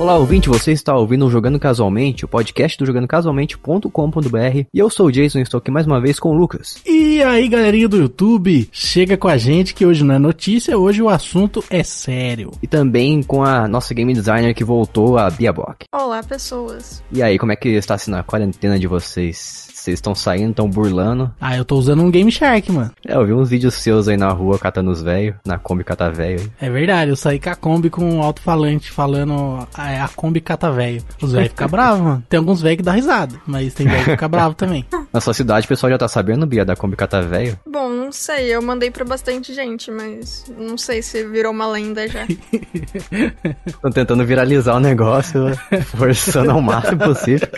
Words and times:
Olá, 0.00 0.16
ouvinte, 0.16 0.48
você 0.48 0.72
está 0.72 0.96
ouvindo 0.96 1.26
o 1.26 1.30
Jogando 1.30 1.60
Casualmente, 1.60 2.24
o 2.24 2.28
podcast 2.28 2.78
do 2.78 2.86
jogandocasualmente.com.br 2.86 4.66
e 4.72 4.78
eu 4.78 4.88
sou 4.88 5.08
o 5.08 5.12
Jason 5.12 5.40
e 5.40 5.42
estou 5.42 5.58
aqui 5.58 5.70
mais 5.70 5.86
uma 5.86 6.00
vez 6.00 6.18
com 6.18 6.30
o 6.30 6.32
Lucas. 6.32 6.80
E 6.86 7.22
aí, 7.22 7.46
galerinha 7.46 7.86
do 7.86 7.98
YouTube, 7.98 8.66
chega 8.72 9.18
com 9.18 9.28
a 9.28 9.36
gente 9.36 9.74
que 9.74 9.84
hoje 9.84 10.02
não 10.02 10.14
é 10.14 10.18
notícia, 10.18 10.78
hoje 10.78 11.02
o 11.02 11.10
assunto 11.10 11.62
é 11.68 11.82
sério. 11.82 12.50
E 12.62 12.66
também 12.66 13.22
com 13.22 13.44
a 13.44 13.68
nossa 13.68 13.92
game 13.92 14.14
designer 14.14 14.54
que 14.54 14.64
voltou, 14.64 15.18
a 15.18 15.28
Bia 15.28 15.52
Bock. 15.52 15.84
Olá, 15.92 16.22
pessoas. 16.22 17.04
E 17.12 17.22
aí, 17.22 17.38
como 17.38 17.52
é 17.52 17.56
que 17.56 17.68
está 17.68 17.98
sendo 17.98 18.16
a 18.16 18.22
quarentena 18.22 18.78
de 18.78 18.86
vocês? 18.86 19.68
Vocês 19.80 19.96
estão 19.96 20.14
saindo, 20.14 20.50
estão 20.50 20.68
burlando? 20.68 21.32
Ah, 21.40 21.56
eu 21.56 21.64
tô 21.64 21.76
usando 21.76 22.02
um 22.02 22.10
Game 22.10 22.30
Shark, 22.30 22.70
mano. 22.70 22.90
É, 23.06 23.14
eu 23.14 23.24
vi 23.24 23.32
uns 23.32 23.48
vídeos 23.48 23.72
seus 23.74 24.08
aí 24.08 24.16
na 24.16 24.28
rua 24.28 24.58
catando 24.58 24.90
os 24.90 25.02
velhos, 25.02 25.36
na 25.42 25.58
Kombi 25.58 25.82
cata 25.82 26.10
velho. 26.10 26.52
É 26.60 26.68
verdade, 26.68 27.10
eu 27.10 27.16
saí 27.16 27.40
com 27.40 27.48
a 27.48 27.54
Kombi 27.54 27.88
com 27.88 28.04
um 28.04 28.22
alto-falante 28.22 28.90
falando 28.90 29.66
a, 29.74 30.04
a 30.04 30.08
Kombi 30.08 30.42
cata 30.42 30.70
velho. 30.70 31.02
Os 31.22 31.32
velhos 31.32 31.48
ficam 31.48 31.66
bravos, 31.66 32.00
mano. 32.02 32.22
Tem 32.28 32.36
alguns 32.36 32.60
velhos 32.60 32.76
que 32.76 32.82
dá 32.82 32.92
risada, 32.92 33.40
mas 33.46 33.72
tem 33.72 33.86
velho 33.86 34.04
que 34.04 34.10
fica 34.10 34.28
bravo 34.28 34.54
também. 34.54 34.84
Na 35.10 35.20
sua 35.20 35.32
cidade, 35.32 35.64
o 35.64 35.68
pessoal 35.68 35.90
já 35.90 35.96
tá 35.96 36.06
sabendo, 36.06 36.46
Bia, 36.46 36.62
da 36.62 36.76
Kombi 36.76 36.94
cata 36.94 37.22
velho? 37.22 37.58
Bom, 37.66 37.88
não 37.88 38.12
sei, 38.12 38.54
eu 38.54 38.60
mandei 38.60 38.90
pra 38.90 39.04
bastante 39.04 39.54
gente, 39.54 39.90
mas 39.90 40.44
não 40.58 40.76
sei 40.76 41.00
se 41.00 41.24
virou 41.26 41.52
uma 41.52 41.66
lenda 41.66 42.06
já. 42.06 42.26
Estão 43.66 43.90
tentando 43.90 44.26
viralizar 44.26 44.74
o 44.74 44.80
negócio, 44.80 45.46
forçando 45.96 46.50
ao 46.50 46.60
máximo 46.60 46.98
possível. 46.98 47.48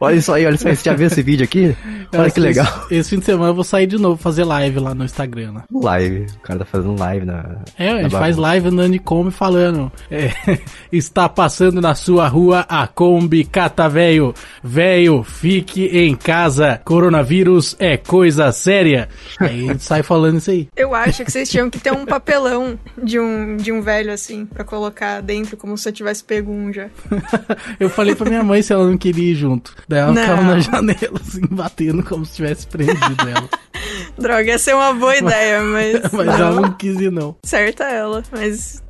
olha 0.00 0.14
isso 0.14 0.32
aí, 0.32 0.46
olha 0.46 0.54
isso 0.54 0.68
aí. 0.68 0.75
Você 0.76 0.90
já 0.90 0.94
viu 0.94 1.06
esse 1.06 1.22
vídeo 1.22 1.44
aqui? 1.44 1.76
Olha 2.14 2.30
que 2.30 2.40
legal. 2.40 2.66
Esse, 2.86 2.94
esse, 2.94 3.10
fim 3.10 3.18
de 3.18 3.24
semana 3.24 3.50
eu 3.50 3.54
vou 3.54 3.64
sair 3.64 3.86
de 3.86 3.98
novo 3.98 4.16
fazer 4.16 4.44
live 4.44 4.78
lá 4.78 4.94
no 4.94 5.04
Instagram. 5.04 5.52
Né? 5.52 5.62
Live. 5.72 6.26
O 6.36 6.40
cara 6.40 6.58
tá 6.60 6.64
fazendo 6.64 6.98
live 6.98 7.26
na. 7.26 7.56
É, 7.78 7.90
a 7.90 8.02
gente 8.02 8.12
faz 8.12 8.36
live 8.36 8.68
andando 8.68 8.92
de 8.92 8.98
Kombi 8.98 9.30
falando. 9.30 9.90
É, 10.10 10.30
está 10.92 11.28
passando 11.28 11.80
na 11.80 11.94
sua 11.94 12.28
rua 12.28 12.66
a 12.68 12.86
Kombi 12.86 13.44
Cata 13.44 13.88
Velho. 13.88 14.34
Velho, 14.62 15.22
fique 15.22 15.86
em 15.86 16.14
casa. 16.14 16.80
Coronavírus 16.84 17.76
é 17.78 17.96
coisa 17.96 18.50
séria. 18.52 19.08
Aí 19.40 19.68
a 19.68 19.72
gente 19.72 19.82
sai 19.82 20.02
falando 20.02 20.38
isso 20.38 20.50
aí. 20.50 20.68
Eu 20.76 20.94
acho 20.94 21.24
que 21.24 21.30
vocês 21.30 21.48
tinham 21.48 21.70
que 21.70 21.78
ter 21.78 21.92
um 21.92 22.04
papelão 22.04 22.78
de 23.02 23.18
um, 23.18 23.56
de 23.56 23.72
um 23.72 23.80
velho 23.80 24.12
assim, 24.12 24.46
pra 24.46 24.64
colocar 24.64 25.20
dentro, 25.20 25.56
como 25.56 25.76
se 25.76 25.88
eu 25.88 25.92
tivesse 25.92 26.22
pego 26.22 26.52
um 26.52 26.72
já. 26.72 26.88
eu 27.78 27.88
falei 27.88 28.14
pra 28.14 28.28
minha 28.28 28.42
mãe 28.42 28.62
se 28.62 28.72
ela 28.72 28.86
não 28.86 28.96
queria 28.96 29.32
ir 29.32 29.34
junto. 29.34 29.74
Daí 29.88 30.00
ela 30.00 30.14
ficava 30.14 30.42
na 30.42 30.58
janela, 30.70 31.20
assim, 31.20 31.42
batendo 31.50 32.02
como 32.02 32.24
se 32.24 32.36
tivesse 32.36 32.66
prendido 32.66 33.28
ela. 33.28 33.48
Droga, 34.18 34.52
essa 34.52 34.70
é 34.70 34.74
uma 34.74 34.94
boa 34.94 35.16
ideia, 35.16 35.62
mas. 35.62 36.00
mas 36.12 36.40
ela 36.40 36.60
não 36.60 36.72
quis 36.72 36.98
ir, 37.00 37.10
não. 37.10 37.36
Certa 37.42 37.84
ela, 37.84 38.22
mas. 38.32 38.82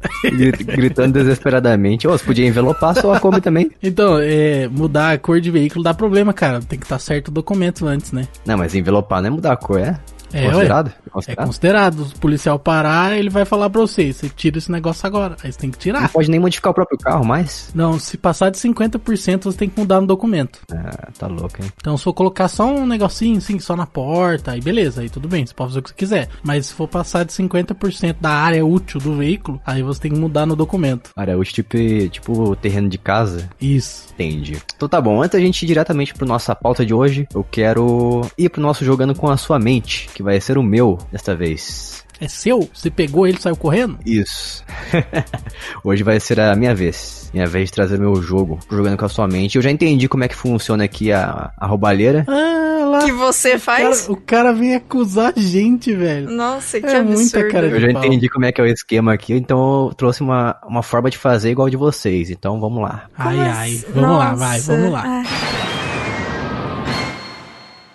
Gritando 0.64 1.12
desesperadamente. 1.14 2.06
Ô, 2.06 2.12
oh, 2.12 2.18
você 2.18 2.24
podia 2.24 2.46
envelopar 2.46 2.91
a 2.96 3.00
sua 3.00 3.20
Kombi 3.20 3.41
também. 3.41 3.70
Então, 3.83 4.18
é, 4.20 4.68
mudar 4.68 5.12
a 5.12 5.18
cor 5.18 5.41
de 5.41 5.50
veículo 5.50 5.83
dá 5.83 5.92
problema, 5.92 6.33
cara. 6.33 6.60
Tem 6.60 6.78
que 6.78 6.84
estar 6.84 6.96
tá 6.96 7.00
certo 7.00 7.28
o 7.28 7.33
documento 7.33 7.86
antes, 7.86 8.12
né? 8.12 8.28
Não, 8.44 8.56
mas 8.56 8.74
envelopar 8.74 9.20
não 9.20 9.28
é 9.28 9.30
mudar 9.30 9.52
a 9.52 9.56
cor, 9.56 9.80
é? 9.80 9.98
É 10.32 10.46
considerado? 10.46 10.92
é 11.06 11.10
considerado? 11.10 11.42
É 11.42 11.46
considerado. 11.46 12.05
Se 12.06 12.14
o 12.14 12.19
policial 12.19 12.58
parar, 12.58 13.16
ele 13.16 13.30
vai 13.30 13.44
falar 13.44 13.70
pra 13.70 13.80
você: 13.80 14.12
você 14.12 14.28
tira 14.28 14.58
esse 14.58 14.70
negócio 14.70 15.06
agora. 15.06 15.36
Aí 15.42 15.52
você 15.52 15.58
tem 15.58 15.70
que 15.70 15.78
tirar. 15.78 16.02
Não 16.02 16.08
pode 16.08 16.30
nem 16.30 16.41
modificar 16.41 16.70
o 16.70 16.74
próprio 16.74 16.98
carro 16.98 17.24
mais? 17.24 17.70
Não, 17.74 17.98
se 17.98 18.16
passar 18.16 18.50
de 18.50 18.58
50%, 18.58 19.44
você 19.44 19.58
tem 19.58 19.68
que 19.68 19.78
mudar 19.78 20.00
no 20.00 20.06
documento. 20.06 20.60
Ah, 20.72 21.08
tá 21.18 21.27
louco, 21.27 21.62
hein? 21.62 21.70
Então, 21.80 21.96
se 21.96 22.05
for 22.05 22.12
colocar 22.12 22.48
só 22.48 22.66
um 22.66 22.86
negocinho 22.86 23.38
assim, 23.38 23.58
só 23.58 23.77
na 23.77 23.86
porta, 23.86 24.52
aí 24.52 24.60
beleza, 24.60 25.00
aí 25.00 25.10
tudo 25.10 25.28
bem, 25.28 25.46
você 25.46 25.55
pode 25.55 25.70
fazer 25.70 25.80
o 25.80 25.83
que 25.83 25.91
você 25.91 25.94
quiser. 25.94 26.28
Mas 26.42 26.66
se 26.66 26.74
for 26.74 26.88
passar 26.88 27.24
de 27.24 27.33
50% 27.33 28.16
da 28.20 28.30
área 28.30 28.64
útil 28.64 29.00
do 29.00 29.16
veículo, 29.16 29.61
aí 29.64 29.83
você 29.83 30.00
tem 30.00 30.12
que 30.12 30.18
mudar 30.18 30.46
no 30.46 30.56
documento. 30.56 31.11
Área 31.16 31.36
útil, 31.38 31.64
tipo, 31.64 32.08
tipo 32.08 32.56
terreno 32.56 32.89
de 32.89 32.98
casa? 32.98 33.48
Isso. 33.61 34.06
Entendi. 34.14 34.56
Então 34.74 34.89
tá 34.89 35.01
bom, 35.01 35.22
antes 35.22 35.39
da 35.39 35.45
gente 35.45 35.62
ir 35.62 35.67
diretamente 35.67 36.14
pro 36.14 36.27
nossa 36.27 36.55
pauta 36.55 36.84
de 36.84 36.95
hoje, 36.95 37.28
eu 37.34 37.45
quero 37.45 38.22
ir 38.36 38.48
pro 38.48 38.61
nosso 38.61 38.84
Jogando 38.84 39.14
com 39.14 39.28
a 39.28 39.36
Sua 39.36 39.58
Mente, 39.58 40.08
que 40.16 40.22
vai 40.22 40.40
ser 40.40 40.56
o 40.56 40.62
meu 40.62 40.96
desta 41.12 41.36
vez. 41.36 42.02
É 42.18 42.27
seu? 42.27 42.66
Você 42.72 42.90
pegou 42.90 43.27
ele 43.27 43.36
e 43.36 43.42
saiu 43.42 43.54
correndo? 43.54 43.98
Isso. 44.06 44.64
Hoje 45.84 46.02
vai 46.02 46.18
ser 46.18 46.40
a 46.40 46.56
minha 46.56 46.74
vez. 46.74 47.30
Minha 47.34 47.46
vez 47.46 47.66
de 47.66 47.74
trazer 47.74 47.98
meu 47.98 48.14
jogo, 48.22 48.58
jogando 48.70 48.96
com 48.96 49.04
a 49.04 49.08
sua 49.10 49.28
mente. 49.28 49.56
Eu 49.56 49.62
já 49.62 49.70
entendi 49.70 50.08
como 50.08 50.24
é 50.24 50.28
que 50.28 50.34
funciona 50.34 50.84
aqui 50.84 51.12
a, 51.12 51.52
a 51.54 51.66
roubalheira. 51.66 52.24
Ah, 52.27 52.86
lá. 52.86 53.04
Que 53.04 53.12
você 53.12 53.58
faz? 53.58 54.08
O 54.08 54.16
cara, 54.16 54.18
o 54.18 54.22
cara 54.22 54.52
vem 54.54 54.74
acusar 54.74 55.34
a 55.36 55.38
gente, 55.38 55.92
velho. 55.94 56.30
Nossa, 56.30 56.80
que 56.80 56.86
é 56.86 56.96
absurdo. 56.96 57.18
Muita 57.18 57.48
cara 57.50 57.66
eu 57.66 57.78
já 57.78 57.92
pau. 57.92 58.04
entendi 58.06 58.28
como 58.30 58.46
é 58.46 58.52
que 58.52 58.62
é 58.62 58.64
o 58.64 58.66
esquema 58.66 59.12
aqui, 59.12 59.34
então 59.34 59.88
eu 59.88 59.94
trouxe 59.94 60.22
uma, 60.22 60.56
uma 60.66 60.83
forma 60.83 61.10
de 61.10 61.18
fazer 61.18 61.50
igual 61.50 61.68
de 61.68 61.77
vocês. 61.77 62.30
Então 62.30 62.58
vamos 62.58 62.83
lá. 62.83 63.10
Ai, 63.18 63.38
ai. 63.38 63.84
Vamos 63.92 64.08
Nossa. 64.08 64.24
lá, 64.24 64.34
vai, 64.34 64.60
vamos 64.60 64.92
lá. 64.92 65.02
Ai. 65.04 65.65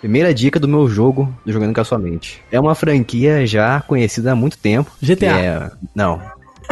Primeira 0.02 0.34
dica 0.34 0.58
do 0.58 0.66
meu 0.66 0.88
jogo, 0.88 1.32
do 1.46 1.52
Jogando 1.52 1.72
com 1.72 1.80
a 1.80 1.84
Sua 1.84 1.96
Mente. 1.96 2.42
É 2.50 2.58
uma 2.58 2.74
franquia 2.74 3.46
já 3.46 3.80
conhecida 3.82 4.32
há 4.32 4.34
muito 4.34 4.58
tempo. 4.58 4.90
GTA. 5.00 5.26
É... 5.26 5.70
Não. 5.94 6.20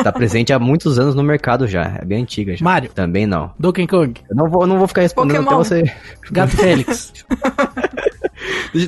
Tá 0.02 0.10
presente 0.10 0.52
há 0.52 0.58
muitos 0.58 0.98
anos 0.98 1.14
no 1.14 1.22
mercado 1.22 1.68
já. 1.68 1.96
É 2.00 2.04
bem 2.04 2.22
antiga 2.22 2.56
já. 2.56 2.64
Mario. 2.64 2.90
Também 2.92 3.28
não. 3.28 3.52
Donkey 3.56 3.86
Kong. 3.86 4.20
Eu 4.28 4.34
não 4.34 4.50
vou, 4.50 4.66
não 4.66 4.78
vou 4.78 4.88
ficar 4.88 5.02
respondendo 5.02 5.44
Pokémon. 5.44 5.60
até 5.60 5.84
você. 5.84 5.92
Gato 6.32 6.50
Félix. 6.58 7.12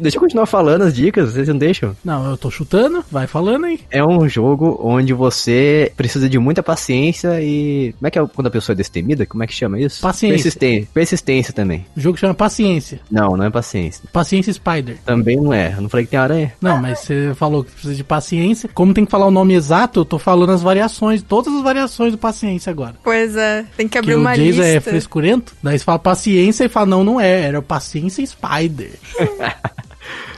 Deixa 0.01 0.17
eu 0.17 0.21
continuar 0.21 0.47
falando 0.47 0.83
as 0.83 0.95
dicas, 0.95 1.33
vocês 1.33 1.49
não 1.49 1.59
deixam? 1.59 1.97
Não, 2.05 2.31
eu 2.31 2.37
tô 2.37 2.51
chutando, 2.51 3.05
vai 3.11 3.27
falando 3.27 3.67
aí. 3.67 3.81
É 3.91 4.05
um 4.05 4.29
jogo 4.29 4.79
onde 4.83 5.13
você 5.13 5.93
precisa 5.97 6.29
de 6.29 6.39
muita 6.39 6.63
paciência 6.63 7.41
e. 7.41 7.95
Como 7.99 8.07
é 8.07 8.11
que 8.11 8.19
é 8.19 8.27
quando 8.27 8.47
a 8.47 8.51
pessoa 8.51 8.75
é 8.75 8.77
destemida? 8.77 9.27
Como 9.27 9.43
é 9.43 9.47
que 9.47 9.55
chama 9.55 9.81
isso? 9.81 10.01
Paciência. 10.01 10.35
Persistência, 10.35 10.89
persistência 10.93 11.53
também. 11.53 11.85
O 11.97 12.01
jogo 12.01 12.17
chama 12.17 12.35
Paciência. 12.35 13.01
Não, 13.11 13.37
não 13.37 13.45
é 13.45 13.51
paciência. 13.51 14.05
Paciência 14.13 14.53
Spider. 14.53 14.99
Também 15.05 15.37
não 15.37 15.53
é. 15.53 15.75
Eu 15.77 15.83
não 15.83 15.89
falei 15.89 16.07
que 16.07 16.11
tem 16.11 16.21
aranha. 16.21 16.53
Não, 16.61 16.79
mas 16.79 17.01
você 17.01 17.33
falou 17.35 17.65
que 17.65 17.71
precisa 17.71 17.95
de 17.95 18.05
paciência. 18.05 18.71
Como 18.73 18.95
tem 18.95 19.05
que 19.05 19.11
falar 19.11 19.27
o 19.27 19.31
nome 19.31 19.55
exato, 19.55 20.01
eu 20.01 20.05
tô 20.05 20.19
falando 20.19 20.51
as 20.51 20.63
variações, 20.63 21.23
todas 21.23 21.53
as 21.55 21.63
variações 21.63 22.13
do 22.13 22.19
paciência 22.19 22.71
agora. 22.71 22.95
Pois 23.03 23.37
é, 23.37 23.65
tem 23.77 23.89
que 23.89 23.99
abrir 23.99 24.13
que 24.13 24.19
uma 24.19 24.33
o 24.33 24.35
Jason 24.35 24.63
é 24.63 24.75
lista. 24.75 24.89
é 24.89 24.93
frescurento, 24.93 25.55
daí 25.63 25.79
você 25.79 25.85
fala 25.85 25.99
paciência 25.99 26.65
e 26.65 26.69
fala, 26.69 26.87
não, 26.87 27.05
não 27.05 27.21
é, 27.21 27.43
era 27.43 27.63
paciência 27.63 28.25
Spider. 28.25 28.93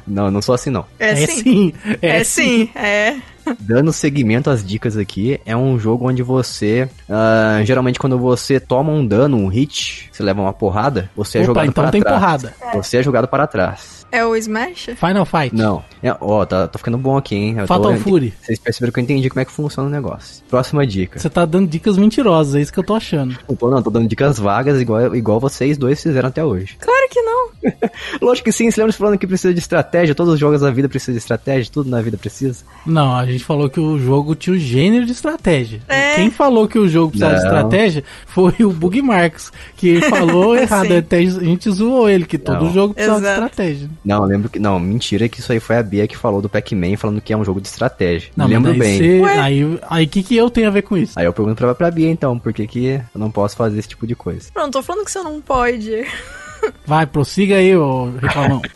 Não, 0.07 0.31
não 0.31 0.43
sou 0.43 0.55
assim 0.55 0.71
não. 0.71 0.85
É, 0.99 1.13
é 1.13 1.27
sim. 1.27 1.43
sim. 1.43 1.75
É, 2.03 2.09
é 2.19 2.25
sim. 2.25 2.69
É. 2.75 3.17
Dando 3.59 3.93
seguimento 3.93 4.51
às 4.51 4.65
dicas 4.65 4.97
aqui, 4.97 5.41
é 5.45 5.57
um 5.57 5.79
jogo 5.79 6.09
onde 6.09 6.23
você, 6.23 6.89
uh, 7.09 7.65
geralmente 7.65 7.99
quando 7.99 8.19
você 8.19 8.59
toma 8.59 8.93
um 8.93 9.07
dano, 9.07 9.37
um 9.37 9.49
hit, 9.49 10.09
você 10.13 10.23
leva 10.23 10.41
uma 10.41 10.53
porrada, 10.53 11.11
você 11.15 11.39
é 11.39 11.41
Opa, 11.41 11.45
é 11.45 11.47
jogado 11.47 11.69
então 11.69 11.85
para 11.85 11.91
tem 11.91 12.01
trás. 12.03 12.19
porrada. 12.19 12.55
Você 12.75 12.99
é 12.99 13.03
jogado 13.03 13.29
para 13.29 13.47
trás. 13.47 14.04
É 14.15 14.25
o 14.25 14.37
Smash? 14.37 14.91
Final 14.95 15.25
Fight. 15.25 15.53
Não. 15.53 15.83
É, 16.01 16.17
ó, 16.21 16.47
tá, 16.47 16.69
tá 16.69 16.79
ficando 16.79 16.97
bom 16.97 17.17
aqui, 17.17 17.35
hein? 17.35 17.57
Eu 17.59 17.67
Fatal 17.67 17.95
tô, 17.95 17.99
Fury. 17.99 18.33
Vocês 18.41 18.61
perceberam 18.61 18.93
que 18.93 19.01
eu 19.01 19.03
entendi 19.03 19.29
como 19.29 19.41
é 19.41 19.45
que 19.45 19.51
funciona 19.51 19.89
o 19.89 19.91
negócio. 19.91 20.41
Próxima 20.49 20.87
dica. 20.87 21.19
Você 21.19 21.29
tá 21.29 21.45
dando 21.45 21.67
dicas 21.67 21.97
mentirosas, 21.97 22.55
é 22.55 22.61
isso 22.61 22.73
que 22.73 22.79
eu 22.79 22.85
tô 22.85 22.95
achando. 22.95 23.37
Não 23.49 23.57
tô, 23.57 23.69
não, 23.69 23.83
tô 23.83 23.91
dando 23.91 24.07
dicas 24.07 24.39
vagas 24.39 24.81
igual, 24.81 25.17
igual 25.17 25.41
vocês 25.41 25.77
dois 25.77 26.01
fizeram 26.01 26.29
até 26.29 26.45
hoje. 26.45 26.77
Claro 26.79 27.09
que 27.11 27.21
não. 27.23 27.49
Lógico 28.23 28.45
que 28.45 28.53
sim, 28.53 28.71
você 28.71 28.81
lembra 28.81 28.93
falando 28.93 29.19
que 29.19 29.27
precisa 29.27 29.53
de 29.53 29.59
estratégia, 29.59 30.15
todos 30.15 30.35
os 30.35 30.39
jogos 30.39 30.61
da 30.61 30.71
vida 30.71 30.89
precisam 30.89 31.15
de 31.15 31.19
estratégia, 31.19 31.73
tudo 31.73 31.91
na 31.91 32.01
vida 32.01 32.17
precisa. 32.17 32.65
Não, 32.87 33.17
a 33.17 33.27
gente 33.27 33.45
falou 33.45 33.69
que 33.69 33.81
o 33.81 33.99
jogo 33.99 34.37
tinha 34.37 34.55
o 34.55 34.59
gênero 34.59 35.07
de 35.07 35.13
estratégia. 35.13 35.83
É. 35.89 36.15
Quem 36.15 36.31
falou 36.31 36.69
que 36.69 36.79
o 36.79 36.89
jogo 36.89 37.11
precisava 37.11 37.35
de 37.35 37.43
estratégia 37.43 38.05
foi 38.27 38.55
o 38.61 38.71
Bug 38.71 39.03
Marks, 39.03 39.51
que 39.77 40.01
falou 40.09 40.57
errado, 40.57 40.93
até 40.93 41.19
a 41.19 41.25
gente 41.25 41.71
zoou 41.71 42.09
ele, 42.09 42.27
que 42.27 42.39
todo 42.39 42.67
não. 42.67 42.73
jogo 42.73 42.95
precisava 42.95 43.21
Exato. 43.21 43.41
de 43.41 43.45
estratégia. 43.45 43.91
Não, 44.05 44.25
lembro 44.25 44.49
que. 44.49 44.59
Não, 44.59 44.79
mentira 44.79 45.29
que 45.29 45.41
isso 45.41 45.53
aí 45.53 45.61
foi 45.61 45.77
a 45.77 45.83
Bia 45.83 46.07
que 46.07 46.17
falou 46.17 46.43
do 46.43 46.49
Pac-Man 46.49 46.97
falando 46.97 47.21
que 47.21 47.33
é 47.33 47.37
um 47.37 47.45
jogo 47.45 47.61
de 47.61 47.69
estratégia. 47.69 48.31
Não, 48.37 48.47
lembro 48.47 48.75
bem. 48.75 48.99
Cê, 48.99 49.23
aí, 49.25 49.79
aí 49.89 50.07
que 50.07 50.23
que 50.23 50.37
eu 50.37 50.51
tenho 50.51 50.69
a 50.69 50.71
ver 50.71 50.83
com 50.83 50.97
isso? 50.97 51.19
Aí 51.19 51.25
eu 51.25 51.33
pergunto 51.33 51.57
pra, 51.57 51.75
pra 51.75 51.91
Bia 51.91 52.11
então, 52.11 52.39
por 52.39 52.53
que 52.53 52.67
que 52.67 52.87
eu 52.87 53.03
não 53.15 53.31
posso 53.31 53.57
fazer 53.57 53.79
esse 53.79 53.89
tipo 53.89 54.07
de 54.07 54.15
coisa? 54.15 54.51
Não, 54.55 54.71
tô 54.71 54.83
falando 54.83 55.05
que 55.05 55.11
você 55.11 55.23
não 55.23 55.41
pode. 55.41 56.05
Vai, 56.87 57.07
prossiga 57.07 57.57
aí, 57.57 57.77
ô 57.77 58.11
reclamão. 58.21 58.61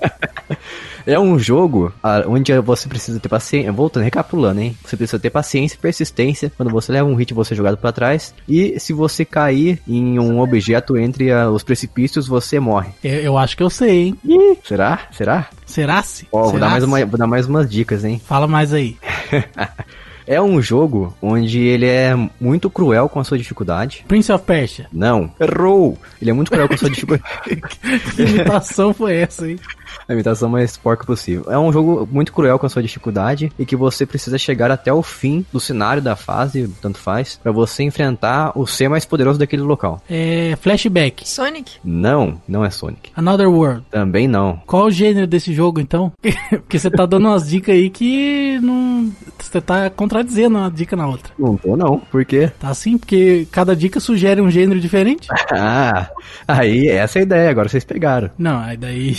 É 1.08 1.19
um 1.19 1.38
jogo 1.38 1.90
onde 2.26 2.52
você 2.61 2.87
precisa 2.87 3.19
ter 3.19 3.31
paciência. 3.31 3.73
Voltando, 3.73 4.05
recapitulando, 4.05 4.61
hein? 4.61 4.76
Você 4.85 4.94
precisa 4.94 5.19
ter 5.19 5.31
paciência 5.31 5.75
e 5.75 5.79
persistência. 5.79 6.52
Quando 6.55 6.70
você 6.70 6.93
leva 6.93 7.08
um 7.08 7.14
hit, 7.14 7.32
você 7.32 7.55
é 7.55 7.56
jogado 7.56 7.79
para 7.79 7.93
trás. 7.93 8.35
E 8.46 8.79
se 8.79 8.93
você 8.93 9.25
cair 9.25 9.81
em 9.88 10.19
um 10.19 10.38
objeto 10.38 10.99
entre 10.99 11.32
os 11.32 11.62
precipícios, 11.62 12.29
você 12.29 12.61
morre. 12.61 12.90
Eu, 13.02 13.20
eu 13.20 13.38
acho 13.38 13.56
que 13.56 13.62
eu 13.62 13.70
sei, 13.70 14.08
hein? 14.08 14.19
Ih, 14.23 14.58
será? 14.62 15.08
Será? 15.11 15.49
Será-se? 15.64 16.29
Ó, 16.31 16.50
vou, 16.50 16.61
dar 16.61 16.69
mais 16.69 16.85
uma, 16.85 17.06
vou 17.06 17.19
dar 17.19 17.26
mais 17.26 17.46
umas 17.46 17.70
dicas, 17.70 18.05
hein? 18.05 18.20
Fala 18.26 18.46
mais 18.46 18.75
aí. 18.75 18.99
É 20.30 20.42
um 20.42 20.60
jogo 20.60 21.16
onde 21.22 21.58
ele 21.58 21.86
é 21.86 22.14
muito 22.38 22.69
cruel 22.69 23.08
com 23.08 23.19
a 23.19 23.25
sua 23.25 23.38
dificuldade. 23.38 24.04
Prince 24.06 24.30
of 24.30 24.44
Persia. 24.44 24.86
Não, 24.92 25.32
errou. 25.40 25.96
Ele 26.20 26.30
é 26.30 26.34
muito 26.34 26.50
cruel 26.50 26.69
com 26.69 26.75
a 26.75 26.76
sua 26.76 26.90
dificuldade. 26.90 27.25
que 28.14 28.22
imitação 28.22 28.92
foi 28.92 29.16
essa, 29.16 29.50
hein? 29.50 29.58
A 30.08 30.12
imitação 30.12 30.49
mais 30.49 30.76
porca 30.76 31.05
possível. 31.05 31.44
É 31.50 31.58
um 31.58 31.72
jogo 31.72 32.08
muito 32.10 32.32
cruel 32.32 32.58
com 32.58 32.66
a 32.66 32.69
sua 32.69 32.82
dificuldade 32.82 33.52
e 33.58 33.66
que 33.66 33.76
você 33.76 34.06
precisa 34.06 34.38
chegar 34.38 34.70
até 34.70 34.93
o 34.93 35.02
fim 35.02 35.44
do 35.52 35.60
cenário 35.60 36.00
da 36.00 36.16
fase, 36.16 36.69
tanto 36.81 36.99
faz, 36.99 37.38
pra 37.43 37.52
você 37.52 37.82
enfrentar 37.82 38.52
o 38.58 38.66
ser 38.66 38.88
mais 38.88 39.05
poderoso 39.05 39.38
daquele 39.38 39.62
local. 39.62 40.00
É. 40.08 40.56
Flashback. 40.60 41.28
Sonic? 41.28 41.72
Não, 41.84 42.40
não 42.49 42.64
é 42.64 42.70
Sonic. 42.70 43.10
Another 43.14 43.49
World. 43.49 43.84
Também 43.90 44.26
não. 44.26 44.60
Qual 44.66 44.87
o 44.87 44.90
gênero 44.90 45.26
desse 45.26 45.52
jogo, 45.52 45.81
então? 45.81 46.12
Porque 46.50 46.78
você 46.78 46.90
tá 46.90 47.04
dando 47.04 47.26
umas 47.28 47.49
dicas 47.49 47.75
aí 47.75 47.90
que 47.90 48.58
não. 48.61 49.12
Você 49.38 49.61
tá 49.61 49.90
contradizendo 49.90 50.56
uma 50.58 50.70
dica 50.70 50.96
na 50.96 51.06
outra. 51.06 51.32
Não 51.38 51.56
tô 51.56 51.76
não, 51.76 51.99
por 51.99 52.25
quê? 52.25 52.50
Tá 52.58 52.69
assim? 52.69 52.96
Porque 52.96 53.46
cada 53.50 53.76
dica 53.76 54.00
sugere 54.00 54.40
um 54.40 54.50
gênero 54.50 54.81
diferente? 54.81 55.28
Ah, 55.50 56.11
aí 56.46 56.88
essa 56.88 57.19
é 57.19 57.20
a 57.20 57.22
ideia, 57.22 57.50
agora 57.50 57.69
vocês 57.69 57.84
pegaram. 57.84 58.31
Não, 58.38 58.61
aí 58.61 58.76
daí. 58.76 59.16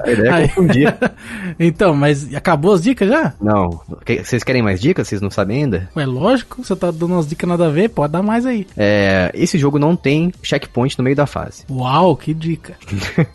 A 0.00 0.10
ideia 0.10 0.23
é 0.24 0.30
Aí- 0.30 0.48
confundir. 0.48 0.94
então, 1.58 1.94
mas 1.94 2.34
acabou 2.34 2.72
as 2.74 2.82
dicas 2.82 3.08
já? 3.08 3.32
Não, 3.40 3.80
vocês 4.24 4.42
querem 4.42 4.62
mais 4.62 4.80
dicas? 4.80 5.08
Vocês 5.08 5.20
não 5.20 5.30
sabem 5.30 5.64
ainda? 5.64 5.88
É 5.96 6.06
lógico, 6.06 6.62
você 6.64 6.74
tá 6.76 6.90
dando 6.90 7.12
umas 7.14 7.26
dicas 7.28 7.48
nada 7.48 7.66
a 7.66 7.70
ver, 7.70 7.88
pode 7.90 8.12
dar 8.12 8.22
mais 8.22 8.46
aí. 8.46 8.66
É, 8.76 9.30
esse 9.34 9.58
jogo 9.58 9.78
não 9.78 9.94
tem 9.96 10.32
checkpoint 10.42 10.96
no 10.98 11.04
meio 11.04 11.16
da 11.16 11.26
fase. 11.26 11.64
Uau, 11.70 12.16
que 12.16 12.32
dica. 12.34 12.74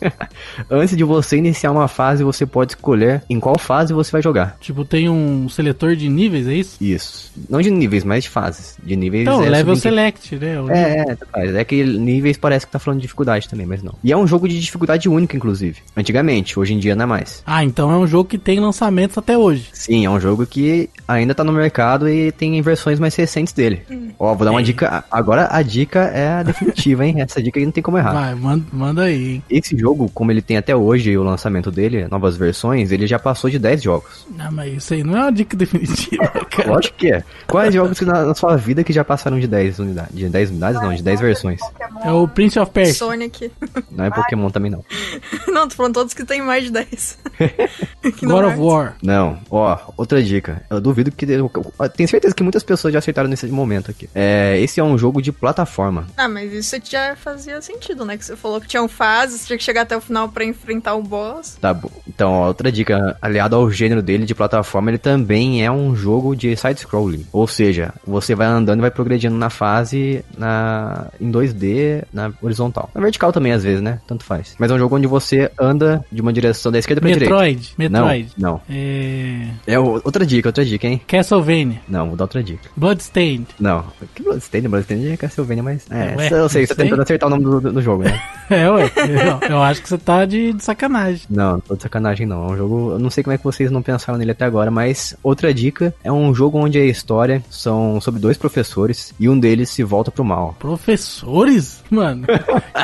Antes 0.70 0.96
de 0.96 1.04
você 1.04 1.36
iniciar 1.36 1.70
uma 1.72 1.88
fase, 1.88 2.22
você 2.24 2.46
pode 2.46 2.72
escolher 2.72 3.22
em 3.28 3.38
qual 3.40 3.58
fase 3.58 3.92
você 3.92 4.10
vai 4.12 4.22
jogar. 4.22 4.56
Tipo, 4.60 4.84
tem 4.84 5.08
um 5.08 5.48
seletor 5.48 5.94
de 5.96 6.08
níveis, 6.08 6.46
é 6.46 6.54
isso? 6.54 6.76
Isso. 6.82 7.32
Não 7.48 7.60
de 7.60 7.70
níveis, 7.70 8.04
mas 8.04 8.24
de 8.24 8.30
fases. 8.30 8.76
De 8.82 8.96
níveis 8.96 9.22
Então, 9.22 9.42
é 9.42 9.48
level 9.48 9.76
select, 9.76 10.36
né? 10.36 10.60
O- 10.60 10.70
É, 10.70 11.04
é, 11.10 11.16
faz. 11.30 11.54
É 11.54 11.64
que 11.64 11.82
níveis 11.84 12.36
parece 12.36 12.66
que 12.66 12.72
tá 12.72 12.78
falando 12.78 12.98
de 12.98 13.02
dificuldade 13.02 13.48
também, 13.48 13.66
mas 13.66 13.82
não. 13.82 13.94
E 14.02 14.12
é 14.12 14.16
um 14.16 14.26
jogo 14.26 14.48
de 14.48 14.58
dificuldade 14.60 15.08
única, 15.08 15.36
inclusive. 15.36 15.78
Antigamente, 15.96 16.58
hoje 16.58 16.74
em 16.74 16.78
dia 16.80 16.96
não 16.96 17.04
é 17.04 17.06
mais. 17.06 17.42
Ah, 17.46 17.62
então 17.62 17.90
é 17.92 17.96
um 17.96 18.06
jogo 18.06 18.28
que 18.28 18.38
tem 18.38 18.58
lançamentos 18.58 19.16
até 19.16 19.38
hoje. 19.38 19.68
Sim, 19.72 20.04
é 20.04 20.10
um 20.10 20.18
jogo 20.18 20.44
que 20.46 20.90
ainda 21.06 21.34
tá 21.34 21.44
no 21.44 21.52
mercado 21.52 22.08
e 22.08 22.32
tem 22.32 22.60
versões 22.62 22.98
mais 22.98 23.14
recentes 23.14 23.52
dele. 23.52 23.82
Ó, 24.18 24.34
vou 24.34 24.44
dar 24.44 24.50
uma 24.50 24.60
É. 24.60 24.64
dica. 24.64 25.04
Agora 25.10 25.48
a 25.50 25.62
dica 25.62 26.00
é 26.00 26.28
a 26.28 26.42
definitiva, 26.42 27.06
hein? 27.06 27.20
Essa 27.20 27.42
dica 27.42 27.58
aí 27.60 27.64
não 27.64 27.72
tem 27.72 27.82
como 27.82 27.98
errar. 27.98 28.12
Vai, 28.12 28.34
manda, 28.34 28.64
manda 28.72 29.02
aí, 29.04 29.34
hein? 29.34 29.42
Esse 29.50 29.76
jogo, 29.78 30.10
como 30.12 30.32
ele 30.32 30.42
tem 30.42 30.56
até 30.56 30.74
hoje 30.74 31.16
o 31.16 31.22
lançamento 31.22 31.70
dele, 31.70 32.08
novas 32.10 32.36
versões, 32.36 32.90
ele 32.90 33.06
já 33.06 33.18
passou 33.18 33.48
de 33.50 33.58
10 33.58 33.82
jogos. 33.82 34.26
Não, 34.36 34.50
mas 34.50 34.74
isso 34.74 34.94
aí 34.94 35.04
não 35.04 35.16
é 35.16 35.20
uma 35.22 35.32
dica 35.32 35.56
definitiva, 35.56 36.26
cara. 36.50 36.70
Lógico 36.70 36.96
que 36.96 37.12
é. 37.12 37.22
Quais 37.46 37.74
jogos 37.74 37.98
que 37.98 38.04
na, 38.04 38.24
na 38.24 38.34
sua 38.34 38.56
vida 38.56 38.82
que 38.82 38.92
já 38.92 39.04
passaram 39.04 39.38
de 39.38 39.46
10 39.46 39.78
unidades? 39.78 40.14
De 40.16 40.28
10 40.28 40.50
unidades? 40.50 40.80
Não, 40.80 40.94
de 40.94 41.02
10 41.02 41.20
versões. 41.20 41.60
É 42.02 42.12
o 42.12 42.26
Prince 42.26 42.58
of 42.58 42.70
Persia. 42.72 42.94
Sonic. 42.94 43.50
Não 43.90 44.04
é 44.04 44.10
Pokémon 44.10 44.50
também 44.50 44.70
não. 44.70 44.84
Não, 45.48 45.68
tô 45.68 45.74
falando 45.74 45.94
todos 45.94 46.14
que 46.14 46.24
tem 46.24 46.40
mais 46.40 46.64
de 46.64 46.70
10. 46.70 47.18
Que 48.16 48.26
God 48.26 48.44
of 48.44 48.54
é. 48.54 48.58
War. 48.58 48.96
Não, 49.02 49.38
ó, 49.50 49.78
outra 49.96 50.22
dica. 50.22 50.62
Eu 50.70 50.80
duvido 50.80 51.12
que. 51.12 51.24
Eu, 51.30 51.50
eu 51.78 51.88
tenho 51.90 52.08
certeza 52.08 52.34
que 52.34 52.42
muitas 52.42 52.62
pessoas 52.62 52.92
já 52.92 52.98
acertaram 52.98 53.28
nesse 53.28 53.46
momento 53.46 53.90
aqui. 53.90 54.08
É, 54.14 54.58
esse 54.58 54.80
é 54.80 54.84
um 54.84 54.96
jogo 54.96 55.20
de 55.20 55.30
plataforma. 55.30 56.06
Ah, 56.16 56.28
mas 56.28 56.52
isso 56.52 56.76
já 56.84 57.14
fazia 57.16 57.60
sentido, 57.60 58.04
né? 58.04 58.16
Que 58.16 58.24
você 58.24 58.36
falou 58.36 58.60
que 58.60 58.68
tinham 58.68 58.88
fases, 58.88 59.46
tinha 59.46 59.58
que 59.58 59.64
chegar 59.64 59.82
até 59.82 59.96
o 59.96 60.00
final 60.00 60.28
pra 60.28 60.44
enfrentar 60.44 60.94
o 60.94 61.02
boss. 61.02 61.56
Tá 61.60 61.74
bom. 61.74 61.90
Então, 62.08 62.32
ó, 62.32 62.48
outra 62.48 62.72
dica, 62.72 63.16
aliado 63.20 63.56
ao 63.56 63.70
gênero 63.70 64.02
dele 64.02 64.24
de 64.24 64.34
plataforma, 64.34 64.90
ele 64.90 64.98
também 64.98 65.64
é 65.64 65.70
um 65.70 65.94
jogo 65.94 66.34
de 66.34 66.56
side-scrolling. 66.56 67.26
Ou 67.32 67.46
seja, 67.46 67.92
você 68.06 68.34
vai 68.34 68.46
andando 68.46 68.78
e 68.78 68.82
vai 68.82 68.90
progredindo 68.90 69.36
na 69.36 69.50
fase 69.50 70.24
na 70.36 71.08
em 71.20 71.30
2D, 71.30 71.89
na 72.12 72.32
horizontal. 72.42 72.90
Na 72.94 73.00
vertical 73.00 73.32
também, 73.32 73.52
às 73.52 73.62
vezes, 73.62 73.80
né? 73.82 74.00
Tanto 74.06 74.24
faz. 74.24 74.54
Mas 74.58 74.70
é 74.70 74.74
um 74.74 74.78
jogo 74.78 74.96
onde 74.96 75.06
você 75.06 75.50
anda 75.58 76.04
de 76.10 76.20
uma 76.20 76.32
direção 76.32 76.70
da 76.72 76.78
esquerda 76.78 77.00
pra 77.00 77.10
direita. 77.10 77.34
Metroid. 77.34 77.74
Metroid. 77.78 78.30
Não, 78.36 78.52
não. 78.52 78.60
É... 78.68 79.46
É 79.66 79.78
outra 79.78 80.24
dica, 80.26 80.48
outra 80.48 80.64
dica, 80.64 80.86
hein? 80.86 81.00
Castlevania. 81.06 81.80
Não, 81.88 82.08
vou 82.08 82.16
dar 82.16 82.24
outra 82.24 82.42
dica. 82.42 82.68
Bloodstained. 82.76 83.46
Não. 83.58 83.84
Que 84.14 84.22
Bloodstained? 84.22 84.68
Bloodstained 84.68 85.12
é 85.12 85.16
Castlevania, 85.16 85.62
mas... 85.62 85.86
É, 85.90 86.14
Ué, 86.16 86.28
eu 86.32 86.48
sei, 86.48 86.66
você 86.66 86.74
tá 86.74 86.82
tentando 86.82 87.02
acertar 87.02 87.26
o 87.28 87.30
nome 87.30 87.44
do, 87.44 87.72
do- 87.72 87.82
jogo, 87.82 88.02
né? 88.04 88.20
É, 88.50 88.68
ué. 88.68 88.90
Eu, 88.96 89.48
eu 89.48 89.62
acho 89.62 89.80
que 89.80 89.88
você 89.88 89.96
tá 89.96 90.24
de, 90.24 90.52
de 90.52 90.64
sacanagem. 90.64 91.22
Não, 91.30 91.52
não 91.52 91.60
tô 91.60 91.76
de 91.76 91.82
sacanagem 91.84 92.26
não. 92.26 92.48
É 92.48 92.52
um 92.52 92.56
jogo. 92.56 92.90
Eu 92.90 92.98
não 92.98 93.08
sei 93.08 93.22
como 93.22 93.32
é 93.32 93.38
que 93.38 93.44
vocês 93.44 93.70
não 93.70 93.80
pensaram 93.80 94.18
nele 94.18 94.32
até 94.32 94.44
agora, 94.44 94.72
mas 94.72 95.16
outra 95.22 95.54
dica 95.54 95.94
é 96.02 96.10
um 96.10 96.34
jogo 96.34 96.58
onde 96.58 96.76
a 96.76 96.84
história 96.84 97.44
são 97.48 98.00
sobre 98.00 98.20
dois 98.20 98.36
professores 98.36 99.14
e 99.20 99.28
um 99.28 99.38
deles 99.38 99.70
se 99.70 99.84
volta 99.84 100.10
pro 100.10 100.24
mal. 100.24 100.56
Professores? 100.58 101.79
Mano. 101.90 102.26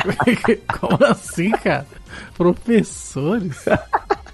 Como 0.79 0.97
assim, 1.05 1.51
cara? 1.51 1.85
Professores? 2.37 3.65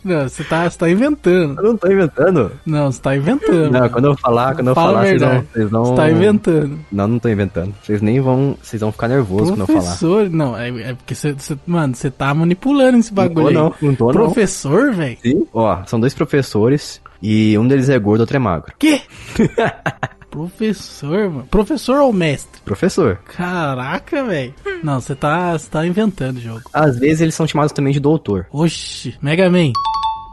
Não, 0.04 0.28
você 0.28 0.44
tá, 0.44 0.70
você 0.70 0.78
tá 0.78 0.90
inventando. 0.90 1.58
Eu 1.60 1.64
não 1.64 1.78
tô 1.78 1.90
inventando. 1.90 2.52
Não, 2.66 2.92
você 2.92 3.02
tá 3.02 3.16
inventando. 3.16 3.72
Não, 3.72 3.88
quando 3.90 4.06
eu 4.06 4.18
falar, 4.18 4.54
quando 4.56 4.68
eu 4.68 4.76
Fala 4.76 4.88
falar, 4.94 5.06
vocês 5.06 5.22
vão, 5.22 5.30
verdade. 5.30 5.48
vocês 5.54 5.70
vão. 5.70 5.86
Você 5.86 5.96
tá 5.96 6.12
inventando. 6.12 6.80
Não, 6.92 7.08
não 7.08 7.20
tô 7.20 7.30
inventando. 7.30 7.74
Vocês 7.82 8.02
nem 8.02 8.20
vão. 8.20 8.58
Vocês 8.62 8.82
vão 8.82 8.92
ficar 8.92 9.08
nervosos 9.08 9.50
quando 9.52 9.62
eu 9.62 9.68
falar. 9.68 9.80
Professor? 9.80 10.30
Não, 10.30 10.58
é, 10.58 10.68
é 10.90 10.94
porque 10.94 11.16
você, 11.16 11.32
você- 11.32 11.58
Mano, 11.66 11.96
você 11.96 12.12
tá 12.12 12.34
manipulando 12.34 12.98
esse 12.98 13.12
Não 13.12 13.16
bagulho 13.16 13.44
tô, 13.44 13.48
aí. 13.48 13.54
não, 13.54 13.74
não 13.82 13.96
tô, 13.96 14.06
não. 14.08 14.14
Professor, 14.14 14.92
velho? 14.94 15.18
Sim. 15.22 15.48
Ó, 15.54 15.84
são 15.86 16.00
dois 16.00 16.14
professores 16.14 17.00
e 17.22 17.58
um 17.58 17.66
deles 17.66 17.88
é 17.88 17.98
gordo, 17.98 18.22
outro 18.22 18.36
é 18.36 18.40
magro. 18.40 18.74
Quê? 18.78 19.00
Professor, 20.34 21.30
mano. 21.30 21.48
Professor 21.52 22.00
ou 22.02 22.12
mestre? 22.12 22.60
Professor. 22.66 23.20
Caraca, 23.24 24.24
velho. 24.24 24.52
Não, 24.84 25.00
você 25.00 25.14
tá, 25.14 25.56
tá 25.70 25.86
inventando 25.86 26.38
o 26.38 26.42
jogo. 26.42 26.62
Às 26.74 26.98
vezes 26.98 27.22
eles 27.22 27.36
são 27.36 27.46
chamados 27.46 27.72
também 27.72 27.94
de 27.94 28.00
doutor. 28.00 28.48
Oxi, 28.52 29.16
Mega 29.22 29.48
Man. 29.48 29.72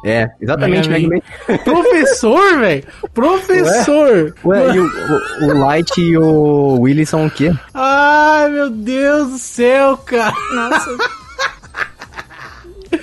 É, 0.02 0.30
exatamente, 0.40 0.88
Mega 0.88 1.06
Mega 1.06 1.22
Man. 1.22 1.22
Man. 1.48 1.58
Professor, 1.64 2.58
velho. 2.60 2.84
Professor. 3.12 4.34
Ué, 4.42 4.74
e 4.74 4.80
o, 4.80 4.86
o, 4.86 5.44
o 5.44 5.58
Light 5.58 6.00
e 6.00 6.16
o 6.16 6.80
Willy 6.80 7.04
são 7.04 7.26
o 7.26 7.30
quê? 7.30 7.52
Ai, 7.74 8.48
meu 8.48 8.70
Deus 8.70 9.28
do 9.32 9.38
céu, 9.38 9.98
cara. 9.98 10.34
Nossa, 10.54 10.96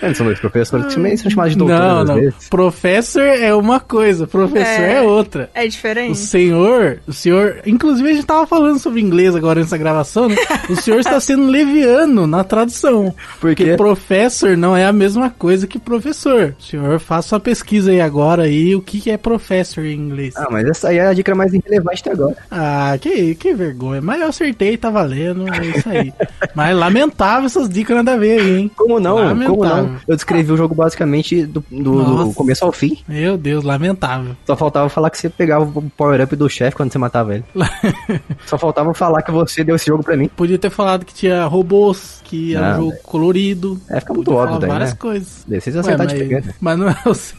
Eles 0.02 0.18
são 0.18 0.26
dois 0.26 0.40
professores 0.40 0.94
também 0.94 1.16
são 1.18 1.30
chamados 1.30 1.54
de 1.54 1.58
doutor 1.60 1.80
não, 1.80 2.00
às 2.02 2.08
não. 2.10 2.16
vezes. 2.16 2.50
Professor 2.50 3.22
é 3.24 3.54
uma 3.54 3.80
coisa, 3.80 4.28
professor 4.28 4.84
é, 4.84 4.96
É. 4.98 5.02
outra. 5.02 5.50
é 5.54 5.66
O 5.66 5.70
diferente. 5.70 6.18
senhor, 6.18 7.00
o 7.08 7.14
senhor, 7.14 7.62
inclusive 7.66 8.10
a 8.10 8.14
gente 8.14 8.26
tava 8.26 8.46
falando 8.48 8.80
sobre 8.80 9.02
inglês 9.02 9.36
agora 9.36 9.60
nessa 9.60 9.78
gravação, 9.78 10.28
né? 10.30 10.36
O 10.70 10.76
senhor 10.76 11.00
está 11.00 11.20
sendo 11.20 11.46
leviano 11.50 12.26
na 12.28 12.44
tradução. 12.44 13.14
Por 13.40 13.48
Porque 13.58 13.64
quê? 13.66 13.76
professor 13.76 14.56
não 14.58 14.76
é 14.76 14.86
a 14.86 14.92
mesma 14.94 15.30
coisa 15.30 15.66
que 15.68 15.80
professor. 15.80 16.56
O 16.60 16.64
senhor 16.64 17.00
faça 17.00 17.36
uma 17.36 17.40
pesquisa 17.40 17.92
aí 17.92 18.02
agora 18.02 18.44
aí, 18.44 18.76
o 18.76 18.82
que 18.82 19.00
que 19.00 19.10
é 19.12 19.18
professor 19.18 19.86
em 19.86 19.94
inglês. 19.96 20.34
Ah, 20.38 20.48
mas 20.52 20.68
essa 20.68 20.90
aí 20.90 20.98
é 20.98 21.08
a 21.08 21.14
dica 21.14 21.34
mais 21.34 21.54
irrelevante 21.54 22.02
até 22.02 22.12
agora. 22.12 22.36
Ah, 22.52 22.98
que, 23.00 23.36
que 23.36 23.54
vergonha. 23.54 24.02
Mas 24.02 24.22
eu 24.22 24.28
acertei, 24.28 24.78
tá 24.78 24.90
valendo, 24.90 25.46
é 25.54 25.66
isso 25.66 25.90
aí. 25.90 26.14
Mas 26.54 26.76
lamentável 26.76 27.46
essas 27.46 27.68
dicas 27.70 27.96
nada 27.96 28.14
a 28.14 28.18
ver 28.18 28.40
aí, 28.42 28.58
hein? 28.60 28.72
Como 28.76 29.00
não? 29.00 29.16
Lamentável. 29.16 29.56
Como 29.56 29.66
não? 29.66 29.87
Eu 30.08 30.16
descrevi 30.16 30.52
o 30.52 30.58
jogo 30.58 30.74
basicamente 30.76 31.46
do, 31.46 31.64
do- 31.70 32.26
do 32.26 32.34
começo 32.34 32.64
ao 32.66 32.72
fim. 32.72 32.98
Meu 33.08 33.38
Deus, 33.38 33.64
lamentável. 33.64 34.36
Só 34.46 34.56
faltava 34.56 34.90
falar 34.90 35.10
que 35.10 35.18
você 35.18 35.30
pegava 35.30 35.64
o 35.66 35.90
power-up 35.92 36.36
do 36.36 36.50
chefe 36.50 36.76
quando 36.76 36.92
você 36.92 36.98
matava 36.98 37.36
ele. 37.36 37.44
Só 38.46 38.58
faltava 38.58 38.94
falar 38.94 39.22
que 39.22 39.32
você 39.32 39.64
deu 39.64 39.76
esse 39.76 39.86
jogo 39.88 40.04
pra 40.04 40.16
mim. 40.18 40.28
Podia 40.30 40.58
ter 40.58 40.70
falado 40.70 41.06
que 41.06 41.14
tinha 41.14 41.46
robôs, 41.46 42.22
que 42.24 42.56
era 42.56 42.66
um 42.66 42.70
Não, 42.70 42.90
jogo 42.90 42.98
colorido. 43.04 43.80
É, 43.90 44.00
fica 44.00 44.14
muito 44.14 44.32
óbvio 44.34 44.60
daí, 44.60 44.70
várias 44.70 44.92
né? 44.92 44.98
coisas. 45.00 45.46
Vocês 45.48 45.76
Ué, 45.76 45.80
acertaram 45.82 46.12
mas, 46.14 46.44
de 46.44 46.54
mas 46.60 46.80
não 46.80 46.90
é, 46.90 46.98
você, 47.06 47.36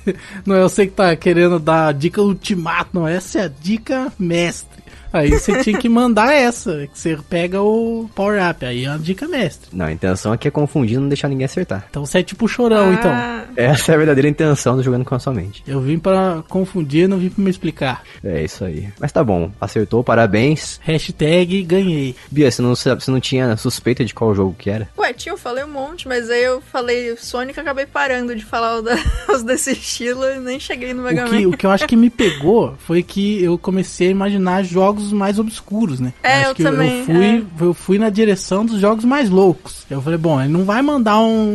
não 0.47 0.57
é 0.57 0.63
você 0.63 0.87
que 0.87 0.93
tá 0.93 1.15
querendo 1.17 1.59
dar 1.59 1.89
a 1.89 1.93
dica 1.93 2.21
ultimata, 2.23 2.91
não. 2.93 3.07
Essa 3.07 3.41
é 3.41 3.45
a 3.45 3.49
dica 3.49 4.13
mestre. 4.19 4.79
Aí 5.13 5.31
você 5.31 5.63
tinha 5.63 5.79
que 5.79 5.89
mandar 5.89 6.33
essa, 6.33 6.87
que 6.87 6.99
você 6.99 7.19
pega 7.29 7.61
o 7.63 8.09
power 8.15 8.41
up, 8.51 8.65
aí 8.65 8.85
é 8.85 8.89
a 8.89 8.97
dica 8.97 9.27
mestre. 9.27 9.71
Não, 9.73 9.87
a 9.87 9.93
intenção 9.93 10.33
aqui 10.33 10.49
é 10.49 10.51
confundir 10.51 10.97
e 10.97 11.01
não 11.01 11.09
deixar 11.09 11.29
ninguém 11.29 11.45
acertar. 11.45 11.87
Então 11.91 12.05
você 12.05 12.19
é 12.19 12.23
tipo 12.23 12.47
chorão, 12.49 12.93
então. 12.93 13.11
Ah, 13.11 13.45
Essa 13.57 13.93
é 13.93 13.95
a 13.95 13.99
verdadeira 13.99 14.29
intenção 14.29 14.77
do 14.77 14.83
jogando 14.83 15.05
com 15.05 15.15
a 15.15 15.19
sua 15.19 15.33
mente. 15.33 15.63
Eu 15.67 15.81
vim 15.81 15.99
pra 15.99 16.43
confundir, 16.49 17.09
não 17.09 17.19
vim 17.19 17.31
pra 17.31 17.43
me 17.43 17.51
explicar. 17.51 18.03
É 18.23 18.43
isso 18.45 18.65
aí. 18.65 18.89
Mas 19.01 19.13
tá 19.13 19.23
bom, 19.25 19.51
acertou, 19.61 20.03
parabéns. 20.05 20.81
Hashtag 20.83 21.63
ganhei. 21.63 22.15
Bia, 22.31 22.51
você 22.51 22.61
não, 22.63 22.75
você 22.75 23.11
não 23.11 23.21
tinha 23.21 23.57
suspeita 23.57 24.05
de 24.05 24.13
qual 24.15 24.35
jogo 24.35 24.55
que 24.59 24.69
era? 24.71 24.89
Ué, 24.99 25.13
tio, 25.13 25.33
eu 25.33 25.39
falei 25.39 25.65
um 25.65 25.69
monte, 25.69 26.07
mas 26.09 26.29
aí 26.31 26.43
eu 26.45 26.61
falei 26.61 27.17
Sonic 27.17 27.59
e 27.59 27.61
acabei 27.61 27.87
parando 27.87 28.35
de 28.35 28.45
falar 28.45 28.79
o 28.79 28.83
da- 28.83 28.97
os 29.33 29.43
desse 29.43 29.73
estilo 29.73 30.25
e 30.25 30.39
nem 30.39 30.59
cheguei 30.61 30.93
no 30.93 31.03
Mega 31.03 31.27
O 31.27 31.31
que, 31.31 31.41
Man. 31.47 31.49
o 31.49 31.57
que 31.57 31.67
eu 31.67 31.71
acho 31.71 31.87
que 31.87 31.97
me 31.97 32.11
pegou 32.11 32.75
foi 32.79 33.03
que 33.03 33.43
eu 33.43 33.57
comecei 33.59 34.09
a 34.09 34.11
imaginar 34.11 34.63
jogos 34.65 34.98
mais 35.13 35.39
obscuros, 35.39 36.01
né? 36.01 36.13
É, 36.23 36.41
acho 36.41 36.51
eu 36.51 36.55
que 36.55 36.63
também, 36.63 36.99
Eu 37.01 37.05
fui, 37.05 37.47
eu 37.69 37.75
fui 37.75 37.99
na 37.99 38.11
direção 38.11 38.65
dos 38.65 38.81
jogos 38.81 39.05
mais 39.05 39.31
loucos. 39.31 39.87
Eu 39.91 40.01
falei, 40.03 40.19
bom, 40.19 40.41
ele 40.41 40.53
não 40.53 40.65
vai 40.65 40.83
mandar 40.83 41.19
um, 41.21 41.49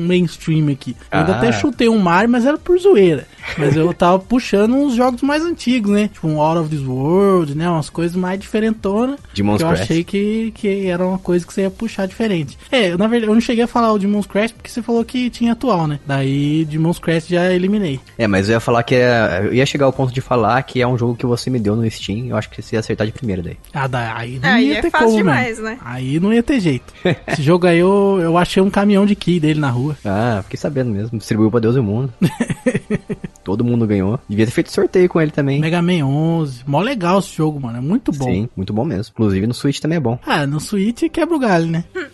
um 0.00 0.04
mainstream 0.06 0.68
aqui. 0.70 0.96
Eu 1.10 1.18
ainda 1.20 1.32
Ah. 1.34 1.38
até 1.38 1.52
chutei 1.52 1.88
um 1.88 1.98
Mario, 1.98 2.30
mas 2.30 2.46
era 2.46 2.56
por 2.58 2.78
zoeira. 2.78 3.26
Mas 3.58 3.74
eu 3.76 3.92
tava 3.92 4.18
puxando 4.20 4.74
uns 4.74 4.94
jogos 4.94 5.22
mais 5.22 5.42
antigos, 5.42 5.90
né? 5.90 6.08
Tipo 6.12 6.28
um 6.28 6.40
Out 6.40 6.60
of 6.60 6.68
This 6.70 6.86
World, 6.86 7.54
né? 7.56 7.68
Umas 7.68 7.90
coisas 7.90 8.16
mais 8.16 8.38
diferentonas. 8.38 9.18
Demon's 9.34 9.58
que 9.58 9.64
eu 9.64 9.68
Crash. 9.68 9.80
achei 9.82 10.04
que, 10.04 10.52
que 10.54 10.86
era 10.86 11.04
uma 11.06 11.18
coisa 11.18 11.46
que 11.46 11.52
você 11.52 11.62
ia 11.62 11.70
puxar 11.70 12.06
diferente. 12.06 12.56
É, 12.70 12.96
na 12.96 13.06
verdade, 13.06 13.30
eu 13.30 13.34
não 13.34 13.40
cheguei 13.40 13.64
a 13.64 13.68
falar 13.68 13.92
o 13.92 13.98
Demon's 13.98 14.26
Crash 14.26 14.52
porque 14.52 14.70
você 14.70 14.82
falou 14.82 15.04
que 15.04 15.28
tinha 15.30 15.52
atual, 15.52 15.86
né? 15.86 15.98
Daí 16.06 16.64
Demon's 16.64 16.98
Crash 16.98 17.26
já 17.28 17.52
eliminei. 17.52 18.00
É, 18.16 18.26
mas 18.26 18.48
eu 18.48 18.54
ia 18.54 18.60
falar 18.60 18.82
que 18.82 18.94
é. 18.94 19.42
Eu 19.44 19.54
ia 19.54 19.66
chegar 19.66 19.86
ao 19.86 19.92
ponto 19.92 20.12
de 20.12 20.20
falar 20.20 20.62
que 20.62 20.80
é 20.80 20.86
um 20.86 20.96
jogo 20.98 21.16
que 21.16 21.26
você 21.26 21.50
me 21.50 21.58
deu 21.58 21.74
no 21.76 21.88
Steam. 21.90 22.26
Eu 22.26 22.36
acho 22.36 22.48
que 22.50 22.60
você 22.62 22.76
ia 22.76 22.81
acertar 22.82 23.06
de 23.06 23.12
primeira 23.12 23.42
daí. 23.42 23.56
Ah, 23.72 23.86
daí 23.86 24.12
aí 24.14 24.38
não 24.38 24.48
Aí 24.48 24.68
ia 24.68 24.78
é 24.78 24.82
ter 24.82 24.90
fácil 24.90 25.06
como, 25.06 25.18
demais, 25.18 25.48
mesmo. 25.48 25.64
né? 25.64 25.78
Aí 25.84 26.20
não 26.20 26.32
ia 26.32 26.42
ter 26.42 26.60
jeito. 26.60 26.92
Esse 27.26 27.42
jogo 27.42 27.66
aí 27.66 27.78
eu, 27.78 28.18
eu 28.20 28.36
achei 28.36 28.62
um 28.62 28.70
caminhão 28.70 29.06
de 29.06 29.14
key 29.16 29.40
dele 29.40 29.60
na 29.60 29.70
rua. 29.70 29.96
Ah, 30.04 30.40
fiquei 30.44 30.58
sabendo 30.58 30.90
mesmo. 30.90 31.18
Distribuiu 31.18 31.50
pra 31.50 31.60
Deus 31.60 31.76
e 31.76 31.78
o 31.78 31.82
mundo. 31.82 32.12
Todo 33.44 33.64
mundo 33.64 33.86
ganhou. 33.86 34.20
Devia 34.28 34.46
ter 34.46 34.52
feito 34.52 34.70
sorteio 34.70 35.08
com 35.08 35.20
ele 35.20 35.32
também. 35.32 35.60
Mega 35.60 35.82
Man 35.82 36.04
11. 36.06 36.62
Mó 36.66 36.80
legal 36.80 37.18
esse 37.18 37.34
jogo, 37.34 37.60
mano. 37.60 37.78
É 37.78 37.80
muito 37.80 38.12
bom. 38.12 38.26
Sim, 38.26 38.48
muito 38.56 38.72
bom 38.72 38.84
mesmo. 38.84 39.12
Inclusive 39.12 39.46
no 39.46 39.54
Switch 39.54 39.80
também 39.80 39.96
é 39.96 40.00
bom. 40.00 40.18
Ah, 40.24 40.46
no 40.46 40.60
Switch 40.60 41.02
quebra 41.10 41.34
o 41.34 41.38
galho, 41.40 41.66
né? 41.66 41.84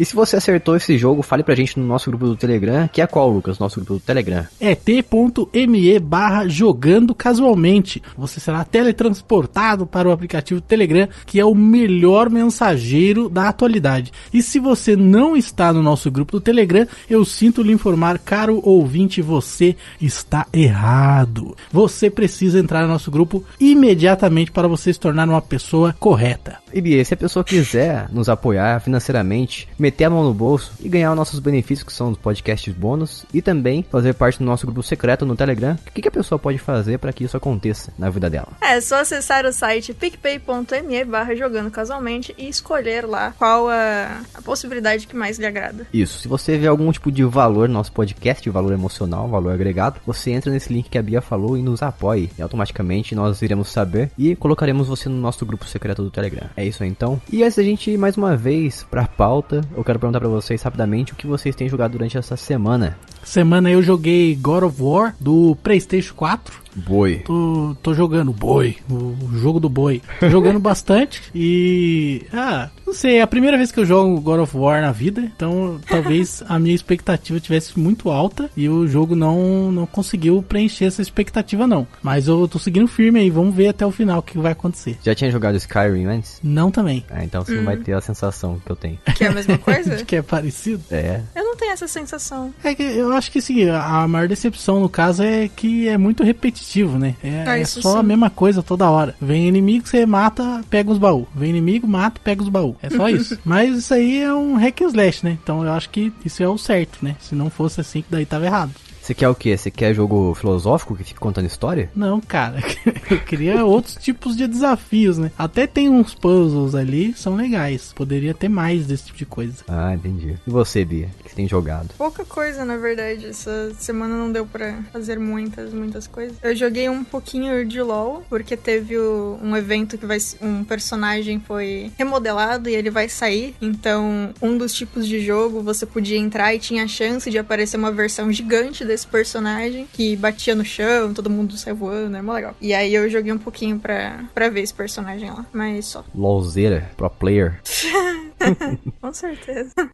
E 0.00 0.04
se 0.04 0.14
você 0.14 0.36
acertou 0.36 0.76
esse 0.76 0.96
jogo, 0.98 1.22
fale 1.22 1.42
pra 1.42 1.54
gente 1.54 1.78
no 1.78 1.86
nosso 1.86 2.10
grupo 2.10 2.26
do 2.26 2.36
Telegram, 2.36 2.88
que 2.88 3.00
é 3.00 3.06
qual, 3.06 3.30
Lucas? 3.30 3.58
Nosso 3.58 3.76
grupo 3.76 3.94
do 3.94 4.00
Telegram. 4.00 4.46
É 4.60 4.74
t.me 4.74 5.98
barra 5.98 6.48
jogando 6.48 7.14
casualmente. 7.14 8.02
Você 8.16 8.40
será 8.40 8.64
teletransportado 8.64 9.85
para 9.86 10.08
o 10.08 10.12
aplicativo 10.12 10.60
Telegram, 10.60 11.08
que 11.24 11.40
é 11.40 11.44
o 11.44 11.54
melhor 11.54 12.28
mensageiro 12.30 13.28
da 13.28 13.48
atualidade. 13.48 14.12
E 14.32 14.42
se 14.42 14.58
você 14.58 14.96
não 14.96 15.36
está 15.36 15.72
no 15.72 15.82
nosso 15.82 16.10
grupo 16.10 16.32
do 16.32 16.40
Telegram, 16.40 16.86
eu 17.08 17.24
sinto 17.24 17.62
lhe 17.62 17.72
informar, 17.72 18.18
caro 18.18 18.60
ouvinte, 18.62 19.22
você 19.22 19.76
está 20.00 20.46
errado. 20.52 21.56
Você 21.72 22.10
precisa 22.10 22.58
entrar 22.58 22.82
no 22.82 22.88
nosso 22.88 23.10
grupo 23.10 23.44
imediatamente 23.60 24.50
para 24.50 24.68
você 24.68 24.92
se 24.92 25.00
tornar 25.00 25.28
uma 25.28 25.42
pessoa 25.42 25.94
correta. 25.98 26.58
E 26.72 26.80
Bia, 26.80 27.04
se 27.04 27.14
a 27.14 27.16
pessoa 27.16 27.44
quiser 27.44 28.08
nos 28.10 28.28
apoiar 28.28 28.80
financeiramente, 28.80 29.68
meter 29.78 30.04
a 30.04 30.10
mão 30.10 30.24
no 30.24 30.34
bolso 30.34 30.72
e 30.80 30.88
ganhar 30.88 31.10
os 31.10 31.16
nossos 31.16 31.40
benefícios, 31.40 31.86
que 31.86 31.92
são 31.92 32.10
os 32.10 32.18
podcasts 32.18 32.72
bônus, 32.74 33.24
e 33.32 33.40
também 33.40 33.84
fazer 33.90 34.14
parte 34.14 34.38
do 34.38 34.44
nosso 34.44 34.66
grupo 34.66 34.82
secreto 34.82 35.24
no 35.24 35.36
Telegram, 35.36 35.78
o 35.86 35.90
que, 35.92 36.02
que 36.02 36.08
a 36.08 36.12
pessoa 36.12 36.38
pode 36.38 36.58
fazer 36.58 36.98
para 36.98 37.12
que 37.12 37.24
isso 37.24 37.36
aconteça 37.36 37.92
na 37.98 38.10
vida 38.10 38.28
dela? 38.28 38.48
É 38.60 38.80
só 38.80 39.00
acessar 39.00 39.46
o 39.46 39.52
site 39.52 39.75
picpay.me 39.94 41.04
barra 41.04 41.34
jogando 41.34 41.70
casualmente 41.70 42.34
e 42.38 42.48
escolher 42.48 43.06
lá 43.06 43.32
qual 43.38 43.68
a, 43.68 44.22
a 44.34 44.42
possibilidade 44.42 45.06
que 45.06 45.16
mais 45.16 45.38
lhe 45.38 45.46
agrada. 45.46 45.86
Isso, 45.92 46.20
se 46.20 46.28
você 46.28 46.56
vê 46.56 46.66
algum 46.66 46.90
tipo 46.92 47.10
de 47.10 47.24
valor 47.24 47.68
no 47.68 47.74
nosso 47.74 47.92
podcast, 47.92 48.48
valor 48.50 48.72
emocional, 48.72 49.28
valor 49.28 49.52
agregado, 49.52 50.00
você 50.06 50.30
entra 50.30 50.50
nesse 50.50 50.72
link 50.72 50.88
que 50.88 50.98
a 50.98 51.02
Bia 51.02 51.20
falou 51.20 51.56
e 51.56 51.62
nos 51.62 51.82
apoie. 51.82 52.30
E 52.38 52.42
automaticamente 52.42 53.14
nós 53.14 53.42
iremos 53.42 53.68
saber 53.68 54.10
e 54.16 54.34
colocaremos 54.36 54.88
você 54.88 55.08
no 55.08 55.16
nosso 55.16 55.44
grupo 55.44 55.66
secreto 55.66 56.02
do 56.02 56.10
Telegram. 56.10 56.48
É 56.56 56.64
isso 56.64 56.82
aí 56.82 56.88
então. 56.88 57.20
E 57.30 57.42
antes 57.42 57.56
da 57.56 57.62
gente 57.62 57.90
ir 57.90 57.98
mais 57.98 58.16
uma 58.16 58.36
vez 58.36 58.84
pra 58.90 59.06
pauta, 59.06 59.60
eu 59.76 59.84
quero 59.84 59.98
perguntar 59.98 60.20
pra 60.20 60.28
vocês 60.28 60.62
rapidamente 60.62 61.12
o 61.12 61.16
que 61.16 61.26
vocês 61.26 61.54
têm 61.54 61.68
jogado 61.68 61.92
durante 61.92 62.16
essa 62.16 62.36
semana. 62.36 62.98
Semana 63.24 63.70
eu 63.70 63.82
joguei 63.82 64.34
God 64.36 64.64
of 64.64 64.82
War 64.82 65.14
do 65.20 65.56
PlayStation 65.62 66.14
4. 66.14 66.65
Boi. 66.76 67.22
Tô, 67.24 67.76
tô 67.82 67.94
jogando 67.94 68.32
boi, 68.32 68.76
o, 68.90 68.94
o 68.94 69.38
jogo 69.38 69.58
do 69.58 69.68
boi. 69.68 70.02
Tô 70.20 70.28
jogando 70.28 70.58
bastante 70.60 71.22
e. 71.34 72.22
Ah, 72.32 72.68
não 72.86 72.92
sei, 72.92 73.16
é 73.16 73.22
a 73.22 73.26
primeira 73.26 73.56
vez 73.56 73.72
que 73.72 73.80
eu 73.80 73.86
jogo 73.86 74.20
God 74.20 74.40
of 74.40 74.56
War 74.56 74.80
na 74.80 74.92
vida, 74.92 75.20
então 75.20 75.80
talvez 75.88 76.42
a 76.48 76.58
minha 76.58 76.74
expectativa 76.74 77.40
tivesse 77.40 77.78
muito 77.78 78.10
alta 78.10 78.50
e 78.56 78.68
o 78.68 78.86
jogo 78.86 79.16
não, 79.16 79.72
não 79.72 79.86
conseguiu 79.86 80.42
preencher 80.42 80.84
essa 80.84 81.02
expectativa, 81.02 81.66
não. 81.66 81.86
Mas 82.02 82.28
eu 82.28 82.46
tô 82.46 82.58
seguindo 82.58 82.86
firme 82.86 83.20
aí, 83.20 83.30
vamos 83.30 83.54
ver 83.54 83.68
até 83.68 83.84
o 83.84 83.90
final 83.90 84.18
o 84.18 84.22
que 84.22 84.38
vai 84.38 84.52
acontecer. 84.52 84.98
Já 85.02 85.14
tinha 85.14 85.30
jogado 85.30 85.56
Skyrim 85.56 86.04
antes? 86.04 86.38
Não 86.42 86.70
também. 86.70 87.04
Ah, 87.10 87.24
então 87.24 87.44
você 87.44 87.54
não 87.56 87.64
vai 87.64 87.76
ter 87.76 87.92
a 87.92 88.00
sensação 88.00 88.60
que 88.64 88.70
eu 88.70 88.76
tenho. 88.76 88.98
Que 89.16 89.24
é 89.24 89.28
a 89.28 89.32
mesma 89.32 89.56
coisa? 89.58 90.04
Que 90.04 90.16
é 90.16 90.22
parecido. 90.22 90.82
É. 90.90 91.20
Eu 91.34 91.44
não 91.44 91.56
tenho 91.56 91.72
essa 91.72 91.88
sensação. 91.88 92.52
É 92.62 92.74
que 92.74 92.82
eu 92.82 93.12
acho 93.12 93.30
que 93.32 93.40
sim, 93.40 93.68
a 93.68 94.06
maior 94.06 94.28
decepção 94.28 94.80
no 94.80 94.88
caso 94.88 95.22
é 95.22 95.48
que 95.48 95.88
é 95.88 95.96
muito 95.96 96.22
repetitivo, 96.22 96.65
né? 96.98 97.14
É, 97.22 97.44
Ah, 97.46 97.58
é 97.58 97.62
isso 97.62 97.80
só 97.82 97.98
a 97.98 98.00
sim. 98.00 98.06
mesma 98.06 98.28
coisa 98.30 98.62
toda 98.62 98.90
hora. 98.90 99.14
Vem 99.20 99.46
inimigo, 99.48 99.86
você 99.86 100.04
mata, 100.04 100.62
pega 100.68 100.90
os 100.90 100.98
baús. 100.98 101.26
Vem 101.34 101.50
inimigo, 101.50 101.86
mata, 101.86 102.20
pega 102.22 102.42
os 102.42 102.48
baús. 102.48 102.76
É 102.82 102.90
só 102.90 103.08
isso. 103.10 103.38
Mas 103.44 103.76
isso 103.76 103.94
aí 103.94 104.20
é 104.20 104.32
um 104.34 104.56
hack 104.56 104.80
slash, 104.82 105.24
né? 105.24 105.38
Então 105.42 105.64
eu 105.64 105.72
acho 105.72 105.88
que 105.90 106.12
isso 106.24 106.42
é 106.42 106.48
o 106.48 106.58
certo, 106.58 106.98
né? 107.02 107.16
Se 107.20 107.34
não 107.34 107.48
fosse 107.50 107.80
assim, 107.80 108.02
que 108.02 108.08
daí 108.10 108.26
tava 108.26 108.46
errado. 108.46 108.72
Você 109.06 109.14
quer 109.14 109.28
o 109.28 109.36
quê? 109.36 109.56
Você 109.56 109.70
quer 109.70 109.94
jogo 109.94 110.34
filosófico 110.34 110.96
que 110.96 111.04
fica 111.04 111.20
contando 111.20 111.46
história? 111.46 111.88
Não, 111.94 112.20
cara. 112.20 112.58
Eu 113.08 113.20
queria 113.20 113.64
outros 113.64 113.94
tipos 113.94 114.36
de 114.36 114.48
desafios, 114.48 115.16
né? 115.16 115.30
Até 115.38 115.64
tem 115.64 115.88
uns 115.88 116.12
puzzles 116.12 116.74
ali, 116.74 117.14
são 117.14 117.36
legais. 117.36 117.92
Poderia 117.94 118.34
ter 118.34 118.48
mais 118.48 118.84
desse 118.84 119.04
tipo 119.06 119.18
de 119.18 119.24
coisa. 119.24 119.62
Ah, 119.68 119.94
entendi. 119.94 120.34
E 120.44 120.50
você, 120.50 120.84
Bia? 120.84 121.08
O 121.20 121.22
que 121.22 121.30
você 121.30 121.36
tem 121.36 121.46
jogado? 121.46 121.90
Pouca 121.96 122.24
coisa, 122.24 122.64
na 122.64 122.76
verdade. 122.76 123.26
Essa 123.26 123.70
semana 123.78 124.16
não 124.16 124.32
deu 124.32 124.44
pra 124.44 124.82
fazer 124.92 125.20
muitas, 125.20 125.72
muitas 125.72 126.08
coisas. 126.08 126.36
Eu 126.42 126.56
joguei 126.56 126.88
um 126.88 127.04
pouquinho 127.04 127.64
de 127.64 127.80
LoL, 127.80 128.24
porque 128.28 128.56
teve 128.56 128.98
o- 128.98 129.38
um 129.40 129.56
evento 129.56 129.96
que 129.96 130.04
vai. 130.04 130.18
Um 130.42 130.64
personagem 130.64 131.38
foi 131.38 131.92
remodelado 131.96 132.68
e 132.68 132.74
ele 132.74 132.90
vai 132.90 133.08
sair. 133.08 133.54
Então, 133.62 134.30
um 134.42 134.58
dos 134.58 134.72
tipos 134.72 135.06
de 135.06 135.20
jogo 135.24 135.62
você 135.62 135.86
podia 135.86 136.18
entrar 136.18 136.52
e 136.52 136.58
tinha 136.58 136.82
a 136.82 136.88
chance 136.88 137.30
de 137.30 137.38
aparecer 137.38 137.76
uma 137.76 137.92
versão 137.92 138.32
gigante 138.32 138.84
desse 138.84 138.95
personagem 139.04 139.88
que 139.92 140.16
batia 140.16 140.54
no 140.54 140.64
chão, 140.64 141.12
todo 141.12 141.28
mundo 141.28 141.56
saiu 141.56 141.76
voando, 141.76 142.16
é 142.16 142.22
mó 142.22 142.32
legal. 142.32 142.54
E 142.60 142.72
aí 142.72 142.94
eu 142.94 143.10
joguei 143.10 143.32
um 143.32 143.38
pouquinho 143.38 143.78
pra, 143.78 144.24
pra 144.32 144.48
ver 144.48 144.62
esse 144.62 144.72
personagem 144.72 145.28
lá, 145.28 145.44
mas 145.52 145.86
só. 145.86 146.04
LOLzeira, 146.14 146.88
pro 146.96 147.10
player. 147.10 147.60
Com 149.00 149.12
certeza. 149.12 149.72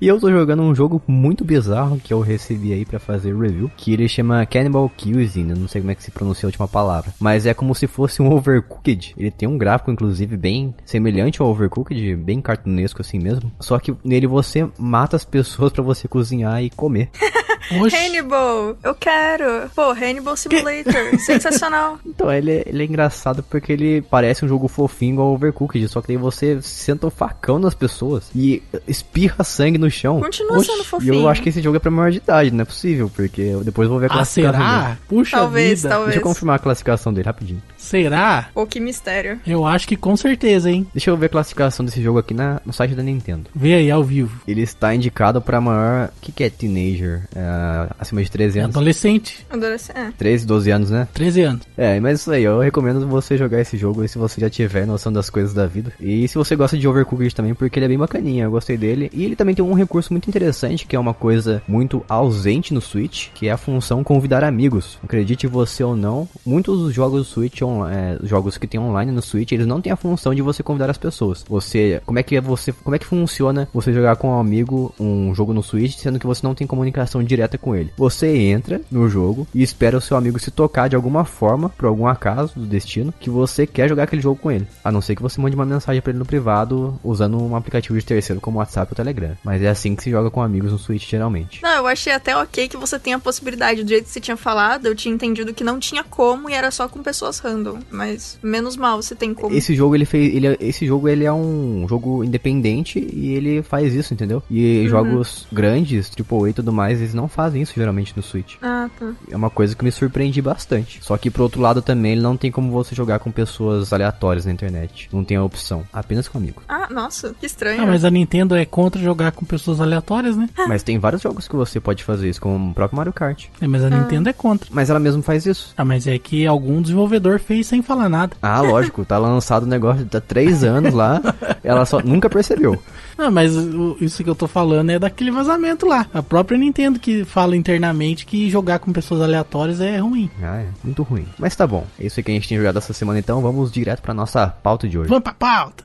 E 0.00 0.08
eu 0.08 0.20
tô 0.20 0.30
jogando 0.30 0.62
um 0.62 0.74
jogo 0.74 1.00
muito 1.06 1.42
bizarro 1.44 1.98
que 1.98 2.12
eu 2.12 2.20
recebi 2.20 2.72
aí 2.72 2.84
pra 2.84 2.98
fazer 2.98 3.34
review, 3.34 3.70
que 3.76 3.92
ele 3.92 4.06
chama 4.08 4.44
Cannibal 4.44 4.90
Cuisine, 4.90 5.50
eu 5.50 5.56
não 5.56 5.68
sei 5.68 5.80
como 5.80 5.90
é 5.90 5.94
que 5.94 6.02
se 6.02 6.10
pronuncia 6.10 6.46
a 6.46 6.48
última 6.48 6.68
palavra, 6.68 7.14
mas 7.18 7.46
é 7.46 7.54
como 7.54 7.74
se 7.74 7.86
fosse 7.86 8.20
um 8.20 8.30
Overcooked. 8.30 9.14
Ele 9.16 9.30
tem 9.30 9.48
um 9.48 9.56
gráfico 9.56 9.90
inclusive 9.90 10.36
bem 10.36 10.74
semelhante 10.84 11.40
ao 11.40 11.48
Overcooked, 11.48 12.16
bem 12.16 12.42
cartunesco 12.42 13.00
assim 13.00 13.18
mesmo. 13.18 13.50
Só 13.58 13.78
que 13.78 13.96
nele 14.04 14.26
você 14.26 14.68
mata 14.78 15.16
as 15.16 15.24
pessoas 15.24 15.72
pra 15.72 15.82
você 15.82 16.06
cozinhar 16.06 16.62
e 16.62 16.68
comer. 16.68 17.08
Oxi. 17.80 17.96
Hannibal, 17.96 18.76
eu 18.82 18.94
quero. 18.94 19.68
Pô, 19.74 19.90
Hannibal 19.90 20.36
Simulator, 20.36 21.18
sensacional. 21.18 21.98
Então, 22.06 22.30
ele 22.32 22.52
é, 22.52 22.62
ele 22.66 22.82
é 22.82 22.86
engraçado 22.86 23.42
porque 23.42 23.72
ele 23.72 24.02
parece 24.02 24.44
um 24.44 24.48
jogo 24.48 24.68
fofinho 24.68 25.14
igual 25.14 25.32
Overcooked, 25.32 25.88
só 25.88 26.00
que 26.00 26.08
daí 26.08 26.16
você 26.16 26.60
senta 26.62 27.06
o 27.08 27.10
facão 27.36 27.58
nas 27.58 27.74
pessoas 27.74 28.30
e 28.34 28.62
espirra 28.88 29.44
sangue 29.44 29.78
no 29.78 29.90
chão. 29.90 30.20
Continua 30.20 30.58
Oxi, 30.58 30.66
sendo 30.70 30.80
E 30.82 30.84
fofinho. 30.84 31.14
eu 31.14 31.28
acho 31.28 31.42
que 31.42 31.48
esse 31.50 31.60
jogo 31.62 31.76
é 31.76 31.78
pra 31.80 31.90
maior 31.90 32.10
de 32.10 32.16
idade, 32.18 32.50
não 32.50 32.62
é 32.62 32.64
possível, 32.64 33.10
porque 33.14 33.40
eu 33.42 33.62
depois 33.62 33.88
vou 33.88 33.98
ver 33.98 34.06
a 34.06 34.08
Ah, 34.08 34.16
classificação 34.16 34.58
dele. 34.60 34.70
será? 34.82 34.98
Puxa 35.08 35.36
Talvez, 35.36 35.78
vida. 35.82 35.88
talvez. 35.88 36.08
Deixa 36.14 36.18
eu 36.20 36.22
confirmar 36.22 36.56
a 36.56 36.58
classificação 36.58 37.12
dele 37.12 37.26
rapidinho. 37.26 37.62
Será? 37.86 38.48
Pô, 38.52 38.66
que 38.66 38.80
mistério. 38.80 39.38
Eu 39.46 39.64
acho 39.64 39.86
que 39.86 39.96
com 39.96 40.16
certeza, 40.16 40.70
hein? 40.70 40.86
Deixa 40.92 41.10
eu 41.10 41.16
ver 41.16 41.26
a 41.26 41.28
classificação 41.28 41.86
desse 41.86 42.02
jogo 42.02 42.18
aqui 42.18 42.34
na, 42.34 42.60
no 42.66 42.72
site 42.72 42.94
da 42.94 43.02
Nintendo. 43.02 43.44
Vê 43.54 43.74
aí 43.74 43.90
ao 43.90 44.02
vivo. 44.02 44.40
Ele 44.46 44.62
está 44.62 44.94
indicado 44.94 45.40
pra 45.40 45.60
maior. 45.60 46.08
O 46.08 46.20
que, 46.20 46.32
que 46.32 46.42
é 46.44 46.50
teenager? 46.50 47.22
É, 47.34 47.88
acima 47.98 48.22
de 48.22 48.30
13 48.30 48.58
É 48.58 48.62
anos. 48.62 48.76
adolescente, 48.76 49.46
Adolescente. 49.48 49.96
É. 49.96 50.10
13, 50.18 50.46
12 50.46 50.70
anos, 50.70 50.90
né? 50.90 51.06
13 51.14 51.40
anos. 51.42 51.62
É, 51.76 52.00
mas 52.00 52.20
isso 52.20 52.30
aí, 52.32 52.42
eu 52.42 52.58
recomendo 52.60 53.06
você 53.06 53.36
jogar 53.36 53.60
esse 53.60 53.76
jogo 53.76 54.02
aí 54.02 54.08
se 54.08 54.18
você 54.18 54.40
já 54.40 54.50
tiver 54.50 54.84
noção 54.86 55.12
das 55.12 55.30
coisas 55.30 55.54
da 55.54 55.66
vida. 55.66 55.92
E 56.00 56.26
se 56.26 56.34
você 56.36 56.56
gosta 56.56 56.76
de 56.76 56.88
Overcooked 56.88 57.34
também, 57.34 57.54
porque 57.54 57.78
ele 57.78 57.86
é 57.86 57.88
bem 57.88 57.98
bacaninha, 57.98 58.44
eu 58.44 58.50
gostei 58.50 58.76
dele. 58.76 59.10
E 59.14 59.24
ele 59.24 59.36
também 59.36 59.54
tem 59.54 59.64
um 59.64 59.74
recurso 59.74 60.12
muito 60.12 60.28
interessante, 60.28 60.86
que 60.86 60.96
é 60.96 60.98
uma 60.98 61.14
coisa 61.14 61.62
muito 61.68 62.04
ausente 62.08 62.74
no 62.74 62.80
Switch, 62.80 63.28
que 63.34 63.46
é 63.48 63.52
a 63.52 63.56
função 63.56 64.02
convidar 64.02 64.42
amigos. 64.42 64.98
Acredite 65.04 65.46
você 65.46 65.84
ou 65.84 65.96
não, 65.96 66.28
muitos 66.44 66.78
dos 66.80 66.92
jogos 66.94 67.20
do 67.20 67.24
Switch, 67.24 67.62
é, 67.84 68.16
jogos 68.22 68.56
que 68.56 68.66
tem 68.66 68.78
online 68.78 69.10
no 69.10 69.20
Switch, 69.20 69.52
eles 69.52 69.66
não 69.66 69.80
têm 69.80 69.92
a 69.92 69.96
função 69.96 70.34
de 70.34 70.42
você 70.42 70.62
convidar 70.62 70.88
as 70.88 70.98
pessoas. 70.98 71.44
Você, 71.48 72.00
como 72.06 72.18
é 72.18 72.22
que 72.22 72.36
é 72.36 72.40
você, 72.40 72.72
como 72.72 72.94
é 72.94 72.98
que 72.98 73.06
funciona 73.06 73.68
você 73.74 73.92
jogar 73.92 74.16
com 74.16 74.30
um 74.30 74.38
amigo 74.38 74.94
um 74.98 75.34
jogo 75.34 75.52
no 75.52 75.62
Switch, 75.62 75.96
sendo 75.96 76.18
que 76.18 76.26
você 76.26 76.46
não 76.46 76.54
tem 76.54 76.66
comunicação 76.66 77.22
direta 77.22 77.58
com 77.58 77.74
ele? 77.74 77.92
Você 77.96 78.36
entra 78.36 78.80
no 78.90 79.08
jogo 79.08 79.46
e 79.54 79.62
espera 79.62 79.98
o 79.98 80.00
seu 80.00 80.16
amigo 80.16 80.38
se 80.38 80.50
tocar 80.50 80.88
de 80.88 80.96
alguma 80.96 81.24
forma, 81.24 81.68
por 81.68 81.86
algum 81.86 82.06
acaso 82.06 82.54
do 82.58 82.66
destino, 82.66 83.12
que 83.18 83.28
você 83.28 83.66
quer 83.66 83.88
jogar 83.88 84.04
aquele 84.04 84.22
jogo 84.22 84.40
com 84.40 84.50
ele. 84.50 84.66
A 84.84 84.92
não 84.92 85.00
ser 85.00 85.16
que 85.16 85.22
você 85.22 85.40
mande 85.40 85.56
uma 85.56 85.66
mensagem 85.66 86.00
pra 86.00 86.10
ele 86.10 86.18
no 86.18 86.26
privado 86.26 86.98
usando 87.02 87.42
um 87.42 87.56
aplicativo 87.56 87.98
de 87.98 88.04
terceiro 88.04 88.40
como 88.40 88.58
WhatsApp 88.58 88.92
ou 88.92 88.96
Telegram. 88.96 89.36
Mas 89.42 89.62
é 89.62 89.68
assim 89.68 89.94
que 89.96 90.02
se 90.02 90.10
joga 90.10 90.30
com 90.30 90.42
amigos 90.42 90.72
no 90.72 90.78
Switch 90.78 91.08
geralmente. 91.08 91.62
Não, 91.62 91.76
eu 91.76 91.86
achei 91.86 92.12
até 92.12 92.36
ok 92.36 92.68
que 92.68 92.76
você 92.76 92.98
tenha 92.98 93.16
a 93.16 93.20
possibilidade. 93.20 93.82
Do 93.82 93.88
jeito 93.88 94.04
que 94.04 94.10
você 94.10 94.20
tinha 94.20 94.36
falado, 94.36 94.86
eu 94.86 94.94
tinha 94.94 95.14
entendido 95.14 95.54
que 95.54 95.64
não 95.64 95.78
tinha 95.78 96.04
como 96.04 96.48
e 96.48 96.54
era 96.54 96.70
só 96.70 96.88
com 96.88 97.02
pessoas 97.02 97.38
random. 97.38 97.65
Mas 97.90 98.38
menos 98.42 98.76
mal 98.76 99.00
você 99.02 99.14
tem 99.14 99.32
como. 99.34 99.54
Esse 99.54 99.74
jogo 99.74 99.94
ele 99.94 100.04
fez, 100.04 100.34
ele 100.34 100.46
é- 100.48 100.56
esse 100.60 100.86
jogo 100.86 101.08
ele 101.08 101.24
é 101.24 101.32
um 101.32 101.86
jogo 101.88 102.22
independente 102.24 102.98
e 103.12 103.32
ele 103.34 103.62
faz 103.62 103.94
isso, 103.94 104.12
entendeu? 104.14 104.42
E 104.50 104.86
jogos 104.88 105.46
grandes, 105.52 106.10
AAA 106.10 106.50
e 106.50 106.52
tudo 106.52 106.72
mais, 106.72 107.00
eles 107.00 107.14
não 107.14 107.28
fazem 107.28 107.62
isso 107.62 107.72
geralmente 107.74 108.12
no 108.16 108.22
Switch. 108.22 108.54
Ah, 108.62 108.88
tá. 108.98 109.12
É 109.30 109.36
uma 109.36 109.50
coisa 109.50 109.74
que 109.74 109.84
me 109.84 109.90
surpreendi 109.92 110.40
bastante. 110.42 111.00
Só 111.02 111.16
que, 111.16 111.30
por 111.30 111.42
outro 111.42 111.60
lado, 111.60 111.80
também 111.82 112.12
ele 112.12 112.20
não 112.20 112.36
tem 112.36 112.50
como 112.50 112.70
você 112.70 112.94
jogar 112.94 113.18
com 113.18 113.30
pessoas 113.30 113.92
aleatórias 113.92 114.44
na 114.46 114.52
internet. 114.52 115.08
Não 115.12 115.24
tem 115.24 115.36
a 115.36 115.42
opção. 115.44 115.82
Apenas 115.92 116.28
com 116.28 116.38
amigo. 116.38 116.62
Ah, 116.68 116.88
nossa, 116.90 117.34
que 117.38 117.46
estranho. 117.46 117.82
Ah, 117.82 117.86
mas 117.86 118.04
a 118.04 118.10
Nintendo 118.10 118.54
é 118.54 118.64
contra 118.64 119.00
jogar 119.00 119.32
com 119.32 119.44
pessoas 119.44 119.80
aleatórias, 119.80 120.36
né? 120.36 120.48
Mas 120.68 120.82
tem 120.82 120.98
vários 120.98 121.22
jogos 121.22 121.48
que 121.48 121.56
você 121.56 121.80
pode 121.80 122.04
fazer 122.04 122.28
isso, 122.28 122.40
como 122.40 122.70
o 122.70 122.74
próprio 122.74 122.96
Mario 122.96 123.12
Kart. 123.12 123.46
É, 123.60 123.66
mas 123.66 123.82
a 123.84 123.90
Nintendo 123.90 124.28
é 124.28 124.32
contra. 124.32 124.68
Mas 124.72 124.90
ela 124.90 124.98
mesmo 125.00 125.22
faz 125.22 125.46
isso. 125.46 125.72
Ah, 125.76 125.84
mas 125.84 126.06
é 126.06 126.18
que 126.18 126.46
algum 126.46 126.82
desenvolvedor 126.82 127.38
fez 127.38 127.55
sem 127.64 127.82
falar 127.82 128.08
nada. 128.08 128.36
Ah, 128.42 128.60
lógico, 128.60 129.04
tá 129.04 129.18
lançado 129.18 129.64
o 129.64 129.66
negócio 129.66 130.06
há 130.12 130.20
três 130.20 130.62
anos 130.64 130.92
lá, 130.94 131.20
ela 131.62 131.84
só 131.84 132.00
nunca 132.00 132.28
percebeu. 132.30 132.80
Não, 133.18 133.30
mas 133.30 133.56
o- 133.56 133.96
isso 134.00 134.22
que 134.22 134.28
eu 134.30 134.34
tô 134.34 134.46
falando 134.46 134.90
é 134.90 134.98
daquele 134.98 135.30
vazamento 135.30 135.86
lá. 135.86 136.06
A 136.12 136.22
própria 136.22 136.58
Nintendo 136.58 136.98
que 136.98 137.24
fala 137.24 137.56
internamente 137.56 138.26
que 138.26 138.50
jogar 138.50 138.78
com 138.78 138.92
pessoas 138.92 139.20
aleatórias 139.22 139.80
é 139.80 139.96
ruim. 139.98 140.30
Ah, 140.42 140.60
é, 140.60 140.66
muito 140.84 141.02
ruim. 141.02 141.26
Mas 141.38 141.56
tá 141.56 141.66
bom, 141.66 141.84
é 141.98 142.06
isso 142.06 142.22
que 142.22 142.30
a 142.30 142.34
gente 142.34 142.48
tem 142.48 142.58
jogado 142.58 142.78
essa 142.78 142.92
semana 142.92 143.18
então, 143.18 143.40
vamos 143.40 143.70
direto 143.72 144.02
pra 144.02 144.12
nossa 144.14 144.46
pauta 144.48 144.88
de 144.88 144.98
hoje. 144.98 145.08
Vamos 145.08 145.24
pra 145.24 145.32
pauta! 145.34 145.84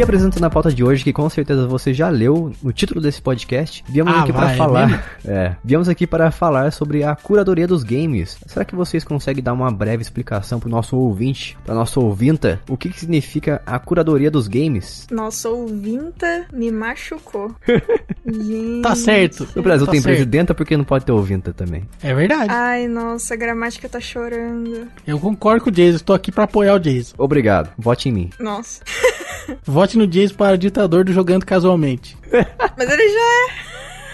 E 0.00 0.02
apresentando 0.02 0.44
a 0.44 0.48
pauta 0.48 0.72
de 0.72 0.82
hoje, 0.82 1.04
que 1.04 1.12
com 1.12 1.28
certeza 1.28 1.66
você 1.66 1.92
já 1.92 2.08
leu 2.08 2.50
no 2.62 2.72
título 2.72 3.02
desse 3.02 3.20
podcast, 3.20 3.84
viemos 3.86 4.14
Ah, 4.14 4.22
aqui 4.22 4.32
para 4.32 4.52
é 4.52 4.56
falar. 4.56 4.86
mesmo? 4.86 5.02
É, 5.30 5.54
viemos 5.62 5.90
aqui 5.90 6.06
para 6.06 6.30
falar 6.30 6.72
sobre 6.72 7.04
a 7.04 7.14
curadoria 7.14 7.66
dos 7.66 7.82
games. 7.84 8.38
Será 8.46 8.64
que 8.64 8.74
vocês 8.74 9.04
conseguem 9.04 9.44
dar 9.44 9.52
uma 9.52 9.70
breve 9.70 10.00
explicação 10.00 10.58
pro 10.58 10.70
nosso 10.70 10.96
ouvinte, 10.96 11.56
pra 11.66 11.74
nossa 11.74 12.00
ouvinta, 12.00 12.58
o 12.66 12.78
que, 12.78 12.88
que 12.88 12.98
significa 12.98 13.60
a 13.66 13.78
curadoria 13.78 14.30
dos 14.30 14.48
games? 14.48 15.06
Nossa 15.10 15.50
ouvinta 15.50 16.46
me 16.50 16.72
machucou. 16.72 17.54
Gente. 18.26 18.80
Tá 18.82 18.94
certo. 18.96 19.46
No 19.54 19.62
Brasil 19.62 19.84
Tá 19.84 19.92
tem 19.92 20.00
certo. 20.00 20.14
presidenta 20.14 20.54
porque 20.54 20.76
não 20.78 20.84
pode 20.84 21.04
ter 21.04 21.12
ouvinta 21.12 21.52
também. 21.52 21.82
É 22.02 22.14
verdade. 22.14 22.46
Ai, 22.50 22.88
nossa, 22.88 23.34
a 23.34 23.36
gramática 23.36 23.86
tá 23.86 24.00
chorando. 24.00 24.88
Eu 25.06 25.20
concordo 25.20 25.62
com 25.64 25.68
o 25.68 25.72
Jason, 25.72 25.96
estou 25.96 26.16
aqui 26.16 26.32
pra 26.32 26.44
apoiar 26.44 26.74
o 26.74 26.80
Jason. 26.80 27.14
Obrigado, 27.18 27.70
vote 27.78 28.08
em 28.08 28.12
mim. 28.12 28.30
Nossa. 28.40 28.80
Vote 29.64 29.96
no 29.98 30.06
Jason 30.06 30.34
para 30.34 30.56
ditador 30.56 31.04
do 31.04 31.12
Jogando 31.12 31.44
Casualmente. 31.46 32.16
Mas 32.76 32.90
ele 32.90 33.08
já 33.08 33.20
é. 33.20 33.70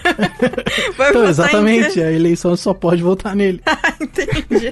Vai 0.97 1.09
Então, 1.09 1.25
em 1.25 1.29
exatamente, 1.29 2.01
a 2.01 2.11
eleição 2.11 2.55
só 2.55 2.73
pode 2.73 3.03
votar 3.03 3.35
nele. 3.35 3.61
Ah, 3.67 3.93
entendi. 4.01 4.71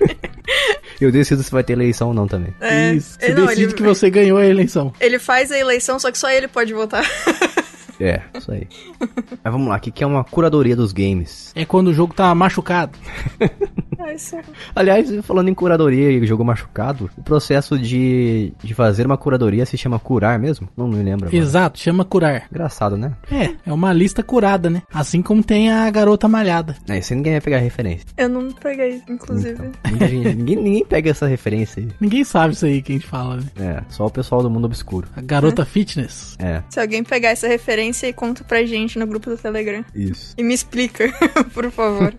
Eu 1.01 1.11
decido 1.11 1.41
se 1.43 1.51
vai 1.51 1.63
ter 1.63 1.73
eleição 1.73 2.09
ou 2.09 2.13
não 2.13 2.27
também. 2.27 2.53
É, 2.61 2.93
Isso, 2.93 3.17
você 3.19 3.25
ele- 3.25 3.33
não, 3.35 3.47
decide 3.47 3.63
ele- 3.63 3.73
que 3.73 3.83
você 3.83 4.09
ganhou 4.09 4.37
a 4.37 4.45
eleição. 4.45 4.93
Ele 4.99 5.19
faz 5.19 5.51
a 5.51 5.57
eleição, 5.57 5.99
só 5.99 6.11
que 6.11 6.17
só 6.17 6.29
ele 6.29 6.47
pode 6.47 6.73
votar. 6.73 7.03
É, 7.99 8.21
isso 8.37 8.51
aí. 8.51 8.67
Mas 9.43 9.51
vamos 9.53 9.67
lá, 9.67 9.77
o 9.77 9.79
que, 9.79 9.89
que 9.91 10.03
é 10.03 10.07
uma 10.07 10.23
curadoria 10.23 10.75
dos 10.75 10.91
games? 10.93 11.51
É 11.55 11.65
quando 11.65 11.87
o 11.87 11.93
jogo 11.93 12.13
tá 12.13 12.33
machucado. 12.35 12.97
Só... 14.17 14.39
Aliás, 14.75 15.09
falando 15.23 15.49
em 15.49 15.53
curadoria 15.53 16.11
e 16.11 16.25
jogo 16.25 16.43
machucado, 16.43 17.09
o 17.17 17.23
processo 17.23 17.77
de, 17.77 18.53
de 18.63 18.73
fazer 18.73 19.05
uma 19.05 19.17
curadoria 19.17 19.65
se 19.65 19.77
chama 19.77 19.99
curar 19.99 20.37
mesmo? 20.39 20.67
Não 20.75 20.87
me 20.87 21.01
lembro. 21.01 21.27
agora. 21.27 21.35
Exato, 21.43 21.79
chama 21.79 22.03
curar. 22.05 22.47
Engraçado, 22.51 22.97
né? 22.97 23.13
É, 23.31 23.55
é 23.69 23.73
uma 23.73 23.91
lista 23.93 24.23
curada, 24.23 24.69
né? 24.69 24.81
Assim 24.93 25.21
como 25.21 25.43
tem 25.43 25.71
a 25.71 25.89
garota 25.89 26.27
malhada. 26.27 26.75
É, 26.89 26.97
isso 26.99 27.13
aí 27.13 27.17
ninguém 27.17 27.33
vai 27.33 27.41
pegar 27.41 27.57
referência. 27.59 28.05
Eu 28.17 28.29
não 28.29 28.51
peguei, 28.51 29.01
inclusive. 29.09 29.71
Então, 29.91 30.07
gente- 30.07 30.35
ninguém, 30.35 30.55
ninguém 30.57 30.85
pega 30.85 31.09
essa 31.11 31.27
referência 31.27 31.81
aí. 31.83 31.89
Ninguém 31.99 32.23
sabe 32.23 32.53
isso 32.53 32.65
aí 32.65 32.81
que 32.81 32.91
a 32.91 32.95
gente 32.95 33.07
fala, 33.07 33.37
né? 33.37 33.43
É, 33.57 33.83
só 33.89 34.05
o 34.05 34.09
pessoal 34.11 34.41
do 34.41 34.49
mundo 34.49 34.65
obscuro. 34.65 35.07
A 35.15 35.21
garota 35.21 35.65
fitness. 35.65 36.35
É, 36.39 36.61
Se 36.69 36.79
alguém 36.79 37.03
pegar 37.03 37.29
essa 37.29 37.47
referência 37.47 38.07
e 38.07 38.13
conta 38.13 38.43
pra 38.43 38.63
gente 38.65 38.97
no 38.99 39.05
grupo 39.07 39.29
do 39.29 39.37
Telegram. 39.37 39.83
isso. 39.93 40.33
E 40.37 40.43
me 40.43 40.53
explica, 40.53 41.11
por 41.53 41.69
favor. 41.71 42.13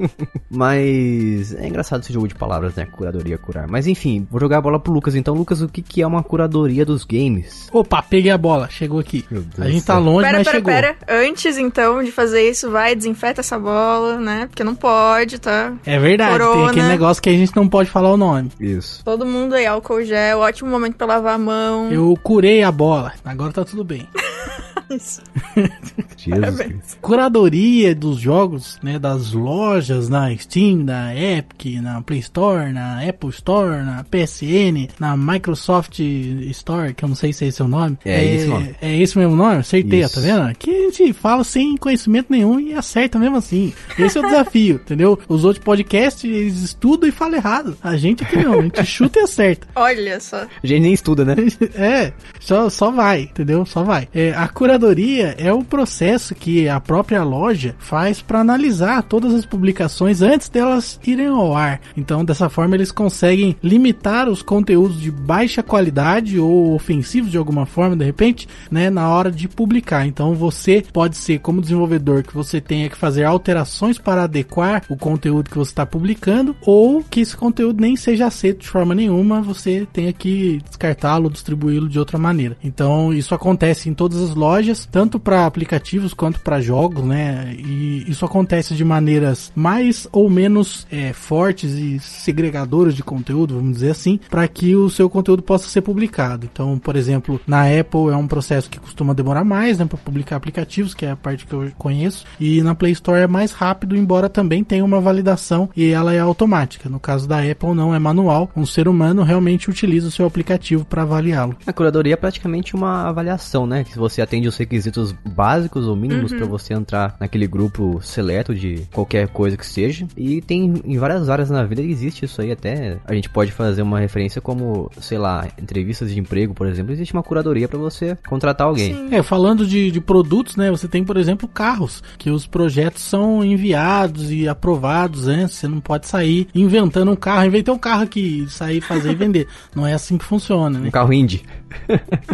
Mas 0.51 1.55
é 1.67 1.69
engraçado 1.69 2.03
esse 2.03 2.13
jogo 2.13 2.29
de 2.29 2.35
palavras, 2.35 2.75
né? 2.75 2.87
Curadoria, 2.87 3.37
curar. 3.37 3.67
Mas 3.69 3.87
enfim, 3.87 4.27
vou 4.31 4.41
jogar 4.41 4.59
a 4.59 4.61
bola 4.61 4.79
pro 4.79 4.93
Lucas. 4.93 5.15
Então, 5.15 5.35
Lucas, 5.35 5.61
o 5.61 5.69
que, 5.69 5.83
que 5.83 6.01
é 6.01 6.07
uma 6.07 6.23
curadoria 6.23 6.85
dos 6.85 7.05
games? 7.05 7.69
Opa, 7.73 8.03
peguei 8.03 8.31
a 8.31 8.39
bola, 8.39 8.69
chegou 8.71 9.01
aqui. 9.01 9.25
Meu 9.31 9.43
Deus 9.43 9.67
A 9.67 9.71
gente 9.71 9.85
tá 9.85 9.99
longe, 9.99 10.25
pera, 10.25 10.39
mas 10.39 10.47
pera, 10.47 10.57
chegou. 10.57 10.73
pera. 10.73 10.97
Antes, 11.09 11.59
então, 11.59 12.03
de 12.03 12.13
fazer 12.13 12.49
isso, 12.49 12.71
vai, 12.71 12.95
desinfeta 12.95 13.41
essa 13.41 13.59
bola, 13.59 14.19
né? 14.19 14.47
Porque 14.47 14.63
não 14.65 14.75
pode, 14.75 15.39
tá? 15.39 15.73
É 15.85 15.99
verdade, 15.99 16.39
tem 16.39 16.47
Corona. 16.47 16.71
aquele 16.71 16.89
negócio 16.89 17.23
que 17.23 17.29
a 17.29 17.33
gente 17.33 17.55
não 17.57 17.69
pode 17.69 17.91
falar 17.91 18.13
o 18.13 18.17
nome. 18.17 18.51
Isso. 18.61 19.05
Todo 19.05 19.27
mundo 19.27 19.55
aí, 19.55 19.67
álcool 19.67 20.03
gel, 20.03 20.39
ótimo 20.41 20.71
momento 20.71 20.95
pra 20.97 21.07
lavar 21.07 21.35
a 21.35 21.39
mão. 21.39 21.91
Eu 21.91 22.17
curei 22.23 22.63
a 22.63 22.71
bola, 22.71 23.13
agora 23.25 23.53
tá 23.53 23.65
tudo 23.65 23.85
bem. 23.85 24.09
Isso. 24.91 25.23
Jesus. 26.17 26.57
Cristo. 26.57 26.99
Curadoria 27.01 27.95
dos 27.95 28.19
jogos, 28.19 28.79
né, 28.83 28.99
das 28.99 29.33
lojas 29.33 30.09
na 30.09 30.35
Steam, 30.37 30.85
na 30.85 31.15
Epic, 31.15 31.81
na 31.83 32.01
Play 32.03 32.21
Store, 32.21 32.73
na 32.73 33.01
Apple 33.07 33.31
Store, 33.31 33.83
na 33.83 34.05
PSN, 34.05 34.89
na 34.99 35.17
Microsoft 35.17 35.99
Store, 35.99 36.95
que 36.95 37.05
eu 37.05 37.09
não 37.09 37.17
sei 37.17 37.33
se 37.33 37.45
é 37.45 37.49
esse 37.49 37.63
o 37.63 37.69
nome. 37.69 37.99
É 38.05 38.25
esse 38.25 38.47
o 38.47 38.51
nome. 38.51 38.75
É 38.81 38.97
esse 38.97 39.19
mesmo 39.19 39.37
nome? 39.37 39.57
Acertei, 39.57 40.03
Isso. 40.03 40.15
tá 40.15 40.21
vendo? 40.21 40.55
Que 40.57 40.71
a 40.71 40.91
gente 40.91 41.13
fala 41.13 41.45
sem 41.45 41.77
conhecimento 41.77 42.27
nenhum 42.31 42.61
e 42.61 42.75
acerta 42.75 43.19
mesmo 43.19 43.37
assim. 43.37 43.73
Esse 43.99 44.19
é 44.19 44.21
o 44.21 44.25
desafio, 44.25 44.77
entendeu? 44.85 45.19
Os 45.29 45.45
outros 45.45 45.65
podcasts, 45.65 46.25
eles 46.25 46.63
estudam 46.63 47.09
e 47.09 47.13
falam 47.13 47.37
errado. 47.37 47.77
A 47.83 47.97
gente 47.97 48.23
aqui 48.23 48.37
não, 48.37 48.61
a 48.61 48.63
gente 48.63 48.85
chuta 48.85 49.19
e 49.19 49.23
acerta. 49.23 49.67
Olha 49.75 50.21
só. 50.21 50.43
A 50.63 50.67
gente 50.67 50.81
nem 50.81 50.93
estuda, 50.93 51.25
né? 51.25 51.37
É, 51.75 52.13
só, 52.41 52.71
só 52.71 52.91
vai, 52.91 53.23
entendeu? 53.23 53.67
Só 53.67 53.83
vai. 53.83 54.09
É, 54.15 54.33
a 54.33 54.49
curadoria 54.77 55.35
é 55.39 55.51
o 55.51 55.65
processo 55.65 56.35
que 56.35 56.69
a 56.69 56.79
própria 56.79 57.25
loja 57.25 57.75
faz 57.79 58.21
para 58.21 58.41
analisar 58.41 59.03
todas 59.03 59.33
as 59.33 59.47
publicações 59.47 60.21
antes 60.21 60.51
delas 60.51 61.01
irem 61.07 61.29
ao 61.29 61.57
ar. 61.57 61.81
Então, 61.97 62.23
dessa 62.23 62.51
forma, 62.51 62.75
eles 62.75 62.93
conseguem 62.93 63.57
limitar 63.63 64.29
os 64.29 64.43
conteúdos 64.43 65.01
de 65.01 65.11
baixa 65.11 65.63
qualidade 65.63 66.39
ou 66.39 66.75
ofensivos 66.75 67.31
de 67.31 67.39
alguma 67.39 67.65
forma, 67.65 67.97
de 67.97 68.05
repente, 68.05 68.47
né, 68.71 68.91
na 68.91 69.09
hora 69.09 69.31
de 69.31 69.49
publicar. 69.49 70.07
Então, 70.07 70.35
você 70.35 70.85
pode 70.93 71.17
ser, 71.17 71.39
como 71.39 71.63
desenvolvedor, 71.63 72.23
que 72.23 72.35
você 72.35 72.61
tenha 72.61 72.91
que 72.91 72.97
fazer 72.97 73.25
alterações 73.25 73.97
para 73.97 74.25
adequar 74.25 74.83
o 74.91 74.97
conteúdo 74.97 75.49
que 75.49 75.57
você 75.57 75.71
está 75.71 75.87
publicando, 75.87 76.55
ou 76.67 77.03
que 77.03 77.21
esse 77.21 77.37
conteúdo 77.37 77.81
nem 77.81 77.97
seja 77.97 78.27
aceito 78.27 78.61
de 78.61 78.69
forma 78.69 78.95
nenhuma, 78.95 79.41
você 79.41 79.87
tenha 79.91 80.13
que 80.13 80.61
descartá-lo, 80.69 81.31
distribuí-lo 81.31 81.89
de 81.89 81.99
outra 81.99 82.19
maneira. 82.19 82.59
Então, 82.63 83.13
isso 83.15 83.35
acontece 83.35 83.89
em 83.89 83.95
todas 83.95 84.21
as 84.21 84.35
lojas, 84.35 84.66
tanto 84.91 85.21
para 85.21 85.47
aplicativos 85.47 86.15
quanto 86.15 86.41
para 86.41 86.61
jogos, 86.61 87.05
né? 87.05 87.55
E 87.59 88.05
isso 88.09 88.25
acontece 88.25 88.75
de 88.75 88.85
maneiras 88.85 89.53
mais 89.55 90.09
ou 90.13 90.29
menos 90.29 90.87
é, 90.91 91.13
fortes 91.13 91.73
e 91.73 91.99
segregadoras 92.01 92.95
de 92.95 93.03
conteúdo, 93.03 93.57
vamos 93.57 93.75
dizer 93.75 93.91
assim, 93.91 94.19
para 94.31 94.47
que 94.49 94.75
o 94.75 94.91
seu 94.91 95.09
conteúdo 95.09 95.43
possa 95.43 95.69
ser 95.69 95.83
publicado. 95.83 96.49
Então, 96.51 96.79
por 96.79 96.97
exemplo, 96.97 97.41
na 97.47 97.63
Apple 97.63 98.11
é 98.11 98.17
um 98.17 98.27
processo 98.27 98.69
que 98.69 98.81
costuma 98.81 99.13
demorar 99.13 99.45
mais, 99.45 99.79
né, 99.79 99.85
para 99.85 99.99
publicar 99.99 100.37
aplicativos, 100.37 100.95
que 100.95 101.07
é 101.07 101.11
a 101.11 101.17
parte 101.17 101.47
que 101.47 101.53
eu 101.53 101.71
conheço, 101.77 102.25
e 102.41 102.63
na 102.63 102.75
Play 102.75 102.93
Store 102.93 103.21
é 103.21 103.27
mais 103.27 103.53
rápido, 103.53 103.97
embora 103.97 104.29
também 104.29 104.65
tenha 104.65 104.85
uma 104.85 105.01
validação 105.01 105.69
e 105.77 105.91
ela 105.91 106.13
é 106.13 106.19
automática. 106.19 106.89
No 106.89 106.99
caso 106.99 107.29
da 107.29 107.39
Apple 107.39 107.75
não 107.75 107.95
é 107.95 107.99
manual, 107.99 108.51
um 108.57 108.67
ser 108.67 108.89
humano 108.89 109.23
realmente 109.23 109.71
utiliza 109.71 110.09
o 110.09 110.11
seu 110.11 110.27
aplicativo 110.27 110.85
para 110.85 111.03
avaliá-lo. 111.03 111.57
A 111.67 111.73
curadoria 111.73 112.15
é 112.15 112.17
praticamente 112.17 112.75
uma 112.75 113.09
avaliação, 113.09 113.67
né? 113.67 113.85
Que 113.85 113.99
você 113.99 114.21
atende 114.23 114.49
os 114.49 114.56
requisitos 114.57 115.13
básicos 115.13 115.87
ou 115.87 115.97
mínimos 115.97 116.33
pra 116.33 116.47
você 116.47 116.75
entrar 116.75 117.17
naquele 117.19 117.47
grupo 117.47 118.01
seleto 118.03 118.55
de 118.55 118.83
qualquer 118.93 119.29
coisa 119.29 119.57
que 119.57 119.67
seja. 119.67 120.07
E 120.17 120.41
tem 120.41 120.83
em 120.85 120.99
várias 120.99 121.29
áreas 121.29 121.51
na 121.51 121.65
vida 121.65 121.83
existe 121.83 122.25
isso 122.25 122.41
aí 122.41 122.51
até. 122.51 122.99
A 123.05 123.15
gente 123.15 123.29
pode 123.29 123.53
fazer 123.53 123.83
uma 123.83 123.99
referência 123.99 124.41
como, 124.41 124.91
sei 125.01 125.19
lá, 125.19 125.49
entrevistas 125.61 126.13
de 126.13 126.19
emprego, 126.19 126.55
por 126.55 126.67
exemplo, 126.67 126.93
existe 126.93 127.13
uma 127.13 127.23
curadoria 127.23 127.69
pra 127.69 127.79
você 127.79 128.17
contratar 128.27 128.67
alguém. 128.67 128.95
Sim. 128.95 129.09
É, 129.15 129.23
falando 129.23 129.67
de, 129.67 129.91
de 129.91 130.01
produtos, 130.01 130.57
né? 130.57 130.71
Você 130.71 130.89
tem, 130.89 131.05
por 131.05 131.17
exemplo, 131.17 131.49
carros, 131.49 132.03
que 132.19 132.31
os 132.31 132.47
projetos 132.47 133.03
são 133.03 133.45
enviados 133.45 134.31
e 134.31 134.49
aprovados 134.49 135.29
antes. 135.29 135.57
Você 135.57 135.69
não 135.69 135.81
pode 135.81 136.07
sair 136.07 136.49
inventando 136.55 137.11
um 137.11 137.17
carro, 137.17 137.47
inventei 137.47 137.73
um 137.73 137.79
carro 137.79 138.03
aqui, 138.03 138.47
sair 138.49 138.81
fazer 138.81 139.13
e 139.13 139.15
vender. 139.15 139.47
Não 139.75 139.87
é 139.87 139.93
assim 139.93 140.17
que 140.17 140.25
funciona, 140.25 140.79
né? 140.79 140.89
Um 140.89 140.91
carro 140.91 141.13
indie. 141.13 141.45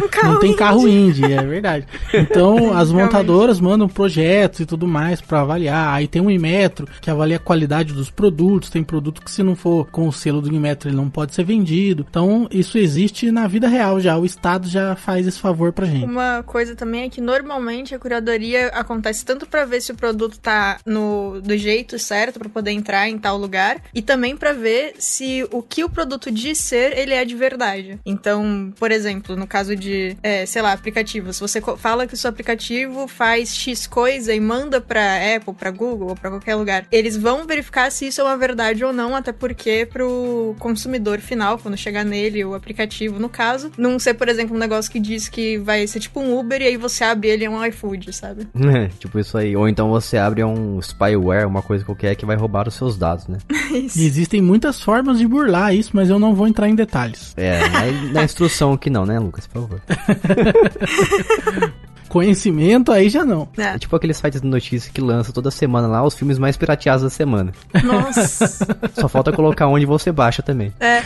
Um 0.01 0.07
carro 0.07 0.33
Não 0.33 0.39
tem 0.39 0.49
indie. 0.49 0.59
carro 0.59 0.87
indie, 0.87 1.33
é 1.33 1.43
verdade. 1.43 1.85
Então, 2.13 2.73
as 2.77 2.91
montadoras 2.91 3.59
mandam 3.59 3.87
projetos 3.87 4.61
e 4.61 4.65
tudo 4.65 4.87
mais 4.87 5.21
para 5.21 5.41
avaliar. 5.41 5.93
Aí 5.93 6.07
tem 6.07 6.21
um 6.21 6.29
Inmetro 6.29 6.87
que 7.01 7.09
avalia 7.09 7.37
a 7.37 7.39
qualidade 7.39 7.93
dos 7.93 8.09
produtos. 8.09 8.69
Tem 8.69 8.83
produto 8.83 9.21
que, 9.21 9.31
se 9.31 9.43
não 9.43 9.55
for 9.55 9.87
com 9.91 10.07
o 10.07 10.13
selo 10.13 10.41
do 10.41 10.53
Inmetro, 10.53 10.89
ele 10.89 10.97
não 10.97 11.09
pode 11.09 11.33
ser 11.33 11.43
vendido. 11.43 12.05
Então, 12.09 12.47
isso 12.51 12.77
existe 12.77 13.31
na 13.31 13.47
vida 13.47 13.67
real 13.67 13.99
já. 13.99 14.17
O 14.17 14.25
Estado 14.25 14.67
já 14.67 14.95
faz 14.95 15.27
esse 15.27 15.39
favor 15.39 15.71
pra 15.71 15.85
gente. 15.85 16.05
Uma 16.05 16.43
coisa 16.43 16.75
também 16.75 17.03
é 17.03 17.09
que 17.09 17.21
normalmente 17.21 17.95
a 17.95 17.99
curadoria 17.99 18.67
acontece 18.67 19.25
tanto 19.25 19.45
para 19.45 19.65
ver 19.65 19.81
se 19.81 19.91
o 19.91 19.95
produto 19.95 20.39
tá 20.39 20.79
no, 20.85 21.41
do 21.41 21.57
jeito 21.57 21.97
certo 21.99 22.39
para 22.39 22.49
poder 22.49 22.71
entrar 22.71 23.09
em 23.09 23.17
tal 23.17 23.37
lugar 23.37 23.81
e 23.93 24.01
também 24.01 24.35
para 24.35 24.53
ver 24.53 24.93
se 24.99 25.47
o 25.51 25.61
que 25.61 25.83
o 25.83 25.89
produto 25.89 26.31
diz 26.31 26.57
ser 26.57 26.97
ele 26.97 27.13
é 27.13 27.25
de 27.25 27.35
verdade. 27.35 27.99
Então, 28.05 28.73
por 28.77 28.91
exemplo, 28.91 29.35
no 29.35 29.47
caso 29.47 29.75
de, 29.75 30.17
é, 30.21 30.45
sei 30.45 30.61
lá, 30.61 30.73
aplicativo, 30.73 31.33
se 31.33 31.39
você 31.39 31.61
fala 31.77 32.02
que 32.07 32.13
o 32.13 32.17
seu 32.17 32.29
aplicativo 32.29 33.07
faz 33.07 33.55
X 33.55 33.87
coisa 33.87 34.33
e 34.33 34.39
manda 34.39 34.81
para 34.81 35.35
Apple, 35.35 35.53
para 35.53 35.71
Google 35.71 36.09
ou 36.09 36.15
para 36.15 36.29
qualquer 36.29 36.55
lugar, 36.55 36.85
eles 36.91 37.17
vão 37.17 37.45
verificar 37.45 37.91
se 37.91 38.07
isso 38.07 38.21
é 38.21 38.23
uma 38.23 38.37
verdade 38.37 38.83
ou 38.83 38.93
não, 38.93 39.15
até 39.15 39.31
porque 39.31 39.87
pro 39.91 40.55
consumidor 40.59 41.19
final, 41.19 41.57
quando 41.57 41.77
chegar 41.77 42.03
nele 42.03 42.43
o 42.43 42.53
aplicativo, 42.53 43.19
no 43.19 43.29
caso, 43.29 43.71
não 43.77 43.99
ser, 43.99 44.13
por 44.13 44.29
exemplo, 44.29 44.55
um 44.55 44.59
negócio 44.59 44.91
que 44.91 44.99
diz 44.99 45.27
que 45.27 45.57
vai 45.57 45.85
ser 45.87 45.99
tipo 45.99 46.19
um 46.19 46.37
Uber 46.37 46.61
e 46.61 46.67
aí 46.67 46.77
você 46.77 47.03
abre 47.03 47.29
ele 47.29 47.45
é 47.45 47.49
um 47.49 47.63
iFood, 47.65 48.13
sabe? 48.13 48.47
É, 48.73 48.87
tipo 48.97 49.19
isso 49.19 49.37
aí. 49.37 49.55
Ou 49.55 49.67
então 49.67 49.89
você 49.89 50.17
abre 50.17 50.43
um 50.43 50.81
spyware, 50.81 51.47
uma 51.47 51.61
coisa 51.61 51.85
qualquer 51.85 52.15
que 52.15 52.25
vai 52.25 52.35
roubar 52.35 52.67
os 52.67 52.73
seus 52.73 52.97
dados, 52.97 53.27
né? 53.27 53.37
isso. 53.71 53.99
E 53.99 54.05
existem 54.05 54.41
muitas 54.41 54.81
formas 54.81 55.19
de 55.19 55.27
burlar 55.27 55.75
isso, 55.75 55.91
mas 55.93 56.09
eu 56.09 56.17
não 56.17 56.33
vou 56.33 56.47
entrar 56.47 56.67
em 56.67 56.75
detalhes. 56.75 57.33
É, 57.37 57.59
na, 57.69 58.13
na 58.13 58.23
instrução 58.23 58.75
que 58.75 58.89
não, 58.89 59.05
né, 59.05 59.19
Lucas? 59.19 59.45
Por 59.45 59.61
favor. 59.61 59.81
Conhecimento 62.13 62.91
aí 62.91 63.09
já 63.09 63.25
não. 63.25 63.47
É. 63.57 63.63
é 63.63 63.79
tipo 63.79 63.95
aqueles 63.95 64.17
sites 64.17 64.39
de 64.39 64.47
notícias 64.47 64.87
que 64.87 65.01
lança 65.01 65.33
toda 65.33 65.49
semana 65.49 65.87
lá 65.87 66.05
os 66.05 66.13
filmes 66.13 66.37
mais 66.37 66.55
pirateados 66.55 67.01
da 67.01 67.09
semana. 67.09 67.51
Nossa. 67.83 68.67
Só 68.93 69.09
falta 69.09 69.31
colocar 69.31 69.65
onde 69.65 69.83
você 69.83 70.11
baixa 70.11 70.43
também. 70.43 70.71
É. 70.79 71.01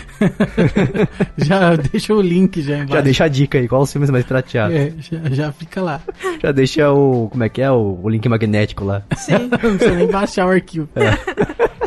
já 1.38 1.78
deixa 1.78 2.14
o 2.14 2.22
link 2.22 2.62
já 2.62 2.76
embaixo. 2.80 2.94
Já 2.94 3.00
deixa 3.00 3.24
a 3.24 3.28
dica 3.30 3.58
aí, 3.58 3.70
qual 3.70 3.84
os 3.84 3.92
filmes 3.94 4.10
mais 4.10 4.26
pirateados. 4.26 4.76
É, 4.76 4.94
já, 5.00 5.30
já 5.30 5.52
fica 5.54 5.82
lá. 5.82 6.02
Já 6.44 6.52
deixa 6.52 6.92
o, 6.92 7.30
como 7.30 7.42
é 7.42 7.48
que 7.48 7.62
é, 7.62 7.72
o, 7.72 8.02
o 8.04 8.10
link 8.10 8.28
magnético 8.28 8.84
lá. 8.84 9.02
Sim. 9.16 9.48
não 9.64 9.78
precisa 9.78 9.96
nem 9.96 10.12
baixar 10.12 10.46
o 10.46 10.50
arquivo. 10.50 10.90
É. 10.94 11.87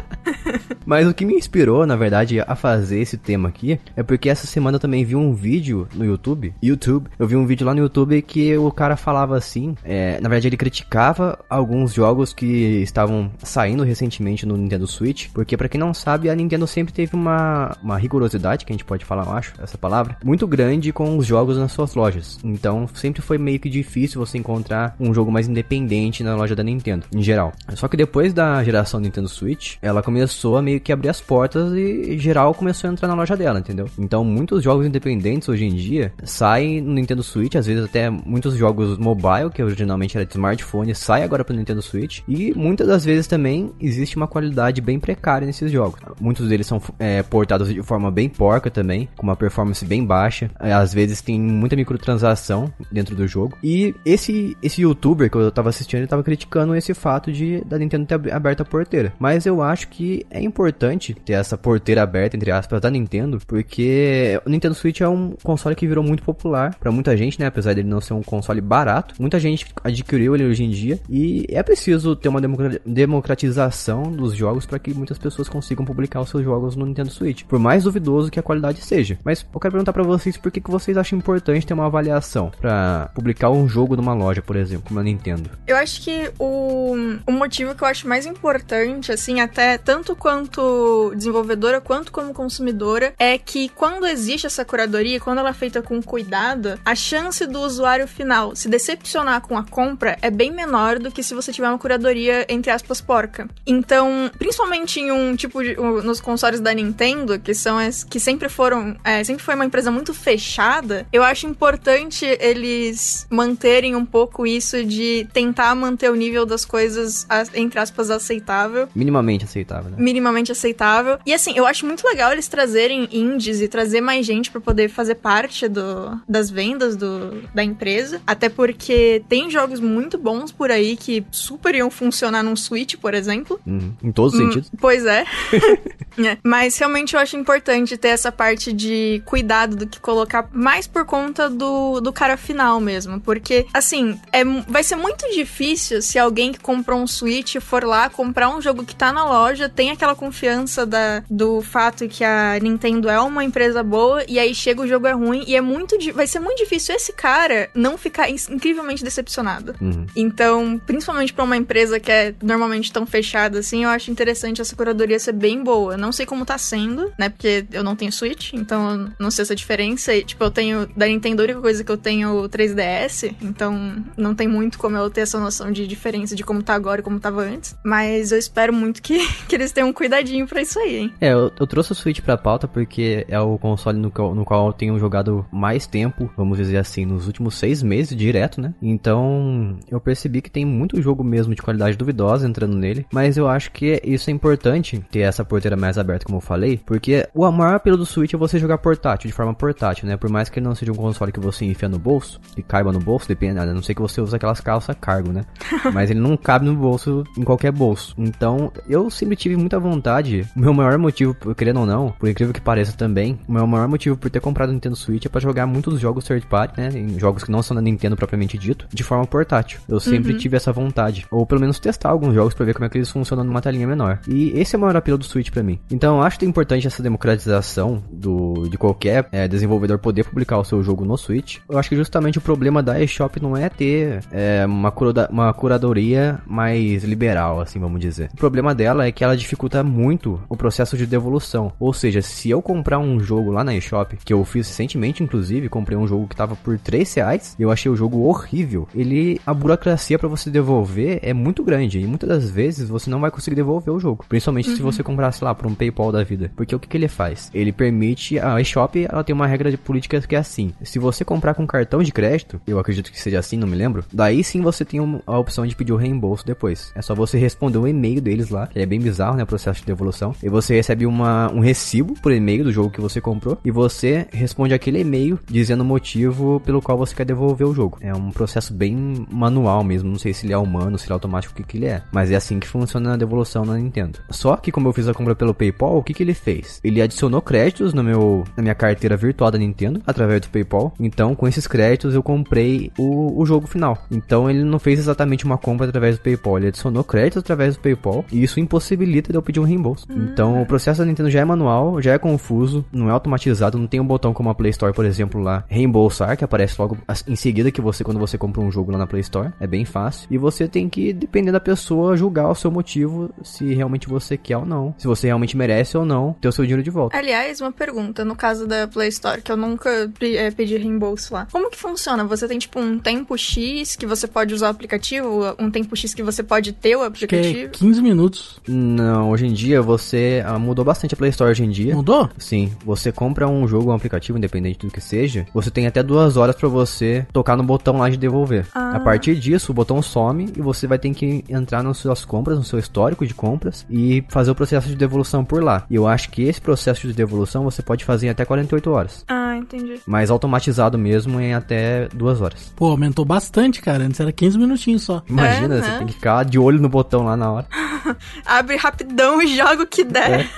Mas 0.91 1.07
o 1.07 1.15
que 1.15 1.25
me 1.25 1.35
inspirou, 1.35 1.87
na 1.87 1.95
verdade, 1.95 2.41
a 2.45 2.57
fazer 2.57 2.99
esse 2.99 3.17
tema 3.17 3.49
aqui 3.49 3.79
é 3.95 4.03
porque 4.03 4.29
essa 4.29 4.45
semana 4.45 4.75
eu 4.75 4.81
também 4.81 5.05
vi 5.05 5.15
um 5.15 5.33
vídeo 5.33 5.87
no 5.95 6.05
YouTube. 6.05 6.53
YouTube. 6.61 7.09
Eu 7.17 7.29
vi 7.29 7.37
um 7.37 7.47
vídeo 7.47 7.65
lá 7.65 7.73
no 7.73 7.79
YouTube 7.79 8.21
que 8.23 8.59
o 8.59 8.73
cara 8.73 8.97
falava 8.97 9.37
assim. 9.37 9.77
É, 9.85 10.21
na 10.21 10.29
verdade, 10.29 10.49
ele 10.49 10.57
criticava 10.57 11.39
alguns 11.49 11.95
jogos 11.95 12.33
que 12.33 12.83
estavam 12.83 13.31
saindo 13.39 13.85
recentemente 13.85 14.45
no 14.45 14.57
Nintendo 14.57 14.85
Switch. 14.89 15.29
Porque, 15.33 15.57
para 15.57 15.69
quem 15.69 15.79
não 15.79 15.95
sabe, 15.95 16.29
a 16.29 16.35
Nintendo 16.35 16.67
sempre 16.67 16.93
teve 16.93 17.15
uma, 17.15 17.77
uma 17.81 17.97
rigorosidade, 17.97 18.65
que 18.65 18.73
a 18.73 18.75
gente 18.75 18.85
pode 18.85 19.05
falar, 19.05 19.27
eu 19.27 19.33
acho, 19.33 19.53
essa 19.63 19.79
palavra, 19.79 20.17
muito 20.25 20.45
grande 20.45 20.93
com 20.93 21.17
os 21.17 21.25
jogos 21.25 21.57
nas 21.57 21.71
suas 21.71 21.95
lojas. 21.95 22.37
Então, 22.43 22.89
sempre 22.95 23.23
foi 23.23 23.39
meio 23.39 23.61
que 23.61 23.71
difícil 23.71 24.19
você 24.19 24.39
encontrar 24.39 24.97
um 24.99 25.15
jogo 25.15 25.31
mais 25.31 25.47
independente 25.47 26.25
na 26.25 26.35
loja 26.35 26.57
da 26.57 26.65
Nintendo, 26.65 27.07
em 27.15 27.23
geral. 27.23 27.53
Só 27.77 27.87
que 27.87 27.97
depois 27.97 28.35
da 28.35 28.65
geração 28.65 28.99
Nintendo 28.99 29.29
Switch, 29.29 29.77
ela 29.81 30.03
começou 30.03 30.57
a 30.57 30.63
meio 30.63 30.80
que 30.81 30.93
abrir 30.93 31.09
as 31.09 31.21
portas 31.21 31.73
e 31.73 32.19
geral 32.19 32.55
começou 32.55 32.89
a 32.89 32.93
entrar 32.93 33.09
na 33.09 33.15
loja 33.15 33.37
dela, 33.37 33.59
entendeu? 33.59 33.87
Então 33.99 34.25
muitos 34.25 34.63
jogos 34.63 34.87
independentes 34.87 35.49
hoje 35.49 35.65
em 35.65 35.75
dia 35.75 36.13
saem 36.25 36.81
no 36.81 36.93
Nintendo 36.93 37.23
Switch, 37.23 37.55
às 37.55 37.67
vezes 37.67 37.85
até 37.85 38.11
muitos 38.11 38.55
jogos 38.55 38.99
mobile, 38.99 39.51
que 39.53 39.63
originalmente 39.63 40.17
era 40.17 40.27
de 40.27 40.33
smartphone, 40.33 40.95
sai 40.95 41.23
agora 41.23 41.45
para 41.45 41.57
Nintendo 41.57 41.83
Switch 41.83 42.21
e 42.29 42.53
muitas 42.55 42.87
das 42.87 43.05
vezes 43.05 43.27
também 43.27 43.73
existe 43.81 44.17
uma 44.17 44.27
qualidade 44.27 44.81
bem 44.81 44.99
precária 44.99 45.47
nesses 45.47 45.71
jogos. 45.71 46.01
Muitos 46.21 46.49
deles 46.49 46.67
são 46.67 46.81
é, 46.99 47.23
portados 47.23 47.73
de 47.73 47.83
forma 47.83 48.11
bem 48.11 48.29
porca 48.29 48.71
também, 48.71 49.09
com 49.17 49.23
uma 49.23 49.37
performance 49.37 49.85
bem 49.85 50.05
baixa. 50.05 50.51
É, 50.61 50.73
às 50.73 50.93
vezes 50.93 51.21
tem 51.21 51.41
muita 51.41 51.77
microtransação 51.77 52.73
dentro 52.91 53.15
do 53.15 53.27
jogo. 53.27 53.57
E 53.63 53.95
esse 54.05 54.57
esse 54.63 54.83
youtuber 54.83 55.31
que 55.31 55.37
eu 55.37 55.51
tava 55.51 55.69
assistindo, 55.69 56.01
ele 56.01 56.07
tava 56.07 56.23
criticando 56.23 56.75
esse 56.75 56.95
fato 56.95 57.33
de 57.33 57.63
da 57.65 57.79
Nintendo 57.79 58.07
ter 58.07 58.33
aberto 58.33 58.63
a 58.63 58.65
porteira. 58.65 59.13
Mas 59.19 59.47
eu 59.47 59.63
acho 59.63 59.89
que 59.89 60.27
é 60.31 60.41
importante 60.41 60.70
importante 60.71 61.15
ter 61.15 61.35
essa 61.35 61.59
porteira 61.59 62.03
aberta, 62.03 62.37
entre 62.37 62.51
aspas, 62.51 62.81
da 62.81 62.91
Nintendo, 62.91 63.39
porque 63.47 64.41
o 64.47 64.51
Nintendo 64.51 64.75
Switch 64.75 65.01
é 65.01 65.09
um 65.09 65.35
console 65.43 65.75
que 65.75 65.87
virou 65.87 66.03
muito 66.03 66.23
popular 66.23 66.75
para 66.79 66.93
muita 66.93 67.17
gente, 67.17 67.39
né? 67.39 67.47
Apesar 67.47 67.75
dele 67.75 67.89
não 67.89 68.01
ser 68.01 68.15
um 68.15 68.23
console 68.23 68.61
barato, 68.61 69.15
muita 69.19 69.39
gente 69.39 69.67
adquiriu 69.83 70.35
ele 70.35 70.45
hoje 70.45 70.65
em 70.65 70.71
dia 70.71 71.01
e 71.09 71.47
é 71.49 71.63
preciso 71.63 72.15
ter 72.15 72.29
uma 72.29 72.41
democratização 72.87 74.03
dos 74.05 74.35
jogos 74.35 74.65
para 74.65 74.79
que 74.79 74.95
muitas 74.95 75.19
pessoas 75.19 75.49
consigam 75.49 75.85
publicar 75.85 76.21
os 76.21 76.31
seus 76.31 76.45
jogos 76.45 76.77
no 76.77 76.87
Nintendo 76.87 77.11
Switch, 77.11 77.45
por 77.45 77.59
mais 77.59 77.85
duvidoso 77.85 78.31
que 78.31 78.39
a 78.39 78.43
qualidade 78.43 78.81
seja. 78.81 79.19
Mas 79.25 79.45
eu 79.53 79.61
quero 79.61 79.73
perguntar 79.73 79.93
para 79.93 80.03
vocês 80.03 80.37
por 80.37 80.51
que, 80.53 80.61
que 80.61 80.71
vocês 80.71 80.97
acham 80.97 81.19
importante 81.19 81.67
ter 81.67 81.75
uma 81.75 81.87
avaliação 81.87 82.51
para 82.61 83.11
publicar 83.15 83.51
um 83.51 83.69
jogo 83.69 83.97
numa 83.97 84.15
loja, 84.15 84.41
por 84.41 84.57
exemplo, 84.57 84.85
como 84.89 85.01
a 85.01 85.03
Nintendo. 85.03 85.51
Eu 85.67 85.77
acho 85.77 86.03
que 86.03 86.31
o, 86.39 86.95
o 87.27 87.33
motivo 87.33 87.75
que 87.75 87.83
eu 87.83 87.89
acho 87.89 88.07
mais 88.07 88.27
importante, 88.27 89.11
assim, 89.11 89.41
até 89.41 89.77
tanto 89.79 90.15
quanto 90.15 90.60
quanto 90.61 91.15
desenvolvedora 91.17 91.81
quanto 91.81 92.13
como 92.13 92.35
consumidora 92.35 93.15
é 93.19 93.39
que 93.39 93.69
quando 93.71 94.07
existe 94.07 94.47
essa 94.47 94.65
curadoria, 94.65 95.19
quando 95.19 95.39
ela 95.39 95.51
é 95.51 95.55
feita 95.55 95.83
com 95.83 96.03
cuidado, 96.03 96.79
a 96.85 96.95
chance 96.95 97.47
do 97.47 97.61
usuário 97.61 98.07
final 98.07 98.55
se 98.55 98.69
decepcionar 98.69 99.41
com 99.41 99.57
a 99.57 99.65
compra 99.65 100.19
é 100.21 100.31
bem 100.31 100.53
menor 100.53 100.99
do 100.99 101.11
que 101.11 101.23
se 101.23 101.35
você 101.35 101.53
tiver 101.53 101.69
uma 101.69 101.79
curadoria 101.79 102.47
entre 102.49 102.71
aspas 102.71 103.01
porca. 103.01 103.49
Então, 103.67 104.31
principalmente 104.39 105.01
em 105.01 105.11
um 105.11 105.35
tipo 105.35 105.63
de, 105.63 105.75
nos 105.77 106.21
consoles 106.21 106.61
da 106.61 106.73
Nintendo, 106.73 107.39
que 107.39 107.55
são 107.55 107.79
as 107.79 108.05
que 108.05 108.21
sempre 108.21 108.49
foram, 108.49 108.97
é, 109.05 109.25
sempre 109.25 109.43
foi 109.43 109.55
uma 109.55 109.65
empresa 109.65 109.91
muito 109.91 110.13
fechada, 110.13 111.07
eu 111.13 111.23
acho 111.23 111.47
importante 111.47 112.27
eles 112.41 113.27
manterem 113.31 113.97
um 113.97 114.05
pouco 114.05 114.47
isso 114.47 114.85
de 114.85 115.27
tentar 115.33 115.75
manter 115.75 116.11
o 116.11 116.15
nível 116.15 116.45
das 116.45 116.65
coisas 116.65 117.27
entre 117.55 117.79
aspas 117.79 118.11
aceitável. 118.11 118.89
Minimamente 118.95 119.45
aceitável, 119.45 119.91
né? 119.91 119.97
Minimamente 119.99 120.40
aceitável. 120.49 121.19
E 121.27 121.35
assim, 121.35 121.53
eu 121.57 121.67
acho 121.67 121.87
muito 121.87 122.07
legal 122.07 122.33
eles 122.33 122.49
trazerem 122.49 123.09
indies 123.11 123.61
e 123.61 123.69
trazer 123.69 124.01
mais 124.01 124.25
gente 124.25 124.51
para 124.51 124.61
poder 124.61 124.89
fazer 124.89 125.17
parte 125.17 125.69
do, 125.69 126.21
das 126.29 126.51
vendas 126.51 126.97
do, 126.97 127.43
da 127.55 127.65
empresa. 127.65 128.21
Até 128.27 128.49
porque 128.49 129.23
tem 129.29 129.51
jogos 129.51 129.81
muito 129.81 130.17
bons 130.17 130.53
por 130.53 130.71
aí 130.71 130.97
que 130.97 131.25
super 131.31 131.75
iam 131.75 131.91
funcionar 131.91 132.43
num 132.43 132.57
Switch, 132.57 132.97
por 132.97 133.15
exemplo. 133.15 133.61
Uhum. 133.67 133.93
Em 134.03 134.13
todos 134.13 134.35
os 134.35 134.41
hum, 134.41 134.45
sentidos. 134.45 134.71
Pois 134.81 135.05
é. 135.05 135.25
é. 136.19 136.39
Mas 136.43 136.77
realmente 136.79 137.15
eu 137.15 137.21
acho 137.21 137.37
importante 137.37 137.97
ter 137.97 138.09
essa 138.09 138.33
parte 138.33 138.73
de 138.73 139.23
cuidado 139.25 139.77
do 139.77 139.87
que 139.87 140.01
colocar 140.01 140.49
mais 140.53 140.87
por 140.87 141.05
conta 141.05 141.49
do, 141.49 142.01
do 142.01 142.13
cara 142.13 142.37
final 142.37 142.81
mesmo. 142.81 143.21
Porque, 143.21 143.67
assim, 143.73 144.19
é, 144.33 144.45
vai 144.45 144.83
ser 144.83 144.97
muito 144.97 145.29
difícil 145.33 146.03
se 146.03 146.19
alguém 146.19 146.53
que 146.53 146.61
comprou 146.61 147.01
um 147.01 147.07
Switch 147.07 147.57
for 147.61 147.85
lá 147.85 148.09
comprar 148.11 148.49
um 148.49 148.61
jogo 148.61 148.85
que 148.85 148.95
tá 148.95 149.13
na 149.13 149.25
loja, 149.25 149.69
tem 149.69 149.91
aquela 149.91 150.15
confiança 150.31 150.87
da, 150.87 151.25
do 151.29 151.61
fato 151.61 152.07
que 152.09 152.23
a 152.23 152.57
Nintendo 152.61 153.09
é 153.09 153.21
uma 153.21 153.43
empresa 153.43 153.83
boa 153.83 154.25
e 154.29 154.39
aí 154.39 154.55
chega 154.55 154.81
o 154.81 154.87
jogo 154.87 155.09
é 155.09 155.13
ruim 155.13 155.43
e 155.47 155.57
é 155.57 155.61
muito 155.61 155.99
vai 156.15 156.27
ser 156.27 156.39
muito 156.39 156.59
difícil 156.59 156.95
esse 156.95 157.13
cara 157.13 157.69
não 157.75 157.99
ficar 157.99 158.31
incrivelmente 158.31 159.03
decepcionado. 159.03 159.75
Uhum. 159.81 160.07
Então, 160.15 160.81
principalmente 160.87 161.33
para 161.33 161.45
uma 161.45 161.57
empresa 161.57 161.99
que 161.99 162.13
é 162.13 162.35
normalmente 162.41 162.93
tão 162.93 163.05
fechada 163.05 163.59
assim, 163.59 163.83
eu 163.83 163.91
acho 163.91 164.11
interessante 164.11 164.61
essa 164.61 164.77
curadoria 164.77 165.19
ser 165.19 165.33
bem 165.33 165.63
boa. 165.63 165.97
Não 165.97 166.13
sei 166.13 166.25
como 166.25 166.47
tá 166.47 166.57
sendo, 166.57 167.13
né? 167.19 167.29
Porque 167.29 167.67
eu 167.73 167.83
não 167.83 167.97
tenho 167.97 168.13
Switch, 168.13 168.53
então 168.55 169.13
não 169.19 169.31
sei 169.31 169.43
essa 169.43 169.57
diferença. 169.57 170.15
E, 170.15 170.25
tipo, 170.25 170.45
eu 170.45 170.51
tenho 170.51 170.87
da 170.97 171.07
Nintendo 171.07 171.43
a 171.43 171.45
única 171.45 171.61
coisa 171.61 171.83
que 171.83 171.91
eu 171.91 171.97
tenho 171.97 172.49
3DS, 172.49 173.35
então 173.43 174.05
não 174.17 174.35
tem 174.35 174.47
muito 174.47 174.79
como 174.79 174.97
eu 174.97 175.11
ter 175.11 175.23
essa 175.23 175.41
noção 175.41 175.73
de 175.73 175.87
diferença 175.87 176.37
de 176.37 176.45
como 176.45 176.63
tá 176.63 176.75
agora 176.75 177.01
e 177.01 177.05
como 177.05 177.19
tava 177.19 177.43
antes. 177.43 177.75
Mas 177.85 178.31
eu 178.31 178.39
espero 178.39 178.73
muito 178.73 179.03
que, 179.03 179.19
que 179.49 179.55
eles 179.55 179.73
tenham 179.73 179.93
cuidado 179.93 180.20
pra 180.47 180.63
isso 180.63 180.79
aí, 180.79 180.97
hein? 180.97 181.15
É, 181.21 181.33
eu, 181.33 181.53
eu 181.59 181.67
trouxe 181.67 181.93
o 181.93 181.95
Switch 181.95 182.21
pra 182.21 182.37
pauta 182.37 182.69
porque 182.69 183.25
é 183.29 183.41
o 183.41 183.59
console 183.59 183.99
no 183.99 184.11
qual, 184.11 184.35
no 184.35 184.45
qual 184.45 184.67
eu 184.69 184.73
tenho 184.73 184.99
jogado 184.99 185.47
mais 185.51 185.87
tempo, 185.87 186.31
vamos 186.37 186.59
dizer 186.59 186.79
assim, 186.79 187.05
nos 187.05 187.27
últimos 187.27 187.55
seis 187.55 187.83
meses 187.83 188.17
direto, 188.17 188.61
né? 188.61 188.75
Então, 188.83 189.79
eu 189.91 190.01
percebi 190.01 190.43
que 190.43 190.51
tem 190.51 190.65
muito 190.65 191.01
jogo 191.01 191.25
mesmo 191.25 191.55
de 191.55 191.63
qualidade 191.63 191.97
duvidosa 191.97 192.47
entrando 192.47 192.77
nele, 192.77 193.07
mas 193.13 193.37
eu 193.37 193.49
acho 193.49 193.73
que 193.73 194.01
isso 194.05 194.31
é 194.31 194.33
importante, 194.33 195.03
ter 195.11 195.21
essa 195.21 195.45
porteira 195.45 195.77
mais 195.77 195.99
aberta, 195.99 196.25
como 196.25 196.39
eu 196.39 196.43
falei, 196.43 196.81
porque 196.85 197.29
o 197.35 197.51
maior 197.51 197.75
apelo 197.75 197.97
do 197.97 198.07
Switch 198.07 198.35
é 198.35 198.37
você 198.37 198.59
jogar 198.59 198.79
portátil, 198.79 199.29
de 199.29 199.35
forma 199.35 199.55
portátil, 199.55 200.07
né? 200.07 200.17
Por 200.17 200.31
mais 200.31 200.49
que 200.49 200.59
ele 200.59 200.67
não 200.67 200.75
seja 200.75 200.93
um 200.93 200.97
console 200.97 201.33
que 201.33 201.41
você 201.41 201.65
enfia 201.65 201.89
no 201.89 201.99
bolso, 201.99 202.41
e 202.57 202.63
caiba 202.63 202.93
no 202.93 203.01
bolso, 203.01 203.29
depende, 203.29 203.59
a 203.59 203.67
não 203.67 203.83
ser 203.83 203.95
que 203.95 204.03
você 204.03 204.21
use 204.21 204.35
aquelas 204.35 204.61
calças 204.61 204.97
cargo, 205.01 205.33
né? 205.33 205.45
mas 205.93 206.11
ele 206.11 206.21
não 206.21 206.37
cabe 206.37 206.67
no 206.67 206.75
bolso, 206.75 207.25
em 207.37 207.43
qualquer 207.43 207.73
bolso. 207.73 208.15
Então, 208.19 208.73
eu 208.89 209.11
sempre 209.11 209.37
tive 209.37 209.57
muita 209.57 209.79
vontade 209.79 210.10
verdade, 210.11 210.47
o 210.57 210.61
meu 210.61 210.75
maior 210.75 210.99
motivo, 210.99 211.35
querendo 211.55 211.81
ou 211.81 211.87
não, 211.87 212.11
por 212.19 212.29
incrível 212.29 212.53
que 212.53 212.61
pareça 212.61 212.93
também, 212.97 213.39
o 213.49 213.53
meu 213.53 213.67
maior 213.67 213.89
motivo 213.89 214.17
por 214.17 214.31
ter 214.31 214.41
comprado 214.41 214.71
o 214.71 214.73
Nintendo 214.73 214.97
Switch 214.97 215.25
é 215.25 215.29
pra 215.29 215.41
jogar 215.41 215.67
muitos 215.67 216.01
jogos 216.01 216.25
third 216.25 216.47
party, 216.47 216.81
né? 216.81 216.91
Em 216.95 217.19
jogos 217.19 217.45
que 217.45 217.51
não 217.51 217.63
são 217.63 217.75
da 217.75 217.81
Nintendo 217.81 218.17
propriamente 218.17 218.59
dito, 218.59 218.87
de 218.93 219.05
forma 219.05 219.27
portátil. 219.27 219.81
Eu 219.89 220.01
sempre 220.01 220.33
uhum. 220.33 220.39
tive 220.39 220.57
essa 220.57 220.73
vontade. 220.73 221.27
Ou 221.31 221.47
pelo 221.47 221.61
menos 221.61 221.79
testar 221.79 222.11
alguns 222.11 222.35
jogos 222.35 222.55
pra 222.55 222.67
ver 222.67 222.75
como 222.75 222.85
é 222.85 222.89
que 222.89 222.99
eles 222.99 223.11
funcionam 223.11 223.45
numa 223.45 223.61
telinha 223.61 223.87
menor. 223.87 224.19
E 224.27 224.51
esse 224.59 224.75
é 224.75 224.79
o 224.79 224.81
maior 224.81 224.97
apelo 224.97 225.19
do 225.19 225.25
Switch 225.25 225.51
para 225.51 225.63
mim. 225.63 225.79
Então 225.91 226.17
eu 226.17 226.23
acho 226.23 226.39
que 226.39 226.45
é 226.45 226.49
importante 226.49 226.87
essa 226.87 227.03
democratização 227.03 228.03
do, 228.11 228.69
de 228.69 228.77
qualquer 228.77 229.29
é, 229.31 229.47
desenvolvedor 229.47 229.99
poder 229.99 230.25
publicar 230.25 230.59
o 230.59 230.65
seu 230.65 230.83
jogo 230.83 231.05
no 231.05 231.17
Switch. 231.17 231.59
Eu 231.69 231.79
acho 231.79 231.89
que 231.89 231.97
justamente 231.97 232.39
o 232.39 232.41
problema 232.41 232.83
da 232.83 233.01
eShop 233.01 233.41
não 233.41 233.57
é 233.57 233.69
ter 233.69 234.21
é, 234.33 234.65
uma, 234.67 234.91
cura, 234.91 235.29
uma 235.31 235.53
curadoria 235.53 236.41
mais 236.47 237.05
liberal, 237.05 237.61
assim 237.61 237.79
vamos 237.79 238.01
dizer. 238.01 238.31
O 238.33 238.37
problema 238.37 238.75
dela 238.75 239.07
é 239.07 239.13
que 239.13 239.23
ela 239.23 239.37
dificulta 239.37 239.83
muito 239.85 240.00
o 240.49 240.57
processo 240.57 240.97
de 240.97 241.07
devolução. 241.07 241.73
Ou 241.79 241.93
seja, 241.93 242.23
se 242.23 242.51
eu 242.51 242.63
comprar 242.63 242.99
um 242.99 243.21
jogo 243.21 243.51
lá 243.51 243.65
na 243.65 243.75
eShop, 243.75 244.17
que 244.25 244.33
eu 244.33 244.45
fiz 244.45 244.69
recentemente, 244.69 245.23
inclusive, 245.23 245.69
comprei 245.69 245.97
um 245.97 246.07
jogo 246.07 246.29
que 246.29 246.37
tava 246.37 246.57
por 246.57 246.79
3 246.79 247.15
reais, 247.15 247.57
eu 247.59 247.71
achei 247.71 247.91
o 247.91 247.97
jogo 247.97 248.21
horrível. 248.21 248.89
Ele, 248.95 249.41
a 249.47 249.53
burocracia 249.53 250.19
para 250.19 250.29
você 250.29 250.51
devolver 250.51 251.21
é 251.23 251.33
muito 251.33 251.63
grande 251.63 251.99
e 251.99 252.07
muitas 252.07 252.29
das 252.29 252.51
vezes 252.51 252.89
você 252.89 253.11
não 253.11 253.21
vai 253.21 253.31
conseguir 253.31 253.57
devolver 253.57 253.93
o 253.93 254.01
jogo, 254.01 254.25
principalmente 254.29 254.71
uhum. 254.71 254.77
se 254.77 254.83
você 254.83 255.03
comprasse 255.03 255.43
lá 255.43 255.55
por 255.55 255.67
um 255.67 255.75
PayPal 255.75 256.13
da 256.13 256.23
vida. 256.23 256.51
Porque 256.57 256.75
o 256.75 256.79
que, 256.79 256.89
que 256.89 256.97
ele 256.97 257.09
faz? 257.09 257.51
Ele 257.53 257.73
permite 257.73 258.39
a 258.39 258.61
eShop, 258.61 259.07
ela 259.11 259.25
tem 259.25 259.35
uma 259.35 259.47
regra 259.47 259.71
de 259.71 259.77
políticas 259.77 260.27
que 260.27 260.37
é 260.37 260.39
assim: 260.39 260.73
se 260.83 260.99
você 260.99 261.25
comprar 261.25 261.55
com 261.55 261.67
cartão 261.67 262.03
de 262.03 262.13
crédito, 262.13 262.61
eu 262.67 262.79
acredito 262.79 263.11
que 263.11 263.21
seja 263.21 263.39
assim, 263.39 263.57
não 263.57 263.69
me 263.69 263.77
lembro, 263.77 264.05
daí 264.13 264.43
sim 264.45 264.61
você 264.61 264.85
tem 264.85 265.01
a 265.27 265.39
opção 265.39 265.67
de 265.67 265.75
pedir 265.75 265.93
o 265.93 265.97
reembolso 265.97 266.47
depois. 266.47 266.93
É 266.95 267.03
só 267.03 267.15
você 267.15 267.39
responder 267.39 267.79
o 267.79 267.87
e-mail 267.87 268.21
deles 268.21 268.51
lá, 268.51 268.67
que 268.67 268.79
é 268.79 268.87
bem 268.87 269.01
bizarro, 269.01 269.37
né, 269.37 269.43
o 269.43 269.47
processo 269.47 269.81
de 269.81 269.87
devolução, 269.91 270.35
e 270.43 270.49
você 270.49 270.75
recebe 270.75 271.07
uma, 271.07 271.51
um 271.53 271.61
recibo 271.61 272.15
por 272.21 272.33
e-mail 272.33 272.65
do 272.65 272.73
jogo 272.73 272.91
que 272.91 273.01
você 273.01 273.21
comprou 273.21 273.59
e 273.65 273.71
você 273.71 274.27
responde 274.33 274.75
aquele 274.75 275.01
e-mail 275.01 275.39
dizendo 275.47 275.83
o 275.83 275.85
motivo 275.87 276.61
pelo 276.65 276.83
qual 276.83 276.97
você 276.97 277.15
quer 277.15 277.25
devolver 277.25 277.67
o 277.67 277.75
jogo. 277.75 277.99
É 278.01 278.15
um 278.15 278.31
processo 278.31 278.73
bem 278.73 279.27
manual 279.31 279.83
mesmo, 279.85 280.11
não 280.11 280.19
sei 280.19 280.33
se 280.33 280.47
ele 280.47 280.53
é 280.53 280.59
humano, 280.59 280.99
se 280.99 281.07
ele 281.07 281.13
é 281.13 281.15
automático, 281.15 281.53
o 281.53 281.57
que, 281.57 281.63
que 281.63 281.77
ele 281.77 281.87
é. 281.87 282.03
Mas 282.13 282.31
é 282.31 282.37
assim 282.37 282.59
que 282.59 282.67
funciona 282.67 283.15
a 283.15 283.17
devolução 283.17 283.65
na 283.65 283.77
Nintendo. 283.77 284.19
Só 284.31 284.57
que 284.57 284.73
como 284.73 284.89
eu 284.89 284.93
fiz 284.93 285.09
a 285.09 285.15
compra 285.15 285.35
pelo 285.35 285.55
PayPal, 285.55 285.97
o 285.97 286.03
que, 286.03 286.15
que 286.15 286.23
ele 286.23 286.35
fez? 286.35 286.81
Ele 286.83 287.03
adicionou 287.03 287.43
créditos 287.43 287.93
no 287.93 288.03
meu, 288.03 288.45
na 288.57 288.63
minha 288.63 288.75
carteira 288.75 289.17
virtual 289.17 289.51
da 289.51 289.59
Nintendo, 289.59 290.01
através 290.07 290.41
do 290.41 290.49
PayPal. 290.49 290.93
Então, 290.99 291.35
com 291.35 291.47
esses 291.47 291.67
créditos, 291.67 292.15
eu 292.15 292.23
comprei 292.23 292.91
o, 292.99 293.41
o 293.41 293.47
jogo 293.47 293.67
final. 293.67 293.99
Então, 294.11 294.49
ele 294.49 294.65
não 294.65 294.79
fez 294.79 294.99
exatamente 294.99 295.45
uma 295.45 295.59
compra 295.59 295.87
através 295.87 296.17
do 296.17 296.23
PayPal, 296.23 296.59
ele 296.59 296.69
adicionou 296.69 297.05
créditos 297.05 297.39
através 297.39 297.77
do 297.77 297.81
PayPal 297.81 298.25
e 298.33 298.43
isso 298.43 298.61
impossibilita 298.61 299.33
de 299.33 299.39
eu 299.39 299.43
pedir 299.43 299.61
um 299.61 299.65
reembolso. 299.65 299.80
Hum. 300.09 300.29
Então, 300.33 300.63
o 300.63 300.67
processo 300.67 301.01
da 301.01 301.07
Nintendo 301.07 301.31
já 301.31 301.41
é 301.41 301.45
manual, 301.45 302.01
já 302.01 302.13
é 302.13 302.19
confuso, 302.19 302.85
não 302.93 303.09
é 303.09 303.13
automatizado, 303.13 303.79
não 303.79 303.87
tem 303.87 304.01
um 304.01 304.07
botão 304.07 304.33
como 304.33 304.51
a 304.51 304.55
Play 304.55 304.71
Store, 304.71 304.93
por 304.93 305.05
exemplo, 305.05 305.41
lá, 305.41 305.65
reembolsar, 305.69 306.37
que 306.37 306.45
aparece 306.45 306.77
logo 306.79 306.99
em 307.27 307.37
seguida 307.37 307.71
que 307.71 307.81
você, 307.81 308.05
quando 308.05 308.21
você 308.21 308.37
compra 308.39 308.61
um 308.61 308.71
jogo 308.71 308.93
lá 308.93 308.99
na 308.99 309.07
Play 309.07 309.21
Store. 309.21 309.51
É 309.59 309.67
bem 309.67 309.85
fácil. 309.85 310.27
E 310.31 310.39
você 310.39 310.69
tem 310.69 310.89
que, 310.89 311.13
depender 311.13 311.53
da 311.53 311.61
pessoa, 311.61 312.17
julgar 312.17 312.49
o 312.49 312.55
seu 312.55 312.71
motivo, 312.71 313.31
se 313.43 313.75
realmente 313.75 314.09
você 314.09 314.37
quer 314.37 314.59
ou 314.59 314.67
não. 314.67 314.95
Se 314.99 315.07
você 315.07 315.27
realmente 315.27 315.57
merece 315.57 315.97
ou 315.97 316.05
não 316.05 316.35
ter 316.41 316.49
o 316.49 316.53
seu 316.53 316.65
dinheiro 316.65 316.83
de 316.83 316.91
volta. 316.91 317.17
Aliás, 317.17 317.61
uma 317.61 317.73
pergunta, 317.73 318.25
no 318.25 318.37
caso 318.37 318.67
da 318.67 318.87
Play 318.87 319.09
Store, 319.09 319.43
que 319.43 319.51
eu 319.51 319.57
nunca 319.57 320.11
é, 320.21 320.51
pedi 320.51 320.77
reembolso 320.77 321.35
lá. 321.35 321.47
Como 321.51 321.71
que 321.71 321.77
funciona? 321.77 322.25
Você 322.25 322.47
tem, 322.47 322.59
tipo, 322.59 322.79
um 322.81 322.99
tempo 322.99 323.37
X 323.37 323.97
que 323.97 324.07
você 324.07 324.27
pode 324.27 324.55
usar 324.55 324.69
o 324.69 324.71
aplicativo? 324.71 325.55
Um 325.59 325.71
tempo 325.71 325.97
X 325.97 326.15
que 326.15 326.23
você 326.23 326.43
pode 326.43 326.73
ter 326.73 326.97
o 326.97 327.03
aplicativo? 327.03 327.55
Que 327.55 327.65
é 327.65 327.69
15 327.69 328.03
minutos. 328.03 328.61
Não, 328.67 329.31
hoje 329.31 329.47
em 329.47 329.53
dia 329.53 329.70
você... 329.79 330.43
Ah, 330.47 330.59
mudou 330.59 330.85
bastante 330.85 331.15
a 331.15 331.17
Play 331.17 331.31
Store 331.31 331.51
hoje 331.51 331.65
em 331.65 331.71
dia. 331.71 331.95
Mudou? 331.95 332.29
Sim. 332.39 332.73
Você 332.85 333.13
compra 333.13 333.47
um 333.47 333.69
jogo, 333.69 333.91
um 333.91 333.95
aplicativo, 333.95 334.39
independente 334.39 334.87
do 334.87 334.93
que 334.93 335.01
seja, 335.01 335.47
você 335.53 335.71
tem 335.71 335.87
até 335.87 336.03
duas 336.03 336.37
horas 336.37 336.57
para 336.57 336.69
você 336.69 337.27
tocar 337.33 337.57
no 337.57 337.63
botão 337.63 337.99
lá 337.99 338.09
de 338.09 338.17
devolver. 338.17 338.67
Ah. 338.75 338.97
A 338.97 339.01
partir 339.01 339.37
disso, 339.37 339.73
o 339.73 339.75
botão 339.75 340.01
some 340.01 340.51
e 340.57 340.61
você 340.61 340.87
vai 340.87 340.99
ter 340.99 341.13
que 341.13 341.45
entrar 341.49 341.83
nas 341.83 341.99
suas 341.99 342.25
compras, 342.25 342.57
no 342.57 342.65
seu 342.65 342.79
histórico 342.79 343.27
de 343.27 343.35
compras 343.35 343.85
e 343.91 344.25
fazer 344.29 344.51
o 344.51 344.55
processo 344.55 344.89
de 344.89 344.97
devolução 344.97 345.45
por 345.45 345.63
lá. 345.63 345.85
E 345.91 345.95
eu 345.95 346.07
acho 346.07 346.31
que 346.31 346.43
esse 346.43 346.61
processo 346.61 347.07
de 347.07 347.13
devolução 347.13 347.65
você 347.65 347.83
pode 347.83 348.05
fazer 348.05 348.27
em 348.27 348.31
até 348.31 348.45
48 348.45 348.91
horas. 348.91 349.25
Ah, 349.29 349.57
entendi. 349.57 350.01
Mas 350.07 350.31
automatizado 350.31 350.99
mesmo 350.99 351.41
em 351.41 351.55
até 351.55 352.09
duas 352.09 352.41
horas. 352.41 352.73
Pô, 352.77 352.87
aumentou 352.87 353.25
bastante, 353.25 353.81
cara. 353.81 354.05
Antes 354.05 354.21
era 354.21 354.33
15 354.33 354.59
minutinhos 354.59 355.03
só. 355.03 355.23
Imagina, 355.29 355.77
é, 355.77 355.81
né? 355.81 355.83
você 355.83 355.99
tem 355.99 356.07
que 356.07 356.15
ficar 356.15 356.45
de 356.45 356.59
olho 356.59 356.81
no 356.81 356.89
botão 356.89 357.25
lá 357.25 357.37
na 357.37 357.51
hora. 357.51 357.67
Abre 358.45 358.77
rapidão 358.77 359.43
e 359.43 359.55
joga 359.61 359.83
o 359.83 359.87
que 359.87 360.05
der. 360.05 360.41
É. 360.41 360.49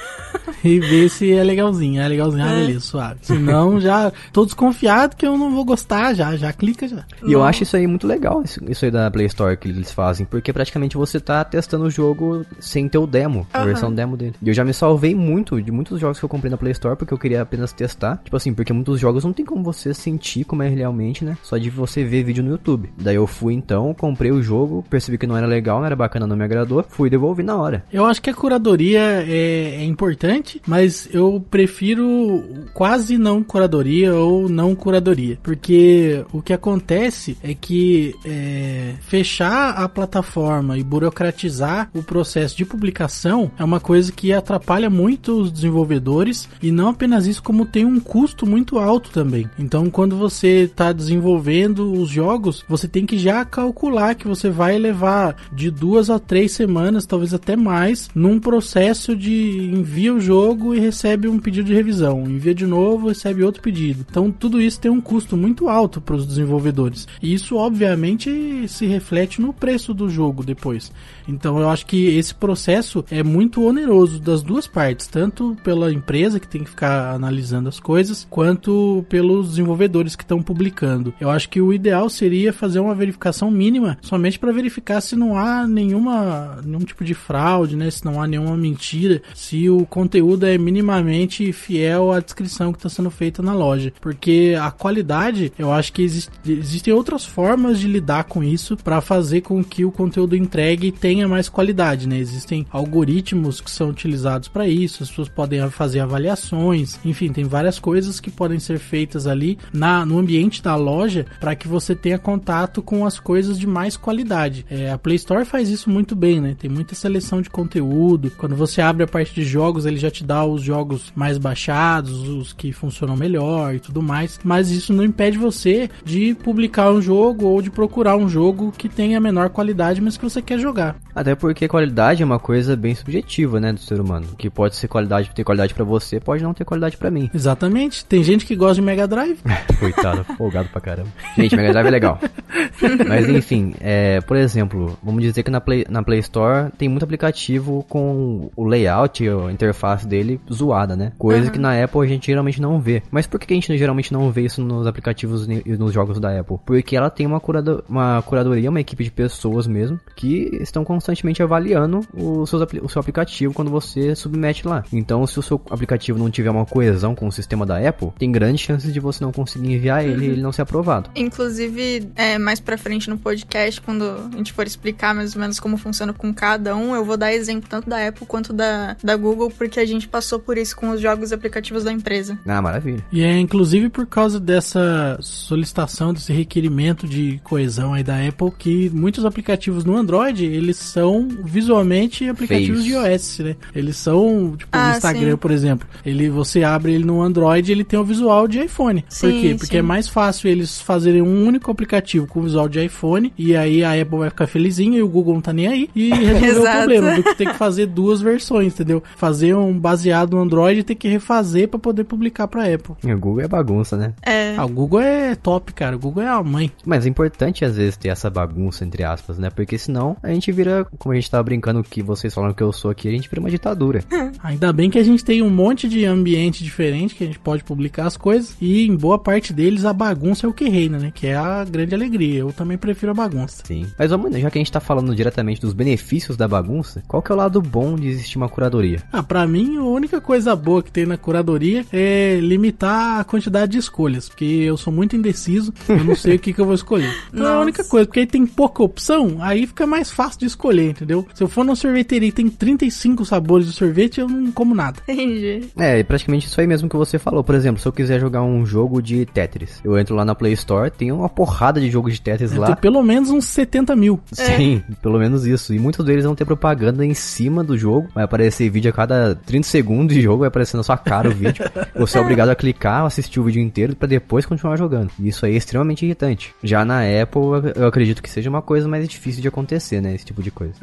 e 0.64 0.78
ver 0.80 1.08
se 1.08 1.32
é 1.32 1.42
legalzinho. 1.42 2.00
É 2.00 2.08
legalzinho, 2.08 2.44
ah, 2.44 2.52
é. 2.52 2.60
beleza, 2.60 2.80
suave. 2.80 3.18
Senão 3.22 3.80
já 3.80 4.12
tô 4.32 4.44
desconfiado 4.44 5.16
que 5.16 5.26
eu 5.26 5.36
não 5.36 5.50
vou 5.50 5.64
gostar, 5.64 6.14
já, 6.14 6.36
já 6.36 6.52
clica 6.52 6.86
já. 6.88 7.04
E 7.24 7.32
eu 7.32 7.42
acho 7.42 7.62
isso 7.62 7.76
aí 7.76 7.86
muito 7.86 8.06
legal, 8.06 8.42
isso 8.42 8.84
aí 8.84 8.90
da 8.90 9.10
Play 9.10 9.26
Store 9.26 9.56
que 9.56 9.68
eles 9.68 9.92
fazem, 9.92 10.26
porque 10.26 10.52
praticamente 10.52 10.96
você 10.96 11.20
tá 11.20 11.44
testando 11.44 11.84
o 11.84 11.90
jogo 11.90 12.44
sem 12.58 12.88
ter 12.88 12.98
o 12.98 13.06
demo, 13.06 13.40
uhum. 13.40 13.46
a 13.60 13.64
versão 13.64 13.92
demo 13.92 14.16
dele. 14.16 14.34
E 14.42 14.48
eu 14.48 14.54
já 14.54 14.64
me 14.64 14.72
salvei 14.72 15.14
muito 15.14 15.60
de 15.60 15.70
muitos 15.70 16.00
jogos 16.00 16.18
que 16.18 16.24
eu 16.24 16.28
comprei 16.28 16.50
na 16.50 16.56
Play 16.56 16.72
Store 16.72 16.96
porque 16.96 17.12
eu 17.12 17.18
queria 17.18 17.42
apenas 17.42 17.72
testar. 17.72 18.20
Tipo 18.24 18.36
assim, 18.36 18.54
porque 18.54 18.72
muitos 18.72 18.98
jogos 18.98 19.24
não 19.24 19.32
tem 19.32 19.44
como 19.44 19.62
você 19.62 19.92
sentir 19.94 20.44
como 20.44 20.62
é 20.62 20.68
realmente, 20.68 21.24
né? 21.24 21.36
Só 21.42 21.58
de 21.58 21.70
você 21.70 22.04
ver 22.04 22.24
vídeo 22.24 22.42
no 22.42 22.50
YouTube. 22.50 22.92
Daí 22.96 23.16
eu 23.16 23.26
fui 23.26 23.54
então, 23.54 23.94
comprei 23.94 24.30
o 24.30 24.42
jogo, 24.42 24.84
percebi 24.88 25.18
que 25.18 25.26
não 25.26 25.36
era 25.36 25.46
legal, 25.46 25.78
não 25.78 25.86
era 25.86 25.96
bacana, 25.96 26.26
não 26.26 26.36
me 26.36 26.44
agradou, 26.44 26.84
fui 26.88 27.10
devolver 27.10 27.44
na 27.44 27.56
hora. 27.56 27.84
Eu 27.92 28.04
acho 28.04 28.20
que 28.22 28.30
a 28.30 28.34
curadoria 28.34 28.81
é, 28.96 29.76
é 29.76 29.84
importante, 29.84 30.60
mas 30.66 31.08
eu 31.12 31.44
prefiro 31.50 32.42
quase 32.74 33.16
não 33.16 33.42
curadoria 33.42 34.14
ou 34.14 34.48
não 34.48 34.74
curadoria. 34.74 35.38
Porque 35.42 36.24
o 36.32 36.42
que 36.42 36.52
acontece 36.52 37.36
é 37.42 37.54
que 37.54 38.14
é, 38.24 38.94
fechar 39.02 39.70
a 39.70 39.88
plataforma 39.88 40.76
e 40.76 40.82
burocratizar 40.82 41.90
o 41.94 42.02
processo 42.02 42.56
de 42.56 42.64
publicação 42.64 43.50
é 43.58 43.64
uma 43.64 43.80
coisa 43.80 44.10
que 44.10 44.32
atrapalha 44.32 44.90
muito 44.90 45.40
os 45.40 45.52
desenvolvedores 45.52 46.48
e 46.62 46.70
não 46.70 46.88
apenas 46.88 47.26
isso, 47.26 47.42
como 47.42 47.66
tem 47.66 47.84
um 47.84 48.00
custo 48.00 48.46
muito 48.46 48.78
alto 48.78 49.10
também. 49.10 49.48
Então, 49.58 49.90
quando 49.90 50.16
você 50.16 50.64
está 50.64 50.92
desenvolvendo 50.92 51.92
os 51.92 52.08
jogos, 52.08 52.64
você 52.68 52.88
tem 52.88 53.06
que 53.06 53.18
já 53.18 53.44
calcular 53.44 54.14
que 54.14 54.28
você 54.28 54.50
vai 54.50 54.78
levar 54.78 55.36
de 55.52 55.70
duas 55.70 56.10
a 56.10 56.18
três 56.18 56.52
semanas, 56.52 57.06
talvez 57.06 57.32
até 57.32 57.56
mais, 57.56 58.08
num 58.14 58.40
processo 58.40 58.71
de 59.16 59.70
envia 59.72 60.14
o 60.14 60.20
jogo 60.20 60.74
e 60.74 60.80
recebe 60.80 61.28
um 61.28 61.38
pedido 61.38 61.66
de 61.66 61.74
revisão, 61.74 62.22
envia 62.28 62.54
de 62.54 62.66
novo, 62.66 63.08
recebe 63.08 63.44
outro 63.44 63.62
pedido. 63.62 64.04
Então, 64.08 64.30
tudo 64.30 64.60
isso 64.60 64.80
tem 64.80 64.90
um 64.90 65.00
custo 65.00 65.36
muito 65.36 65.68
alto 65.68 66.00
para 66.00 66.16
os 66.16 66.26
desenvolvedores. 66.26 67.06
E 67.22 67.32
isso, 67.32 67.56
obviamente, 67.56 68.66
se 68.68 68.86
reflete 68.86 69.40
no 69.40 69.52
preço 69.52 69.94
do 69.94 70.08
jogo 70.08 70.42
depois. 70.44 70.92
Então 71.28 71.58
eu 71.58 71.68
acho 71.68 71.86
que 71.86 72.16
esse 72.16 72.34
processo 72.34 73.04
é 73.10 73.22
muito 73.22 73.62
oneroso 73.62 74.20
das 74.20 74.42
duas 74.42 74.66
partes, 74.66 75.06
tanto 75.06 75.56
pela 75.62 75.92
empresa 75.92 76.40
que 76.40 76.48
tem 76.48 76.64
que 76.64 76.70
ficar 76.70 77.14
analisando 77.14 77.68
as 77.68 77.78
coisas, 77.78 78.26
quanto 78.28 79.04
pelos 79.08 79.50
desenvolvedores 79.50 80.16
que 80.16 80.24
estão 80.24 80.42
publicando. 80.42 81.14
Eu 81.20 81.30
acho 81.30 81.48
que 81.48 81.60
o 81.60 81.72
ideal 81.72 82.08
seria 82.08 82.52
fazer 82.52 82.80
uma 82.80 82.94
verificação 82.94 83.50
mínima, 83.50 83.98
somente 84.02 84.38
para 84.38 84.52
verificar 84.52 85.00
se 85.00 85.16
não 85.16 85.36
há 85.36 85.66
nenhuma 85.66 86.60
nenhum 86.64 86.80
tipo 86.80 87.04
de 87.04 87.14
fraude, 87.14 87.76
né? 87.76 87.90
Se 87.90 88.04
não 88.04 88.20
há 88.20 88.26
nenhuma 88.26 88.56
mentira, 88.62 89.20
se 89.34 89.68
o 89.68 89.84
conteúdo 89.84 90.46
é 90.46 90.56
minimamente 90.56 91.52
fiel 91.52 92.12
à 92.12 92.20
descrição 92.20 92.72
que 92.72 92.78
está 92.78 92.88
sendo 92.88 93.10
feita 93.10 93.42
na 93.42 93.52
loja, 93.52 93.92
porque 94.00 94.56
a 94.60 94.70
qualidade, 94.70 95.52
eu 95.58 95.72
acho 95.72 95.92
que 95.92 96.02
existe, 96.02 96.30
existem 96.46 96.94
outras 96.94 97.24
formas 97.24 97.78
de 97.80 97.88
lidar 97.88 98.24
com 98.24 98.42
isso 98.42 98.76
para 98.76 99.00
fazer 99.00 99.40
com 99.40 99.62
que 99.62 99.84
o 99.84 99.90
conteúdo 99.90 100.36
entregue 100.36 100.92
tenha 100.92 101.26
mais 101.26 101.48
qualidade, 101.48 102.06
né? 102.06 102.18
Existem 102.18 102.66
algoritmos 102.70 103.60
que 103.60 103.70
são 103.70 103.90
utilizados 103.90 104.48
para 104.48 104.68
isso, 104.68 105.02
as 105.02 105.08
pessoas 105.08 105.28
podem 105.28 105.68
fazer 105.70 106.00
avaliações, 106.00 106.98
enfim, 107.04 107.32
tem 107.32 107.44
várias 107.44 107.78
coisas 107.78 108.20
que 108.20 108.30
podem 108.30 108.58
ser 108.58 108.78
feitas 108.78 109.26
ali 109.26 109.58
na, 109.72 110.06
no 110.06 110.18
ambiente 110.18 110.62
da 110.62 110.76
loja 110.76 111.26
para 111.40 111.54
que 111.54 111.66
você 111.66 111.94
tenha 111.94 112.18
contato 112.18 112.82
com 112.82 113.04
as 113.04 113.18
coisas 113.18 113.58
de 113.58 113.66
mais 113.66 113.96
qualidade. 113.96 114.64
É, 114.70 114.90
a 114.90 114.98
Play 114.98 115.16
Store 115.16 115.44
faz 115.44 115.68
isso 115.68 115.90
muito 115.90 116.14
bem, 116.14 116.40
né? 116.40 116.56
Tem 116.58 116.70
muita 116.70 116.94
seleção 116.94 117.40
de 117.40 117.50
conteúdo. 117.50 118.30
Quando 118.36 118.51
você 118.54 118.80
abre 118.80 119.04
a 119.04 119.06
parte 119.06 119.34
de 119.34 119.44
jogos, 119.44 119.86
ele 119.86 119.96
já 119.96 120.10
te 120.10 120.24
dá 120.24 120.44
os 120.44 120.62
jogos 120.62 121.12
mais 121.14 121.38
baixados, 121.38 122.28
os 122.28 122.52
que 122.52 122.72
funcionam 122.72 123.16
melhor 123.16 123.74
e 123.74 123.80
tudo 123.80 124.02
mais. 124.02 124.38
Mas 124.42 124.70
isso 124.70 124.92
não 124.92 125.04
impede 125.04 125.38
você 125.38 125.88
de 126.04 126.34
publicar 126.34 126.90
um 126.90 127.00
jogo 127.00 127.46
ou 127.46 127.62
de 127.62 127.70
procurar 127.70 128.16
um 128.16 128.28
jogo 128.28 128.72
que 128.76 128.88
tenha 128.88 129.20
menor 129.20 129.50
qualidade, 129.50 130.00
mas 130.00 130.16
que 130.16 130.24
você 130.24 130.40
quer 130.40 130.58
jogar. 130.58 130.96
Até 131.14 131.34
porque 131.34 131.68
qualidade 131.68 132.22
é 132.22 132.26
uma 132.26 132.38
coisa 132.38 132.76
bem 132.76 132.94
subjetiva, 132.94 133.60
né, 133.60 133.72
do 133.72 133.80
ser 133.80 134.00
humano. 134.00 134.26
Que 134.38 134.48
pode 134.48 134.76
ser 134.76 134.88
qualidade, 134.88 135.30
ter 135.34 135.44
qualidade 135.44 135.74
pra 135.74 135.84
você, 135.84 136.18
pode 136.18 136.42
não 136.42 136.54
ter 136.54 136.64
qualidade 136.64 136.96
pra 136.96 137.10
mim. 137.10 137.30
Exatamente. 137.34 138.04
Tem 138.04 138.22
gente 138.22 138.46
que 138.46 138.56
gosta 138.56 138.76
de 138.76 138.82
Mega 138.82 139.06
Drive. 139.06 139.38
Coitado, 139.78 140.24
folgado 140.36 140.68
pra 140.68 140.80
caramba. 140.80 141.08
Gente, 141.36 141.56
Mega 141.56 141.72
Drive 141.72 141.86
é 141.86 141.90
legal. 141.90 142.18
Mas 143.08 143.28
enfim, 143.28 143.74
é, 143.80 144.20
por 144.20 144.36
exemplo, 144.36 144.98
vamos 145.02 145.22
dizer 145.22 145.42
que 145.42 145.50
na 145.50 145.60
Play, 145.60 145.86
na 145.88 146.02
Play 146.02 146.20
Store 146.20 146.70
tem 146.76 146.88
muito 146.88 147.04
aplicativo 147.04 147.84
com 147.88 148.41
o 148.56 148.64
layout, 148.64 149.28
a 149.28 149.52
interface 149.52 150.06
dele 150.06 150.40
zoada, 150.52 150.96
né? 150.96 151.12
Coisa 151.18 151.50
que 151.50 151.58
na 151.58 151.82
Apple 151.82 152.00
a 152.00 152.06
gente 152.06 152.26
geralmente 152.26 152.60
não 152.60 152.80
vê. 152.80 153.02
Mas 153.10 153.26
por 153.26 153.38
que 153.38 153.52
a 153.52 153.56
gente 153.56 153.76
geralmente 153.76 154.12
não 154.12 154.30
vê 154.30 154.42
isso 154.42 154.62
nos 154.62 154.86
aplicativos 154.86 155.46
e 155.48 155.76
nos 155.76 155.92
jogos 155.92 156.18
da 156.18 156.40
Apple? 156.40 156.58
Porque 156.64 156.96
ela 156.96 157.10
tem 157.10 157.26
uma, 157.26 157.40
curado, 157.40 157.84
uma 157.88 158.22
curadoria, 158.22 158.70
uma 158.70 158.80
equipe 158.80 159.04
de 159.04 159.10
pessoas 159.10 159.66
mesmo, 159.66 160.00
que 160.16 160.58
estão 160.60 160.84
constantemente 160.84 161.42
avaliando 161.42 162.00
o, 162.14 162.46
seus, 162.46 162.62
o 162.82 162.88
seu 162.88 163.00
aplicativo 163.00 163.54
quando 163.54 163.70
você 163.70 164.14
submete 164.14 164.66
lá. 164.66 164.84
Então, 164.92 165.26
se 165.26 165.38
o 165.38 165.42
seu 165.42 165.60
aplicativo 165.70 166.18
não 166.18 166.30
tiver 166.30 166.50
uma 166.50 166.66
coesão 166.66 167.14
com 167.14 167.26
o 167.26 167.32
sistema 167.32 167.66
da 167.66 167.78
Apple, 167.86 168.10
tem 168.18 168.30
grandes 168.30 168.64
chances 168.64 168.92
de 168.92 169.00
você 169.00 169.22
não 169.22 169.32
conseguir 169.32 169.72
enviar 169.72 170.04
ele 170.04 170.26
e 170.26 170.28
ele 170.30 170.42
não 170.42 170.52
ser 170.52 170.62
aprovado. 170.62 171.10
Inclusive, 171.14 172.10
é, 172.16 172.38
mais 172.38 172.60
pra 172.60 172.78
frente 172.78 173.08
no 173.08 173.18
podcast, 173.18 173.80
quando 173.80 174.04
a 174.04 174.36
gente 174.36 174.52
for 174.52 174.66
explicar 174.66 175.14
mais 175.14 175.34
ou 175.34 175.40
menos 175.40 175.58
como 175.60 175.76
funciona 175.76 176.12
com 176.12 176.32
cada 176.32 176.74
um, 176.76 176.94
eu 176.94 177.04
vou 177.04 177.16
dar 177.16 177.32
exemplo 177.32 177.68
tanto 177.68 177.88
da 177.88 178.06
Apple 178.06 178.26
quanto 178.32 178.50
da, 178.54 178.96
da 179.04 179.14
Google, 179.14 179.50
porque 179.50 179.78
a 179.78 179.84
gente 179.84 180.08
passou 180.08 180.38
por 180.38 180.56
isso 180.56 180.74
com 180.74 180.88
os 180.88 181.02
jogos 181.02 181.30
e 181.30 181.34
aplicativos 181.34 181.84
da 181.84 181.92
empresa. 181.92 182.38
Ah, 182.46 182.62
maravilha. 182.62 183.04
E 183.12 183.22
é 183.22 183.38
inclusive 183.38 183.90
por 183.90 184.06
causa 184.06 184.40
dessa 184.40 185.18
solicitação, 185.20 186.14
desse 186.14 186.32
requerimento 186.32 187.06
de 187.06 187.38
coesão 187.44 187.92
aí 187.92 188.02
da 188.02 188.16
Apple, 188.26 188.50
que 188.58 188.88
muitos 188.88 189.26
aplicativos 189.26 189.84
no 189.84 189.94
Android, 189.94 190.46
eles 190.46 190.78
são 190.78 191.28
visualmente 191.44 192.26
aplicativos 192.26 192.84
Feios. 192.84 193.04
de 193.04 193.10
iOS, 193.10 193.38
né? 193.40 193.56
Eles 193.74 193.96
são, 193.98 194.54
tipo, 194.56 194.70
Ah, 194.72 194.92
o 194.94 194.96
Instagram, 194.96 195.32
sim. 195.32 195.36
por 195.36 195.50
exemplo. 195.50 195.86
Ele, 196.04 196.30
você 196.30 196.62
abre 196.64 196.94
ele 196.94 197.04
no 197.04 197.20
Android, 197.20 197.70
ele 197.70 197.84
tem 197.84 197.98
o 197.98 198.04
visual 198.04 198.48
de 198.48 198.60
iPhone. 198.64 199.02
por 199.02 199.12
Sim, 199.12 199.40
quê? 199.42 199.54
Porque 199.58 199.74
sim. 199.74 199.78
é 199.78 199.82
mais 199.82 200.08
fácil 200.08 200.48
eles 200.48 200.80
fazerem 200.80 201.20
um 201.20 201.46
único 201.46 201.70
aplicativo 201.70 202.26
com 202.26 202.40
visual 202.40 202.66
de 202.66 202.82
iPhone, 202.82 203.30
e 203.36 203.54
aí 203.54 203.84
a 203.84 203.92
Apple 204.00 204.18
vai 204.20 204.30
ficar 204.30 204.46
felizinha 204.46 204.98
e 204.98 205.02
o 205.02 205.08
Google 205.08 205.34
não 205.34 205.42
tá 205.42 205.52
nem 205.52 205.66
aí, 205.66 205.90
e 205.94 206.08
resolver 206.14 206.70
o 206.70 206.76
problema, 206.78 207.14
do 207.16 207.22
que 207.22 207.34
ter 207.34 207.48
que 207.52 207.58
fazer 207.58 207.86
duas 207.86 208.21
versões, 208.22 208.72
entendeu? 208.72 209.02
Fazer 209.16 209.54
um 209.54 209.78
baseado 209.78 210.36
no 210.36 210.42
Android 210.42 210.80
e 210.80 210.84
ter 210.84 210.94
que 210.94 211.08
refazer 211.08 211.68
pra 211.68 211.78
poder 211.78 212.04
publicar 212.04 212.46
pra 212.48 212.72
Apple. 212.72 212.94
E 213.04 213.12
O 213.12 213.18
Google 213.18 213.44
é 213.44 213.48
bagunça, 213.48 213.96
né? 213.96 214.14
É. 214.22 214.54
Ah, 214.56 214.64
o 214.64 214.68
Google 214.68 215.00
é 215.00 215.34
top, 215.34 215.72
cara. 215.72 215.96
O 215.96 215.98
Google 215.98 216.22
é 216.22 216.28
a 216.28 216.42
mãe. 216.42 216.70
Mas 216.84 217.06
é 217.06 217.08
importante 217.08 217.64
às 217.64 217.76
vezes 217.76 217.96
ter 217.96 218.08
essa 218.08 218.30
bagunça, 218.30 218.84
entre 218.84 219.04
aspas, 219.04 219.38
né? 219.38 219.50
Porque 219.50 219.76
senão 219.76 220.16
a 220.22 220.28
gente 220.28 220.50
vira, 220.52 220.86
como 220.98 221.12
a 221.12 221.16
gente 221.16 221.30
tava 221.30 221.42
brincando 221.42 221.82
que 221.82 222.02
vocês 222.02 222.32
falaram 222.32 222.54
que 222.54 222.62
eu 222.62 222.72
sou 222.72 222.90
aqui, 222.90 223.08
a 223.08 223.12
gente 223.12 223.28
vira 223.28 223.40
uma 223.40 223.50
ditadura. 223.50 224.02
Ainda 224.42 224.72
bem 224.72 224.90
que 224.90 224.98
a 224.98 225.04
gente 225.04 225.24
tem 225.24 225.42
um 225.42 225.50
monte 225.50 225.88
de 225.88 226.04
ambiente 226.04 226.64
diferente 226.64 227.14
que 227.14 227.24
a 227.24 227.26
gente 227.26 227.38
pode 227.38 227.64
publicar 227.64 228.06
as 228.06 228.16
coisas. 228.16 228.56
E 228.60 228.86
em 228.86 228.96
boa 228.96 229.18
parte 229.18 229.52
deles 229.52 229.84
a 229.84 229.92
bagunça 229.92 230.46
é 230.46 230.48
o 230.48 230.52
que 230.52 230.68
reina, 230.68 230.98
né? 230.98 231.12
Que 231.14 231.28
é 231.28 231.36
a 231.36 231.64
grande 231.64 231.94
alegria. 231.94 232.40
Eu 232.40 232.52
também 232.52 232.78
prefiro 232.78 233.12
a 233.12 233.14
bagunça. 233.14 233.62
Sim. 233.64 233.86
Mas 233.98 234.10
vamos, 234.10 234.36
já 234.36 234.50
que 234.50 234.58
a 234.58 234.60
gente 234.60 234.72
tá 234.72 234.80
falando 234.80 235.14
diretamente 235.14 235.60
dos 235.60 235.72
benefícios 235.72 236.36
da 236.36 236.46
bagunça, 236.46 237.02
qual 237.06 237.22
que 237.22 237.30
é 237.30 237.34
o 237.34 237.38
lado 237.38 237.60
bom 237.60 237.94
de 237.94 238.11
existir 238.12 238.36
uma 238.36 238.48
curadoria? 238.48 239.02
Ah, 239.12 239.22
pra 239.22 239.46
mim, 239.46 239.76
a 239.76 239.82
única 239.82 240.20
coisa 240.20 240.54
boa 240.54 240.82
que 240.82 240.90
tem 240.90 241.06
na 241.06 241.16
curadoria 241.16 241.84
é 241.92 242.38
limitar 242.40 243.20
a 243.20 243.24
quantidade 243.24 243.72
de 243.72 243.78
escolhas. 243.78 244.28
Porque 244.28 244.44
eu 244.44 244.76
sou 244.76 244.92
muito 244.92 245.16
indeciso, 245.16 245.72
eu 245.88 246.04
não 246.04 246.14
sei 246.14 246.36
o 246.36 246.38
que, 246.38 246.52
que 246.52 246.60
eu 246.60 246.64
vou 246.66 246.74
escolher. 246.74 247.12
Então 247.32 247.46
é 247.46 247.48
a 247.48 247.52
Nossa. 247.52 247.62
única 247.62 247.84
coisa, 247.84 248.06
porque 248.06 248.20
aí 248.20 248.26
tem 248.26 248.46
pouca 248.46 248.82
opção, 248.82 249.38
aí 249.40 249.66
fica 249.66 249.86
mais 249.86 250.10
fácil 250.10 250.40
de 250.40 250.46
escolher, 250.46 250.90
entendeu? 250.90 251.26
Se 251.34 251.42
eu 251.42 251.48
for 251.48 251.64
numa 251.64 251.74
sorveteria 251.74 252.28
e 252.28 252.32
tem 252.32 252.48
35 252.48 253.24
sabores 253.24 253.66
de 253.66 253.72
sorvete, 253.72 254.20
eu 254.20 254.28
não 254.28 254.52
como 254.52 254.74
nada. 254.74 255.00
Entendi. 255.08 255.62
É, 255.78 256.00
é 256.00 256.02
praticamente 256.04 256.46
isso 256.46 256.60
aí 256.60 256.66
mesmo 256.66 256.88
que 256.88 256.96
você 256.96 257.18
falou. 257.18 257.42
Por 257.42 257.54
exemplo, 257.54 257.80
se 257.80 257.88
eu 257.88 257.92
quiser 257.92 258.20
jogar 258.20 258.42
um 258.42 258.66
jogo 258.66 259.00
de 259.00 259.24
Tetris, 259.26 259.80
eu 259.84 259.98
entro 259.98 260.14
lá 260.14 260.24
na 260.24 260.34
Play 260.34 260.52
Store, 260.52 260.90
tem 260.90 261.10
uma 261.10 261.28
porrada 261.28 261.80
de 261.80 261.90
jogos 261.90 262.14
de 262.14 262.20
Tetris 262.20 262.50
Tem 262.50 262.60
lá. 262.60 262.76
pelo 262.76 263.02
menos 263.02 263.30
uns 263.30 263.46
70 263.46 263.96
mil. 263.96 264.20
Sim, 264.32 264.82
pelo 265.00 265.18
menos 265.18 265.46
isso. 265.46 265.72
E 265.72 265.78
muitos 265.78 266.04
deles 266.04 266.24
vão 266.24 266.34
ter 266.34 266.44
propaganda 266.44 267.04
em 267.04 267.14
cima 267.14 267.64
do 267.64 267.76
jogo. 267.78 267.91
Vai 268.14 268.24
aparecer 268.24 268.68
vídeo 268.70 268.90
a 268.90 268.92
cada 268.92 269.34
30 269.34 269.66
segundos 269.66 270.14
de 270.14 270.22
jogo, 270.22 270.38
vai 270.40 270.48
aparecer 270.48 270.76
na 270.76 270.82
sua 270.82 270.96
cara 270.96 271.28
o 271.28 271.32
vídeo. 271.32 271.64
Você 271.96 272.18
é 272.18 272.20
obrigado 272.20 272.48
a 272.48 272.54
clicar, 272.54 273.04
assistir 273.04 273.38
o 273.40 273.44
vídeo 273.44 273.62
inteiro 273.62 273.94
pra 273.94 274.08
depois 274.08 274.46
continuar 274.46 274.76
jogando. 274.76 275.10
Isso 275.20 275.44
aí 275.46 275.54
é 275.54 275.56
extremamente 275.56 276.04
irritante. 276.04 276.54
Já 276.62 276.84
na 276.84 277.00
Apple, 277.00 277.72
eu 277.76 277.86
acredito 277.86 278.22
que 278.22 278.30
seja 278.30 278.48
uma 278.50 278.62
coisa 278.62 278.88
mais 278.88 279.08
difícil 279.08 279.42
de 279.42 279.48
acontecer, 279.48 280.00
né? 280.00 280.14
Esse 280.14 280.24
tipo 280.24 280.42
de 280.42 280.50
coisa. 280.50 280.74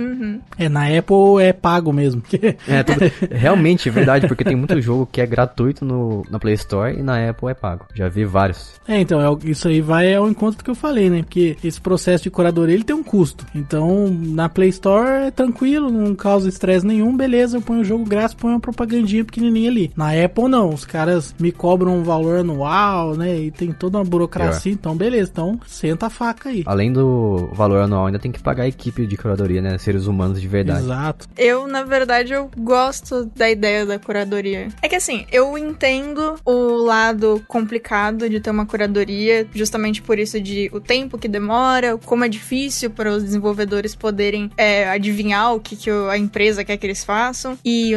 É, 0.57 0.69
na 0.69 0.85
Apple 0.85 1.41
é 1.41 1.53
pago 1.53 1.91
mesmo. 1.93 2.21
É, 2.67 2.83
tudo- 2.83 2.99
realmente 3.31 3.89
é 3.89 3.91
verdade, 3.91 4.27
porque 4.27 4.43
tem 4.43 4.55
muito 4.55 4.79
jogo 4.81 5.07
que 5.11 5.21
é 5.21 5.25
gratuito 5.25 5.83
no, 5.85 6.23
na 6.29 6.39
Play 6.39 6.53
Store 6.55 6.97
e 6.97 7.01
na 7.01 7.29
Apple 7.29 7.49
é 7.49 7.53
pago. 7.53 7.85
Já 7.93 8.07
vi 8.09 8.25
vários. 8.25 8.73
É, 8.87 8.99
então, 8.99 9.19
é 9.21 9.29
o- 9.29 9.39
isso 9.43 9.67
aí 9.67 9.81
vai 9.81 10.13
ao 10.13 10.29
encontro 10.29 10.57
do 10.59 10.63
que 10.63 10.69
eu 10.69 10.75
falei, 10.75 11.09
né? 11.09 11.21
Porque 11.23 11.55
esse 11.63 11.79
processo 11.79 12.23
de 12.23 12.29
curadoria, 12.29 12.75
ele 12.75 12.83
tem 12.83 12.95
um 12.95 13.03
custo. 13.03 13.45
Então, 13.55 14.07
na 14.09 14.49
Play 14.49 14.69
Store 14.69 15.27
é 15.27 15.31
tranquilo, 15.31 15.89
não 15.89 16.13
causa 16.15 16.49
estresse 16.49 16.85
nenhum, 16.85 16.98
beleza, 17.15 17.57
eu 17.57 17.61
ponho 17.61 17.81
o 17.81 17.83
jogo 17.83 18.05
grátis, 18.05 18.33
ponho 18.33 18.53
uma 18.53 18.59
propagandinha 18.59 19.23
pequenininha 19.23 19.69
ali. 19.69 19.91
Na 19.95 20.11
Apple, 20.11 20.47
não, 20.47 20.73
os 20.73 20.85
caras 20.85 21.33
me 21.39 21.51
cobram 21.51 21.97
um 21.97 22.03
valor 22.03 22.39
anual, 22.39 23.15
né? 23.15 23.37
E 23.37 23.51
tem 23.51 23.71
toda 23.71 23.97
uma 23.97 24.03
burocracia, 24.03 24.71
então 24.71 24.95
beleza, 24.95 25.29
então 25.31 25.59
senta 25.67 26.07
a 26.07 26.09
faca 26.09 26.49
aí. 26.49 26.63
Além 26.65 26.91
do 26.91 27.49
valor 27.53 27.81
anual, 27.81 28.07
ainda 28.07 28.19
tem 28.19 28.31
que 28.31 28.41
pagar 28.41 28.63
a 28.63 28.67
equipe 28.67 29.05
de 29.05 29.17
curadoria, 29.17 29.61
né? 29.61 29.77
Seres 29.77 30.05
humanos 30.05 30.41
de 30.41 30.47
verdade. 30.47 30.83
Exato. 30.83 31.27
Eu, 31.37 31.67
na 31.67 31.83
verdade, 31.83 32.33
eu 32.33 32.49
gosto 32.57 33.29
da 33.35 33.49
ideia 33.49 33.85
da 33.85 33.99
curadoria. 33.99 34.67
É 34.81 34.87
que 34.87 34.95
assim, 34.95 35.25
eu 35.31 35.57
entendo 35.57 36.35
o 36.45 36.83
lado 36.83 37.43
complicado 37.47 38.29
de 38.29 38.39
ter 38.39 38.49
uma 38.49 38.65
curadoria, 38.65 39.47
justamente 39.53 40.01
por 40.01 40.17
isso 40.19 40.39
de 40.39 40.69
o 40.73 40.79
tempo 40.79 41.17
que 41.17 41.27
demora, 41.27 41.97
como 41.97 42.23
é 42.23 42.29
difícil 42.29 42.89
para 42.89 43.11
os 43.11 43.23
desenvolvedores 43.23 43.95
poderem 43.95 44.49
é, 44.57 44.89
adivinhar 44.89 45.53
o 45.53 45.59
que, 45.59 45.75
que 45.75 45.89
a 45.89 46.17
empresa 46.17 46.63
quer 46.63 46.77
que 46.77 46.85
eles 46.89 47.03
façam 47.03 47.57
e 47.63 47.93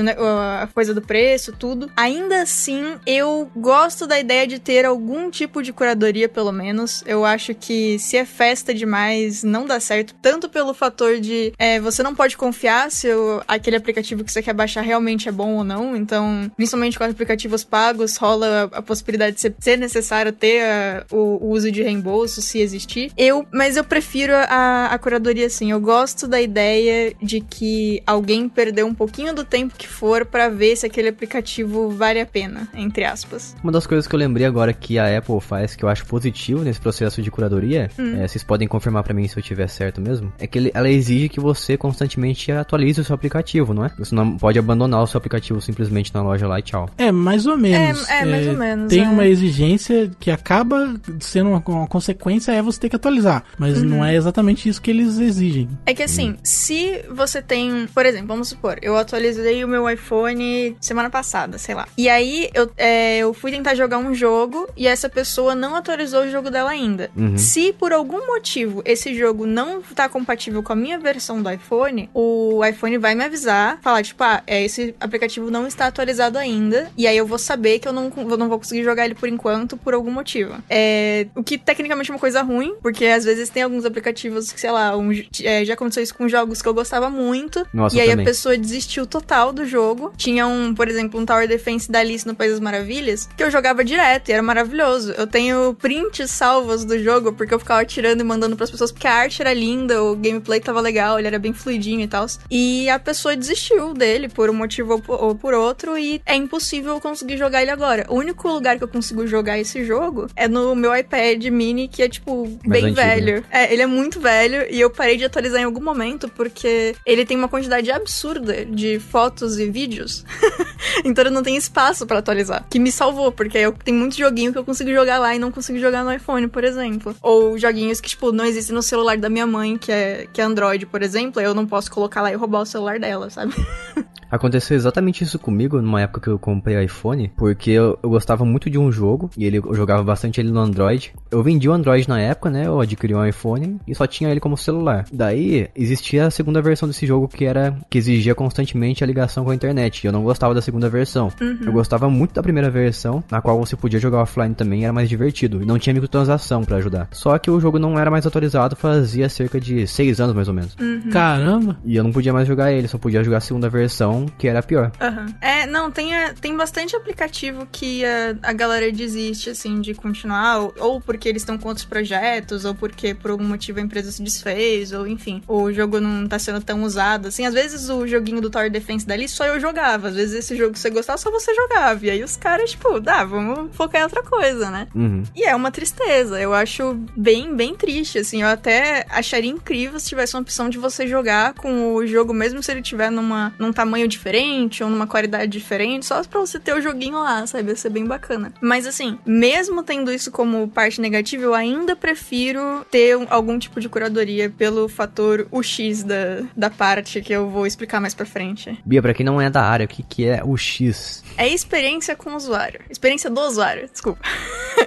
a 0.61 0.69
coisa 0.73 0.93
do 0.95 1.01
preço, 1.03 1.53
tudo. 1.53 1.91
Ainda 1.97 2.43
assim, 2.43 2.95
eu 3.07 3.51
gosto 3.57 4.07
da 4.07 4.19
ideia 4.19 4.47
de 4.47 4.59
ter 4.59 4.85
algum 4.85 5.31
tipo 5.31 5.63
de 5.63 5.73
curadoria, 5.73 6.29
pelo 6.29 6.53
menos. 6.53 7.03
Eu 7.07 7.25
acho 7.25 7.55
que 7.55 7.99
se 7.99 8.17
é 8.17 8.25
festa 8.25 8.75
demais, 8.75 9.43
não 9.43 9.65
dá 9.67 9.81
certo. 9.81 10.15
Tanto 10.21 10.49
pelo 10.49 10.75
fator 10.75 11.19
de 11.21 11.53
é, 11.59 11.81
você 11.81 12.03
não 12.03 12.15
pode 12.15 12.37
confiar 12.37 12.91
se 12.91 13.09
aquele 13.49 13.77
aplicativo 13.77 14.23
que 14.25 14.31
você 14.33 14.43
quer 14.43 14.53
baixar 14.55 14.83
realmente 14.83 15.29
é 15.29 15.33
bom 15.33 15.55
ou 15.57 15.65
não. 15.65 15.97
Então, 15.97 16.51
principalmente 16.57 16.99
com 16.99 17.05
aplicativos 17.05 17.65
pagos, 17.65 18.17
rola 18.17 18.71
a, 18.73 18.79
a 18.79 18.83
possibilidade 18.83 19.37
de 19.37 19.41
ser, 19.41 19.55
ser 19.59 19.77
necessário 19.79 20.33
ter 20.33 20.63
a- 20.63 21.05
o, 21.11 21.47
o 21.47 21.51
uso 21.51 21.71
de 21.71 21.83
reembolso, 21.83 22.43
se 22.43 22.59
existir. 22.61 23.11
Eu, 23.17 23.47
mas 23.53 23.77
eu 23.77 23.85
prefiro 23.85 24.33
a, 24.35 24.87
a 24.87 24.99
curadoria 24.99 25.47
assim. 25.47 25.71
Eu 25.71 25.81
gosto 25.81 26.27
da 26.29 26.41
ideia 26.41 27.15
de 27.23 27.41
que 27.41 28.03
alguém 28.07 28.49
perdeu 28.49 28.82
um 28.85 28.95
pouquinho 28.95 29.35
do 29.35 29.45
tempo 29.45 29.75
que 29.77 29.87
for 29.89 30.25
pra 30.25 30.49
ver 30.49 30.77
se 30.77 30.87
aquele 30.87 31.09
aplicativo 31.09 31.91
vale 31.91 32.21
a 32.21 32.27
pena, 32.27 32.69
entre 32.75 33.05
aspas. 33.05 33.55
Uma 33.63 33.73
das 33.73 33.87
coisas 33.87 34.07
que 34.07 34.15
eu 34.15 34.19
lembrei 34.19 34.47
agora 34.47 34.73
que 34.73 34.99
a 34.99 35.17
Apple 35.19 35.41
faz, 35.41 35.75
que 35.75 35.85
eu 35.85 35.89
acho 35.89 36.05
positivo 36.07 36.63
nesse 36.63 36.81
processo 36.81 37.23
de 37.23 37.31
curadoria, 37.31 37.91
é, 37.99 38.27
vocês 38.29 38.43
podem 38.45 38.67
confirmar 38.69 39.03
pra 39.03 39.15
mim 39.15 39.27
se 39.29 39.37
eu 39.39 39.43
tiver 39.43 39.69
certo 39.69 40.01
mesmo, 40.01 40.33
é 40.39 40.47
que 40.47 40.59
ele- 40.59 40.71
ela 40.75 40.89
exige 40.91 41.29
que 41.29 41.41
você 41.41 41.77
constantemente 41.77 42.51
atualize 42.53 43.01
o 43.01 43.05
seu 43.05 43.15
aplicativo, 43.15 43.73
não 43.75 43.85
é? 43.85 43.91
Você 43.99 44.15
não 44.15 44.37
pode 44.37 44.59
abandonar 44.59 45.03
o 45.03 45.07
seu 45.07 45.19
aplicativo 45.19 45.61
simplesmente 45.61 46.13
na 46.15 46.23
loja 46.23 46.47
lá 46.47 46.59
e 46.59 46.63
tchau. 46.63 46.89
É, 46.99 47.11
mais 47.13 47.47
ou 47.47 47.57
menos. 47.57 48.09
É, 48.09 48.21
é, 48.21 48.25
mais 48.25 48.47
ou 48.47 48.57
menos, 48.57 48.89
Tem 48.89 49.05
é. 49.05 49.09
uma 49.09 49.27
exigência 49.27 50.11
que 50.19 50.31
acaba 50.31 50.95
sendo 51.21 51.51
uma, 51.51 51.63
uma 51.67 51.87
consequência 51.87 52.53
é 52.53 52.63
você 52.63 52.81
ter 52.81 52.89
que 52.89 52.97
atualizar. 52.97 53.45
Mas 53.59 53.79
Uhum. 53.79 53.89
não 53.89 54.05
é 54.05 54.15
exatamente 54.15 54.69
isso 54.69 54.81
que 54.81 54.91
eles 54.91 55.19
exigem. 55.19 55.69
É 55.87 55.95
que 55.95 56.03
assim, 56.03 56.37
se 56.43 57.03
você 57.11 57.41
tem. 57.43 57.87
Por 57.95 58.07
exemplo, 58.07 58.29
vamos 58.29 58.49
supor, 58.49 58.72
eu 58.83 58.97
atualizei 58.97 59.65
o 59.65 59.69
meu 59.69 59.89
iPhone 59.89 60.77
semana 60.81 61.11
passada, 61.11 61.59
sei 61.59 61.75
lá. 61.75 61.87
E 61.97 62.09
aí 62.09 62.51
eu, 62.55 62.71
é, 62.77 63.19
eu 63.19 63.33
fui 63.35 63.51
tentar 63.51 63.75
jogar 63.75 63.99
um 63.99 64.15
jogo 64.15 64.69
e 64.77 64.87
essa 64.87 65.09
pessoa 65.09 65.55
não 65.55 65.75
atualizou 65.75 66.23
o 66.25 66.31
jogo 66.31 66.51
dela 66.51 66.71
ainda. 66.71 67.11
Uhum. 67.17 67.37
Se 67.37 67.73
por 67.73 67.93
algum 67.93 68.27
motivo 68.27 68.83
esse 68.85 69.15
jogo 69.15 69.47
não 69.47 69.83
tá 69.83 70.09
compatível 70.09 70.63
com 70.63 70.73
a 70.73 70.77
minha 70.77 70.99
versão 70.99 71.43
do 71.43 71.51
iPhone, 71.51 72.09
o 72.15 72.65
iPhone 72.65 72.99
vai 72.99 73.15
me 73.15 73.25
avisar, 73.25 73.79
falar, 73.83 74.03
tipo, 74.03 74.23
ah, 74.23 74.43
é, 74.47 74.65
esse 74.65 74.95
aplicativo 75.01 75.51
não 75.51 75.67
está 75.67 75.87
atualizado 75.87 76.39
ainda. 76.39 76.91
E 76.97 77.07
aí 77.07 77.17
eu 77.17 77.27
vou 77.27 77.39
saber 77.39 77.79
que 77.79 77.89
eu 77.89 77.93
não, 77.93 78.13
eu 78.17 78.37
não 78.37 78.49
vou 78.49 78.59
conseguir 78.59 78.85
jogar 78.85 79.05
ele 79.05 79.15
por 79.15 79.29
enquanto 79.29 79.77
por 79.77 79.95
algum 79.95 80.11
motivo. 80.11 80.55
É, 80.69 81.27
o 81.35 81.43
que 81.43 81.59
tecnicamente 81.59 82.11
é 82.11 82.15
uma 82.15 82.21
coisa 82.21 82.43
ruim, 82.43 82.75
porque 82.83 83.07
às 83.07 83.25
vezes 83.25 83.49
tem 83.49 83.63
alguns 83.63 83.85
aplicativos 83.85 84.53
que, 84.53 84.61
sei 84.61 84.71
lá, 84.71 84.97
um- 84.97 85.11
é, 85.43 85.65
já 85.65 85.75
aconteceu 85.75 86.03
isso 86.03 86.15
com 86.15 86.29
jogos 86.29 86.61
que 86.63 86.69
eu 86.69 86.75
gostava 86.75 87.09
muito. 87.11 87.67
Nossa, 87.73 87.97
e 87.97 88.01
aí 88.01 88.09
também. 88.11 88.25
a 88.25 88.29
pessoa 88.29 88.57
desistiu 88.63 89.07
total 89.07 89.53
do 89.53 89.67
jogo. 89.67 90.13
Tinha 90.17 90.47
um, 90.47 90.75
por 90.75 90.89
exemplo, 90.89 91.21
um 91.21 91.27
Tower 91.27 91.47
Defense 91.47 91.91
da 91.91 91.99
Alice 91.99 92.27
no 92.27 92.35
País 92.35 92.53
das 92.53 92.61
Maravilhas, 92.61 93.29
que 93.37 93.43
eu 93.45 93.51
jogava 93.51 93.85
direto 93.85 94.29
e 94.29 94.33
era 94.33 94.43
maravilhoso. 94.43 95.13
Eu 95.13 95.27
tenho 95.27 95.75
prints 95.75 96.31
salvos 96.31 96.85
do 96.85 96.99
jogo 97.03 97.33
porque 97.33 97.53
eu 97.53 97.59
ficava 97.59 97.85
tirando 97.85 98.21
e 98.21 98.25
mandando 98.25 98.57
pras 98.57 98.71
pessoas 98.71 98.91
porque 98.93 99.07
a 99.07 99.13
arte 99.15 99.43
era 99.43 99.53
linda, 99.53 100.03
o 100.03 100.17
gameplay 100.17 100.61
tava 100.61 100.81
legal, 100.81 101.19
ele 101.19 101.27
era 101.29 101.39
bem 101.39 101.53
fluidinho 101.53 102.01
e 102.01 102.09
tal. 102.09 102.23
E 102.51 102.89
a 102.89 102.99
pessoa 102.99 103.37
desistiu 103.37 103.93
dele 103.93 104.29
por 104.29 104.49
um 104.49 104.55
motivo 104.55 104.93
ou 104.95 105.01
por- 105.03 105.23
ou 105.23 105.35
por 105.35 105.53
outro 105.55 105.99
e 105.99 106.23
é 106.25 106.35
impossível 106.37 106.95
eu 106.95 107.01
conseguir 107.01 107.37
jogar 107.37 107.63
ele 107.63 107.71
agora. 107.71 108.07
O 108.09 108.15
único 108.17 108.47
lugar 108.49 108.79
que 108.79 108.85
eu 108.85 108.89
consigo 108.89 109.27
jogar 109.27 109.59
esse 109.59 109.85
jogo 109.85 110.29
é 110.37 110.47
no 110.47 110.75
meu 110.77 110.95
iPad 110.97 111.45
mini, 111.47 111.89
que 111.89 112.03
é 112.03 112.09
tipo 112.09 112.47
bem 112.65 112.85
antigo, 112.85 112.97
né? 113.01 113.15
velho. 113.15 113.45
É, 113.51 113.73
ele 113.73 113.83
é 113.83 113.87
muito 113.87 114.21
velho 114.21 114.67
e 114.71 114.81
eu 114.81 114.89
parei 114.91 115.17
de 115.17 115.25
atualizar 115.25 115.61
em 115.61 115.65
algum 115.65 115.83
momento 115.83 116.29
porque 116.29 116.95
ele 117.05 117.25
tem 117.25 117.37
uma 117.37 117.49
quantidade 117.49 117.91
absurda 117.91 118.52
de 118.65 118.99
fotos 118.99 119.59
e 119.59 119.71
vídeos. 119.71 120.25
então 121.05 121.25
eu 121.25 121.31
não 121.31 121.43
tenho 121.43 121.59
espaço 121.59 122.07
pra 122.07 122.19
atualizar. 122.19 122.65
Que 122.69 122.79
me 122.79 122.93
salvou, 122.93 123.33
porque 123.33 123.59
eu 123.59 123.73
tenho 123.73 123.99
muito 123.99 124.17
joguinho 124.17 124.53
que 124.53 124.59
eu 124.59 124.65
consigo 124.65 124.91
jogar 124.91 125.19
lá 125.19 125.35
e 125.35 125.39
não 125.39 125.51
consigo 125.51 125.79
jogar 125.79 126.05
no 126.05 126.13
iPhone, 126.13 126.49
por 126.49 126.65
exemplo. 126.65 127.15
Ou 127.23 127.59
joguinhos 127.59 128.01
que, 128.01 128.09
tipo, 128.09 128.33
não 128.33 128.45
existem 128.45 128.75
no 128.75 128.83
celular 128.83 129.17
da 129.17 129.29
minha 129.29 129.47
mãe, 129.47 129.77
que 129.77 129.91
é, 129.91 130.27
que 130.33 130.41
é 130.41 130.45
Android, 130.45 130.87
por 130.87 131.03
exemplo. 131.03 131.41
Eu 131.41 131.55
não 131.55 131.67
posso 131.67 131.91
colocar 131.91 132.23
lá 132.23 132.33
e 132.33 132.35
roubar 132.35 132.61
o 132.61 132.67
celular 132.67 132.99
dela, 132.99 133.31
sabe? 133.31 133.55
Aconteceu 134.33 134.75
exatamente 134.75 135.23
isso 135.23 135.39
comigo 135.39 135.81
numa 135.83 136.01
época 136.01 136.23
que 136.23 136.29
eu 136.29 136.39
comprei 136.39 136.83
iPhone, 136.83 137.31
porque 137.37 137.71
eu, 137.71 137.99
eu 138.03 138.09
gostava 138.09 138.47
muito 138.47 138.71
de 138.71 138.79
um 138.79 138.91
jogo 138.91 139.31
e 139.37 139.45
ele, 139.45 139.59
eu 139.59 139.75
jogava 139.75 140.03
bastante 140.03 140.41
ele 140.41 140.51
no 140.51 140.59
Android. 140.59 141.13
Eu 141.31 141.43
vendi 141.43 141.69
o 141.69 141.73
Android 141.73 142.09
na 142.09 142.19
época, 142.19 142.49
né? 142.49 142.67
Eu 142.67 142.81
adquiri 142.81 143.15
um 143.15 143.25
iPhone 143.25 143.79
e 143.87 143.95
só 143.95 144.07
tinha 144.07 144.31
ele 144.31 144.41
como 144.41 144.57
celular. 144.57 145.05
Daí 145.13 145.69
existia 145.77 146.27
a 146.27 146.31
segunda 146.31 146.63
versão 146.63 146.89
desse 146.89 147.07
jogo 147.07 147.29
que 147.29 147.45
era 147.45 147.77
que 147.91 147.99
exigia 147.99 148.35
constantemente 148.35 149.05
a 149.05 149.07
ligação 149.07 149.45
com 149.45 149.51
a 149.51 149.55
internet. 149.55 150.03
E 150.03 150.07
eu 150.07 150.13
não 150.13 150.23
gostava 150.23 150.55
da 150.55 150.63
segunda 150.63 150.89
versão. 150.89 151.31
Eu 151.67 151.73
gostava 151.73 152.09
muito 152.09 152.35
da 152.35 152.43
primeira 152.43 152.71
versão, 152.71 153.23
na 153.31 153.43
qual 153.43 153.59
você 153.59 153.77
podia 153.77 154.01
jogar 154.01 154.23
offline 154.23 154.55
também, 154.55 154.85
era 154.85 154.93
mais 154.95 155.11
divertido 155.11 155.63
e 155.63 155.67
não 155.67 155.79
tinha 155.79 155.93
microtransação 155.93 156.65
pra 156.65 156.79
ajudar. 156.79 157.09
Só 157.13 157.37
que 157.39 157.51
o 157.51 157.61
jogo 157.61 157.79
não 157.79 157.99
era 157.99 158.11
mais 158.11 158.27
atualizado 158.27 158.77
fazia 158.77 159.29
cerca 159.29 159.61
de 159.61 159.87
seis 159.87 160.21
anos 160.21 160.35
mais 160.35 160.49
ou 160.49 160.55
menos. 160.55 160.75
Caramba. 161.13 161.77
E 161.85 161.97
eu 161.97 162.03
não 162.03 162.13
podia 162.13 162.33
mais 162.33 162.49
jogar 162.49 162.73
ele, 162.73 162.89
só 162.89 162.97
podia 162.97 163.23
jogar 163.23 163.39
a 163.39 163.41
segunda 163.41 163.69
versão, 163.69 164.22
que 164.39 164.47
era 164.49 164.63
pior. 164.63 164.93
Aham. 165.01 165.27
É, 165.41 165.67
não, 165.67 165.91
tem, 165.91 166.15
a- 166.15 166.35
tem 166.35 166.57
bastante 166.57 166.95
aplicativo 166.97 167.67
que 167.71 168.05
a, 168.05 168.37
a 168.43 168.53
galera 168.53 168.91
desiste, 168.93 169.51
assim, 169.51 169.81
de 169.81 169.95
continuar, 169.95 170.59
ou, 170.59 170.75
ou 170.79 171.01
porque 171.01 171.29
eles 171.29 171.43
estão 171.43 171.57
com 171.59 171.69
outros 171.69 171.87
projetos, 171.87 172.65
ou 172.65 172.75
porque 172.75 173.15
por 173.15 173.31
algum 173.31 173.45
motivo 173.45 173.79
a 173.79 173.83
empresa 173.83 174.11
se 174.13 174.23
desfez, 174.23 174.93
ou 174.93 175.07
enfim, 175.07 175.43
o 175.49 175.73
jogo 175.73 176.01
não 176.01 176.27
tá 176.27 176.39
sendo 176.39 176.61
tão 176.61 176.83
usado. 176.83 177.29
Assim, 177.29 177.47
às 177.47 177.55
vezes 177.55 177.89
o 177.89 178.07
joguinho 178.07 178.41
do 178.41 178.51
Tower 178.51 178.71
Defense 178.71 179.07
dali 179.07 179.29
só 179.29 179.47
eu 179.47 179.61
jogava, 179.61 180.09
às 180.09 180.15
vezes 180.17 180.35
esse 180.35 180.57
jogo 180.57 180.73
que 180.73 180.79
você 180.79 180.91
gostava 180.91 181.19
só 181.19 181.31
você 181.31 181.55
jogava. 181.55 182.05
E 182.05 182.11
aí 182.11 182.23
os 182.23 182.37
caras, 182.37 182.71
tipo, 182.71 183.01
dá, 183.01 183.25
vamos 183.25 183.75
focar 183.75 184.01
em 184.01 184.05
outra 184.05 184.23
coisa, 184.23 184.71
né? 184.71 184.89
Uhum. 184.95 185.23
E 185.35 185.45
é 185.45 185.55
uma 185.55 185.71
tristeza, 185.71 186.41
eu 186.41 186.53
acho 186.53 186.95
bem, 187.17 187.55
bem 187.55 187.75
triste, 187.75 188.19
assim, 188.19 188.43
eu 188.43 188.49
até 188.49 189.07
acharia 189.11 189.51
incrível 189.51 189.99
se 189.99 190.09
tivesse 190.09 190.35
uma 190.35 190.43
opção 190.43 190.69
de 190.69 190.79
você 190.79 191.07
jogar 191.07 191.55
com 191.55 191.95
o 191.95 192.07
jogo, 192.07 192.33
mesmo 192.33 192.63
se 192.63 192.71
ele 192.71 192.83
tiver 192.83 193.11
numa, 193.11 193.53
num 193.59 193.73
tamanho 193.73 194.09
diferente 194.13 194.83
ou 194.85 194.89
numa 194.91 195.07
qualidade 195.07 195.51
diferente, 195.51 196.07
só 196.07 196.23
pra 196.23 196.41
você 196.41 196.59
ter 196.61 196.75
o 196.75 196.81
joguinho 196.81 197.19
lá, 197.23 197.47
sabe, 197.47 197.71
ia 197.71 197.77
ser 197.77 197.91
bem 197.91 198.05
bacana. 198.07 198.53
Mas 198.61 198.87
assim, 198.87 199.19
mesmo 199.27 199.83
tendo 199.83 200.13
isso 200.13 200.31
como 200.31 200.69
parte 200.69 201.01
negativa, 201.01 201.43
eu 201.43 201.55
ainda 201.55 201.97
prefiro 201.97 202.87
ter 202.91 203.17
um- 203.17 203.27
algum 203.29 203.59
tipo 203.59 203.81
de 203.81 203.89
curadoria 203.89 204.49
pelo 204.51 204.89
fator 204.89 205.47
UX 205.51 206.03
da, 206.05 206.43
da 206.57 206.71
parte 206.71 207.21
que 207.21 207.33
eu 207.33 207.49
vou 207.49 207.67
explicar 207.67 208.01
mais 208.01 208.15
pra 208.15 208.25
frente. 208.27 208.79
Bia, 208.85 209.03
pra 209.03 209.13
quem 209.15 209.25
não 209.27 209.41
é 209.41 209.51
da 209.51 209.63
área, 209.63 209.85
o 209.87 209.89
que, 209.89 210.03
que 210.03 210.25
é 210.27 210.43
o 210.45 210.57
X? 210.57 211.23
É 211.37 211.49
experiência 211.49 212.15
com 212.15 212.31
o 212.31 212.37
usuário. 212.37 212.81
Experiência 212.91 213.29
do 213.31 213.41
usuário, 213.41 213.89
desculpa. 213.91 214.21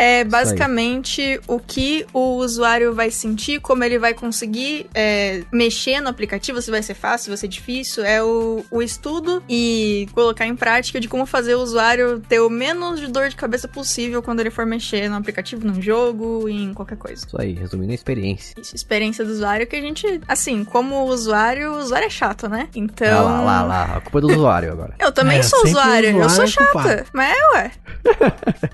É 0.00 0.22
basicamente 0.22 1.40
o 1.48 1.58
que 1.58 2.06
o 2.12 2.36
usuário 2.36 2.94
vai 2.94 3.10
sentir, 3.10 3.60
como 3.60 3.82
ele 3.82 3.98
vai 3.98 4.14
conseguir 4.14 4.86
é, 4.94 5.42
mexer 5.52 6.00
no 6.00 6.08
aplicativo, 6.08 6.62
se 6.62 6.70
vai 6.70 6.82
ser 6.82 6.94
fácil, 6.94 7.24
se 7.24 7.30
vai 7.30 7.36
ser 7.36 7.48
difícil. 7.48 8.04
É 8.04 8.22
o, 8.22 8.64
o 8.70 8.80
estudo 8.80 9.42
e 9.48 10.08
colocar 10.14 10.46
em 10.46 10.54
prática 10.54 11.00
de 11.00 11.08
como 11.08 11.26
fazer 11.26 11.56
o 11.56 11.60
usuário 11.60 12.20
ter 12.28 12.38
o 12.38 12.48
menos 12.48 13.00
de 13.00 13.08
dor 13.08 13.28
de 13.28 13.34
cabeça 13.34 13.66
possível 13.66 14.22
quando 14.22 14.38
ele 14.38 14.50
for 14.50 14.64
mexer 14.64 15.08
no 15.08 15.16
aplicativo, 15.16 15.66
num 15.66 15.82
jogo, 15.82 16.48
em 16.48 16.72
qualquer 16.72 16.96
coisa. 16.96 17.26
Isso 17.26 17.40
aí, 17.40 17.54
resumindo 17.54 17.90
a 17.90 17.94
experiência. 17.94 18.54
Isso, 18.60 18.76
experiência 18.76 19.24
do 19.24 19.32
usuário 19.32 19.66
que 19.66 19.74
a 19.74 19.80
gente, 19.80 20.20
assim, 20.28 20.62
como 20.64 21.06
usuário, 21.06 21.72
o 21.72 21.78
usuário 21.78 22.06
é 22.06 22.10
chato, 22.10 22.48
né? 22.48 22.68
Então. 22.74 23.26
Ah, 23.28 23.40
lá, 23.40 23.42
lá, 23.42 23.62
lá, 23.62 23.96
a 23.96 24.00
culpa 24.00 24.18
é 24.18 24.20
do 24.20 24.28
usuário 24.28 24.72
agora. 24.72 24.94
Eu 25.00 25.10
também 25.10 25.38
É, 25.38 25.42
sou 25.42 25.58
sempre 25.66 25.70
o 25.70 25.80
usuário, 25.80 26.08
eu 26.10 26.30
sou 26.30 26.44
usuário 26.44 26.44
é 26.44 26.92
chata. 26.92 27.06
Mas 27.12 27.36
é, 27.36 27.56
ué. 27.56 27.70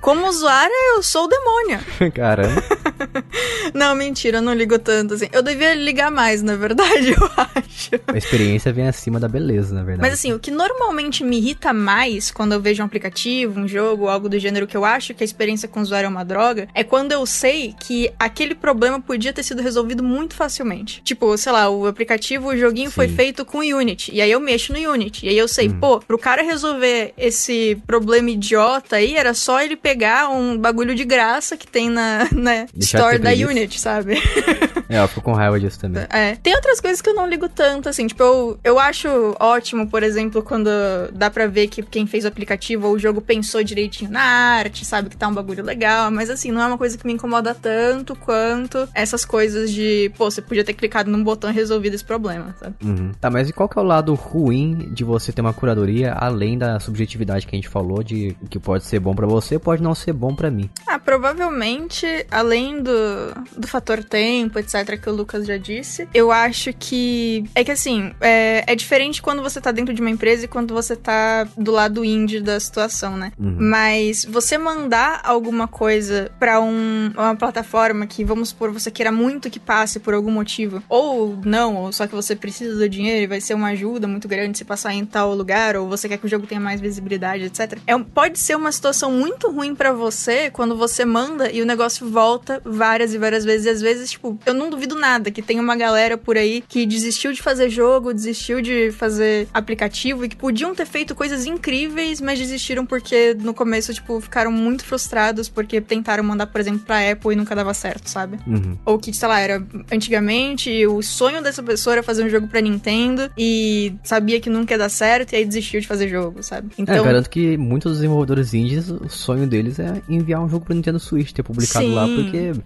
Como 0.02 0.28
usuária, 0.28 0.74
eu 0.96 1.02
sou 1.02 1.13
o 1.22 1.28
demônio. 1.28 1.80
Caramba. 2.14 2.62
Não, 3.74 3.94
mentira, 3.94 4.38
eu 4.38 4.42
não 4.42 4.54
ligo 4.54 4.78
tanto 4.78 5.14
assim. 5.14 5.26
Eu 5.32 5.42
devia 5.42 5.74
ligar 5.74 6.10
mais, 6.10 6.42
na 6.42 6.56
verdade, 6.56 7.10
eu 7.18 7.30
acho. 7.36 7.90
A 8.06 8.16
experiência 8.16 8.72
vem 8.72 8.86
acima 8.86 9.18
da 9.18 9.28
beleza, 9.28 9.74
na 9.74 9.82
verdade. 9.82 10.02
Mas 10.02 10.14
assim, 10.14 10.32
o 10.32 10.38
que 10.38 10.50
normalmente 10.50 11.24
me 11.24 11.38
irrita 11.38 11.72
mais 11.72 12.30
quando 12.30 12.52
eu 12.52 12.60
vejo 12.60 12.82
um 12.82 12.86
aplicativo, 12.86 13.60
um 13.60 13.66
jogo, 13.66 14.08
algo 14.08 14.28
do 14.28 14.38
gênero 14.38 14.66
que 14.66 14.76
eu 14.76 14.84
acho 14.84 15.14
que 15.14 15.22
a 15.22 15.26
experiência 15.26 15.68
com 15.68 15.80
o 15.80 15.82
usuário 15.82 16.06
é 16.06 16.10
uma 16.10 16.24
droga, 16.24 16.68
é 16.74 16.84
quando 16.84 17.12
eu 17.12 17.24
sei 17.26 17.74
que 17.80 18.12
aquele 18.18 18.54
problema 18.54 19.00
podia 19.00 19.32
ter 19.32 19.42
sido 19.42 19.62
resolvido 19.62 20.02
muito 20.02 20.34
facilmente. 20.34 21.02
Tipo, 21.02 21.36
sei 21.36 21.52
lá, 21.52 21.68
o 21.68 21.86
aplicativo, 21.86 22.48
o 22.48 22.56
joguinho 22.56 22.90
foi 22.90 23.08
Sim. 23.08 23.16
feito 23.16 23.44
com 23.44 23.58
Unity, 23.58 24.14
e 24.14 24.20
aí 24.20 24.30
eu 24.30 24.40
mexo 24.40 24.72
no 24.72 24.78
Unity, 24.92 25.26
e 25.26 25.28
aí 25.28 25.38
eu 25.38 25.48
sei, 25.48 25.68
pô, 25.68 26.00
pro 26.00 26.18
cara 26.18 26.42
resolver 26.42 27.12
esse 27.16 27.76
problema 27.86 28.30
idiota 28.30 28.96
aí, 28.96 29.16
era 29.16 29.34
só 29.34 29.60
ele 29.60 29.76
pegar 29.76 30.28
um 30.28 30.56
bagulho 30.56 30.94
de 30.94 31.04
graça 31.04 31.56
que 31.56 31.66
tem 31.66 31.88
na, 31.88 32.28
na 32.32 32.66
de 32.74 32.93
store 32.96 33.18
da. 33.18 33.30
Unity, 33.30 33.80
sabe? 33.80 34.14
É, 34.88 35.00
eu 35.00 35.08
fico 35.08 35.22
com 35.22 35.32
raiva 35.32 35.58
disso 35.58 35.80
também. 35.80 36.06
É. 36.10 36.36
Tem 36.36 36.54
outras 36.54 36.80
coisas 36.80 37.00
que 37.00 37.08
eu 37.08 37.14
não 37.14 37.26
ligo 37.26 37.48
tanto, 37.48 37.88
assim. 37.88 38.06
Tipo, 38.06 38.22
eu, 38.22 38.58
eu 38.62 38.78
acho 38.78 39.08
ótimo, 39.40 39.88
por 39.88 40.02
exemplo, 40.02 40.42
quando 40.42 40.68
dá 41.12 41.30
pra 41.30 41.46
ver 41.46 41.68
que 41.68 41.82
quem 41.82 42.06
fez 42.06 42.24
o 42.24 42.28
aplicativo 42.28 42.86
ou 42.86 42.94
o 42.94 42.98
jogo 42.98 43.20
pensou 43.20 43.64
direitinho 43.64 44.10
na 44.10 44.20
arte, 44.20 44.84
sabe? 44.84 45.08
Que 45.08 45.16
tá 45.16 45.26
um 45.26 45.34
bagulho 45.34 45.64
legal. 45.64 46.10
Mas, 46.10 46.30
assim, 46.30 46.52
não 46.52 46.62
é 46.62 46.66
uma 46.66 46.78
coisa 46.78 46.98
que 46.98 47.06
me 47.06 47.12
incomoda 47.12 47.54
tanto 47.54 48.14
quanto 48.14 48.88
essas 48.94 49.24
coisas 49.24 49.70
de, 49.70 50.12
pô, 50.16 50.30
você 50.30 50.42
podia 50.42 50.64
ter 50.64 50.74
clicado 50.74 51.10
num 51.10 51.24
botão 51.24 51.50
e 51.50 51.52
resolvido 51.52 51.94
esse 51.94 52.04
problema, 52.04 52.54
sabe? 52.60 52.76
Uhum. 52.84 53.12
Tá, 53.20 53.30
mas 53.30 53.48
e 53.48 53.52
qual 53.52 53.68
que 53.68 53.78
é 53.78 53.82
o 53.82 53.84
lado 53.84 54.14
ruim 54.14 54.90
de 54.92 55.02
você 55.02 55.32
ter 55.32 55.40
uma 55.40 55.52
curadoria, 55.54 56.12
além 56.12 56.58
da 56.58 56.78
subjetividade 56.78 57.46
que 57.46 57.56
a 57.56 57.58
gente 57.58 57.68
falou, 57.68 58.02
de 58.02 58.36
que 58.50 58.58
pode 58.58 58.84
ser 58.84 59.00
bom 59.00 59.14
pra 59.14 59.26
você, 59.26 59.58
pode 59.58 59.82
não 59.82 59.94
ser 59.94 60.12
bom 60.12 60.34
pra 60.34 60.50
mim? 60.50 60.68
Ah, 60.86 60.98
provavelmente, 60.98 62.06
além 62.30 62.82
do, 62.84 63.60
do 63.60 63.66
fator 63.66 64.04
tempo, 64.04 64.58
etc., 64.58 65.00
que 65.00 65.08
o 65.08 65.14
Lucas 65.14 65.46
já 65.46 65.56
disse, 65.56 66.08
eu 66.14 66.30
acho 66.30 66.72
que. 66.72 67.44
É 67.54 67.64
que 67.64 67.70
assim, 67.72 68.12
é, 68.20 68.62
é 68.66 68.74
diferente 68.76 69.20
quando 69.22 69.42
você 69.42 69.60
tá 69.60 69.72
dentro 69.72 69.92
de 69.94 70.00
uma 70.00 70.10
empresa 70.10 70.44
e 70.44 70.48
quando 70.48 70.72
você 70.74 70.94
tá 70.94 71.48
do 71.56 71.72
lado 71.72 72.04
indie 72.04 72.40
da 72.40 72.58
situação, 72.60 73.16
né? 73.16 73.32
Uhum. 73.38 73.56
Mas 73.58 74.24
você 74.24 74.58
mandar 74.58 75.20
alguma 75.24 75.66
coisa 75.66 76.30
pra 76.38 76.60
um- 76.60 77.10
uma 77.16 77.34
plataforma 77.34 78.06
que, 78.06 78.24
vamos 78.24 78.50
supor, 78.50 78.70
você 78.70 78.90
queira 78.90 79.10
muito 79.10 79.50
que 79.50 79.58
passe 79.58 79.98
por 79.98 80.14
algum 80.14 80.30
motivo, 80.30 80.82
ou 80.88 81.38
não, 81.44 81.76
ou 81.76 81.92
só 81.92 82.06
que 82.06 82.14
você 82.14 82.36
precisa 82.36 82.76
do 82.76 82.88
dinheiro 82.88 83.22
e 83.22 83.26
vai 83.26 83.40
ser 83.40 83.54
uma 83.54 83.68
ajuda 83.68 84.06
muito 84.06 84.28
grande 84.28 84.58
se 84.58 84.64
passar 84.64 84.92
em 84.94 85.04
tal 85.04 85.34
lugar, 85.34 85.76
ou 85.76 85.88
você 85.88 86.08
quer 86.08 86.18
que 86.18 86.26
o 86.26 86.28
jogo 86.28 86.46
tenha 86.46 86.60
mais 86.60 86.80
visibilidade, 86.80 87.44
etc. 87.44 87.78
É, 87.86 87.96
pode 87.98 88.38
ser 88.38 88.56
uma 88.56 88.70
situação 88.70 89.10
muito 89.10 89.50
ruim 89.50 89.74
pra 89.74 89.92
você 89.92 90.50
quando 90.50 90.76
você 90.76 91.04
manda 91.04 91.50
e 91.50 91.62
o 91.62 91.66
negócio 91.66 92.08
volta 92.08 92.60
várias 92.64 93.14
e 93.14 93.18
várias 93.18 93.44
vezes. 93.44 93.66
E 93.66 93.70
às 93.70 93.80
vezes, 93.80 94.10
tipo, 94.10 94.38
eu 94.46 94.54
não 94.54 94.70
duvido 94.70 94.94
nada 94.94 95.30
que 95.30 95.42
tem 95.42 95.60
uma 95.60 95.76
galera 95.76 96.16
por 96.16 96.36
aí 96.36 96.62
que 96.66 96.86
desistiu 96.86 97.32
de 97.32 97.42
fazer 97.42 97.68
jogo, 97.68 98.12
desistiu 98.12 98.60
de 98.60 98.90
fazer 98.92 99.48
aplicativo 99.52 100.24
e 100.24 100.28
que 100.28 100.36
podiam 100.36 100.74
ter 100.74 100.86
feito 100.86 101.14
coisas 101.14 101.46
incríveis, 101.46 102.20
mas 102.20 102.38
desistiram 102.38 102.86
porque 102.86 103.34
no 103.40 103.54
começo, 103.54 103.92
tipo, 103.92 104.20
ficaram 104.20 104.50
muito 104.52 104.84
frustrados 104.84 105.48
porque 105.48 105.80
tentaram 105.80 106.24
mandar, 106.24 106.46
por 106.46 106.60
exemplo, 106.60 106.80
pra 106.80 107.10
Apple 107.10 107.32
e 107.32 107.36
nunca 107.36 107.54
dava 107.54 107.74
certo, 107.74 108.08
sabe? 108.08 108.38
Uhum. 108.46 108.76
Ou 108.84 108.98
que, 108.98 109.12
sei 109.12 109.28
lá, 109.28 109.40
era 109.40 109.62
antigamente 109.90 110.86
o 110.86 111.02
sonho 111.02 111.42
dessa 111.42 111.62
pessoa 111.62 111.94
era 111.94 112.02
fazer 112.02 112.24
um 112.24 112.28
jogo 112.28 112.46
pra 112.48 112.60
Nintendo 112.60 113.30
e 113.36 113.94
sabia 114.02 114.40
que 114.40 114.50
nunca 114.50 114.74
ia 114.74 114.78
dar 114.78 114.88
certo 114.88 115.32
e 115.32 115.36
aí 115.36 115.44
desistiu 115.44 115.80
de 115.80 115.86
fazer 115.86 116.08
jogo, 116.08 116.42
sabe? 116.42 116.68
É, 116.78 116.82
Então, 116.82 116.96
eu 116.96 117.04
garanto 117.04 117.28
que 117.30 117.56
muitos 117.56 117.94
desenvolvedores 117.94 118.54
indies, 118.54 118.90
o 118.90 119.08
sonho 119.08 119.46
deles 119.46 119.78
é 119.78 120.02
enviar 120.08 120.40
um 120.40 120.48
jogo 120.48 120.64
pro 120.64 120.74
Nintendo 120.74 120.98
Switch, 120.98 121.32
ter 121.32 121.42
publicado 121.42 121.86
lá, 121.92 122.06
Sim. 122.06 122.16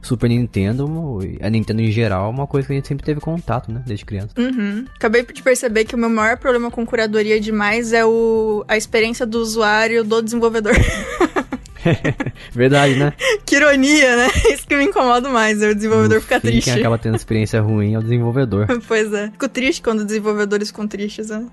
Super 0.03 0.29
Nintendo, 0.29 1.21
a 1.41 1.51
Nintendo 1.51 1.83
em 1.83 1.91
geral, 1.91 2.27
é 2.27 2.31
uma 2.31 2.47
coisa 2.47 2.67
que 2.67 2.73
a 2.73 2.77
gente 2.77 2.89
sempre 2.89 3.05
teve 3.05 3.21
contato, 3.21 3.73
né, 3.73 3.83
desde 3.87 4.05
criança. 4.05 4.31
Uhum. 4.39 4.85
Acabei 4.95 5.25
de 5.25 5.43
perceber 5.43 5.85
que 5.85 5.95
o 5.95 5.99
meu 5.99 6.11
maior 6.11 6.37
problema 6.37 6.71
com 6.71 6.85
curadoria 6.85 7.41
demais 7.41 7.93
é 7.93 8.05
o, 8.05 8.65
a 8.69 8.77
experiência 8.77 9.27
do 9.27 9.39
usuário 9.39 10.05
do 10.05 10.23
desenvolvedor. 10.23 10.75
Verdade, 12.53 12.95
né? 12.97 13.13
Que 13.45 13.57
ironia, 13.57 14.17
né? 14.17 14.29
Isso 14.53 14.67
que 14.67 14.77
me 14.77 14.85
incomoda 14.85 15.29
mais, 15.29 15.63
é 15.63 15.71
o 15.71 15.75
desenvolvedor 15.75 16.17
No 16.17 16.23
ficar 16.23 16.41
fim, 16.41 16.49
triste. 16.49 16.71
Quem 16.71 16.81
acaba 16.81 16.99
tendo 16.99 17.17
experiência 17.17 17.61
ruim 17.61 17.95
é 17.95 17.99
o 17.99 18.03
desenvolvedor. 18.03 18.67
Pois 18.89 19.13
é. 19.13 19.31
Fico 19.31 19.49
triste 19.49 19.83
quando 19.83 20.05
desenvolvedores 20.05 20.69
ficam 20.69 20.87
tristes, 20.87 21.29
né? 21.29 21.45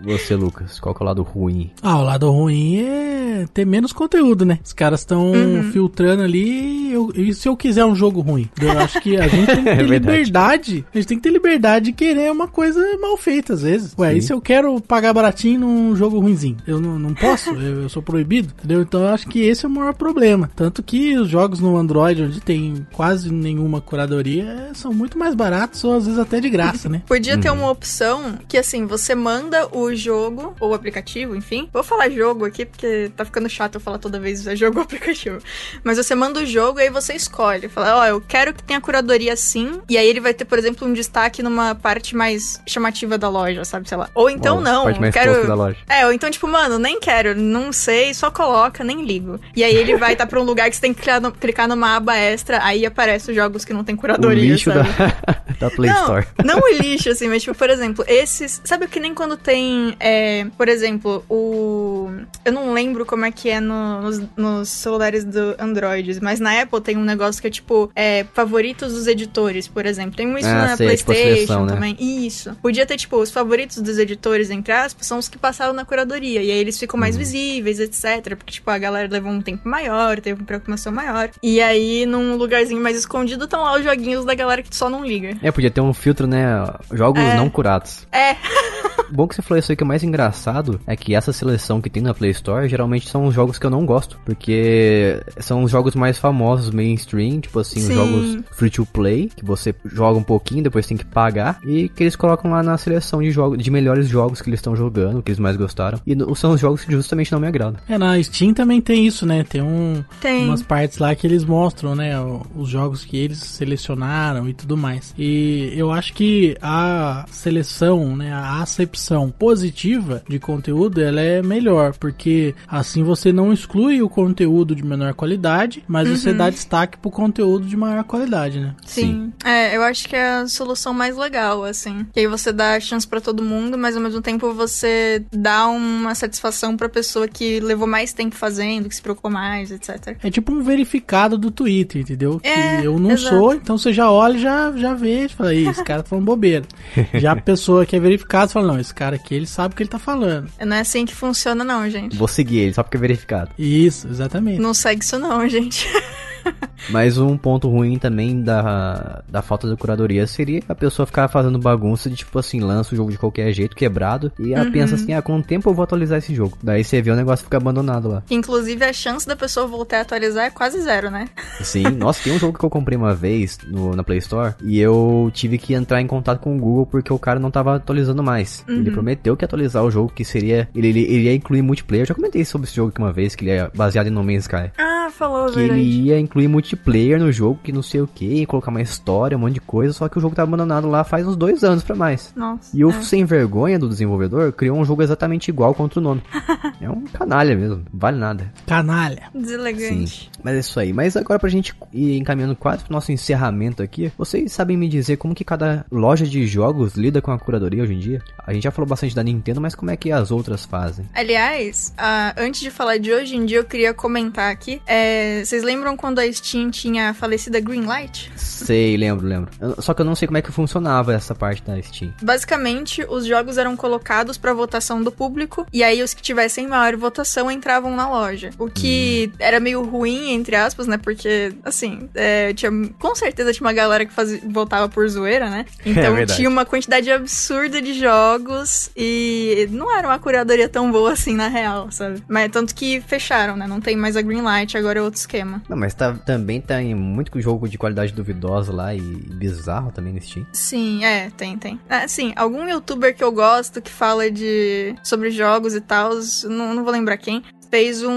Você, 0.00 0.34
Lucas, 0.34 0.78
qual 0.80 0.94
que 0.94 1.02
é 1.02 1.04
o 1.04 1.06
lado 1.06 1.22
ruim? 1.22 1.70
Ah, 1.82 1.98
o 1.98 2.04
lado 2.04 2.30
ruim 2.30 2.78
é 2.80 3.46
ter 3.52 3.66
menos 3.66 3.92
conteúdo, 3.92 4.44
né? 4.44 4.58
Os 4.64 4.72
caras 4.72 5.00
estão 5.00 5.32
Uhum. 5.32 5.70
filtrando 5.72 6.22
ali. 6.22 6.78
eu- 6.92 7.12
e 7.14 7.34
se 7.34 7.46
eu 7.48 7.56
quiser 7.56 7.84
um 7.84 7.94
jogo 7.94 8.20
ruim? 8.20 8.48
Eu 8.60 8.70
acho 8.78 9.00
que 9.00 9.16
a 9.16 9.28
gente 9.28 9.46
tem 9.46 9.56
que 9.58 9.62
ter 9.64 9.78
É 9.78 9.82
liberdade. 9.82 10.84
A 10.92 10.96
gente 10.98 11.06
tem 11.08 11.16
que 11.18 11.22
ter 11.22 11.30
liberdade 11.30 11.86
de 11.86 11.92
querer 11.92 12.30
uma 12.32 12.48
coisa 12.48 12.80
mal 12.98 13.16
feita, 13.16 13.52
às 13.52 13.62
vezes. 13.62 13.94
Ué, 13.98 14.12
Sim. 14.12 14.16
e 14.18 14.22
se 14.22 14.32
eu 14.32 14.40
quero 14.40 14.80
pagar 14.80 15.12
baratinho 15.12 15.60
num 15.60 15.94
jogo 15.96 16.18
ruimzinho? 16.18 16.56
Eu 16.66 16.80
não, 16.80 16.98
não 16.98 17.12
posso? 17.14 17.50
eu, 17.50 17.82
eu 17.82 17.88
sou 17.88 18.02
proibido? 18.02 18.52
Entendeu? 18.58 18.80
Então 18.82 18.97
eu 19.02 19.08
acho 19.08 19.26
que 19.28 19.40
esse 19.40 19.64
é 19.64 19.68
o 19.68 19.70
maior 19.70 19.94
problema. 19.94 20.50
Tanto 20.54 20.82
que 20.82 21.16
os 21.16 21.28
jogos 21.28 21.60
no 21.60 21.76
Android, 21.76 22.22
onde 22.22 22.40
tem 22.40 22.86
quase 22.92 23.32
nenhuma 23.32 23.80
curadoria, 23.80 24.70
são 24.74 24.92
muito 24.92 25.18
mais 25.18 25.34
baratos 25.34 25.82
ou 25.84 25.96
às 25.96 26.04
vezes 26.06 26.18
até 26.18 26.40
de 26.40 26.48
graça, 26.50 26.88
né? 26.88 27.02
Podia 27.06 27.36
ter 27.38 27.50
Uhum. 27.50 27.58
uma 27.58 27.70
opção 27.70 28.38
que, 28.46 28.58
assim, 28.58 28.86
você 28.86 29.14
manda 29.14 29.68
o 29.76 29.94
jogo, 29.94 30.54
ou 30.60 30.70
o 30.70 30.74
aplicativo, 30.74 31.34
enfim. 31.34 31.68
Vou 31.72 31.82
falar 31.82 32.08
jogo 32.10 32.44
aqui, 32.44 32.64
porque 32.66 33.10
tá 33.16 33.24
ficando 33.24 33.48
chato 33.48 33.76
eu 33.76 33.80
falar 33.80 33.98
toda 33.98 34.20
vez 34.20 34.46
é 34.46 34.54
jogo 34.54 34.78
ou 34.78 34.84
aplicativo. 34.84 35.38
Mas 35.82 35.96
você 35.96 36.14
manda 36.14 36.40
o 36.40 36.46
jogo 36.46 36.78
e 36.78 36.82
aí 36.84 36.90
você 36.90 37.14
escolhe. 37.14 37.68
Fala, 37.68 37.98
ó, 38.00 38.06
eu 38.06 38.20
quero 38.20 38.52
que 38.52 38.62
tenha 38.62 38.80
curadoria 38.80 39.32
assim. 39.32 39.80
E 39.88 39.96
aí 39.96 40.06
ele 40.06 40.20
vai 40.20 40.34
ter, 40.34 40.44
por 40.44 40.58
exemplo, 40.58 40.86
um 40.86 40.92
destaque 40.92 41.42
numa 41.42 41.74
parte 41.74 42.14
mais 42.14 42.60
chamativa 42.66 43.16
da 43.18 43.28
loja, 43.28 43.64
sabe? 43.64 43.88
Sei 43.88 43.96
lá. 43.96 44.08
Ou 44.14 44.28
então 44.28 44.60
não. 44.60 44.84
Parte 44.84 45.00
mais 45.00 45.14
quero... 45.14 45.46
da 45.46 45.54
loja. 45.54 45.76
É, 45.88 46.04
ou 46.06 46.12
então, 46.12 46.30
tipo, 46.30 46.46
mano, 46.46 46.78
nem 46.78 47.00
quero, 47.00 47.34
não 47.34 47.72
sei, 47.72 48.12
só 48.14 48.30
coloca, 48.30 48.77
nem 48.84 49.04
ligo. 49.04 49.40
E 49.54 49.62
aí 49.64 49.74
ele 49.74 49.96
vai 49.96 50.12
estar 50.12 50.26
pra 50.26 50.40
um 50.40 50.44
lugar 50.44 50.68
que 50.70 50.76
você 50.76 50.82
tem 50.82 50.92
que 50.94 51.00
clicar, 51.02 51.20
no- 51.20 51.32
clicar 51.32 51.68
numa 51.68 51.96
aba 51.96 52.16
extra, 52.16 52.62
aí 52.64 52.84
aparece 52.86 53.30
os 53.30 53.36
jogos 53.36 53.64
que 53.64 53.72
não 53.72 53.84
tem 53.84 53.94
O 53.94 53.98
curadoria, 53.98 54.52
lixo 54.52 54.70
sabe? 54.72 54.88
da, 54.92 55.42
da 55.60 55.70
Play 55.70 55.90
não, 55.90 56.00
Store. 56.02 56.26
Não 56.44 56.58
o 56.60 56.68
lixo, 56.82 57.10
assim, 57.10 57.28
mas, 57.28 57.42
tipo, 57.42 57.56
por 57.56 57.70
exemplo, 57.70 58.04
esses. 58.08 58.60
Sabe 58.64 58.86
que 58.88 59.00
nem 59.00 59.14
quando 59.14 59.36
tem. 59.36 59.96
é, 60.00 60.46
por 60.56 60.68
exemplo, 60.68 61.24
o. 61.28 62.10
Eu 62.44 62.52
não 62.52 62.72
lembro 62.72 63.04
como 63.06 63.24
é 63.24 63.30
que 63.30 63.48
é 63.50 63.60
no- 63.60 64.02
nos, 64.02 64.22
nos 64.36 64.68
celulares 64.68 65.24
do 65.24 65.54
Android, 65.58 66.18
mas 66.22 66.40
na 66.40 66.60
Apple 66.62 66.80
tem 66.80 66.96
um 66.96 67.04
negócio 67.04 67.40
que 67.40 67.48
é 67.48 67.50
tipo. 67.50 67.90
É, 67.94 68.24
favoritos 68.34 68.92
dos 68.92 69.06
editores, 69.06 69.66
por 69.68 69.86
exemplo. 69.86 70.16
Tem 70.16 70.32
isso 70.38 70.46
Ah, 70.48 70.54
na 70.68 70.76
sei, 70.76 70.96
tipo 70.96 71.06
PlayStation 71.12 71.34
seleção, 71.36 71.66
né? 71.66 71.72
também. 71.74 71.96
Isso. 71.98 72.54
Podia 72.62 72.86
ter, 72.86 72.96
tipo, 72.96 73.16
os 73.16 73.30
favoritos 73.30 73.78
dos 73.80 73.98
editores, 73.98 74.50
entre 74.50 74.72
aspas, 74.72 75.06
são 75.06 75.18
os 75.18 75.28
que 75.28 75.38
passaram 75.38 75.72
na 75.72 75.84
curadoria. 75.84 76.42
E 76.42 76.50
aí 76.50 76.58
eles 76.58 76.78
ficam 76.78 76.96
Uhum. 76.96 77.00
mais 77.00 77.16
visíveis, 77.16 77.78
etc. 77.80 78.36
Porque, 78.36 78.52
tipo, 78.52 78.67
a 78.70 78.78
galera 78.78 79.08
levou 79.10 79.30
um 79.32 79.40
tempo 79.40 79.68
maior, 79.68 80.20
teve 80.20 80.40
uma 80.40 80.46
preocupação 80.46 80.92
maior. 80.92 81.30
E 81.42 81.60
aí, 81.60 82.06
num 82.06 82.36
lugarzinho 82.36 82.82
mais 82.82 82.96
escondido, 82.96 83.44
estão 83.44 83.62
lá 83.62 83.76
os 83.76 83.84
joguinhos 83.84 84.24
da 84.24 84.34
galera 84.34 84.62
que 84.62 84.74
só 84.74 84.88
não 84.90 85.04
liga. 85.04 85.36
É, 85.42 85.50
podia 85.50 85.70
ter 85.70 85.80
um 85.80 85.92
filtro, 85.94 86.26
né? 86.26 86.64
Jogos 86.92 87.22
É. 87.22 87.36
não 87.36 87.48
curados. 87.50 88.06
É, 88.12 88.36
Bom 89.10 89.26
que 89.26 89.34
você 89.34 89.40
falou 89.42 89.58
isso 89.58 89.72
aí 89.72 89.76
que 89.76 89.82
o 89.82 89.86
mais 89.86 90.02
engraçado 90.02 90.78
é 90.86 90.94
que 90.94 91.14
essa 91.14 91.32
seleção 91.32 91.80
que 91.80 91.88
tem 91.88 92.02
na 92.02 92.12
Play 92.12 92.30
Store 92.32 92.68
geralmente 92.68 93.08
são 93.08 93.24
os 93.24 93.34
jogos 93.34 93.58
que 93.58 93.64
eu 93.64 93.70
não 93.70 93.86
gosto. 93.86 94.18
Porque 94.24 95.20
são 95.38 95.62
os 95.62 95.70
jogos 95.70 95.94
mais 95.94 96.18
famosos, 96.18 96.70
mainstream, 96.70 97.40
tipo 97.40 97.58
assim, 97.58 97.80
os 97.80 97.86
Sim. 97.86 97.94
jogos 97.94 98.38
free 98.52 98.70
to 98.70 98.84
play, 98.84 99.30
que 99.34 99.44
você 99.44 99.74
joga 99.86 100.18
um 100.18 100.22
pouquinho, 100.22 100.62
depois 100.62 100.86
tem 100.86 100.96
que 100.96 101.06
pagar. 101.06 101.58
E 101.66 101.88
que 101.88 102.02
eles 102.02 102.16
colocam 102.16 102.50
lá 102.50 102.62
na 102.62 102.76
seleção 102.76 103.22
de 103.22 103.30
jogos, 103.30 103.58
de 103.62 103.70
melhores 103.70 104.08
jogos 104.08 104.42
que 104.42 104.50
eles 104.50 104.58
estão 104.58 104.76
jogando, 104.76 105.22
que 105.22 105.30
eles 105.30 105.38
mais 105.38 105.56
gostaram. 105.56 105.98
E 106.06 106.14
são 106.36 106.52
os 106.52 106.60
jogos 106.60 106.84
que 106.84 106.92
justamente 106.92 107.32
não 107.32 107.40
me 107.40 107.46
agradam. 107.46 107.80
É, 107.88 107.96
na 107.96 108.22
Steam 108.22 108.52
também 108.58 108.80
tem 108.80 109.06
isso, 109.06 109.24
né? 109.24 109.44
Tem 109.44 109.62
um, 109.62 110.02
Tem. 110.20 110.44
umas 110.44 110.62
partes 110.62 110.98
lá 110.98 111.14
que 111.14 111.24
eles 111.24 111.44
mostram, 111.44 111.94
né? 111.94 112.14
Os 112.56 112.68
jogos 112.68 113.04
que 113.04 113.16
eles 113.16 113.38
selecionaram 113.38 114.48
e 114.48 114.52
tudo 114.52 114.76
mais. 114.76 115.14
E 115.16 115.72
eu 115.76 115.92
acho 115.92 116.12
que 116.12 116.56
a 116.60 117.24
seleção, 117.30 118.16
né? 118.16 118.32
A 118.32 118.60
acepção 118.60 119.30
positiva 119.30 120.24
de 120.28 120.40
conteúdo, 120.40 121.00
ela 121.00 121.20
é 121.20 121.40
melhor, 121.40 121.94
porque 121.96 122.52
assim 122.66 123.04
você 123.04 123.32
não 123.32 123.52
exclui 123.52 124.02
o 124.02 124.08
conteúdo 124.08 124.74
de 124.74 124.84
menor 124.84 125.14
qualidade, 125.14 125.84
mas 125.86 126.08
você 126.08 126.32
dá 126.32 126.50
destaque 126.50 126.98
pro 126.98 127.12
conteúdo 127.12 127.64
de 127.64 127.76
maior 127.76 128.02
qualidade, 128.02 128.58
né? 128.58 128.74
Sim. 128.84 129.32
É, 129.44 129.76
eu 129.76 129.82
acho 129.84 130.08
que 130.08 130.16
é 130.16 130.40
a 130.40 130.48
solução 130.48 130.92
mais 130.92 131.16
legal, 131.16 131.62
assim. 131.62 132.04
Que 132.12 132.18
aí 132.18 132.26
você 132.26 132.52
dá 132.52 132.80
chance 132.80 133.06
pra 133.06 133.20
todo 133.20 133.40
mundo, 133.40 133.78
mas 133.78 133.94
ao 133.94 134.02
mesmo 134.02 134.20
tempo 134.20 134.52
você 134.52 135.24
dá 135.32 135.68
uma 135.68 136.12
satisfação 136.16 136.76
pra 136.76 136.88
pessoa 136.88 137.28
que 137.28 137.60
levou 137.60 137.86
mais 137.86 138.12
tempo 138.12 138.34
fazendo, 138.34 138.47
que 138.88 138.94
se 138.94 139.02
preocupou 139.02 139.30
mais, 139.30 139.70
etc. 139.70 140.16
É 140.22 140.30
tipo 140.30 140.52
um 140.52 140.62
verificado 140.62 141.36
do 141.36 141.50
Twitter, 141.50 142.02
entendeu? 142.02 142.40
É, 142.42 142.80
que 142.80 142.86
eu 142.86 142.98
não 142.98 143.12
exato. 143.12 143.36
sou, 143.36 143.54
então 143.54 143.78
você 143.78 143.92
já 143.92 144.10
olha 144.10 144.36
e 144.36 144.40
já, 144.40 144.72
já 144.72 144.94
vê, 144.94 145.24
e 145.24 145.28
fala, 145.28 145.54
"Ih, 145.54 145.68
esse 145.68 145.82
cara 145.84 146.02
tá 146.02 146.08
falando 146.10 146.24
bobeira. 146.24 146.64
já 147.14 147.32
a 147.32 147.36
pessoa 147.36 147.84
que 147.86 147.96
é 147.96 148.00
verificada 148.00 148.50
fala, 148.50 148.68
não, 148.68 148.80
esse 148.80 148.94
cara 148.94 149.16
aqui, 149.16 149.34
ele 149.34 149.46
sabe 149.46 149.74
o 149.74 149.76
que 149.76 149.82
ele 149.82 149.90
tá 149.90 149.98
falando. 149.98 150.50
Não 150.64 150.76
é 150.76 150.80
assim 150.80 151.04
que 151.04 151.14
funciona, 151.14 151.64
não, 151.64 151.88
gente. 151.88 152.16
Vou 152.16 152.28
seguir 152.28 152.58
ele 152.58 152.74
só 152.74 152.82
porque 152.82 152.96
é 152.96 153.00
verificado. 153.00 153.50
Isso, 153.58 154.08
exatamente. 154.08 154.60
Não 154.60 154.74
segue 154.74 155.04
isso, 155.04 155.18
não, 155.18 155.48
gente. 155.48 155.86
Mas 156.90 157.18
um 157.18 157.36
ponto 157.36 157.68
ruim 157.68 157.98
também 157.98 158.42
da, 158.42 159.22
da 159.28 159.42
falta 159.42 159.68
de 159.68 159.76
curadoria 159.76 160.26
seria 160.26 160.62
a 160.68 160.74
pessoa 160.74 161.06
ficar 161.06 161.28
fazendo 161.28 161.58
bagunça 161.58 162.08
de 162.08 162.16
tipo 162.16 162.38
assim, 162.38 162.60
lança 162.60 162.94
o 162.94 162.96
jogo 162.96 163.10
de 163.10 163.18
qualquer 163.18 163.52
jeito, 163.52 163.76
quebrado, 163.76 164.32
e 164.38 164.54
ela 164.54 164.70
pensa 164.70 164.94
assim, 164.94 165.12
ah, 165.12 165.20
com 165.20 165.36
o 165.36 165.42
tempo 165.42 165.68
eu 165.68 165.74
vou 165.74 165.82
atualizar 165.82 166.18
esse 166.18 166.34
jogo. 166.34 166.56
Daí 166.62 166.84
você 166.84 167.02
vê 167.02 167.10
o 167.10 167.16
negócio 167.16 167.44
ficar 167.44 167.58
abandonado 167.58 168.08
lá. 168.08 168.22
Inclusive, 168.30 168.84
a 168.84 168.92
chance 168.92 169.26
da 169.26 169.36
pessoa 169.36 169.66
voltar 169.66 169.98
a 169.98 170.00
atualizar 170.02 170.46
é 170.46 170.50
quase 170.50 170.80
zero, 170.80 171.10
né? 171.10 171.28
Sim, 171.60 171.90
nossa, 171.90 172.22
tem 172.22 172.32
um 172.32 172.38
jogo 172.38 172.58
que 172.58 172.64
eu 172.64 172.70
comprei 172.70 172.96
uma 172.96 173.14
vez 173.14 173.58
no, 173.66 173.94
na 173.94 174.02
Play 174.02 174.18
Store 174.18 174.54
e 174.62 174.78
eu 174.78 175.30
tive 175.34 175.58
que 175.58 175.74
entrar 175.74 176.00
em 176.00 176.06
contato 176.06 176.40
com 176.40 176.56
o 176.56 176.58
Google 176.58 176.86
porque 176.86 177.12
o 177.12 177.18
cara 177.18 177.38
não 177.38 177.50
tava 177.50 177.76
atualizando 177.76 178.22
mais. 178.22 178.64
Ele 178.68 178.90
prometeu 178.90 179.36
que 179.36 179.44
ia 179.44 179.46
atualizar 179.46 179.84
o 179.84 179.90
jogo, 179.90 180.12
que 180.14 180.24
seria. 180.24 180.68
Ele, 180.74 180.88
ele, 180.88 181.00
ele 181.00 181.22
ia 181.24 181.34
incluir 181.34 181.62
multiplayer. 181.62 182.02
Eu 182.02 182.08
já 182.08 182.14
comentei 182.14 182.44
sobre 182.44 182.66
esse 182.66 182.76
jogo 182.76 182.90
aqui 182.90 182.98
uma 182.98 183.12
vez, 183.12 183.34
que 183.34 183.44
ele 183.44 183.50
é 183.50 183.70
baseado 183.74 184.06
em 184.06 184.10
No 184.10 184.22
Man's 184.22 184.42
Sky. 184.42 184.70
Ah, 184.78 185.08
falou, 185.10 185.50
Que 185.50 185.60
ele 185.60 185.80
ia 185.80 186.18
incluir 186.28 186.46
multiplayer 186.48 187.18
no 187.18 187.32
jogo, 187.32 187.58
que 187.62 187.72
não 187.72 187.82
sei 187.82 188.00
o 188.00 188.06
que, 188.06 188.44
colocar 188.46 188.70
uma 188.70 188.82
história, 188.82 189.36
um 189.36 189.40
monte 189.40 189.54
de 189.54 189.60
coisa, 189.60 189.92
só 189.92 190.08
que 190.08 190.18
o 190.18 190.20
jogo 190.20 190.34
tá 190.34 190.42
abandonado 190.42 190.88
lá 190.88 191.02
faz 191.02 191.26
uns 191.26 191.36
dois 191.36 191.64
anos 191.64 191.82
pra 191.82 191.96
mais. 191.96 192.32
Nossa. 192.36 192.76
E 192.76 192.84
o 192.84 192.90
é. 192.90 193.02
sem 193.02 193.24
vergonha 193.24 193.78
do 193.78 193.88
desenvolvedor 193.88 194.52
criou 194.52 194.78
um 194.78 194.84
jogo 194.84 195.02
exatamente 195.02 195.48
igual 195.48 195.74
contra 195.74 195.98
o 195.98 196.02
nome. 196.02 196.22
é 196.80 196.88
um 196.88 197.04
canalha 197.04 197.56
mesmo, 197.56 197.82
vale 197.92 198.18
nada. 198.18 198.52
Canalha. 198.66 199.22
Deselegante. 199.34 200.30
Mas 200.42 200.54
é 200.54 200.58
isso 200.58 200.78
aí. 200.78 200.92
Mas 200.92 201.16
agora 201.16 201.38
pra 201.38 201.48
gente 201.48 201.74
ir 201.92 202.18
encaminhando 202.18 202.54
quase 202.54 202.84
pro 202.84 202.92
nosso 202.92 203.10
encerramento 203.10 203.82
aqui, 203.82 204.12
vocês 204.18 204.52
sabem 204.52 204.76
me 204.76 204.88
dizer 204.88 205.16
como 205.16 205.34
que 205.34 205.44
cada 205.44 205.86
loja 205.90 206.26
de 206.26 206.46
jogos 206.46 206.94
lida 206.94 207.22
com 207.22 207.32
a 207.32 207.38
curadoria 207.38 207.82
hoje 207.82 207.94
em 207.94 207.98
dia? 207.98 208.22
A 208.46 208.52
gente 208.52 208.64
já 208.64 208.70
falou 208.70 208.88
bastante 208.88 209.14
da 209.14 209.22
Nintendo, 209.22 209.60
mas 209.60 209.74
como 209.74 209.90
é 209.90 209.96
que 209.96 210.12
as 210.12 210.30
outras 210.30 210.64
fazem? 210.64 211.06
Aliás, 211.14 211.94
ah, 211.96 212.34
antes 212.36 212.60
de 212.60 212.70
falar 212.70 212.98
de 212.98 213.12
hoje 213.12 213.36
em 213.36 213.46
dia, 213.46 213.58
eu 213.58 213.64
queria 213.64 213.94
comentar 213.94 214.50
aqui. 214.50 214.80
é, 214.86 215.42
vocês 215.44 215.62
lembram 215.62 215.96
quando 215.96 216.17
a 216.18 216.32
Steam 216.32 216.70
tinha 216.70 217.10
a 217.10 217.14
falecida 217.14 217.60
Greenlight? 217.60 218.30
Sei, 218.36 218.96
lembro, 218.96 219.26
lembro. 219.26 219.50
Eu- 219.60 219.80
Só 219.82 219.94
que 219.94 220.00
eu 220.02 220.04
não 220.06 220.14
sei 220.14 220.26
como 220.26 220.38
é 220.38 220.42
que 220.42 220.50
funcionava 220.52 221.12
essa 221.14 221.34
parte 221.34 221.62
da 221.62 221.80
Steam. 221.82 222.12
Basicamente, 222.22 223.04
os 223.08 223.24
jogos 223.26 223.58
eram 223.58 223.76
colocados 223.76 224.36
pra 224.38 224.52
votação 224.52 225.02
do 225.02 225.10
público, 225.12 225.66
e 225.72 225.82
aí 225.82 226.02
os 226.02 226.12
que 226.14 226.22
tivessem 226.22 226.66
maior 226.66 226.96
votação 226.96 227.50
entravam 227.50 227.94
na 227.94 228.08
loja. 228.08 228.50
O 228.58 228.68
que 228.68 229.32
era 229.38 229.60
meio 229.60 229.82
ruim, 229.84 230.32
entre 230.32 230.56
aspas, 230.56 230.86
né? 230.86 230.96
Porque, 230.98 231.52
assim, 231.64 232.08
é, 232.14 232.52
tinha, 232.54 232.70
com 232.98 233.14
certeza 233.14 233.52
tinha 233.52 233.66
uma 233.66 233.72
galera 233.72 234.04
que 234.04 234.12
fazia, 234.12 234.40
votava 234.48 234.88
por 234.88 235.08
zoeira, 235.08 235.48
né? 235.50 235.64
Então 235.86 236.14
verdade. 236.14 236.36
tinha 236.36 236.48
uma 236.48 236.64
quantidade 236.64 237.10
absurda 237.10 237.80
de 237.80 237.94
jogos 237.94 238.90
e 238.96 239.68
não 239.70 239.94
era 239.96 240.06
uma 240.08 240.18
curadoria 240.18 240.68
tão 240.68 240.90
boa 240.90 241.12
assim, 241.12 241.34
na 241.34 241.48
real, 241.48 241.90
sabe? 241.90 242.22
Mas 242.28 242.50
tanto 242.50 242.74
que 242.74 243.00
fecharam, 243.00 243.56
né? 243.56 243.66
Não 243.66 243.80
tem 243.80 243.96
mais 243.96 244.16
a 244.16 244.22
Greenlight, 244.22 244.76
agora 244.76 244.98
é 244.98 245.02
outro 245.02 245.18
esquema. 245.18 245.62
Não, 245.68 245.76
mas 245.76 245.94
tá, 245.94 246.07
também 246.14 246.60
tá 246.60 246.80
muito 246.80 247.40
jogo 247.40 247.68
de 247.68 247.78
qualidade 247.78 248.12
duvidosa 248.12 248.72
lá 248.72 248.94
e 248.94 249.00
bizarro 249.00 249.92
também 249.92 250.12
no 250.12 250.20
Steam. 250.20 250.46
Sim, 250.52 251.04
é, 251.04 251.30
tem, 251.30 251.56
tem. 251.56 251.80
É, 251.88 252.06
sim, 252.06 252.32
algum 252.36 252.68
youtuber 252.68 253.14
que 253.14 253.22
eu 253.22 253.32
gosto 253.32 253.80
que 253.80 253.90
fala 253.90 254.30
de 254.30 254.94
sobre 255.02 255.30
jogos 255.30 255.74
e 255.74 255.80
tal, 255.80 256.10
não, 256.44 256.74
não 256.74 256.84
vou 256.84 256.92
lembrar 256.92 257.16
quem, 257.16 257.42
fez 257.70 258.02
um, 258.02 258.10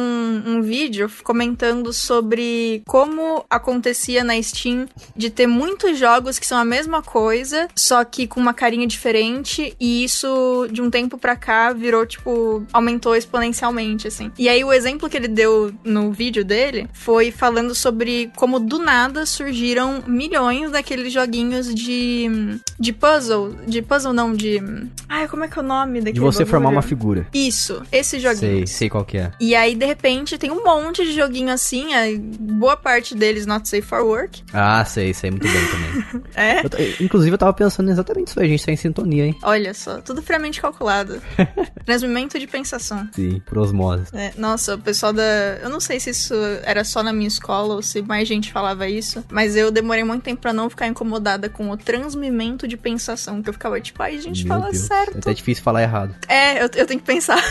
um 0.45 0.61
vídeo 0.61 1.09
comentando 1.23 1.91
sobre 1.93 2.81
como 2.87 3.45
acontecia 3.49 4.23
na 4.23 4.41
Steam 4.41 4.87
de 5.15 5.29
ter 5.29 5.47
muitos 5.47 5.97
jogos 5.97 6.39
que 6.39 6.45
são 6.47 6.57
a 6.57 6.65
mesma 6.65 7.01
coisa, 7.01 7.67
só 7.75 8.03
que 8.03 8.27
com 8.27 8.39
uma 8.39 8.53
carinha 8.53 8.87
diferente, 8.87 9.75
e 9.79 10.03
isso 10.03 10.67
de 10.71 10.81
um 10.81 10.89
tempo 10.89 11.17
pra 11.17 11.35
cá 11.35 11.73
virou, 11.73 12.05
tipo, 12.05 12.63
aumentou 12.71 13.15
exponencialmente, 13.15 14.07
assim. 14.07 14.31
E 14.37 14.47
aí 14.47 14.63
o 14.63 14.71
exemplo 14.71 15.09
que 15.09 15.17
ele 15.17 15.27
deu 15.27 15.71
no 15.83 16.11
vídeo 16.11 16.43
dele 16.43 16.87
foi 16.93 17.31
falando 17.31 17.75
sobre 17.75 18.31
como 18.35 18.59
do 18.59 18.79
nada 18.79 19.25
surgiram 19.25 20.03
milhões 20.07 20.71
daqueles 20.71 21.11
joguinhos 21.13 21.73
de, 21.73 22.59
de 22.79 22.93
puzzle, 22.93 23.55
de 23.67 23.81
puzzle 23.81 24.13
não, 24.13 24.33
de... 24.33 24.61
Ai, 25.07 25.27
como 25.27 25.43
é 25.43 25.47
que 25.47 25.57
é 25.59 25.61
o 25.61 25.65
nome 25.65 25.99
daquele 25.99 26.13
De 26.13 26.19
você 26.19 26.45
formar 26.45 26.65
bagulho? 26.69 26.75
uma 26.77 26.81
figura. 26.81 27.27
Isso, 27.33 27.81
esses 27.91 28.21
Sei, 28.21 28.33
joguinhos. 28.33 28.69
sei 28.69 28.89
qual 28.89 29.03
que 29.05 29.17
é. 29.17 29.31
E 29.41 29.55
aí, 29.55 29.73
de 29.73 29.87
repente, 29.87 30.37
tem 30.37 30.51
um 30.51 30.63
monte 30.63 31.03
de 31.03 31.13
joguinho 31.13 31.49
assim, 31.51 31.95
a 31.95 32.03
boa 32.39 32.77
parte 32.77 33.15
deles 33.15 33.47
not 33.47 33.67
safe 33.67 33.81
for 33.81 34.03
work. 34.03 34.43
Ah, 34.53 34.85
sei, 34.85 35.15
sei 35.15 35.31
muito 35.31 35.47
bem 35.47 35.67
também. 35.67 36.21
É. 36.35 36.61
Eu 36.61 36.69
inclusive, 37.05 37.33
eu 37.33 37.37
tava 37.37 37.51
pensando 37.53 37.89
exatamente 37.91 38.29
isso, 38.29 38.39
a 38.39 38.45
gente 38.45 38.65
tá 38.65 38.71
em 38.71 38.75
sintonia, 38.77 39.25
hein? 39.25 39.37
Olha 39.43 39.73
só, 39.73 39.99
tudo 39.99 40.21
friamente 40.21 40.61
calculado. 40.61 41.21
Transmimento 41.85 42.37
de 42.39 42.45
pensação. 42.47 43.09
Sim, 43.13 43.41
por 43.45 43.57
osmose. 43.57 44.05
É, 44.13 44.31
nossa, 44.37 44.75
o 44.75 44.77
pessoal 44.77 45.11
da. 45.11 45.23
Eu 45.61 45.69
não 45.69 45.79
sei 45.79 45.99
se 45.99 46.11
isso 46.11 46.33
era 46.63 46.83
só 46.83 47.01
na 47.03 47.11
minha 47.11 47.27
escola 47.27 47.73
ou 47.75 47.81
se 47.81 48.01
mais 48.01 48.27
gente 48.27 48.51
falava 48.51 48.87
isso, 48.87 49.25
mas 49.31 49.55
eu 49.55 49.71
demorei 49.71 50.03
muito 50.03 50.23
tempo 50.23 50.41
pra 50.41 50.53
não 50.53 50.69
ficar 50.69 50.87
incomodada 50.87 51.49
com 51.49 51.69
o 51.71 51.75
transmimento 51.77 52.67
de 52.67 52.77
pensação. 52.77 53.41
Que 53.41 53.49
eu 53.49 53.53
ficava 53.53 53.81
tipo, 53.81 54.01
ai, 54.03 54.19
gente, 54.21 54.45
Meu 54.45 54.53
fala 54.57 54.71
Deus, 54.71 54.83
É 54.85 54.87
certo. 54.87 55.17
até 55.17 55.33
difícil 55.33 55.63
falar 55.63 55.81
errado. 55.81 56.15
É, 56.27 56.59
eu, 56.63 56.69
eu 56.75 56.85
tenho 56.85 56.99
que 56.99 57.05
pensar. 57.05 57.41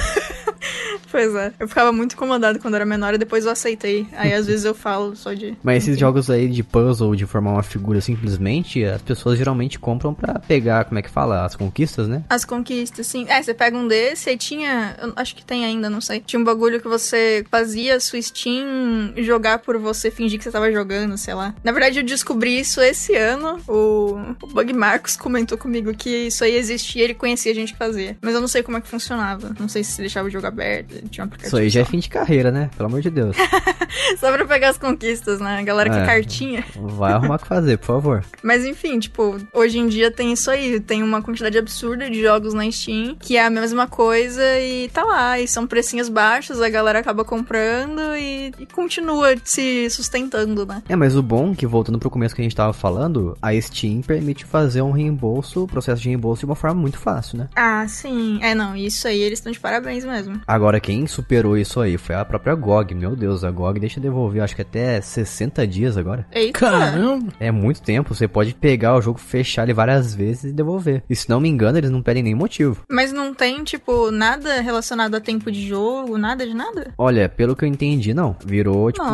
pois 1.11 1.35
é. 1.35 1.53
Eu 1.59 1.69
ficava 1.69 1.80
muito 1.93 2.15
incomodada 2.15 2.59
quando 2.59 2.75
era 2.75 2.85
menor 2.85 3.15
e 3.15 3.19
depois 3.19 3.45
eu 3.45 3.51
aceitei. 3.51 4.07
Aí 4.17 4.33
às 4.33 4.47
vezes 4.47 4.65
eu 4.65 4.75
falo 4.75 5.17
só 5.17 5.33
de. 5.33 5.57
Mas 5.63 5.83
esses 5.83 5.99
jogos 5.99 6.31
aí 6.31 6.49
de 6.49 6.63
puzzle, 6.63 7.15
de 7.17 7.27
formar 7.27 7.53
uma 7.53 7.63
figura 7.63 8.01
simplesmente, 8.01 8.85
as 8.85 9.03
pessoas 9.03 9.39
geralmente 9.39 9.79
compram 9.79 10.15
pra 10.15 10.39
pegar, 10.39 10.85
como 10.85 10.99
é 10.99 11.03
que 11.03 11.11
fala, 11.11 11.45
as 11.45 11.57
conquistas, 11.57 12.09
né? 12.09 12.23
As 12.29 12.45
conquistas, 12.45 13.07
sim. 13.07 13.27
É, 13.29 13.43
você 13.43 13.55
pega 13.55 13.77
um 13.77 13.87
desse, 13.89 14.31
aí 14.31 14.37
tinha. 14.37 14.97
eu 15.01 15.13
acho 15.17 15.35
que 15.35 15.45
tem 15.45 15.65
ainda, 15.65 15.89
não 15.89 16.01
sei. 16.01 16.21
Tinha 16.21 16.41
um 16.41 16.45
bagulho 16.45 16.81
que 16.81 16.89
você 16.89 17.45
fazia 17.51 17.97
a 17.97 18.01
sua 18.01 18.21
Steam 18.21 19.13
jogar 19.17 19.59
por 19.61 19.79
você, 19.79 20.11
fingir 20.11 20.39
que 20.39 20.45
você 20.45 20.51
tava 20.51 20.71
jogando, 20.71 21.17
sei 21.17 21.35
lá. 21.35 21.55
Na 21.63 21.73
verdade, 21.73 21.99
eu 21.99 22.05
descobri 22.05 22.59
isso 22.59 22.81
esse 22.81 23.15
ano. 23.15 23.59
O, 23.67 24.17
o 24.43 24.47
Bug 24.47 24.73
Marcos 24.73 25.17
comentou 25.17 25.57
comigo 25.57 25.95
que 25.95 26.27
isso 26.27 26.45
aí 26.45 26.55
existia, 26.55 27.05
ele 27.05 27.15
conhecia 27.15 27.55
gente 27.55 27.73
que 27.73 27.79
fazia. 27.79 28.17
Mas 28.21 28.35
eu 28.35 28.41
não 28.41 28.49
sei 28.49 28.63
como 28.63 28.77
é 28.77 28.81
que 28.81 28.89
funcionava. 28.89 29.55
Não 29.59 29.69
sei 29.69 29.85
se 29.85 30.01
deixava 30.01 30.29
o 30.29 30.31
jogo 30.31 30.47
aberto, 30.47 31.09
tinha 31.09 31.25
um 31.25 31.27
aplicativo. 31.27 31.57
Isso 31.57 31.57
aí 31.57 31.70
já 31.71 31.81
é 31.81 31.85
fim 31.85 31.99
de 31.99 32.09
carreira, 32.09 32.51
né? 32.51 32.71
Pelo 32.77 32.89
amor 32.89 33.01
de 33.01 33.11
Deus. 33.11 33.37
Só 34.19 34.33
pra 34.33 34.45
pegar 34.45 34.71
as 34.71 34.79
conquistas, 34.79 35.41
né? 35.41 35.59
A 35.59 35.63
galera 35.63 35.91
que 35.91 35.97
É. 35.97 36.05
cartinha. 36.07 36.65
Vai 36.77 37.13
arrumar 37.13 37.37
o 37.37 37.39
que 37.39 37.47
fazer, 37.47 37.79
por 37.79 37.87
favor. 37.87 38.25
Mas 38.43 38.65
enfim, 38.65 38.99
tipo, 38.99 39.37
hoje 39.53 39.79
em 39.79 39.89
dia 39.89 40.11
tem 40.11 40.33
isso 40.33 40.51
aí. 40.51 40.81
Tem 40.81 41.03
uma 41.03 41.23
quantidade 41.23 41.59
absurda 41.59 42.09
de 42.11 42.21
jogos 42.21 42.55
na 42.55 42.71
Steam 42.71 43.17
que 43.19 43.37
é 43.37 43.45
a 43.45 43.51
mesma 43.51 43.87
coisa 43.87 44.43
e 44.61 44.89
tá 44.89 45.05
lá. 45.05 45.39
E 45.41 45.47
são 45.49 45.67
precinhos 45.67 46.09
baixos, 46.09 46.61
a 46.61 46.69
galera 46.69 46.99
acaba 46.99 47.25
comprando 47.25 48.01
e, 48.17 48.53
e 48.59 48.67
continua 48.67 49.35
se 49.45 49.89
sustentando, 49.91 50.67
né? 50.67 50.83
É, 50.89 50.97
mas 50.97 51.17
o 51.17 51.23
bom, 51.23 51.55
que 51.55 51.67
voltando 51.67 51.99
pro 51.99 52.11
começo 52.11 52.35
que 52.35 52.41
a 52.41 52.45
gente 52.45 52.57
tava 52.57 52.73
falando, 52.73 53.37
a 53.41 53.59
Steam 53.61 54.01
permite 54.03 54.45
fazer 54.45 54.83
um 54.83 54.91
reembolso, 54.93 55.67
processo 55.67 56.03
de 56.03 56.09
reembolso 56.09 56.41
de 56.41 56.47
uma 56.47 56.55
forma 56.57 56.81
muito 56.81 56.99
fácil, 56.99 57.39
né? 57.39 57.49
Ah, 57.55 57.87
sim. 57.89 58.39
É, 58.43 58.55
não, 58.55 58.75
isso 58.77 59.07
aí 59.07 59.21
eles 59.21 59.39
estão 59.39 59.53
de 59.53 59.61
parabéns 59.61 60.05
mesmo. 60.05 60.41
Agora, 60.47 60.81
quem 60.81 61.07
superou 61.07 61.57
isso 61.61 61.81
aí 61.81 61.97
foi 61.99 62.15
a 62.15 62.25
própria 62.25 62.55
GOG. 62.55 62.95
Meu 62.95 63.15
Deus, 63.15 63.45
a 63.45 63.51
GOG 63.51 63.81
deixa 63.81 63.99
eu 63.99 64.03
devolver, 64.03 64.43
acho 64.43 64.57
que 64.57 64.63
até 64.63 65.01
60 65.01 65.67
dias 65.67 65.97
agora. 65.97 66.27
Eita! 66.33 66.59
Caramba! 66.59 67.33
É 67.39 67.51
muito 67.51 67.83
tempo, 67.83 68.15
você 68.15 68.27
pode 68.27 68.55
pegar 68.55 68.97
o 68.97 69.03
jogo, 69.03 69.19
fechar 69.19 69.65
ele 69.65 69.75
várias 69.75 70.15
vezes 70.15 70.45
e 70.45 70.53
devolver. 70.53 71.03
E 71.09 71.17
se 71.17 71.29
não 71.29 71.41
me 71.41 71.49
engano, 71.49 71.79
eles 71.79 71.91
não 71.91 72.03
pedem 72.03 72.23
nem 72.23 72.35
motivo. 72.35 72.85
Mas 72.91 73.13
não 73.13 73.35
tem, 73.35 73.63
tipo, 73.65 74.11
nada 74.11 74.61
relacionado 74.61 75.15
a 75.15 75.21
tempo 75.21 75.51
de 75.51 75.67
jogo, 75.67 76.19
nada 76.19 76.47
de 76.47 76.55
nada? 76.55 76.93
Olha, 76.97 77.29
pelo 77.29 77.57
que 77.57 77.65
eu 77.65 77.69
entendi, 77.69 78.13
não. 78.15 78.37
Virou, 78.45 78.91
tipo, 78.93 79.05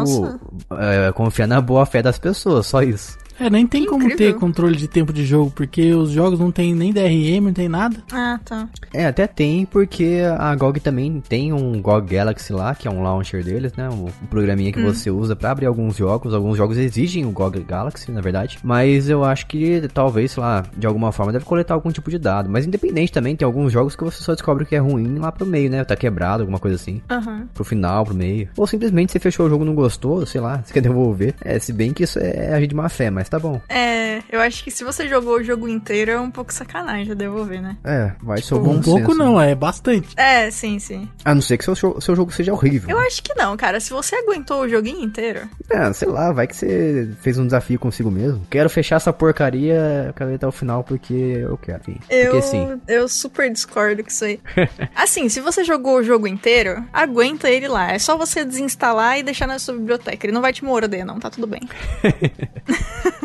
é, 0.79 1.13
confiar 1.13 1.47
na 1.47 1.61
boa 1.61 1.87
fé 1.87 2.03
das 2.03 2.19
pessoas, 2.19 2.67
só 2.67 2.83
isso. 2.83 3.19
É, 3.39 3.51
nem 3.51 3.67
tem 3.67 3.83
Que 3.83 3.89
como 3.89 4.05
incrível. 4.05 4.33
ter 4.35 4.39
controle 4.39 4.77
de 4.77 4.89
tempo 4.89 5.13
de 5.13 5.25
jogo, 5.25 5.51
porque 5.55 5.93
os 5.93 6.11
jogos 6.11 6.39
não 6.39 6.51
tem 6.51 6.75
nem 6.75 6.93
DRM, 6.93 7.47
não 7.47 7.53
tem 7.53 7.69
nada. 7.69 7.97
Ah, 8.13 8.39
tá. 8.45 8.69
É, 8.93 9.07
até 9.07 9.27
tem, 9.27 9.67
porque 9.67 10.21
a 10.39 10.55
GOG 10.55 10.81
também 10.81 11.23
tem 11.29 11.53
um 11.53 11.81
GOG 11.81 12.15
Galaxy 12.15 12.53
lá, 12.53 12.75
que 12.75 12.89
é 12.89 12.91
um 12.91 13.03
launcher 13.03 13.45
deles, 13.45 13.73
né? 13.75 13.89
Um, 13.91 14.07
um 14.07 14.27
programinha 14.31 14.73
que 14.73 14.81
você 14.81 15.11
usa 15.11 15.37
pra 15.37 15.51
abrir 15.51 15.67
alguns 15.67 15.97
jogos. 15.97 16.33
Alguns 16.35 16.57
jogos 16.57 16.77
exigem 16.79 17.25
o 17.27 17.31
GOG 17.31 17.61
Galaxy, 17.61 18.11
na 18.11 18.21
verdade. 18.21 18.59
Mas 18.63 19.09
eu 19.09 19.25
acho 19.25 19.47
que 19.47 19.89
talvez, 19.93 20.33
sei 20.33 20.43
lá, 20.43 20.65
de 20.77 20.87
alguma 20.87 21.13
forma 21.13 21.33
deve 21.33 21.45
coletar 21.45 21.75
algum 21.75 21.91
tipo 21.91 22.11
de 22.11 22.19
dado. 22.19 22.49
Mas 22.49 22.67
independente 22.67 23.13
também, 23.13 23.37
tem 23.37 23.45
alguns 23.47 23.73
jogos 23.73 23.95
que 23.95 24.05
você 24.05 24.23
só 24.23 24.33
descobre 24.33 24.65
que 24.65 24.75
é 24.75 24.79
ruim 24.79 25.19
lá 25.19 25.31
pro 25.31 25.47
meio, 25.47 25.71
né? 25.71 25.85
Tá 25.85 25.95
quebrado, 25.97 26.43
alguma 26.43 26.59
coisa 26.59 26.77
assim. 26.77 27.03
Aham. 27.11 27.47
Pro 27.53 27.65
final, 27.65 28.05
pro 28.05 28.15
meio. 28.15 28.49
Ou 28.57 28.67
simplesmente 28.67 29.13
você 29.13 29.19
fechou 29.19 29.47
o 29.47 29.49
jogo 29.51 29.65
e 29.65 29.67
não 29.67 29.75
gostou, 29.75 30.25
sei 30.27 30.41
lá, 30.41 30.63
você 30.65 30.73
quer 30.73 30.81
devolver. 30.81 31.35
É, 31.43 31.59
se 31.59 31.73
bem 31.73 31.93
que 31.93 32.05
isso 32.05 32.19
é 32.19 32.55
agir 32.55 32.67
de 32.69 32.75
má 32.75 32.89
fé, 32.89 33.11
mas 33.11 33.26
tá 33.31 33.39
bom. 33.39 33.61
É, 33.69 34.23
eu 34.31 34.41
acho 34.41 34.63
que 34.63 34.71
se 34.71 34.85
você 34.85 35.09
jogou 35.09 35.37
o 35.37 35.43
jogo 35.43 35.69
inteiro 35.69 36.11
é 36.11 36.21
um 36.21 36.31
pouco 36.31 36.53
sacanagem 36.53 37.15
devolver, 37.15 37.61
né? 37.61 37.77
É, 37.85 38.13
vai 38.23 38.41
ser 38.41 38.55
o 38.55 38.59
um 38.59 38.63
bom 38.63 38.81
pouco 38.81 39.01
senso, 39.01 39.15
não, 39.19 39.39
né? 39.39 39.53
é 39.53 39.55
bastante. 39.55 40.09
É, 40.17 40.51
sim, 40.51 40.79
sim. 40.79 41.09
A 41.25 41.35
não 41.35 41.43
ser 41.43 41.57
que 41.57 41.65
seu, 41.65 41.75
seu 41.75 42.17
jogo 42.17 42.33
seja 42.33 42.53
horrível. 42.53 42.91
Eu 42.91 42.99
acho 43.07 43.23
que 43.23 43.35
não, 43.35 43.57
cara. 43.57 43.81
Se 43.81 43.91
você 43.91 44.17
aguentou 44.17 44.63
o 44.63 44.69
joguinho 44.69 45.03
inteiro. 45.03 45.49
É, 45.71 45.93
sei 45.93 46.09
lá, 46.09 46.33
vai 46.33 46.47
que 46.47 46.57
você 46.57 47.09
fez 47.21 47.39
um 47.39 47.45
desafio 47.45 47.79
consigo 47.79 48.11
mesmo. 48.11 48.47
Quero 48.51 48.69
fechar 48.69 48.97
essa 48.97 49.13
porcaria, 49.13 50.13
quero 50.17 50.31
ir 50.31 50.35
até 50.35 50.47
o 50.47 50.53
final 50.53 50.85
porque 50.85 51.15
eu 51.15 51.57
quero. 51.57 51.81
Enfim, 51.87 51.99
Eu, 52.09 52.33
Porque 52.33 52.43
sim. 52.43 52.81
eu 52.89 53.09
super 53.09 53.51
discordo 53.51 54.03
com 54.03 54.09
isso 54.09 54.25
aí. 54.25 54.41
assim, 54.95 55.29
se 55.29 55.41
você 55.41 55.65
jogou 55.65 55.99
o 55.99 56.03
jogo 56.03 56.27
inteiro, 56.27 56.85
aguenta 56.93 57.49
ele 57.51 57.69
lá. 57.69 57.93
É 57.93 57.99
só 57.99 58.17
você 58.17 58.45
desinstalar 58.45 59.19
e 59.19 59.23
deixar 59.23 59.47
na 59.47 59.59
sua 59.59 59.75
biblioteca. 59.75 60.27
Ele 60.27 60.33
não 60.33 60.41
vai 60.41 60.53
te 60.53 60.65
morder, 60.65 61.05
não. 61.05 61.19
Tá 61.21 61.31
tudo 61.31 61.47
bem. 61.47 61.61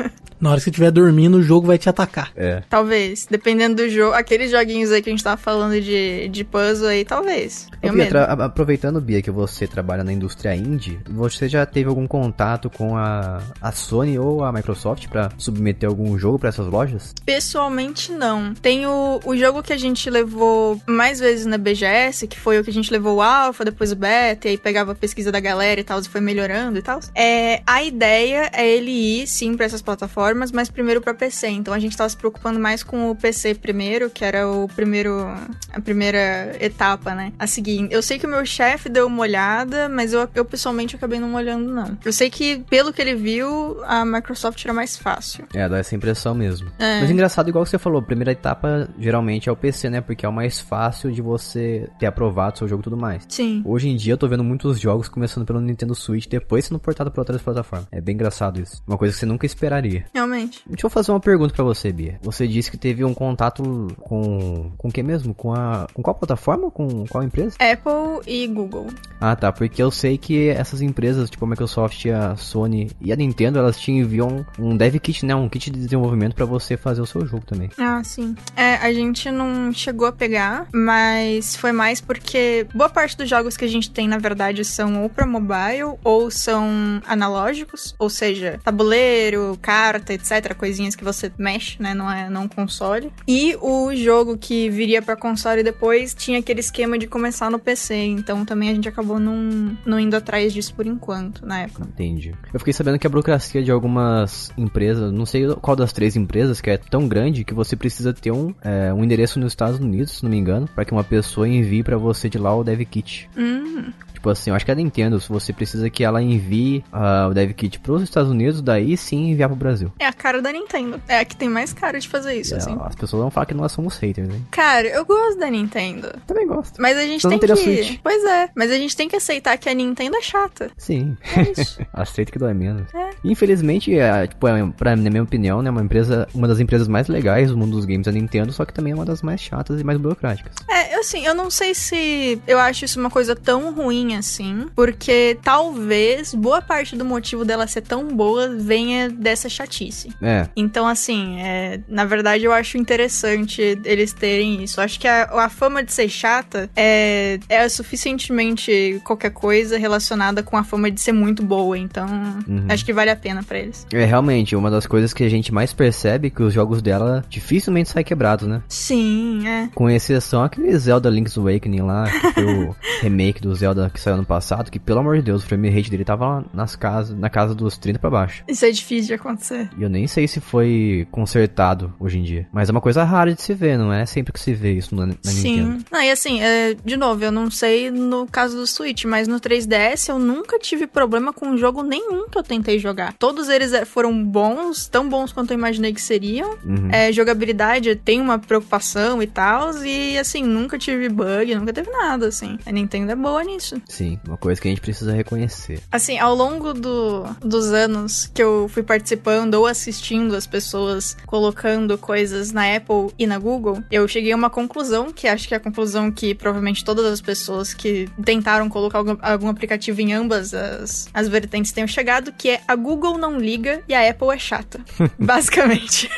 Na 0.42 0.50
hora 0.50 0.58
que 0.58 0.64
você 0.64 0.70
estiver 0.72 0.90
dormindo, 0.90 1.38
o 1.38 1.44
jogo 1.44 1.68
vai 1.68 1.78
te 1.78 1.88
atacar. 1.88 2.32
É. 2.36 2.64
Talvez. 2.68 3.28
Dependendo 3.30 3.76
do 3.76 3.90
jogo. 3.90 4.16
Aqueles 4.16 4.50
joguinhos 4.50 4.92
aí 4.92 5.02
que 5.02 5.10
a 5.10 5.14
gente 5.14 5.24
tava 5.24 5.38
falando 5.38 5.80
de, 5.80 6.28
de 6.30 6.44
puzzle 6.44 6.88
aí, 6.88 7.06
talvez. 7.06 7.68
Eu 7.82 7.94
Bia, 7.94 8.24
aproveitando, 8.24 9.00
Bia, 9.00 9.22
que 9.22 9.30
você 9.30 9.68
trabalha 9.68 10.04
na 10.04 10.12
indústria 10.12 10.56
indie, 10.56 11.00
você 11.10 11.48
já 11.48 11.66
teve 11.66 11.90
algum 11.90 12.08
contato 12.08 12.70
com 12.70 12.98
a, 12.98 13.42
a 13.62 13.72
Sony 13.72 14.18
ou 14.18 14.44
a 14.44 14.52
Microsoft 14.52 15.08
pra 15.08 15.30
submeter 15.38 15.88
algum 15.88 16.18
jogo 16.18 16.40
pra 16.40 16.50
essas 16.50 16.66
lojas? 16.66 17.14
Pessoalmente, 17.24 18.12
não. 18.12 18.54
Tem 18.56 18.88
o, 18.88 19.20
o 19.24 19.38
jogo 19.38 19.62
que 19.62 19.74
a 19.74 19.78
gente 19.78 20.10
levou 20.10 20.82
mais 20.88 21.20
vezes 21.20 21.46
na 21.46 21.58
BGS, 21.58 22.28
que 22.28 22.40
foi 22.40 22.60
o 22.60 22.64
que 22.64 22.70
a 22.72 22.74
gente 22.74 22.92
levou 22.92 23.18
o 23.18 23.22
Alpha, 23.22 23.64
depois 23.64 23.92
o 23.92 23.96
Beta, 23.96 24.48
e 24.48 24.52
aí 24.52 24.58
pegava 24.58 24.94
a 24.94 24.96
pesquisa 24.96 25.32
da 25.32 25.40
galera 25.40 25.80
e 25.80 25.84
tal, 25.84 26.00
e 26.00 26.10
foi 26.10 26.22
melhorando 26.22 26.80
e 26.80 26.82
tal. 26.82 27.00
É, 27.14 27.62
a 27.66 27.84
ideia 27.84 28.50
é 28.54 28.68
ele 28.68 28.92
ir, 28.92 29.28
sim, 29.28 29.56
pra 29.56 29.66
essas 29.66 29.82
plataformas, 29.82 30.31
mas 30.36 30.70
primeiro 30.70 31.02
pra 31.02 31.14
PC. 31.14 31.48
Então 31.50 31.74
a 31.74 31.80
gente 31.80 31.96
tava 31.96 32.10
se 32.10 32.18
preocupando 32.18 32.60
mais 32.60 32.84
com 32.84 33.10
o 33.10 33.16
PC 33.16 33.56
primeiro, 33.56 34.10
que 34.10 34.24
era 34.24 34.48
o 34.48 34.68
primeiro. 34.68 35.28
a 35.72 35.82
primeira 35.82 36.56
etapa, 36.60 37.14
né? 37.16 37.34
A 37.40 37.48
seguir. 37.48 37.88
Eu 37.92 38.02
sei 38.02 38.20
que 38.20 38.26
o 38.26 38.30
meu 38.30 38.46
chefe 38.46 38.90
deu 38.90 39.08
uma 39.08 39.22
olhada, 39.22 39.90
mas 39.90 40.14
eu, 40.14 40.28
eu 40.36 40.46
pessoalmente 40.46 40.96
acabei 40.96 41.20
não 41.20 41.34
olhando, 41.34 41.72
não. 41.72 41.98
Eu 42.04 42.14
sei 42.14 42.30
que, 42.30 42.60
pelo 42.70 42.94
que 42.94 43.02
ele 43.02 43.16
viu, 43.16 43.82
a 43.86 44.06
Microsoft 44.06 44.64
era 44.64 44.74
mais 44.74 44.98
fácil. 44.98 45.46
É, 45.54 45.68
dá 45.68 45.78
essa 45.80 45.96
impressão 45.96 46.34
mesmo. 46.34 46.70
É. 46.80 47.02
Mas 47.02 47.10
engraçado, 47.10 47.50
igual 47.50 47.66
você 47.66 47.78
falou, 47.78 48.00
a 48.00 48.04
primeira 48.04 48.32
etapa 48.32 48.90
geralmente 49.00 49.50
é 49.50 49.52
o 49.52 49.56
PC, 49.56 49.90
né? 49.90 50.02
Porque 50.02 50.26
é 50.26 50.30
o 50.30 50.34
mais 50.34 50.60
fácil 50.60 51.12
de 51.12 51.22
você 51.22 51.90
ter 52.00 52.06
aprovado 52.06 52.56
o 52.56 52.58
seu 52.60 52.68
jogo 52.68 52.82
e 52.82 52.84
tudo 52.84 52.98
mais. 52.98 53.26
Sim. 53.30 53.62
Hoje 53.66 53.90
em 53.90 53.96
dia 53.96 54.14
eu 54.14 54.18
tô 54.18 54.28
vendo 54.28 54.44
muitos 54.44 54.80
jogos 54.80 55.08
começando 55.10 55.46
pelo 55.46 55.60
Nintendo 55.60 55.96
Switch, 55.96 56.28
depois 56.28 56.66
sendo 56.66 56.80
portado 56.80 57.12
pra 57.12 57.22
outras 57.22 57.42
plataformas. 57.42 57.88
É 57.92 58.02
bem 58.02 58.16
engraçado 58.16 58.60
isso. 58.60 58.82
Uma 58.88 58.98
coisa 58.98 59.14
que 59.14 59.20
você 59.20 59.26
nunca 59.26 59.46
esperaria. 59.46 60.06
Realmente. 60.22 60.62
Deixa 60.68 60.86
eu 60.86 60.90
fazer 60.90 61.12
uma 61.12 61.20
pergunta 61.20 61.54
pra 61.54 61.64
você, 61.64 61.92
Bia. 61.92 62.20
Você 62.22 62.48
disse 62.48 62.70
que 62.70 62.78
teve 62.78 63.04
um 63.04 63.14
contato 63.14 63.88
com. 64.00 64.72
Com 64.78 64.88
o 64.88 64.92
que 64.92 65.02
mesmo? 65.02 65.34
Com 65.34 65.54
a. 65.54 65.88
Com 65.94 66.02
qual 66.02 66.16
plataforma? 66.16 66.70
Com 66.70 67.06
qual 67.08 67.24
empresa? 67.24 67.56
Apple 67.60 68.22
e 68.28 68.48
Google. 68.48 68.88
Ah, 69.20 69.36
tá. 69.36 69.52
Porque 69.52 69.82
eu 69.82 69.92
sei 69.92 70.18
que 70.18 70.50
essas 70.50 70.82
empresas, 70.82 71.30
tipo 71.30 71.44
a 71.46 71.48
Microsoft, 71.48 72.06
a 72.08 72.36
Sony 72.36 72.92
e 73.02 73.12
a 73.12 73.16
Nintendo, 73.16 73.60
elas 73.60 73.80
te 73.80 73.92
enviam 73.92 74.46
um 74.60 74.78
dev 74.78 74.96
kit, 74.98 75.26
né? 75.26 75.34
Um 75.36 75.50
kit 75.50 75.70
de 75.72 75.80
desenvolvimento 75.80 76.36
pra 76.36 76.46
você 76.46 76.78
fazer 76.78 77.02
o 77.02 77.06
seu 77.06 77.26
jogo 77.26 77.46
também. 77.46 77.70
Ah, 77.78 78.04
sim. 78.04 78.36
É, 78.56 78.76
a 78.76 78.94
gente 78.94 79.30
não 79.32 79.74
chegou 79.74 80.08
a 80.08 80.12
pegar, 80.12 80.68
mas 80.74 81.56
foi 81.56 81.72
mais 81.72 82.00
porque 82.00 82.68
boa 82.74 82.90
parte 82.90 83.18
dos 83.18 83.30
jogos 83.30 83.58
que 83.58 83.66
a 83.66 83.68
gente 83.68 83.90
tem, 83.90 84.08
na 84.08 84.18
verdade, 84.18 84.64
são 84.64 85.04
ou 85.04 85.10
pra 85.10 85.26
mobile 85.26 85.98
ou 86.04 86.30
são 86.30 87.02
analógicos, 87.08 87.96
ou 87.98 88.10
seja, 88.10 88.60
tabuleiro, 88.64 89.58
carta, 89.62 90.11
etc, 90.12 90.54
coisinhas 90.56 90.96
que 90.96 91.04
você 91.04 91.32
mexe, 91.38 91.82
né, 91.82 91.94
não 91.94 92.12
é 92.12 92.30
não 92.30 92.48
console. 92.48 93.12
E 93.28 93.56
o 93.62 93.94
jogo 93.96 94.38
que 94.38 94.70
viria 94.70 95.02
pra 95.02 95.16
console 95.16 95.64
depois 95.64 96.14
tinha 96.14 96.40
aquele 96.40 96.60
esquema 96.60 96.98
de 96.98 97.08
começar 97.08 97.50
no 97.50 97.60
PC, 97.60 97.96
então 97.96 98.46
também 98.46 98.70
a 98.70 98.74
gente 98.74 98.88
acabou 98.88 99.20
não, 99.20 99.78
não 99.86 100.00
indo 100.00 100.16
atrás 100.16 100.54
disso 100.54 100.74
por 100.74 100.86
enquanto, 100.86 101.46
na 101.46 101.62
época. 101.62 101.88
Entendi. 101.88 102.34
Eu 102.54 102.60
fiquei 102.60 102.74
sabendo 102.74 103.00
que 103.00 103.08
a 103.08 103.10
burocracia 103.10 103.64
de 103.64 103.72
algumas 103.72 104.52
empresas, 104.58 105.12
não 105.12 105.26
sei 105.26 105.48
qual 105.56 105.76
das 105.76 105.94
três 105.94 106.16
empresas, 106.16 106.62
que 106.62 106.70
é 106.70 106.78
tão 106.78 107.08
grande 107.08 107.44
que 107.44 107.54
você 107.54 107.76
precisa 107.76 108.14
ter 108.14 108.32
um, 108.32 108.54
é, 108.62 108.94
um 108.94 109.04
endereço 109.04 109.40
nos 109.40 109.52
Estados 109.52 109.80
Unidos, 109.80 110.18
se 110.18 110.24
não 110.24 110.30
me 110.30 110.38
engano, 110.38 110.68
pra 110.74 110.86
que 110.86 110.92
uma 110.92 111.04
pessoa 111.04 111.48
envie 111.48 111.84
pra 111.84 111.98
você 111.98 112.30
de 112.30 112.38
lá 112.38 112.56
o 112.56 112.64
dev 112.64 112.82
kit. 112.82 113.30
Hum, 113.38 113.92
Tipo 114.22 114.30
assim, 114.30 114.52
eu 114.52 114.56
acho 114.56 114.64
que 114.64 114.70
é 114.70 114.76
da 114.76 114.82
Nintendo, 114.82 115.20
se 115.20 115.28
você 115.28 115.52
precisa 115.52 115.90
que 115.90 116.04
ela 116.04 116.22
envie 116.22 116.84
ah, 116.94 117.28
o 117.32 117.34
dev 117.34 117.54
kit 117.54 117.80
pros 117.80 118.04
Estados 118.04 118.30
Unidos, 118.30 118.62
daí 118.62 118.96
sim 118.96 119.32
enviar 119.32 119.50
pro 119.50 119.56
Brasil. 119.58 119.92
É 119.98 120.06
a 120.06 120.14
cara 120.14 120.44
da 120.44 120.52
Nintendo. 120.52 121.02
É 121.08 121.18
a 121.18 121.26
que 121.26 121.36
tem 121.36 121.50
mais 121.50 121.74
cara 121.74 122.00
de 122.00 122.08
fazer 122.08 122.36
isso, 122.36 122.54
É, 122.54 122.58
assim. 122.58 122.78
As 122.84 122.94
pessoas 122.94 123.20
vão 123.20 123.32
falar 123.32 123.48
que 123.48 123.56
nós 123.56 123.72
somos 123.72 123.98
haters, 123.98 124.30
hein? 124.32 124.46
Cara, 124.52 124.88
eu 124.90 125.04
gosto 125.06 125.40
da 125.40 125.50
Nintendo. 125.50 126.08
Também 126.28 126.46
gosto. 126.46 126.80
Mas 126.80 126.98
a 127.00 127.02
gente 127.02 127.20
Só 127.24 127.32
não 127.32 127.40
tem 127.40 127.50
que. 127.50 127.56
teria 127.64 127.84
Switch. 127.84 128.00
Pois 128.04 128.24
é, 128.24 128.50
mas 128.56 128.70
a 128.70 128.76
gente 128.76 128.96
tem 128.96 129.10
que 129.10 129.16
aceitar 129.16 129.58
que 129.58 129.68
a 129.68 129.74
Nintendo 129.74 130.16
é 130.16 130.22
chata. 130.22 130.70
Sim. 130.78 131.18
É 131.36 131.60
isso. 131.60 131.80
Aceito 131.92 132.32
que 132.32 132.38
dói 132.38 132.54
menos. 132.54 132.94
É. 132.94 133.10
Infelizmente, 133.24 133.98
é, 133.98 134.28
tipo, 134.28 134.48
é, 134.48 134.72
pra, 134.78 134.96
na 134.96 135.10
minha 135.10 135.24
opinião, 135.24 135.64
né, 135.64 135.72
uma 135.72 135.82
empresa, 135.82 136.28
uma 136.32 136.48
das 136.48 136.60
empresas 136.60 136.88
mais 136.88 137.08
legais 137.08 137.50
do 137.50 137.58
mundo 137.58 137.72
dos 137.72 137.86
games 137.86 138.06
é 138.06 138.12
a 138.12 138.14
Nintendo, 138.14 138.54
só 138.54 138.66
que 138.66 138.74
também 138.74 138.94
é 138.94 138.96
uma 138.96 139.06
das 139.06 139.24
mais 139.24 139.42
chatas 139.42 139.82
e 139.82 139.84
mais 139.84 139.98
burocráticas. 139.98 140.54
É, 140.70 140.94
assim, 140.94 141.26
eu 141.26 141.34
não 141.34 141.50
sei 141.50 141.74
se 141.74 142.40
eu 142.46 142.60
acho 142.60 142.86
isso 142.86 143.00
uma 143.00 143.10
coisa 143.10 143.36
tão 143.36 143.74
ruim 143.74 144.11
assim, 144.16 144.66
porque 144.76 145.38
talvez 145.44 146.34
boa 146.34 146.62
parte 146.62 146.96
do 146.96 147.06
motivo 147.06 147.46
dela 147.46 147.68
ser 147.68 147.82
tão 147.82 148.08
boa 148.08 148.50
venha 148.50 149.10
dessa 149.10 149.48
chatice. 149.50 150.10
É, 150.22 150.48
Então, 150.56 150.88
assim, 150.88 151.40
é, 151.40 151.80
na 151.88 152.06
verdade 152.06 152.44
eu 152.46 152.52
acho 152.54 152.78
interessante 152.78 153.62
eles 153.86 154.14
terem 154.14 154.64
isso. 154.64 154.82
Acho 154.82 155.00
que 155.00 155.08
a, 155.08 155.24
a 155.26 155.50
fama 155.50 155.84
de 155.84 155.92
ser 155.94 156.10
chata 156.10 156.70
é, 156.76 157.40
é 157.50 157.68
suficientemente 157.70 159.02
qualquer 159.06 159.32
coisa 159.32 159.78
relacionada 159.78 160.44
com 160.44 160.58
a 160.58 160.64
fama 160.64 160.92
de 160.92 161.00
ser 161.00 161.12
muito 161.14 161.44
boa. 161.44 161.78
Então, 161.78 162.08
Uhum. 162.48 162.66
acho 162.70 162.84
que 162.86 162.94
vale 162.94 163.10
a 163.10 163.16
pena 163.16 163.44
pra 163.44 163.58
eles. 163.60 163.86
é 163.94 164.06
realmente 164.06 164.56
uma 164.56 164.70
das 164.70 164.86
coisas 164.86 165.14
que 165.14 165.24
a 165.24 165.30
gente 165.30 165.54
mais 165.54 165.74
percebe 165.74 166.30
que 166.30 166.42
os 166.44 166.54
jogos 166.54 166.82
dela 166.82 167.24
dificilmente 167.30 167.90
saem 167.90 168.04
quebrados, 168.06 168.48
né? 168.48 168.62
Sim, 168.68 169.48
é. 169.48 169.70
Com 169.74 169.90
exceção 169.90 170.44
aquele 170.44 170.76
Zelda 170.78 171.10
Link's 171.10 171.38
Awakening 171.38 171.82
lá, 171.82 172.10
que 172.10 172.32
foi 172.34 172.44
o 172.46 172.76
remake 173.02 173.42
do 173.42 173.54
Zelda 173.56 173.90
que 173.94 174.00
saiu 174.02 174.16
ano 174.16 174.26
passado, 174.26 174.72
que 174.72 174.80
pelo 174.80 175.00
amor 175.00 175.18
de 175.18 175.24
Deus, 175.24 175.44
o 175.44 175.48
frame 175.48 175.70
rate 175.70 175.90
dele 175.90 176.04
tava 176.04 176.46
nas 176.54 176.76
casas, 176.76 177.18
na 177.18 177.30
casa 177.30 177.54
dos 177.56 177.78
30 177.78 178.00
pra 178.00 178.10
baixo. 178.10 178.44
Isso 178.48 178.66
é 178.66 178.72
difícil 178.72 179.08
de 179.08 179.14
acontecer. 179.14 179.70
E 179.78 179.84
eu 179.84 179.90
nem 179.90 180.08
sei 180.08 180.28
se 180.28 180.40
foi 180.40 181.08
consertado 181.12 181.94
hoje 182.00 182.18
em 182.18 182.24
dia. 182.24 182.48
Mas 182.52 182.70
é 182.70 182.72
uma 182.72 182.82
coisa 182.82 183.04
rara 183.04 183.34
de 183.34 183.42
se 183.42 183.54
ver, 183.54 183.78
não 183.78 183.92
é 183.92 184.06
sempre 184.06 184.34
que 184.34 184.40
se 184.40 184.54
vê 184.54 184.74
isso 184.74 184.96
na, 184.96 185.08
na 185.08 185.14
Nintendo. 185.14 185.80
Sim. 185.80 185.86
Não, 185.92 186.02
e 186.02 186.12
assim, 186.12 186.42
é, 186.42 186.76
de 186.84 186.98
novo, 186.98 187.24
eu 187.24 187.32
não 187.32 187.50
sei 187.50 187.92
no 187.92 188.26
caso 188.28 188.58
do 188.58 188.68
Switch, 188.68 189.06
mas 189.06 189.28
no 189.28 189.40
3DS 189.40 190.10
eu 190.10 190.20
nunca 190.20 190.58
tive 190.60 190.88
problema 190.88 191.34
com 191.34 191.58
jogo 191.58 191.84
nenhum 191.84 192.28
que 192.30 192.38
eu 192.38 192.44
tentei 192.44 192.80
jogar. 192.80 193.14
Todos 193.14 193.50
eles 193.50 193.74
é, 193.74 193.86
foram 193.86 194.24
bons, 194.24 194.88
tão 194.88 195.08
bons 195.08 195.32
quanto 195.32 195.52
eu 195.52 195.58
imaginei 195.58 195.94
que 195.94 196.02
seriam. 196.02 196.58
Uhum. 196.66 196.90
É, 196.92 197.12
jogabilidade 197.12 197.96
tem 197.96 198.20
uma 198.20 198.40
preocupação 198.40 199.22
e 199.22 199.28
tal, 199.28 199.72
e 199.84 200.18
assim, 200.18 200.44
nunca 200.44 200.78
tive 200.78 201.10
bug, 201.10 201.54
nunca 201.56 201.74
teve 201.74 201.90
nada, 201.90 202.28
assim. 202.28 202.58
A 202.66 202.72
Nintendo 202.72 203.12
é 203.12 203.16
boa 203.16 203.44
nisso. 203.44 203.82
Sim, 203.92 204.18
uma 204.26 204.38
coisa 204.38 204.60
que 204.62 204.70
a 204.70 204.72
gente 204.72 204.80
precisa 204.80 205.14
reconhecer. 205.14 205.82
Assim, 205.92 206.18
ao 206.18 206.34
longo 206.34 206.74
do, 206.74 207.26
dos 207.42 207.74
anos 207.74 208.32
que 208.34 208.42
eu 208.42 208.70
fui 208.70 208.82
participando 208.82 209.56
ou 209.56 209.68
assistindo 209.68 210.34
as 210.34 210.48
pessoas 210.48 211.18
colocando 211.26 211.98
coisas 211.98 212.54
na 212.54 212.74
Apple 212.74 213.14
e 213.20 213.28
na 213.28 213.38
Google, 213.38 213.84
eu 213.92 214.08
cheguei 214.08 214.32
a 214.32 214.36
uma 214.36 214.50
conclusão, 214.50 215.12
que 215.12 215.28
acho 215.28 215.46
que 215.46 215.54
é 215.54 215.58
a 215.58 215.60
conclusão 215.60 216.10
que 216.10 216.34
provavelmente 216.34 216.86
todas 216.86 217.06
as 217.06 217.20
pessoas 217.20 217.74
que 217.74 218.08
tentaram 218.24 218.70
colocar 218.70 219.00
algum, 219.00 219.18
algum 219.22 219.50
aplicativo 219.50 220.00
em 220.00 220.14
ambas 220.14 220.54
as, 220.54 221.10
as 221.14 221.28
vertentes 221.28 221.74
tenham 221.74 221.88
chegado, 221.88 222.32
que 222.32 222.50
é 222.50 222.62
a 222.66 222.76
Google 222.76 223.18
não 223.18 223.38
liga 223.38 223.84
e 223.90 223.94
a 223.94 224.10
Apple 224.10 224.30
é 224.30 224.40
chata. 224.40 224.80
Basicamente. 225.20 226.10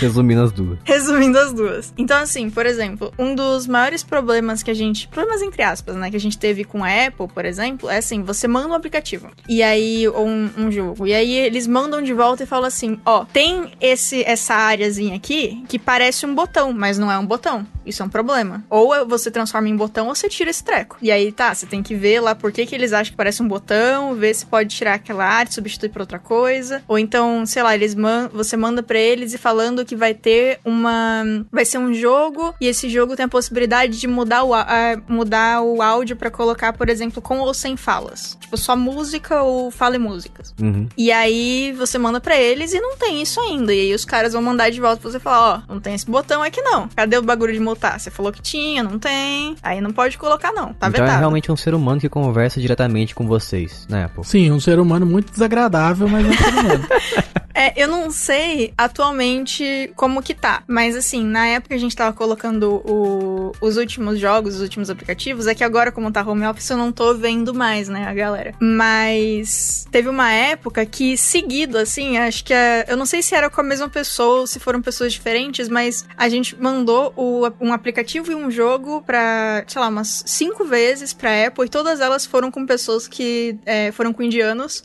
Resumindo 0.00 0.42
as 0.42 0.52
duas. 0.52 0.78
Resumindo 0.84 1.38
as 1.38 1.52
duas. 1.54 1.94
Então, 1.96 2.18
assim, 2.18 2.50
por 2.50 2.66
exemplo, 2.66 3.10
um 3.18 3.34
dos 3.34 3.66
maiores 3.66 4.02
problemas 4.02 4.62
que 4.62 4.70
a 4.70 4.74
gente. 4.74 5.08
Problemas 5.08 5.40
entre 5.40 5.62
aspas, 5.62 5.96
né? 5.96 6.10
Que 6.10 6.16
a 6.16 6.20
gente 6.20 6.36
teve 6.36 6.62
com 6.64 6.84
a 6.84 6.88
Apple, 6.88 7.05
por 7.10 7.44
exemplo, 7.44 7.88
é 7.88 7.98
assim: 7.98 8.22
você 8.22 8.46
manda 8.48 8.68
um 8.68 8.74
aplicativo. 8.74 9.30
E 9.48 9.62
aí, 9.62 10.08
um, 10.08 10.50
um 10.58 10.70
jogo. 10.70 11.06
E 11.06 11.14
aí 11.14 11.32
eles 11.32 11.66
mandam 11.66 12.02
de 12.02 12.12
volta 12.12 12.42
e 12.42 12.46
falam 12.46 12.66
assim: 12.66 12.98
ó, 13.04 13.24
tem 13.24 13.72
esse, 13.80 14.22
essa 14.24 14.54
áreazinha 14.54 15.16
aqui 15.16 15.64
que 15.68 15.78
parece 15.78 16.26
um 16.26 16.34
botão, 16.34 16.72
mas 16.72 16.98
não 16.98 17.10
é 17.10 17.18
um 17.18 17.26
botão. 17.26 17.66
Isso 17.84 18.02
é 18.02 18.06
um 18.06 18.08
problema. 18.08 18.64
Ou 18.68 19.06
você 19.06 19.30
transforma 19.30 19.68
em 19.68 19.76
botão 19.76 20.08
ou 20.08 20.14
você 20.14 20.28
tira 20.28 20.50
esse 20.50 20.64
treco. 20.64 20.96
E 21.00 21.10
aí, 21.10 21.30
tá, 21.30 21.54
você 21.54 21.66
tem 21.66 21.82
que 21.82 21.94
ver 21.94 22.20
lá 22.20 22.34
por 22.34 22.50
que, 22.50 22.66
que 22.66 22.74
eles 22.74 22.92
acham 22.92 23.12
que 23.12 23.16
parece 23.16 23.42
um 23.42 23.48
botão, 23.48 24.14
ver 24.14 24.34
se 24.34 24.44
pode 24.44 24.74
tirar 24.74 24.94
aquela 24.94 25.24
área, 25.24 25.52
substituir 25.52 25.90
por 25.90 26.00
outra 26.00 26.18
coisa. 26.18 26.82
Ou 26.88 26.98
então, 26.98 27.46
sei 27.46 27.62
lá, 27.62 27.74
eles 27.74 27.94
man 27.94 28.28
você 28.32 28.56
manda 28.56 28.82
pra 28.82 28.98
eles 28.98 29.32
e 29.32 29.38
falando 29.38 29.84
que 29.84 29.94
vai 29.94 30.14
ter 30.14 30.58
uma. 30.64 31.24
Vai 31.50 31.64
ser 31.64 31.78
um 31.78 31.94
jogo 31.94 32.54
e 32.60 32.66
esse 32.66 32.88
jogo 32.88 33.14
tem 33.14 33.24
a 33.24 33.28
possibilidade 33.28 33.98
de 33.98 34.06
mudar 34.06 34.44
o, 34.44 34.52
mudar 35.08 35.62
o 35.62 35.80
áudio 35.80 36.16
pra 36.16 36.30
colocar, 36.30 36.72
por 36.72 36.88
exemplo, 36.88 36.95
com 37.20 37.38
ou 37.38 37.54
sem 37.54 37.76
falas. 37.76 38.36
Tipo, 38.40 38.56
só 38.56 38.76
música 38.76 39.42
ou 39.42 39.70
fale 39.70 39.98
músicas. 39.98 40.54
Uhum. 40.60 40.88
E 40.96 41.10
aí 41.12 41.72
você 41.76 41.98
manda 41.98 42.20
pra 42.20 42.36
eles 42.36 42.72
e 42.72 42.80
não 42.80 42.96
tem 42.96 43.22
isso 43.22 43.40
ainda. 43.40 43.72
E 43.72 43.80
aí 43.80 43.94
os 43.94 44.04
caras 44.04 44.32
vão 44.32 44.42
mandar 44.42 44.70
de 44.70 44.80
volta 44.80 45.00
pra 45.00 45.10
você 45.10 45.20
falar, 45.20 45.64
ó, 45.68 45.72
não 45.72 45.80
tem 45.80 45.94
esse 45.94 46.06
botão 46.06 46.42
aqui 46.42 46.60
não. 46.60 46.88
Cadê 46.88 47.16
o 47.16 47.22
bagulho 47.22 47.52
de 47.52 47.60
mutar? 47.60 47.98
Você 47.98 48.10
falou 48.10 48.32
que 48.32 48.42
tinha, 48.42 48.82
não 48.82 48.98
tem. 48.98 49.56
Aí 49.62 49.80
não 49.80 49.92
pode 49.92 50.18
colocar 50.18 50.52
não, 50.52 50.72
tá 50.72 50.88
então 50.88 50.88
é 50.88 50.92
vetado. 50.92 51.18
realmente 51.18 51.50
um 51.50 51.56
ser 51.56 51.74
humano 51.74 52.00
que 52.00 52.08
conversa 52.08 52.60
diretamente 52.60 53.14
com 53.14 53.26
vocês, 53.26 53.86
né, 53.88 54.04
Apple? 54.04 54.24
Sim, 54.24 54.50
um 54.50 54.60
ser 54.60 54.78
humano 54.78 55.06
muito 55.06 55.32
desagradável, 55.32 56.08
mas 56.08 56.24
é 56.24 56.28
um 56.28 56.32
ser 56.32 56.48
humano. 56.48 56.86
É, 57.58 57.72
eu 57.82 57.88
não 57.88 58.10
sei 58.10 58.72
atualmente 58.76 59.90
como 59.96 60.22
que 60.22 60.34
tá, 60.34 60.62
mas 60.68 60.94
assim, 60.94 61.24
na 61.24 61.46
época 61.46 61.74
a 61.74 61.78
gente 61.78 61.96
tava 61.96 62.14
colocando 62.14 62.82
o- 62.84 63.52
os 63.62 63.78
últimos 63.78 64.18
jogos, 64.18 64.56
os 64.56 64.60
últimos 64.60 64.90
aplicativos, 64.90 65.46
é 65.46 65.54
que 65.54 65.64
agora, 65.64 65.90
como 65.90 66.12
tá 66.12 66.22
home 66.22 66.46
office, 66.46 66.68
eu 66.68 66.76
não 66.76 66.92
tô 66.92 67.14
vendo 67.14 67.54
mais, 67.54 67.88
né, 67.88 68.04
a 68.06 68.12
galera. 68.12 68.54
Mas 68.60 69.86
teve 69.90 70.08
uma 70.08 70.30
época 70.30 70.84
que, 70.84 71.16
seguido, 71.16 71.78
assim, 71.78 72.18
acho 72.18 72.44
que 72.44 72.52
é, 72.52 72.84
eu 72.88 72.96
não 72.96 73.06
sei 73.06 73.22
se 73.22 73.34
era 73.34 73.48
com 73.48 73.60
a 73.60 73.64
mesma 73.64 73.88
pessoa 73.88 74.40
ou 74.40 74.46
se 74.46 74.60
foram 74.60 74.82
pessoas 74.82 75.12
diferentes, 75.14 75.68
mas 75.68 76.04
a 76.16 76.28
gente 76.28 76.54
mandou 76.60 77.12
o- 77.16 77.48
um 77.60 77.72
aplicativo 77.72 78.30
e 78.30 78.34
um 78.34 78.50
jogo 78.50 79.00
pra, 79.02 79.64
sei 79.66 79.80
lá, 79.80 79.88
umas 79.88 80.22
cinco 80.26 80.64
vezes 80.66 81.14
pra 81.14 81.46
Apple 81.46 81.64
e 81.64 81.68
todas 81.70 82.00
elas 82.00 82.26
foram 82.26 82.50
com 82.50 82.66
pessoas 82.66 83.08
que 83.08 83.56
é, 83.64 83.90
foram 83.92 84.12
com 84.12 84.22
indianos 84.22 84.82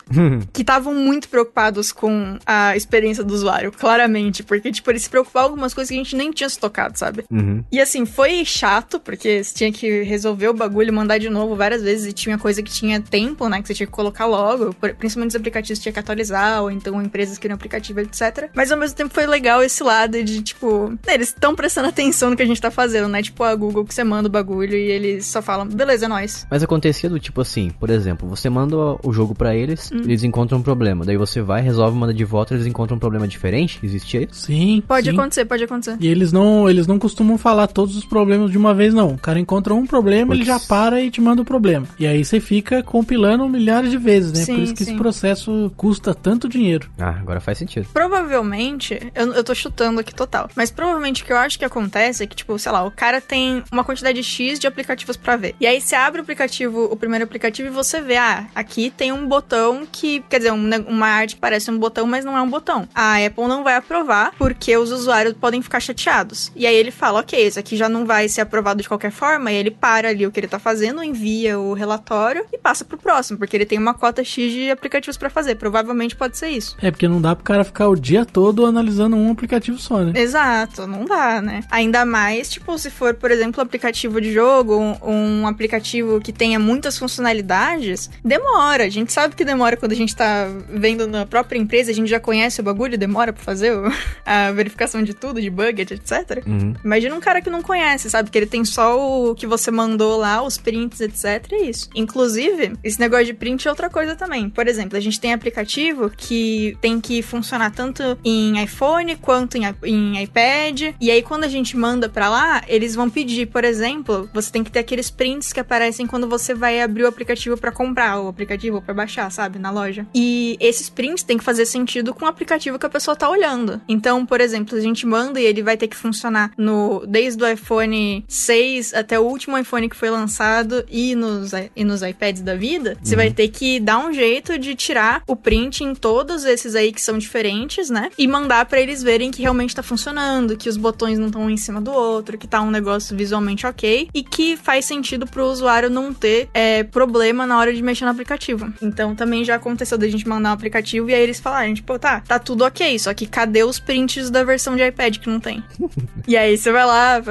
que 0.54 0.62
estavam 0.62 0.94
muito 0.94 1.28
preocupados 1.28 1.92
com 1.92 2.38
a 2.46 2.61
experiência 2.76 3.24
do 3.24 3.34
usuário, 3.34 3.72
claramente, 3.72 4.44
porque, 4.44 4.72
tipo, 4.72 4.90
eles 4.92 5.04
se 5.04 5.10
preocupavam 5.10 5.50
com 5.50 5.54
algumas 5.56 5.74
coisas 5.74 5.90
que 5.90 5.96
a 5.96 5.98
gente 6.04 6.16
nem 6.16 6.32
tinha 6.32 6.48
se 6.50 6.58
tocado, 6.60 6.98
sabe? 6.98 7.24
Uhum. 7.32 7.64
E 7.72 7.80
assim, 7.80 8.06
foi 8.06 8.44
chato, 8.46 9.00
porque 9.00 9.44
você 9.44 9.54
tinha 9.54 9.72
que 9.72 10.04
resolver 10.04 10.48
o 10.50 10.54
bagulho, 10.54 10.94
mandar 10.94 11.18
de 11.18 11.30
novo 11.30 11.56
várias 11.56 11.82
vezes, 11.84 12.08
e 12.08 12.14
tinha 12.14 12.38
coisa 12.38 12.62
que 12.64 12.72
tinha 12.72 13.00
tempo, 13.02 13.48
né, 13.50 13.62
que 13.62 13.68
você 13.68 13.74
tinha 13.74 13.88
que 13.88 13.92
colocar 13.94 14.26
logo, 14.26 14.74
por- 14.76 14.94
principalmente 14.96 15.32
os 15.32 15.36
aplicativos 15.36 15.80
que 15.80 15.84
tinha 15.84 15.94
que 15.94 16.00
atualizar, 16.00 16.62
ou 16.64 16.72
então 16.72 17.02
empresas 17.02 17.38
que 17.38 17.42
criam 17.44 17.56
aplicativo, 17.56 18.00
etc. 18.00 18.50
Mas 18.56 18.72
ao 18.72 18.78
mesmo 18.78 18.96
tempo 18.96 19.14
foi 19.14 19.26
legal 19.26 19.62
esse 19.64 19.84
lado 19.84 20.22
de, 20.24 20.42
tipo, 20.42 20.90
né, 21.06 21.14
eles 21.16 21.30
estão 21.30 21.56
prestando 21.56 21.88
atenção 21.90 22.30
no 22.30 22.36
que 22.36 22.44
a 22.44 22.46
gente 22.46 22.62
tá 22.62 22.70
fazendo, 22.72 23.08
né? 23.08 23.22
Tipo 23.22 23.44
a 23.44 23.56
Google 23.56 23.84
que 23.86 23.94
você 23.94 24.04
manda 24.04 24.28
o 24.28 24.32
bagulho 24.32 24.76
e 24.76 24.90
eles 24.92 25.26
só 25.26 25.42
falam, 25.42 25.68
beleza, 25.68 26.06
é 26.06 26.08
nóis. 26.08 26.46
Mas 26.50 26.64
acontecia 26.64 27.10
do 27.10 27.20
tipo 27.20 27.42
assim, 27.42 27.70
por 27.80 27.90
exemplo, 27.90 28.28
você 28.28 28.50
manda 28.50 28.76
o 29.04 29.12
jogo 29.12 29.34
pra 29.36 29.56
eles, 29.56 29.92
Hum. 29.92 30.02
eles 30.04 30.24
encontram 30.24 30.60
um 30.60 30.62
problema, 30.62 31.04
daí 31.06 31.18
você 31.18 31.42
vai, 31.42 31.62
resolve, 31.62 31.98
manda 31.98 32.14
de 32.14 32.24
volta, 32.24 32.51
eles 32.56 32.66
encontram 32.66 32.98
um 32.98 33.00
problema 33.00 33.28
diferente? 33.28 33.80
Existia 33.84 34.24
isso? 34.24 34.34
Sim. 34.34 34.84
Pode 34.88 35.10
sim. 35.10 35.16
acontecer, 35.16 35.46
pode 35.46 35.64
acontecer. 35.64 35.98
E 36.00 36.08
eles 36.08 36.32
não, 36.32 36.70
eles 36.70 36.88
não 36.88 37.00
costumam 37.00 37.38
falar 37.38 37.68
todos 37.68 37.96
os 37.96 38.06
problemas 38.06 38.52
de 38.52 38.58
uma 38.58 38.74
vez, 38.74 38.94
não. 38.94 39.14
O 39.14 39.18
cara 39.18 39.40
encontra 39.40 39.74
um 39.74 39.86
problema, 39.86 40.34
ele 40.34 40.44
já 40.44 40.60
para 40.60 41.02
e 41.02 41.10
te 41.10 41.22
manda 41.22 41.42
o 41.42 41.46
problema. 41.46 41.88
E 42.00 42.08
aí 42.08 42.24
você 42.24 42.40
fica 42.40 42.84
compilando 42.84 43.48
milhares 43.48 43.92
de 43.92 43.98
vezes, 43.98 44.32
né? 44.32 44.44
Sim, 44.44 44.56
Por 44.56 44.64
isso 44.64 44.74
que 44.74 44.84
sim. 44.84 44.92
esse 44.92 45.00
processo 45.00 45.72
custa 45.78 46.14
tanto 46.14 46.50
dinheiro. 46.50 46.90
Ah, 46.98 47.16
agora 47.20 47.40
faz 47.40 47.58
sentido. 47.58 47.88
Provavelmente, 47.94 49.00
eu, 49.16 49.34
eu 49.34 49.44
tô 49.44 49.54
chutando 49.54 50.00
aqui 50.00 50.14
total, 50.14 50.50
mas 50.56 50.72
provavelmente 50.72 51.24
o 51.24 51.26
que 51.26 51.34
eu 51.34 51.38
acho 51.38 51.58
que 51.58 51.66
acontece 51.66 52.24
é 52.24 52.28
que, 52.28 52.36
tipo, 52.36 52.58
sei 52.58 52.72
lá, 52.72 52.84
o 52.84 52.92
cara 52.92 53.22
tem 53.22 53.64
uma 53.72 53.84
quantidade 53.84 54.22
X 54.24 54.60
de 54.60 54.68
aplicativos 54.68 55.18
pra 55.18 55.36
ver. 55.36 55.56
E 55.60 55.68
aí 55.68 55.80
você 55.80 55.96
abre 55.96 56.20
o 56.20 56.24
aplicativo, 56.24 56.86
o 56.86 56.96
primeiro 56.96 57.26
aplicativo, 57.26 57.70
e 57.70 57.72
você 57.72 58.02
vê, 58.02 58.18
ah, 58.18 58.48
aqui 58.56 58.92
tem 58.96 59.12
um 59.12 59.28
botão 59.28 59.86
que, 59.90 60.22
quer 60.30 60.38
dizer, 60.38 60.52
um 60.52 60.72
uma 60.88 61.08
arte 61.08 61.36
que 61.36 61.42
parece 61.42 61.70
um 61.70 61.78
botão, 61.78 62.08
mas 62.08 62.24
não 62.24 62.38
é 62.38 62.41
um 62.42 62.50
botão. 62.50 62.88
A 62.94 63.24
Apple 63.26 63.48
não 63.48 63.64
vai 63.64 63.76
aprovar 63.76 64.34
porque 64.38 64.76
os 64.78 64.92
usuários 64.92 65.34
podem 65.34 65.62
ficar 65.62 65.80
chateados. 65.80 66.52
E 66.56 66.66
aí 66.66 66.76
ele 66.76 66.92
fala, 66.92 67.20
ok, 67.20 67.48
isso 67.48 67.60
aqui 67.60 67.76
já 67.76 67.88
não 67.88 68.06
vai 68.06 68.28
ser 68.28 68.42
aprovado 68.42 68.82
de 68.82 68.88
qualquer 68.88 69.12
forma, 69.12 69.52
e 69.52 69.56
ele 69.56 69.72
para 69.72 70.10
ali 70.10 70.26
o 70.26 70.32
que 70.32 70.40
ele 70.40 70.48
tá 70.48 70.60
fazendo, 70.60 71.04
envia 71.04 71.60
o 71.60 71.74
relatório 71.74 72.46
e 72.52 72.58
passa 72.58 72.84
pro 72.86 72.98
próximo, 72.98 73.38
porque 73.38 73.56
ele 73.56 73.66
tem 73.66 73.78
uma 73.78 73.94
cota 73.94 74.24
X 74.24 74.52
de 74.52 74.70
aplicativos 74.70 75.18
pra 75.18 75.30
fazer. 75.30 75.56
Provavelmente 75.56 76.16
pode 76.16 76.38
ser 76.38 76.50
isso. 76.50 76.76
É, 76.82 76.92
porque 76.92 77.08
não 77.08 77.22
dá 77.22 77.36
pro 77.36 77.44
cara 77.44 77.64
ficar 77.64 77.88
o 77.88 77.96
dia 77.96 78.26
todo 78.26 78.66
analisando 78.66 79.16
um 79.16 79.32
aplicativo 79.32 79.78
só, 79.78 80.00
né? 80.00 80.14
Exato, 80.16 80.88
não 80.88 81.06
dá, 81.06 81.42
né? 81.42 81.62
Ainda 81.70 82.06
mais, 82.06 82.50
tipo, 82.50 82.78
se 82.78 82.90
for, 82.90 83.14
por 83.14 83.32
exemplo, 83.32 83.62
um 83.62 83.64
aplicativo 83.64 84.20
de 84.20 84.32
jogo, 84.32 84.78
um, 84.78 84.98
um 85.04 85.48
aplicativo 85.48 86.20
que 86.20 86.32
tenha 86.32 86.60
muitas 86.60 86.98
funcionalidades, 86.98 88.10
demora. 88.24 88.86
A 88.86 88.90
gente 88.90 89.12
sabe 89.12 89.36
que 89.36 89.46
demora 89.46 89.78
quando 89.78 89.92
a 89.92 89.96
gente 89.96 90.16
tá 90.16 90.48
vendo 90.70 91.08
na 91.08 91.26
própria 91.26 91.58
empresa, 91.58 91.92
a 91.92 91.94
gente 91.94 92.10
já 92.10 92.20
conhece 92.32 92.62
o 92.62 92.64
bagulho, 92.64 92.98
demora 92.98 93.34
pra 93.34 93.44
fazer 93.44 93.74
o- 93.76 93.92
a 94.26 94.52
verificação 94.54 95.04
de 95.04 95.14
tudo, 95.14 95.42
de 95.42 95.50
budget, 95.50 95.94
etc. 95.94 96.44
Uhum. 96.48 96.74
Imagina 96.84 97.14
um 97.16 97.20
cara 97.20 97.42
que 97.42 97.50
não 97.50 97.62
conhece, 97.62 98.10
sabe? 98.10 98.30
Que 98.32 98.38
ele 98.38 98.46
tem 98.46 98.64
só 98.64 98.86
o 98.98 99.36
que 99.36 99.46
você 99.46 99.70
mandou 99.70 100.18
lá, 100.18 100.42
os 100.42 100.58
prints, 100.58 101.02
etc. 101.02 101.26
É 101.52 101.64
isso. 101.64 101.90
Inclusive, 101.94 102.74
esse 102.84 103.00
negócio 103.00 103.26
de 103.26 103.34
print 103.34 103.68
é 103.68 103.70
outra 103.70 103.90
coisa 103.90 104.16
também. 104.16 104.50
Por 104.50 104.66
exemplo, 104.68 104.98
a 104.98 105.02
gente 105.02 105.20
tem 105.20 105.34
aplicativo 105.34 106.10
que 106.16 106.78
tem 106.82 107.02
que 107.02 107.22
funcionar 107.22 107.72
tanto 107.72 108.18
em 108.24 108.64
iPhone 108.64 109.16
quanto 109.18 109.58
em, 109.58 109.64
em 109.84 110.24
iPad. 110.24 110.94
E 111.02 111.12
aí, 111.12 111.22
quando 111.22 111.44
a 111.44 111.48
gente 111.50 111.76
manda 111.76 112.08
pra 112.08 112.30
lá, 112.30 112.64
eles 112.68 112.96
vão 112.96 113.10
pedir, 113.10 113.48
por 113.48 113.64
exemplo, 113.66 114.30
você 114.34 114.50
tem 114.52 114.64
que 114.64 114.72
ter 114.72 114.80
aqueles 114.80 115.10
prints 115.12 115.52
que 115.52 115.60
aparecem 115.60 116.08
quando 116.08 116.28
você 116.30 116.54
vai 116.54 116.82
abrir 116.82 117.04
o 117.04 117.08
aplicativo 117.08 117.58
pra 117.58 117.72
comprar 117.72 118.20
o 118.22 118.28
aplicativo 118.30 118.78
ou 118.78 118.82
pra 118.82 118.94
baixar, 118.94 119.30
sabe? 119.32 119.60
Na 119.60 119.70
loja. 119.72 120.06
E 120.16 120.56
esses 120.60 120.90
prints 120.90 121.24
têm 121.24 121.38
que 121.38 121.44
fazer 121.44 121.66
sentido 121.66 122.11
com 122.14 122.26
o 122.26 122.28
aplicativo 122.28 122.80
que 122.80 122.86
a 122.86 122.90
pessoa 122.90 123.16
tá 123.16 123.30
olhando. 123.30 123.82
Então, 123.88 124.26
por 124.26 124.42
exemplo, 124.42 124.78
a 124.78 124.82
gente 124.82 125.06
manda 125.06 125.40
e 125.40 125.46
ele 125.46 125.62
vai 125.62 125.78
ter 125.78 125.88
que 125.88 125.96
funcionar 125.96 126.52
no 126.58 127.06
desde 127.08 127.44
o 127.44 127.48
iPhone 127.48 128.24
6 128.28 128.94
até 128.94 129.20
o 129.20 129.24
último 129.24 129.58
iPhone 129.58 129.90
que 129.90 129.96
foi 129.96 130.10
lançado 130.10 130.84
e 130.90 131.16
nos, 131.16 131.52
e 131.76 131.84
nos 131.84 132.02
iPads 132.02 132.42
da 132.42 132.56
vida, 132.56 132.98
você 133.02 133.16
vai 133.16 133.32
ter 133.32 133.48
que 133.50 133.80
dar 133.80 134.00
um 134.00 134.14
jeito 134.14 134.58
de 134.58 134.76
tirar 134.76 135.24
o 135.28 135.36
print 135.36 135.84
em 135.84 135.94
todos 135.94 136.46
esses 136.46 136.76
aí 136.76 136.92
que 136.92 137.02
são 137.02 137.18
diferentes, 137.18 137.90
né? 137.90 138.10
E 138.18 138.28
mandar 138.28 138.66
pra 138.66 138.80
eles 138.80 139.04
verem 139.04 139.32
que 139.32 139.42
realmente 139.42 139.76
tá 139.76 139.84
funcionando, 139.84 140.58
que 140.58 140.70
os 140.70 140.78
botões 140.78 141.20
não 141.20 141.28
estão 141.28 141.44
um 141.44 141.50
em 141.50 141.58
cima 141.58 141.82
do 141.82 141.92
outro, 141.92 142.38
que 142.38 142.48
tá 142.48 142.62
um 142.62 142.72
negócio 142.72 143.16
visualmente 143.16 143.66
ok 143.66 144.10
e 144.14 144.24
que 144.24 144.58
faz 144.58 144.86
sentido 144.86 145.26
pro 145.26 145.46
usuário 145.46 145.90
não 145.90 146.14
ter 146.14 146.50
é, 146.54 146.84
problema 146.84 147.46
na 147.46 147.58
hora 147.58 147.74
de 147.74 147.82
mexer 147.82 148.06
no 148.06 148.12
aplicativo. 148.12 148.72
Então 148.82 149.16
também 149.16 149.44
já 149.44 149.56
aconteceu 149.56 149.98
da 149.98 150.08
gente 150.08 150.28
mandar 150.28 150.50
um 150.50 150.54
aplicativo 150.54 151.10
e 151.10 151.14
aí 151.14 151.22
eles 151.22 151.40
falarem, 151.40 151.74
tipo, 151.74 151.94
tá, 152.02 152.20
tá 152.28 152.40
tudo 152.40 152.66
ok, 152.66 152.98
só 152.98 153.14
que 153.14 153.28
cadê 153.28 153.64
os 153.64 153.80
prints 153.80 154.30
da 154.32 154.44
versão 154.44 154.76
de 154.76 154.84
iPad 154.84 155.18
que 155.18 155.30
não 155.30 155.40
tem? 155.40 155.64
e 156.28 156.36
aí 156.36 156.58
você 156.58 156.72
vai 156.72 156.86
lá, 156.86 157.22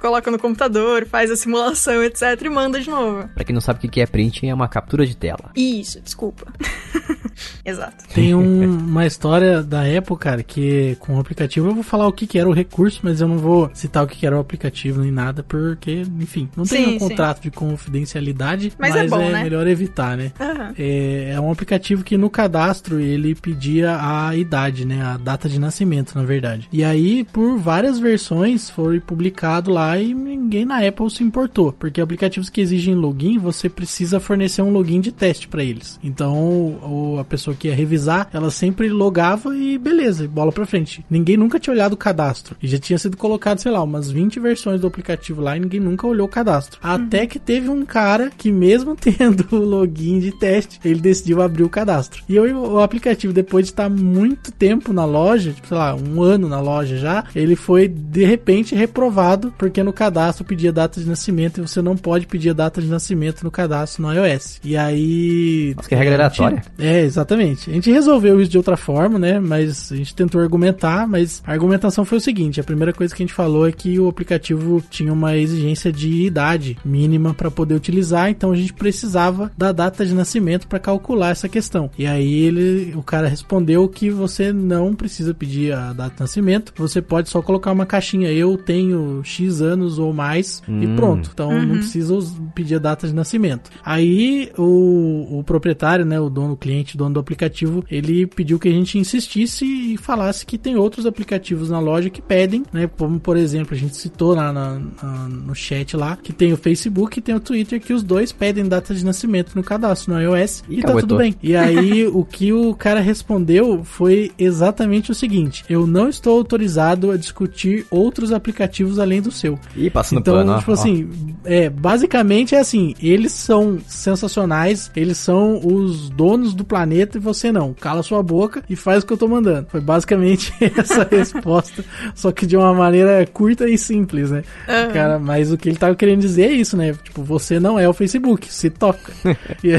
coloca 0.00 0.30
no 0.30 0.38
computador, 0.38 1.06
faz 1.06 1.30
a 1.30 1.36
simulação, 1.36 2.02
etc, 2.02 2.22
e 2.44 2.48
manda 2.48 2.80
de 2.80 2.88
novo. 2.90 3.28
Pra 3.34 3.44
quem 3.44 3.54
não 3.54 3.60
sabe 3.60 3.86
o 3.86 3.90
que 3.90 4.00
é 4.00 4.06
print, 4.06 4.46
é 4.46 4.54
uma 4.54 4.68
captura 4.68 5.06
de 5.06 5.16
tela. 5.16 5.50
Isso, 5.56 6.00
desculpa. 6.00 6.46
Exato. 7.64 8.04
Tem 8.14 8.34
um- 8.34 8.78
uma 8.78 9.04
história 9.06 9.62
da 9.62 9.82
Apple, 9.82 10.16
cara, 10.16 10.42
que 10.42 10.96
com 11.00 11.16
o 11.16 11.20
aplicativo 11.20 11.68
eu 11.68 11.74
vou 11.74 11.82
falar 11.82 12.06
o 12.06 12.12
que, 12.12 12.26
que 12.26 12.38
era 12.38 12.48
o 12.48 12.52
recurso, 12.52 13.00
mas 13.02 13.20
eu 13.20 13.28
não 13.28 13.36
vou 13.38 13.70
citar 13.74 14.04
o 14.04 14.06
que, 14.06 14.16
que 14.16 14.26
era 14.26 14.36
o 14.36 14.40
aplicativo 14.40 15.00
nem 15.02 15.10
nada, 15.10 15.42
porque, 15.42 16.02
enfim, 16.18 16.48
não 16.56 16.64
tem 16.64 16.84
Sim, 16.84 16.96
um 16.96 16.98
sim. 16.98 16.98
contrato 17.08 17.42
de 17.42 17.50
confidencialidade, 17.50 18.72
Mas 18.78 18.94
mas, 18.94 19.04
é 19.04 19.08
bom, 19.08 19.20
é 19.20 19.32
né? 19.32 19.42
melhor 19.42 19.66
evitar, 19.66 20.16
né? 20.16 20.32
Aham. 20.40 20.72
É, 20.78 21.32
é 21.34 21.40
um 21.40 21.50
aplicativo 21.50 22.02
que 22.04 22.16
no 22.16 22.30
cadastro 22.30 22.98
ele 23.00 23.34
pedia 23.34 23.98
a 24.00 24.34
idade, 24.34 24.84
né? 24.86 25.02
A 25.02 25.16
data 25.18 25.48
de 25.48 25.58
nascimento, 25.60 26.14
na 26.14 26.22
verdade. 26.24 26.68
E 26.72 26.82
aí, 26.82 27.24
por 27.24 27.58
várias 27.58 27.98
versões, 27.98 28.70
foi 28.70 28.98
publicado 29.00 29.70
lá 29.70 29.85
e 29.98 30.14
ninguém 30.14 30.64
na 30.64 30.86
Apple 30.86 31.10
se 31.10 31.22
importou. 31.22 31.72
Porque 31.72 32.00
aplicativos 32.00 32.50
que 32.50 32.60
exigem 32.60 32.94
login, 32.94 33.38
você 33.38 33.68
precisa 33.68 34.20
fornecer 34.20 34.62
um 34.62 34.70
login 34.70 35.00
de 35.00 35.12
teste 35.12 35.48
para 35.48 35.62
eles. 35.62 35.98
Então, 36.02 37.16
a 37.20 37.24
pessoa 37.24 37.56
que 37.56 37.68
ia 37.68 37.74
revisar, 37.74 38.28
ela 38.32 38.50
sempre 38.50 38.88
logava 38.88 39.56
e 39.56 39.78
beleza, 39.78 40.26
bola 40.28 40.52
pra 40.52 40.66
frente. 40.66 41.04
Ninguém 41.10 41.36
nunca 41.36 41.60
tinha 41.60 41.74
olhado 41.74 41.92
o 41.92 41.96
cadastro. 41.96 42.56
E 42.62 42.68
já 42.68 42.78
tinha 42.78 42.98
sido 42.98 43.16
colocado, 43.16 43.58
sei 43.58 43.72
lá, 43.72 43.82
umas 43.82 44.10
20 44.10 44.40
versões 44.40 44.80
do 44.80 44.86
aplicativo 44.86 45.40
lá 45.40 45.56
e 45.56 45.60
ninguém 45.60 45.80
nunca 45.80 46.06
olhou 46.06 46.26
o 46.26 46.30
cadastro. 46.30 46.78
Até 46.82 47.26
que 47.26 47.38
teve 47.38 47.68
um 47.68 47.84
cara 47.84 48.30
que, 48.36 48.50
mesmo 48.50 48.96
tendo 48.96 49.46
o 49.52 49.58
login 49.58 50.18
de 50.18 50.32
teste, 50.32 50.80
ele 50.84 51.00
decidiu 51.00 51.42
abrir 51.42 51.64
o 51.64 51.68
cadastro. 51.68 52.22
E 52.28 52.36
eu, 52.36 52.44
o 52.56 52.80
aplicativo, 52.80 53.32
depois 53.32 53.66
de 53.66 53.72
estar 53.72 53.88
muito 53.88 54.52
tempo 54.52 54.92
na 54.92 55.04
loja, 55.04 55.52
tipo, 55.52 55.68
sei 55.68 55.76
lá, 55.76 55.94
um 55.94 56.22
ano 56.22 56.48
na 56.48 56.60
loja 56.60 56.96
já, 56.96 57.24
ele 57.34 57.56
foi 57.56 57.88
de 57.88 58.24
repente 58.24 58.74
reprovado, 58.74 59.52
porque 59.58 59.75
no 59.82 59.92
cadastro 59.92 60.44
pedia 60.44 60.72
data 60.72 61.00
de 61.00 61.08
nascimento 61.08 61.58
e 61.58 61.66
você 61.66 61.80
não 61.82 61.96
pode 61.96 62.26
pedir 62.26 62.50
a 62.50 62.52
data 62.52 62.80
de 62.80 62.88
nascimento 62.88 63.42
no 63.42 63.50
cadastro 63.50 64.02
no 64.02 64.12
iOS. 64.12 64.60
E 64.64 64.76
aí. 64.76 65.74
Nossa, 65.76 65.88
que 65.88 65.94
regra 65.94 66.14
aleatória. 66.14 66.62
É, 66.78 67.00
exatamente. 67.00 67.70
A 67.70 67.74
gente 67.74 67.90
resolveu 67.90 68.40
isso 68.40 68.50
de 68.50 68.58
outra 68.58 68.76
forma, 68.76 69.18
né? 69.18 69.38
Mas 69.40 69.90
a 69.92 69.96
gente 69.96 70.14
tentou 70.14 70.40
argumentar, 70.40 71.06
mas 71.06 71.42
a 71.46 71.52
argumentação 71.52 72.04
foi 72.04 72.18
o 72.18 72.20
seguinte: 72.20 72.60
a 72.60 72.64
primeira 72.64 72.92
coisa 72.92 73.14
que 73.14 73.22
a 73.22 73.26
gente 73.26 73.34
falou 73.34 73.66
é 73.66 73.72
que 73.72 73.98
o 73.98 74.08
aplicativo 74.08 74.82
tinha 74.90 75.12
uma 75.12 75.36
exigência 75.36 75.92
de 75.92 76.24
idade 76.24 76.78
mínima 76.84 77.34
para 77.34 77.50
poder 77.50 77.74
utilizar, 77.74 78.30
então 78.30 78.52
a 78.52 78.56
gente 78.56 78.72
precisava 78.72 79.50
da 79.56 79.72
data 79.72 80.04
de 80.04 80.14
nascimento 80.14 80.66
para 80.66 80.78
calcular 80.78 81.30
essa 81.30 81.48
questão. 81.48 81.90
E 81.98 82.06
aí 82.06 82.44
ele, 82.44 82.92
o 82.96 83.02
cara 83.02 83.28
respondeu 83.28 83.88
que 83.88 84.10
você 84.10 84.52
não 84.52 84.94
precisa 84.94 85.34
pedir 85.34 85.72
a 85.72 85.92
data 85.92 86.14
de 86.14 86.20
nascimento, 86.20 86.72
você 86.76 87.00
pode 87.00 87.28
só 87.28 87.42
colocar 87.42 87.72
uma 87.72 87.86
caixinha. 87.86 88.32
Eu 88.32 88.56
tenho 88.56 89.20
X 89.24 89.60
anos 89.66 89.98
ou 89.98 90.12
mais 90.12 90.62
e 90.68 90.86
Hum. 90.86 90.96
pronto. 90.96 91.30
Então 91.32 91.50
não 91.62 91.76
precisa 91.78 92.16
pedir 92.54 92.76
a 92.76 92.78
data 92.78 93.06
de 93.06 93.14
nascimento. 93.14 93.70
Aí 93.84 94.50
o, 94.56 95.38
o 95.38 95.44
proprietário, 95.44 96.04
né, 96.04 96.18
o 96.20 96.28
dono, 96.30 96.52
o 96.54 96.56
cliente, 96.56 96.94
o 96.94 96.98
dono 96.98 97.14
do 97.14 97.20
aplicativo, 97.20 97.84
ele 97.90 98.26
pediu 98.26 98.58
que 98.58 98.68
a 98.68 98.72
gente 98.72 98.98
insistisse 98.98 99.64
e 99.64 99.96
falasse 99.96 100.44
que 100.46 100.56
tem 100.58 100.76
outros 100.76 101.06
aplicativos 101.06 101.70
na 101.70 101.78
loja 101.80 102.08
que 102.10 102.22
pedem, 102.22 102.62
né, 102.72 102.88
como 102.98 103.18
por 103.20 103.36
exemplo, 103.36 103.74
a 103.74 103.78
gente 103.78 103.96
citou 103.96 104.34
lá 104.34 104.52
na- 104.52 104.78
na- 105.02 105.28
no 105.28 105.54
chat 105.54 105.96
lá, 105.96 106.16
que 106.22 106.32
tem 106.32 106.52
o 106.52 106.56
Facebook 106.56 107.18
e 107.18 107.22
tem 107.22 107.34
o 107.34 107.40
Twitter, 107.40 107.80
que 107.80 107.92
os 107.92 108.02
dois 108.02 108.32
pedem 108.32 108.66
data 108.68 108.94
de 108.94 109.04
nascimento 109.04 109.52
no 109.54 109.62
cadastro 109.62 110.14
no 110.14 110.20
iOS 110.20 110.62
Ih, 110.68 110.78
e 110.78 110.82
tá 110.82 110.94
tudo 110.94 111.16
bem. 111.16 111.34
E 111.42 111.56
aí 111.56 112.06
o 112.06 112.24
que 112.24 112.52
o 112.52 112.74
cara 112.74 113.00
respondeu 113.00 113.82
foi 113.84 114.30
exatamente 114.38 115.10
o 115.10 115.14
seguinte: 115.14 115.64
eu 115.68 115.86
não 115.86 116.08
estou 116.08 116.36
autorizado 116.36 117.10
a 117.10 117.16
discutir 117.16 117.86
outros 117.90 118.32
aplicativos 118.32 118.98
além 118.98 119.20
do 119.20 119.30
seu. 119.30 119.55
Ih, 119.76 119.90
passando 119.90 120.20
Então, 120.20 120.34
pano, 120.34 120.58
tipo 120.58 120.70
ó. 120.70 120.74
assim, 120.74 121.08
é, 121.44 121.68
basicamente 121.70 122.54
é 122.54 122.58
assim, 122.60 122.94
eles 123.02 123.32
são 123.32 123.78
sensacionais, 123.86 124.90
eles 124.96 125.18
são 125.18 125.60
os 125.64 126.08
donos 126.10 126.54
do 126.54 126.64
planeta 126.64 127.18
e 127.18 127.20
você 127.20 127.52
não. 127.52 127.74
Cala 127.74 128.02
sua 128.02 128.22
boca 128.22 128.62
e 128.68 128.74
faz 128.76 129.02
o 129.02 129.06
que 129.06 129.12
eu 129.12 129.16
tô 129.16 129.28
mandando. 129.28 129.66
Foi 129.70 129.80
basicamente 129.80 130.52
essa 130.76 131.06
resposta, 131.10 131.84
só 132.14 132.32
que 132.32 132.46
de 132.46 132.56
uma 132.56 132.72
maneira 132.74 133.26
curta 133.32 133.68
e 133.68 133.76
simples, 133.78 134.30
né? 134.30 134.42
Aham. 134.68 134.92
Cara, 134.92 135.18
mas 135.18 135.52
o 135.52 135.56
que 135.58 135.68
ele 135.68 135.76
tava 135.78 135.94
querendo 135.94 136.20
dizer 136.20 136.44
é 136.44 136.52
isso, 136.52 136.76
né? 136.76 136.94
Tipo, 137.04 137.22
você 137.22 137.58
não 137.60 137.78
é 137.78 137.88
o 137.88 137.92
Facebook, 137.92 138.52
se 138.52 138.70
toca. 138.70 139.12
e, 139.62 139.72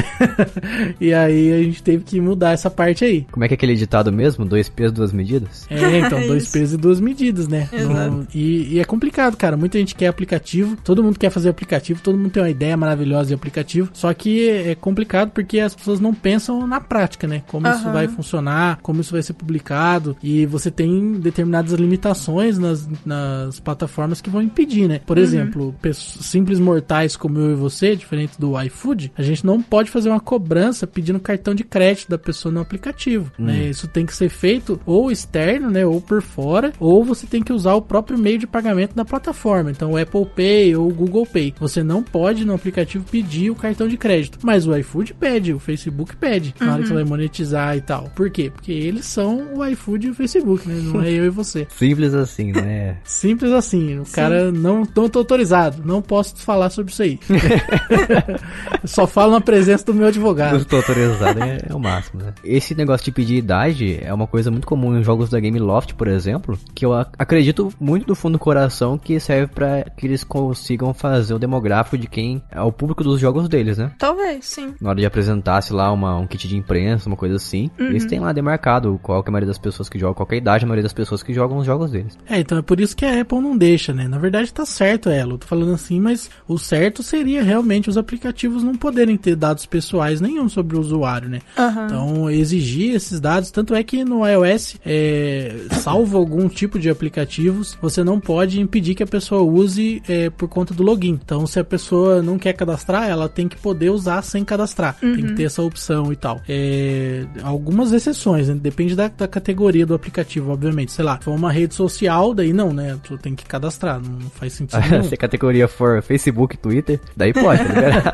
e 1.07 1.13
aí 1.13 1.53
a 1.53 1.63
gente 1.63 1.81
teve 1.83 2.03
que 2.03 2.19
mudar 2.19 2.51
essa 2.51 2.69
parte 2.69 3.03
aí. 3.05 3.25
Como 3.31 3.43
é 3.43 3.47
que 3.47 3.53
é 3.53 3.55
aquele 3.55 3.75
ditado 3.75 4.11
mesmo? 4.11 4.45
Dois 4.45 4.69
pesos, 4.69 4.93
duas 4.93 5.11
medidas? 5.11 5.65
É, 5.69 5.99
então, 5.99 6.25
dois 6.27 6.43
Isso. 6.43 6.51
pesos 6.53 6.73
e 6.73 6.77
duas 6.77 6.99
medidas, 6.99 7.47
né? 7.47 7.67
Exato. 7.71 7.93
Não- 8.11 8.27
e, 8.33 8.75
e 8.75 8.79
é 8.79 8.83
complicado, 8.85 9.35
cara. 9.35 9.57
Muita 9.67 9.79
gente 9.79 9.95
quer 9.95 10.07
aplicativo, 10.07 10.77
todo 10.81 11.03
mundo 11.03 11.19
quer 11.19 11.29
fazer 11.29 11.49
aplicativo, 11.49 11.99
todo 12.01 12.17
mundo 12.17 12.29
tem 12.29 12.41
uma 12.41 12.49
ideia 12.49 12.77
maravilhosa 12.77 13.27
de 13.27 13.33
aplicativo. 13.33 13.89
Só 13.91 14.13
que 14.13 14.49
é 14.49 14.73
complicado 14.75 15.31
porque 15.31 15.59
as 15.59 15.75
pessoas 15.75 15.99
não 15.99 16.13
pensam 16.13 16.65
na 16.65 16.79
prática, 16.79 17.27
né? 17.27 17.43
Como 17.47 17.67
isso 17.67 17.83
Aham. 17.83 17.91
vai 17.91 18.07
funcionar, 18.07 18.79
como 18.81 19.01
isso 19.01 19.11
vai 19.11 19.21
ser 19.21 19.33
publicado. 19.33 20.15
E 20.23 20.45
você 20.45 20.71
tem 20.71 21.15
determinadas 21.19 21.73
limitações 21.73 22.57
nas, 22.57 22.87
nas 23.05 23.59
plataformas 23.59 24.21
que 24.21 24.29
vão 24.29 24.41
impedir, 24.41 24.87
né? 24.87 25.01
Por 25.05 25.17
exemplo, 25.17 25.75
pessoas- 25.81 26.25
simples 26.25 26.59
mortais 26.59 27.17
como 27.17 27.37
eu 27.37 27.51
e 27.51 27.55
você, 27.55 27.93
diferente 27.93 28.39
do 28.39 28.57
iFood, 28.61 29.11
a 29.17 29.21
gente 29.21 29.45
não 29.45 29.61
pode 29.61 29.91
fazer 29.91 30.07
uma 30.07 30.21
cobrança 30.21 30.87
pedindo 30.87 31.19
cartão 31.19 31.53
de 31.53 31.65
crédito 31.65 32.07
da 32.09 32.17
pessoa 32.17 32.53
no 32.53 32.61
aplicativo, 32.61 33.29
né? 33.37 33.67
Isso 33.67 33.85
tem 33.85 34.05
que 34.05 34.15
ser 34.15 34.29
feito 34.29 34.79
ou 34.85 35.11
externo, 35.11 35.69
né? 35.69 35.85
Ou 35.85 35.99
por 35.99 36.21
fora, 36.21 36.71
ou 36.79 37.03
você 37.03 37.27
tem 37.27 37.43
que 37.43 37.51
usar 37.51 37.73
o 37.73 37.81
próprio 37.81 38.17
meio 38.17 38.37
de 38.39 38.47
pagamento 38.47 38.95
da 38.95 39.03
plataforma. 39.03 39.56
Então, 39.69 39.91
o 39.91 39.97
Apple 39.97 40.25
Pay 40.35 40.75
ou 40.75 40.87
o 40.89 40.93
Google 40.93 41.25
Pay. 41.25 41.53
Você 41.59 41.83
não 41.83 42.01
pode 42.03 42.45
no 42.45 42.53
aplicativo 42.53 43.03
pedir 43.09 43.49
o 43.51 43.55
cartão 43.55 43.87
de 43.87 43.97
crédito, 43.97 44.39
mas 44.43 44.67
o 44.67 44.75
iFood 44.77 45.13
pede, 45.13 45.53
o 45.53 45.59
Facebook 45.59 46.15
pede, 46.15 46.53
na 46.59 46.73
hora 46.73 46.81
que 46.81 46.87
você 46.87 46.93
vai 46.93 47.03
monetizar 47.03 47.75
e 47.77 47.81
tal. 47.81 48.09
Por 48.15 48.29
quê? 48.29 48.51
Porque 48.53 48.71
eles 48.71 49.05
são 49.05 49.55
o 49.55 49.65
iFood 49.65 50.07
e 50.07 50.09
o 50.09 50.13
Facebook, 50.13 50.67
né? 50.67 50.79
Não 50.83 51.01
é 51.01 51.11
eu 51.11 51.25
e 51.25 51.29
você. 51.29 51.67
Simples 51.77 52.13
assim, 52.13 52.51
né? 52.51 52.97
Simples 53.03 53.51
assim. 53.51 53.99
O 53.99 54.05
cara 54.05 54.51
não, 54.51 54.83
não 54.95 55.05
tô 55.05 55.19
autorizado. 55.19 55.81
Não 55.85 56.01
posso 56.01 56.35
falar 56.37 56.69
sobre 56.69 56.91
isso 56.91 57.01
aí. 57.03 57.19
Só 58.85 59.05
falo 59.07 59.33
na 59.33 59.41
presença 59.41 59.85
do 59.85 59.93
meu 59.93 60.01
Não 60.03 60.07
advogado. 60.09 60.57
estou 60.57 60.79
autorizado, 60.79 61.41
é, 61.43 61.57
é 61.69 61.73
o 61.73 61.79
máximo, 61.79 62.21
né? 62.21 62.33
Esse 62.43 62.73
negócio 62.75 63.05
de 63.05 63.11
pedir 63.11 63.35
idade 63.35 63.99
é 64.01 64.13
uma 64.13 64.27
coisa 64.27 64.49
muito 64.51 64.67
comum 64.67 64.97
em 64.97 65.03
jogos 65.03 65.29
da 65.29 65.39
Game 65.39 65.59
Loft, 65.59 65.93
por 65.93 66.07
exemplo, 66.07 66.57
que 66.73 66.85
eu 66.85 66.93
ac- 66.93 67.11
acredito 67.17 67.71
muito 67.79 68.05
do 68.05 68.15
fundo 68.15 68.33
do 68.33 68.39
coração 68.39 68.97
que 68.97 69.19
serve 69.19 69.46
serve 69.47 69.53
pra 69.53 69.83
que 69.95 70.05
eles 70.05 70.23
consigam 70.23 70.93
fazer 70.93 71.33
o 71.33 71.39
demográfico 71.39 71.97
de 71.97 72.07
quem 72.07 72.41
é 72.51 72.61
o 72.61 72.71
público 72.71 73.03
dos 73.03 73.19
jogos 73.19 73.47
deles, 73.47 73.77
né? 73.77 73.91
Talvez, 73.97 74.45
sim. 74.45 74.73
Na 74.79 74.89
hora 74.89 74.99
de 74.99 75.05
apresentar, 75.05 75.61
sei 75.61 75.75
lá, 75.75 75.91
uma, 75.91 76.17
um 76.17 76.27
kit 76.27 76.47
de 76.47 76.57
imprensa, 76.57 77.07
uma 77.07 77.15
coisa 77.15 77.35
assim, 77.35 77.69
eles 77.79 78.05
têm 78.05 78.19
lá 78.19 78.33
demarcado 78.33 78.99
qual 79.01 79.23
que 79.23 79.29
é 79.29 79.31
a 79.31 79.33
maioria 79.33 79.47
das 79.47 79.57
pessoas 79.57 79.89
que 79.89 79.97
jogam, 79.97 80.13
qual 80.13 80.27
que 80.27 80.35
é 80.35 80.37
a 80.37 80.41
idade, 80.41 80.65
a 80.65 80.67
maioria 80.67 80.83
das 80.83 80.93
pessoas 80.93 81.23
que 81.23 81.33
jogam 81.33 81.57
os 81.57 81.65
jogos 81.65 81.91
deles. 81.91 82.17
É, 82.27 82.39
então 82.39 82.57
é 82.57 82.61
por 82.61 82.79
isso 82.79 82.95
que 82.95 83.05
a 83.05 83.21
Apple 83.21 83.39
não 83.39 83.57
deixa, 83.57 83.93
né? 83.93 84.07
Na 84.07 84.17
verdade 84.17 84.53
tá 84.53 84.65
certo 84.65 85.09
ela, 85.09 85.33
eu 85.33 85.37
tô 85.37 85.47
falando 85.47 85.73
assim, 85.73 85.99
mas 85.99 86.29
o 86.47 86.57
certo 86.57 87.01
seria 87.01 87.43
realmente 87.43 87.89
os 87.89 87.97
aplicativos 87.97 88.63
não 88.63 88.75
poderem 88.75 89.17
ter 89.17 89.35
dados 89.35 89.65
pessoais 89.65 90.19
nenhum 90.21 90.49
sobre 90.49 90.75
o 90.77 90.79
usuário, 90.79 91.29
né? 91.29 91.39
Aham. 91.57 91.85
Então 91.85 92.29
exigir 92.29 92.95
esses 92.95 93.19
dados, 93.19 93.51
tanto 93.51 93.73
é 93.73 93.83
que 93.83 94.03
no 94.03 94.27
iOS, 94.27 94.77
é, 94.85 95.55
salvo 95.71 96.17
algum 96.17 96.47
tipo 96.47 96.79
de 96.79 96.89
aplicativos, 96.89 97.77
você 97.81 98.03
não 98.03 98.19
pode 98.19 98.59
impedir 98.59 98.95
que 98.95 99.03
a 99.03 99.07
pessoa 99.07 99.36
use 99.45 100.01
é, 100.07 100.29
por 100.29 100.47
conta 100.47 100.73
do 100.73 100.83
login. 100.83 101.19
Então 101.23 101.45
se 101.45 101.59
a 101.59 101.63
pessoa 101.63 102.21
não 102.21 102.37
quer 102.37 102.53
cadastrar, 102.53 103.09
ela 103.09 103.27
tem 103.27 103.47
que 103.47 103.57
poder 103.57 103.89
usar 103.89 104.21
sem 104.21 104.43
cadastrar. 104.43 104.95
Tem 104.99 105.25
que 105.25 105.33
ter 105.33 105.43
essa 105.43 105.61
opção 105.61 106.11
e 106.11 106.15
tal. 106.15 106.41
É, 106.47 107.25
algumas 107.43 107.91
exceções, 107.91 108.49
né? 108.49 108.55
Depende 108.55 108.95
da, 108.95 109.07
da 109.07 109.27
categoria 109.27 109.85
do 109.85 109.93
aplicativo, 109.93 110.51
obviamente. 110.51 110.91
Sei 110.91 111.03
lá, 111.03 111.17
se 111.17 111.25
for 111.25 111.35
uma 111.35 111.51
rede 111.51 111.75
social, 111.75 112.33
daí 112.33 112.53
não, 112.53 112.73
né? 112.73 112.97
Tu 113.03 113.17
tem 113.17 113.35
que 113.35 113.45
cadastrar, 113.45 113.99
não 114.01 114.29
faz 114.29 114.53
sentido. 114.53 114.77
Se 115.07 115.13
a 115.13 115.17
categoria 115.17 115.67
for 115.67 116.01
Facebook, 116.01 116.57
Twitter, 116.57 116.99
daí 117.15 117.33
pode, 117.33 117.63
tá 117.63 117.73
liberado. 117.73 118.11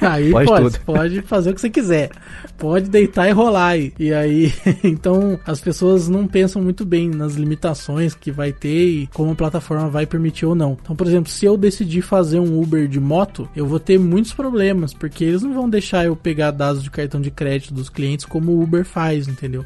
aí 0.00 0.30
Pode 0.30 0.46
pode, 0.46 0.64
tudo. 0.64 0.84
pode 0.84 1.22
fazer 1.22 1.50
o 1.50 1.54
que 1.54 1.60
você 1.60 1.70
quiser. 1.70 2.10
Pode 2.56 2.88
deitar 2.88 3.28
e 3.28 3.32
rolar 3.32 3.68
aí. 3.68 3.92
E 3.98 4.12
aí, 4.12 4.52
então, 4.82 5.38
as 5.46 5.60
pessoas 5.60 6.08
não 6.08 6.26
pensam 6.26 6.62
muito 6.62 6.84
bem 6.84 7.08
nas 7.08 7.34
limitações 7.34 8.14
que 8.14 8.30
vai 8.30 8.52
ter 8.52 8.88
e 8.88 9.06
como 9.08 9.32
a 9.32 9.34
plataforma 9.34 9.88
vai 9.88 10.06
permitir 10.06 10.37
ou 10.46 10.54
não. 10.54 10.76
Então, 10.82 10.94
por 10.96 11.06
exemplo, 11.06 11.30
se 11.30 11.44
eu 11.46 11.56
decidir 11.56 12.02
fazer 12.02 12.38
um 12.40 12.60
Uber 12.60 12.86
de 12.88 13.00
moto, 13.00 13.48
eu 13.54 13.66
vou 13.66 13.78
ter 13.80 13.98
muitos 13.98 14.32
problemas, 14.32 14.92
porque 14.94 15.24
eles 15.24 15.42
não 15.42 15.52
vão 15.54 15.68
deixar 15.68 16.04
eu 16.04 16.14
pegar 16.16 16.50
dados 16.50 16.82
de 16.82 16.90
cartão 16.90 17.20
de 17.20 17.30
crédito 17.30 17.74
dos 17.74 17.88
clientes 17.88 18.24
como 18.24 18.52
o 18.52 18.62
Uber 18.62 18.84
faz, 18.84 19.28
entendeu? 19.28 19.64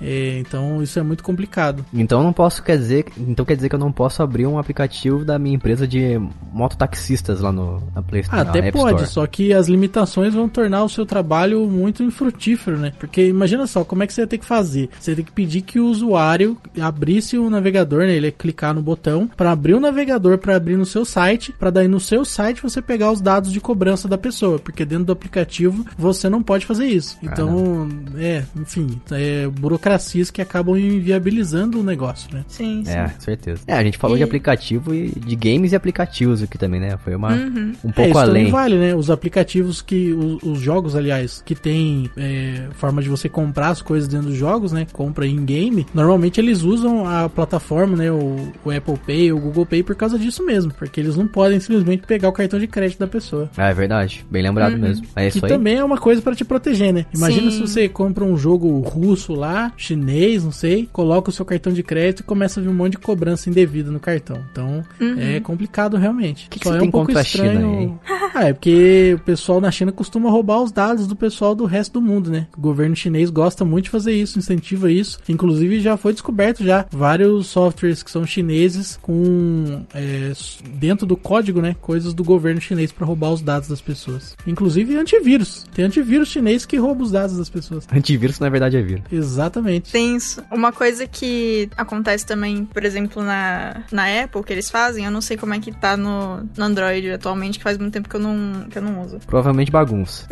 É, 0.00 0.38
então, 0.38 0.82
isso 0.82 0.98
é 0.98 1.02
muito 1.02 1.22
complicado. 1.22 1.84
Então 1.92 2.18
eu 2.20 2.24
não 2.24 2.32
posso 2.32 2.62
quer 2.62 2.76
dizer, 2.76 3.04
então 3.18 3.44
quer 3.44 3.56
dizer 3.56 3.68
que 3.68 3.74
eu 3.74 3.78
não 3.78 3.92
posso 3.92 4.22
abrir 4.22 4.46
um 4.46 4.58
aplicativo 4.58 5.24
da 5.24 5.38
minha 5.38 5.56
empresa 5.56 5.86
de 5.86 6.20
mototaxistas 6.52 7.40
lá 7.40 7.50
no 7.52 7.82
na 7.94 8.02
Play 8.02 8.22
Ah, 8.28 8.44
na 8.44 8.50
até 8.50 8.58
App 8.60 8.72
pode, 8.72 9.02
Store. 9.02 9.06
só 9.06 9.26
que 9.26 9.52
as 9.52 9.68
limitações 9.68 10.34
vão 10.34 10.48
tornar 10.48 10.84
o 10.84 10.88
seu 10.88 11.04
trabalho 11.04 11.66
muito 11.68 12.02
infrutífero, 12.02 12.78
né? 12.78 12.92
Porque 12.98 13.26
imagina 13.26 13.66
só, 13.66 13.84
como 13.84 14.02
é 14.02 14.06
que 14.06 14.12
você 14.12 14.20
ia 14.22 14.26
ter 14.26 14.38
que 14.38 14.44
fazer? 14.44 14.88
Você 14.98 15.12
ia 15.12 15.16
ter 15.16 15.22
que 15.24 15.32
pedir 15.32 15.62
que 15.62 15.80
o 15.80 15.86
usuário 15.86 16.56
abrisse 16.80 17.36
o 17.38 17.50
navegador, 17.50 18.00
né? 18.00 18.14
Ele 18.14 18.26
ia 18.26 18.32
clicar 18.32 18.74
no 18.74 18.82
botão 18.82 19.28
para 19.36 19.50
abrir 19.52 19.74
o 19.74 19.80
navegador 19.80 20.01
para 20.40 20.56
abrir 20.56 20.76
no 20.76 20.84
seu 20.86 21.04
site, 21.04 21.52
para 21.52 21.70
daí 21.70 21.88
no 21.88 22.00
seu 22.00 22.24
site 22.24 22.62
você 22.62 22.80
pegar 22.82 23.10
os 23.12 23.20
dados 23.20 23.52
de 23.52 23.60
cobrança 23.60 24.06
da 24.08 24.18
pessoa, 24.18 24.58
porque 24.58 24.84
dentro 24.84 25.04
do 25.06 25.12
aplicativo 25.12 25.84
você 25.96 26.28
não 26.28 26.42
pode 26.42 26.66
fazer 26.66 26.86
isso. 26.86 27.16
Então, 27.22 27.88
é, 28.16 28.42
enfim, 28.56 29.00
é 29.10 29.46
burocracias 29.48 30.30
que 30.30 30.40
acabam 30.42 30.76
inviabilizando 30.78 31.80
o 31.80 31.82
negócio, 31.82 32.28
né? 32.32 32.44
Sim, 32.48 32.82
sim. 32.84 32.92
É, 32.92 33.08
certeza. 33.18 33.62
É, 33.66 33.74
a 33.74 33.82
gente 33.82 33.98
falou 33.98 34.16
E- 34.16 34.18
de 34.18 34.24
aplicativo 34.24 34.94
e 34.94 35.08
de 35.10 35.36
games 35.36 35.72
e 35.72 35.76
aplicativos 35.76 36.42
aqui 36.42 36.58
também, 36.58 36.80
né? 36.80 36.96
Foi 37.04 37.14
uma 37.14 37.32
Uhum. 37.32 37.72
um 37.84 37.88
é, 37.90 37.92
pouco 37.92 38.10
isso 38.10 38.18
além. 38.18 38.50
vale, 38.50 38.76
né? 38.76 38.94
Os 38.94 39.10
aplicativos 39.10 39.80
que. 39.82 40.12
Os, 40.12 40.42
os 40.42 40.60
jogos, 40.60 40.94
aliás, 40.96 41.42
que 41.44 41.54
tem 41.54 42.10
é, 42.16 42.66
forma 42.74 43.02
de 43.02 43.08
você 43.08 43.28
comprar 43.28 43.68
as 43.68 43.82
coisas 43.82 44.08
dentro 44.08 44.28
dos 44.28 44.36
jogos, 44.36 44.72
né? 44.72 44.86
Compra 44.92 45.26
in-game. 45.26 45.86
Normalmente 45.94 46.40
eles 46.40 46.62
usam 46.62 47.06
a 47.06 47.28
plataforma, 47.28 47.96
né? 47.96 48.10
O, 48.10 48.52
o 48.64 48.70
Apple 48.70 48.98
Pay, 49.06 49.32
o 49.32 49.38
Google 49.38 49.66
Pay 49.66 49.82
por 49.94 49.96
causa 49.96 50.18
disso 50.18 50.44
mesmo. 50.44 50.72
Porque 50.72 51.00
eles 51.00 51.16
não 51.16 51.26
podem 51.26 51.60
simplesmente 51.60 52.06
pegar 52.06 52.28
o 52.28 52.32
cartão 52.32 52.58
de 52.58 52.66
crédito 52.66 52.98
da 52.98 53.06
pessoa. 53.06 53.50
Ah, 53.56 53.68
é 53.68 53.74
verdade. 53.74 54.24
Bem 54.30 54.42
lembrado 54.42 54.78
mesmo. 54.78 55.06
É 55.14 55.28
isso 55.28 55.38
que 55.38 55.44
aí. 55.44 55.50
também 55.50 55.76
é 55.76 55.84
uma 55.84 55.98
coisa 55.98 56.22
pra 56.22 56.34
te 56.34 56.44
proteger, 56.44 56.92
né? 56.92 57.06
Imagina 57.14 57.50
Sim. 57.50 57.58
se 57.58 57.60
você 57.60 57.88
compra 57.88 58.24
um 58.24 58.36
jogo 58.36 58.80
russo 58.80 59.34
lá, 59.34 59.72
chinês, 59.76 60.44
não 60.44 60.52
sei, 60.52 60.88
coloca 60.92 61.30
o 61.30 61.32
seu 61.32 61.44
cartão 61.44 61.72
de 61.72 61.82
crédito 61.82 62.20
e 62.20 62.22
começa 62.22 62.58
a 62.58 62.62
vir 62.62 62.68
um 62.68 62.74
monte 62.74 62.92
de 62.92 62.98
cobrança 62.98 63.50
indevida 63.50 63.90
no 63.90 64.00
cartão. 64.00 64.42
Então, 64.50 64.82
é 65.18 65.40
complicado 65.40 65.96
realmente. 65.96 66.44
Uhum. 66.44 66.50
Que 66.50 66.58
que 66.58 66.64
Só 66.64 66.70
você 66.70 66.76
é 66.76 66.80
tem 66.80 66.88
um 66.88 66.92
pouco 66.92 67.12
estranho. 67.12 68.00
Ah, 68.34 68.48
é 68.48 68.52
porque 68.54 69.12
o 69.14 69.18
pessoal 69.18 69.60
na 69.60 69.70
China 69.70 69.92
costuma 69.92 70.30
roubar 70.30 70.62
os 70.62 70.72
dados 70.72 71.06
do 71.06 71.14
pessoal 71.14 71.54
do 71.54 71.66
resto 71.66 71.92
do 71.92 72.00
mundo, 72.00 72.30
né? 72.30 72.46
O 72.56 72.60
governo 72.62 72.96
chinês 72.96 73.28
gosta 73.28 73.62
muito 73.62 73.84
de 73.84 73.90
fazer 73.90 74.14
isso, 74.14 74.38
incentiva 74.38 74.90
isso. 74.90 75.18
Inclusive 75.28 75.80
já 75.80 75.98
foi 75.98 76.14
descoberto 76.14 76.64
já 76.64 76.86
vários 76.90 77.48
softwares 77.48 78.02
que 78.02 78.10
são 78.10 78.24
chineses 78.24 78.98
com 79.02 79.81
é, 79.94 80.32
dentro 80.74 81.06
do 81.06 81.16
código, 81.16 81.60
né? 81.60 81.76
Coisas 81.80 82.14
do 82.14 82.24
governo 82.24 82.60
chinês 82.60 82.92
pra 82.92 83.06
roubar 83.06 83.32
os 83.32 83.40
dados 83.40 83.68
das 83.68 83.80
pessoas. 83.80 84.36
Inclusive 84.46 84.96
antivírus. 84.96 85.66
Tem 85.74 85.84
antivírus 85.84 86.28
chinês 86.28 86.66
que 86.66 86.76
rouba 86.76 87.02
os 87.02 87.10
dados 87.10 87.36
das 87.36 87.48
pessoas. 87.48 87.86
Antivírus 87.92 88.38
na 88.38 88.48
verdade 88.48 88.76
é 88.76 88.82
vírus. 88.82 89.04
Exatamente. 89.10 89.92
Tem 89.92 90.16
isso. 90.16 90.42
Uma 90.50 90.72
coisa 90.72 91.06
que 91.06 91.68
acontece 91.76 92.26
também, 92.26 92.64
por 92.64 92.84
exemplo, 92.84 93.22
na, 93.22 93.82
na 93.90 94.22
Apple, 94.22 94.42
que 94.42 94.52
eles 94.52 94.70
fazem, 94.70 95.04
eu 95.04 95.10
não 95.10 95.20
sei 95.20 95.36
como 95.36 95.54
é 95.54 95.58
que 95.58 95.72
tá 95.72 95.96
no, 95.96 96.38
no 96.56 96.64
Android 96.64 97.10
atualmente, 97.10 97.58
que 97.58 97.64
faz 97.64 97.78
muito 97.78 97.92
tempo 97.92 98.08
que 98.08 98.16
eu 98.16 98.20
não, 98.20 98.66
que 98.70 98.78
eu 98.78 98.82
não 98.82 99.02
uso. 99.02 99.18
Provavelmente 99.26 99.70
bagunça. 99.70 100.26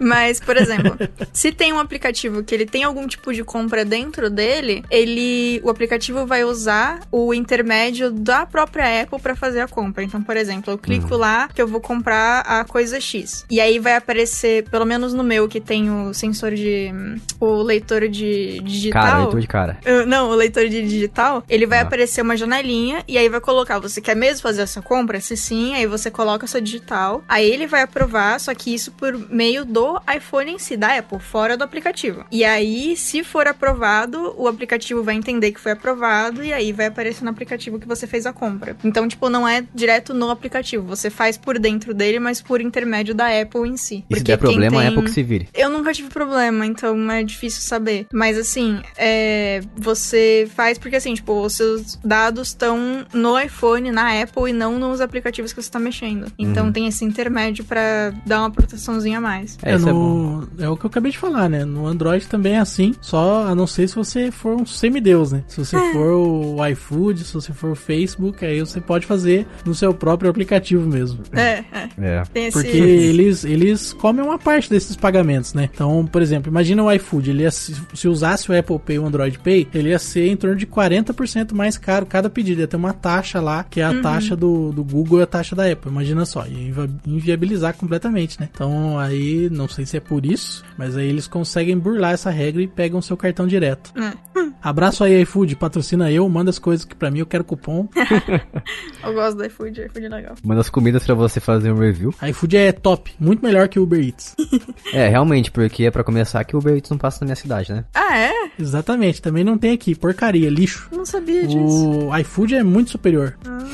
Mas, 0.00 0.40
por 0.40 0.56
exemplo, 0.56 0.96
se 1.32 1.52
tem 1.52 1.72
um 1.72 1.78
aplicativo 1.78 2.42
que 2.42 2.54
ele 2.54 2.66
tem 2.66 2.84
algum 2.84 3.06
tipo 3.06 3.32
de 3.32 3.44
compra 3.44 3.84
dentro 3.84 4.30
dele, 4.30 4.84
ele, 4.90 5.60
o 5.62 5.70
aplicativo 5.70 6.26
vai 6.26 6.44
usar 6.44 7.00
o 7.10 7.34
intermédio 7.34 8.10
da 8.20 8.44
própria 8.44 9.02
Apple 9.02 9.18
pra 9.20 9.34
fazer 9.34 9.60
a 9.60 9.68
compra. 9.68 10.04
Então, 10.04 10.22
por 10.22 10.36
exemplo, 10.36 10.72
eu 10.72 10.78
clico 10.78 11.16
lá 11.16 11.48
que 11.48 11.60
eu 11.60 11.66
vou 11.66 11.80
comprar 11.80 12.40
a 12.40 12.64
coisa 12.64 13.00
X. 13.00 13.44
E 13.50 13.60
aí 13.60 13.78
vai 13.78 13.96
aparecer, 13.96 14.68
pelo 14.70 14.84
menos 14.84 15.14
no 15.14 15.24
meu 15.24 15.48
que 15.48 15.60
tem 15.60 15.90
o 15.90 16.12
sensor 16.12 16.54
de 16.54 16.92
o 17.40 17.62
leitor 17.62 18.08
de 18.08 18.60
digital. 18.60 19.02
Cara, 19.02 19.18
leitor 19.18 19.40
de 19.40 19.46
cara. 19.46 19.78
Não, 20.06 20.28
o 20.30 20.34
leitor 20.34 20.68
de 20.68 20.82
digital, 20.86 21.42
ele 21.48 21.66
vai 21.66 21.78
Ah. 21.78 21.82
aparecer 21.82 22.20
uma 22.22 22.36
janelinha 22.36 23.02
e 23.08 23.16
aí 23.16 23.28
vai 23.28 23.40
colocar, 23.40 23.78
você 23.78 24.00
quer 24.00 24.14
mesmo 24.14 24.42
fazer 24.42 24.62
essa 24.62 24.82
compra? 24.82 25.20
Se 25.20 25.36
sim, 25.36 25.74
aí 25.74 25.86
você 25.86 26.10
coloca 26.10 26.44
a 26.44 26.48
sua 26.48 26.60
digital, 26.60 27.24
aí 27.28 27.48
ele 27.50 27.66
vai 27.66 27.82
aprovar, 27.82 28.38
só 28.38 28.54
que 28.54 28.74
isso 28.74 28.92
por 28.92 29.16
meio 29.30 29.64
do 29.64 30.00
iPhone 30.14 30.52
em 30.52 30.58
si, 30.58 30.76
da 30.76 30.96
Apple, 30.98 31.18
fora 31.20 31.56
do 31.56 31.64
aplicativo. 31.64 32.24
E 32.30 32.44
aí, 32.44 32.96
se 32.96 33.24
for 33.24 33.46
aprovado, 33.48 34.34
o 34.36 34.46
aplicativo 34.46 35.02
vai 35.02 35.14
entender 35.14 35.52
que 35.52 35.60
foi 35.60 35.72
aprovado 35.72 36.44
e 36.44 36.52
aí 36.52 36.72
vai 36.72 36.86
aparecer 36.86 37.24
no 37.24 37.30
aplicativo 37.30 37.78
que 37.78 37.86
você 37.88 38.06
fez 38.10 38.26
a 38.26 38.32
compra. 38.32 38.76
Então, 38.84 39.06
tipo, 39.08 39.28
não 39.28 39.46
é 39.46 39.64
direto 39.74 40.12
no 40.12 40.30
aplicativo, 40.30 40.84
você 40.86 41.08
faz 41.10 41.36
por 41.36 41.58
dentro 41.58 41.94
dele, 41.94 42.18
mas 42.18 42.40
por 42.42 42.60
intermédio 42.60 43.14
da 43.14 43.26
Apple 43.40 43.68
em 43.68 43.76
si. 43.76 43.96
E 44.10 44.14
se 44.14 44.20
Porque 44.20 44.22
der 44.32 44.36
problema, 44.38 44.76
é 44.76 44.80
tem- 44.80 44.88
Apple 44.88 45.02
que 45.04 45.10
se 45.10 45.22
vire. 45.22 45.48
eu 45.54 45.70
nunca 45.70 45.92
tive 45.92 46.08
problema, 46.08 46.66
então 46.66 47.10
é 47.10 47.22
difícil 47.22 47.62
saber. 47.62 48.06
Mas 48.12 48.36
assim, 48.38 48.80
é, 48.96 49.60
você 49.76 50.48
faz 50.54 50.78
porque 50.78 50.96
assim, 50.96 51.14
tipo, 51.14 51.32
os 51.44 51.54
seus 51.54 51.96
dados 52.04 52.48
estão 52.48 53.04
no 53.12 53.38
iPhone, 53.38 53.90
na 53.90 54.20
Apple 54.22 54.50
e 54.50 54.52
não 54.52 54.78
nos 54.78 55.00
aplicativos 55.00 55.52
que 55.52 55.62
você 55.62 55.70
tá 55.70 55.78
mexendo. 55.78 56.26
Então 56.38 56.66
Uhum. 56.66 56.72
tem 56.72 56.86
esse 56.86 57.04
intermédio 57.04 57.64
pra 57.64 58.12
dar 58.26 58.40
uma 58.40 58.50
proteçãozinha 58.50 59.18
a 59.18 59.20
mais. 59.20 59.58
É, 59.62 59.74
isso 59.76 59.88
é 59.88 59.92
bom. 59.92 60.46
no, 60.56 60.62
é 60.64 60.68
o 60.68 60.76
que 60.76 60.84
eu 60.84 60.88
acabei 60.88 61.12
de 61.12 61.18
falar, 61.18 61.48
né? 61.48 61.64
No 61.64 61.86
Android 61.86 62.26
também 62.26 62.54
é 62.54 62.58
assim, 62.58 62.94
só 63.00 63.44
a 63.46 63.54
não 63.54 63.66
ser 63.66 63.88
se 63.88 63.94
você 63.94 64.30
for 64.30 64.60
um 64.60 64.66
semideus, 64.66 65.32
né? 65.32 65.42
Se 65.48 65.58
você 65.58 65.76
for 65.92 66.12
o 66.14 66.66
iFood, 66.68 67.24
se 67.24 67.34
você 67.34 67.52
for 67.52 67.70
o 67.70 67.74
Facebook, 67.74 67.99
aí 68.44 68.60
você 68.60 68.80
pode 68.80 69.06
fazer 69.06 69.46
no 69.64 69.74
seu 69.74 69.92
próprio 69.92 70.30
aplicativo 70.30 70.86
mesmo. 70.86 71.20
É, 71.32 71.64
é. 71.72 71.88
É. 71.98 72.22
Tem 72.32 72.46
esse. 72.46 72.60
Porque 72.60 72.76
eles, 72.76 73.44
eles 73.44 73.92
comem 73.92 74.24
uma 74.24 74.38
parte 74.38 74.70
desses 74.70 74.96
pagamentos, 74.96 75.54
né? 75.54 75.68
Então, 75.72 76.06
por 76.06 76.22
exemplo, 76.22 76.50
imagina 76.50 76.82
o 76.82 76.92
iFood, 76.92 77.30
ele 77.30 77.42
ia, 77.42 77.50
se 77.50 77.74
se 77.94 78.08
usasse 78.08 78.50
o 78.50 78.58
Apple 78.58 78.78
Pay 78.78 78.96
e 78.96 78.98
o 78.98 79.06
Android 79.06 79.38
Pay, 79.38 79.68
ele 79.74 79.90
ia 79.90 79.98
ser 79.98 80.28
em 80.28 80.36
torno 80.36 80.56
de 80.56 80.66
40% 80.66 81.52
mais 81.52 81.76
caro 81.76 82.06
cada 82.06 82.30
pedido. 82.30 82.60
Ia 82.60 82.66
ter 82.66 82.76
uma 82.76 82.92
taxa 82.92 83.40
lá, 83.40 83.64
que 83.64 83.80
é 83.80 83.84
a 83.84 84.00
taxa 84.00 84.36
do, 84.36 84.72
do 84.72 84.82
Google 84.82 85.20
e 85.20 85.22
a 85.22 85.26
taxa 85.26 85.54
da 85.54 85.70
Apple. 85.70 85.90
Imagina 85.90 86.24
só, 86.24 86.46
ia 86.46 86.88
inviabilizar 87.06 87.74
completamente, 87.74 88.40
né? 88.40 88.48
Então, 88.52 88.98
aí, 88.98 89.48
não 89.50 89.68
sei 89.68 89.86
se 89.86 89.96
é 89.96 90.00
por 90.00 90.24
isso, 90.24 90.64
mas 90.76 90.96
aí 90.96 91.08
eles 91.08 91.26
conseguem 91.26 91.78
burlar 91.78 92.12
essa 92.12 92.30
regra 92.30 92.62
e 92.62 92.66
pegam 92.66 93.02
seu 93.02 93.16
cartão 93.16 93.46
direto. 93.46 93.92
É. 93.98 94.30
Abraço 94.62 95.04
aí, 95.04 95.22
iFood, 95.22 95.56
patrocina 95.56 96.10
eu, 96.10 96.28
manda 96.28 96.50
as 96.50 96.58
coisas 96.58 96.84
que 96.84 96.94
pra 96.94 97.10
mim 97.10 97.20
eu 97.20 97.26
quero 97.26 97.44
cupom. 97.44 97.88
Eu 99.02 99.14
gosto 99.14 99.36
do 99.38 99.44
iFood, 99.46 99.82
iFood 99.82 100.06
é 100.06 100.08
legal. 100.08 100.34
Manda 100.44 100.60
as 100.60 100.68
comidas 100.70 101.04
pra 101.04 101.14
você 101.14 101.40
fazer 101.40 101.72
um 101.72 101.78
review. 101.78 102.14
iFood 102.28 102.56
é 102.56 102.72
top, 102.72 103.12
muito 103.18 103.44
melhor 103.44 103.68
que 103.68 103.78
o 103.78 103.82
Uber 103.82 104.00
Eats. 104.00 104.34
É, 104.92 105.08
realmente, 105.08 105.50
porque 105.52 105.84
é 105.84 105.90
pra 105.90 106.02
começar 106.02 106.42
que 106.44 106.56
o 106.56 106.58
Uber 106.58 106.74
Eats 106.74 106.90
não 106.90 106.98
passa 106.98 107.18
na 107.20 107.26
minha 107.26 107.36
cidade, 107.36 107.72
né? 107.72 107.84
Ah, 107.94 108.18
é? 108.18 108.32
Exatamente, 108.58 109.22
também 109.22 109.44
não 109.44 109.56
tem 109.56 109.72
aqui, 109.72 109.94
porcaria, 109.94 110.50
lixo. 110.50 110.88
Não 110.90 111.04
sabia 111.06 111.46
disso. 111.46 112.08
O 112.08 112.16
iFood 112.18 112.56
é 112.56 112.62
muito 112.64 112.90
superior. 112.90 113.36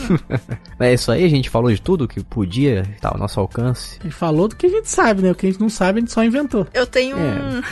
É 0.78 0.92
isso 0.92 1.10
aí, 1.10 1.24
a 1.24 1.28
gente 1.28 1.48
falou 1.48 1.72
de 1.72 1.80
tudo 1.80 2.06
que 2.06 2.22
podia 2.22 2.82
estar 2.94 3.08
ao 3.08 3.18
nosso 3.18 3.40
alcance. 3.40 3.98
Ele 4.02 4.10
falou 4.12 4.46
do 4.46 4.54
que 4.54 4.66
a 4.66 4.68
gente 4.68 4.90
sabe, 4.90 5.22
né? 5.22 5.30
O 5.30 5.34
que 5.34 5.46
a 5.46 5.50
gente 5.50 5.58
não 5.60 5.70
sabe, 5.70 5.98
a 5.98 6.00
gente 6.00 6.12
só 6.12 6.22
inventou. 6.22 6.66
Eu 6.74 6.86
tenho 6.86 7.16
É. 7.16 7.20
um. 7.20 7.62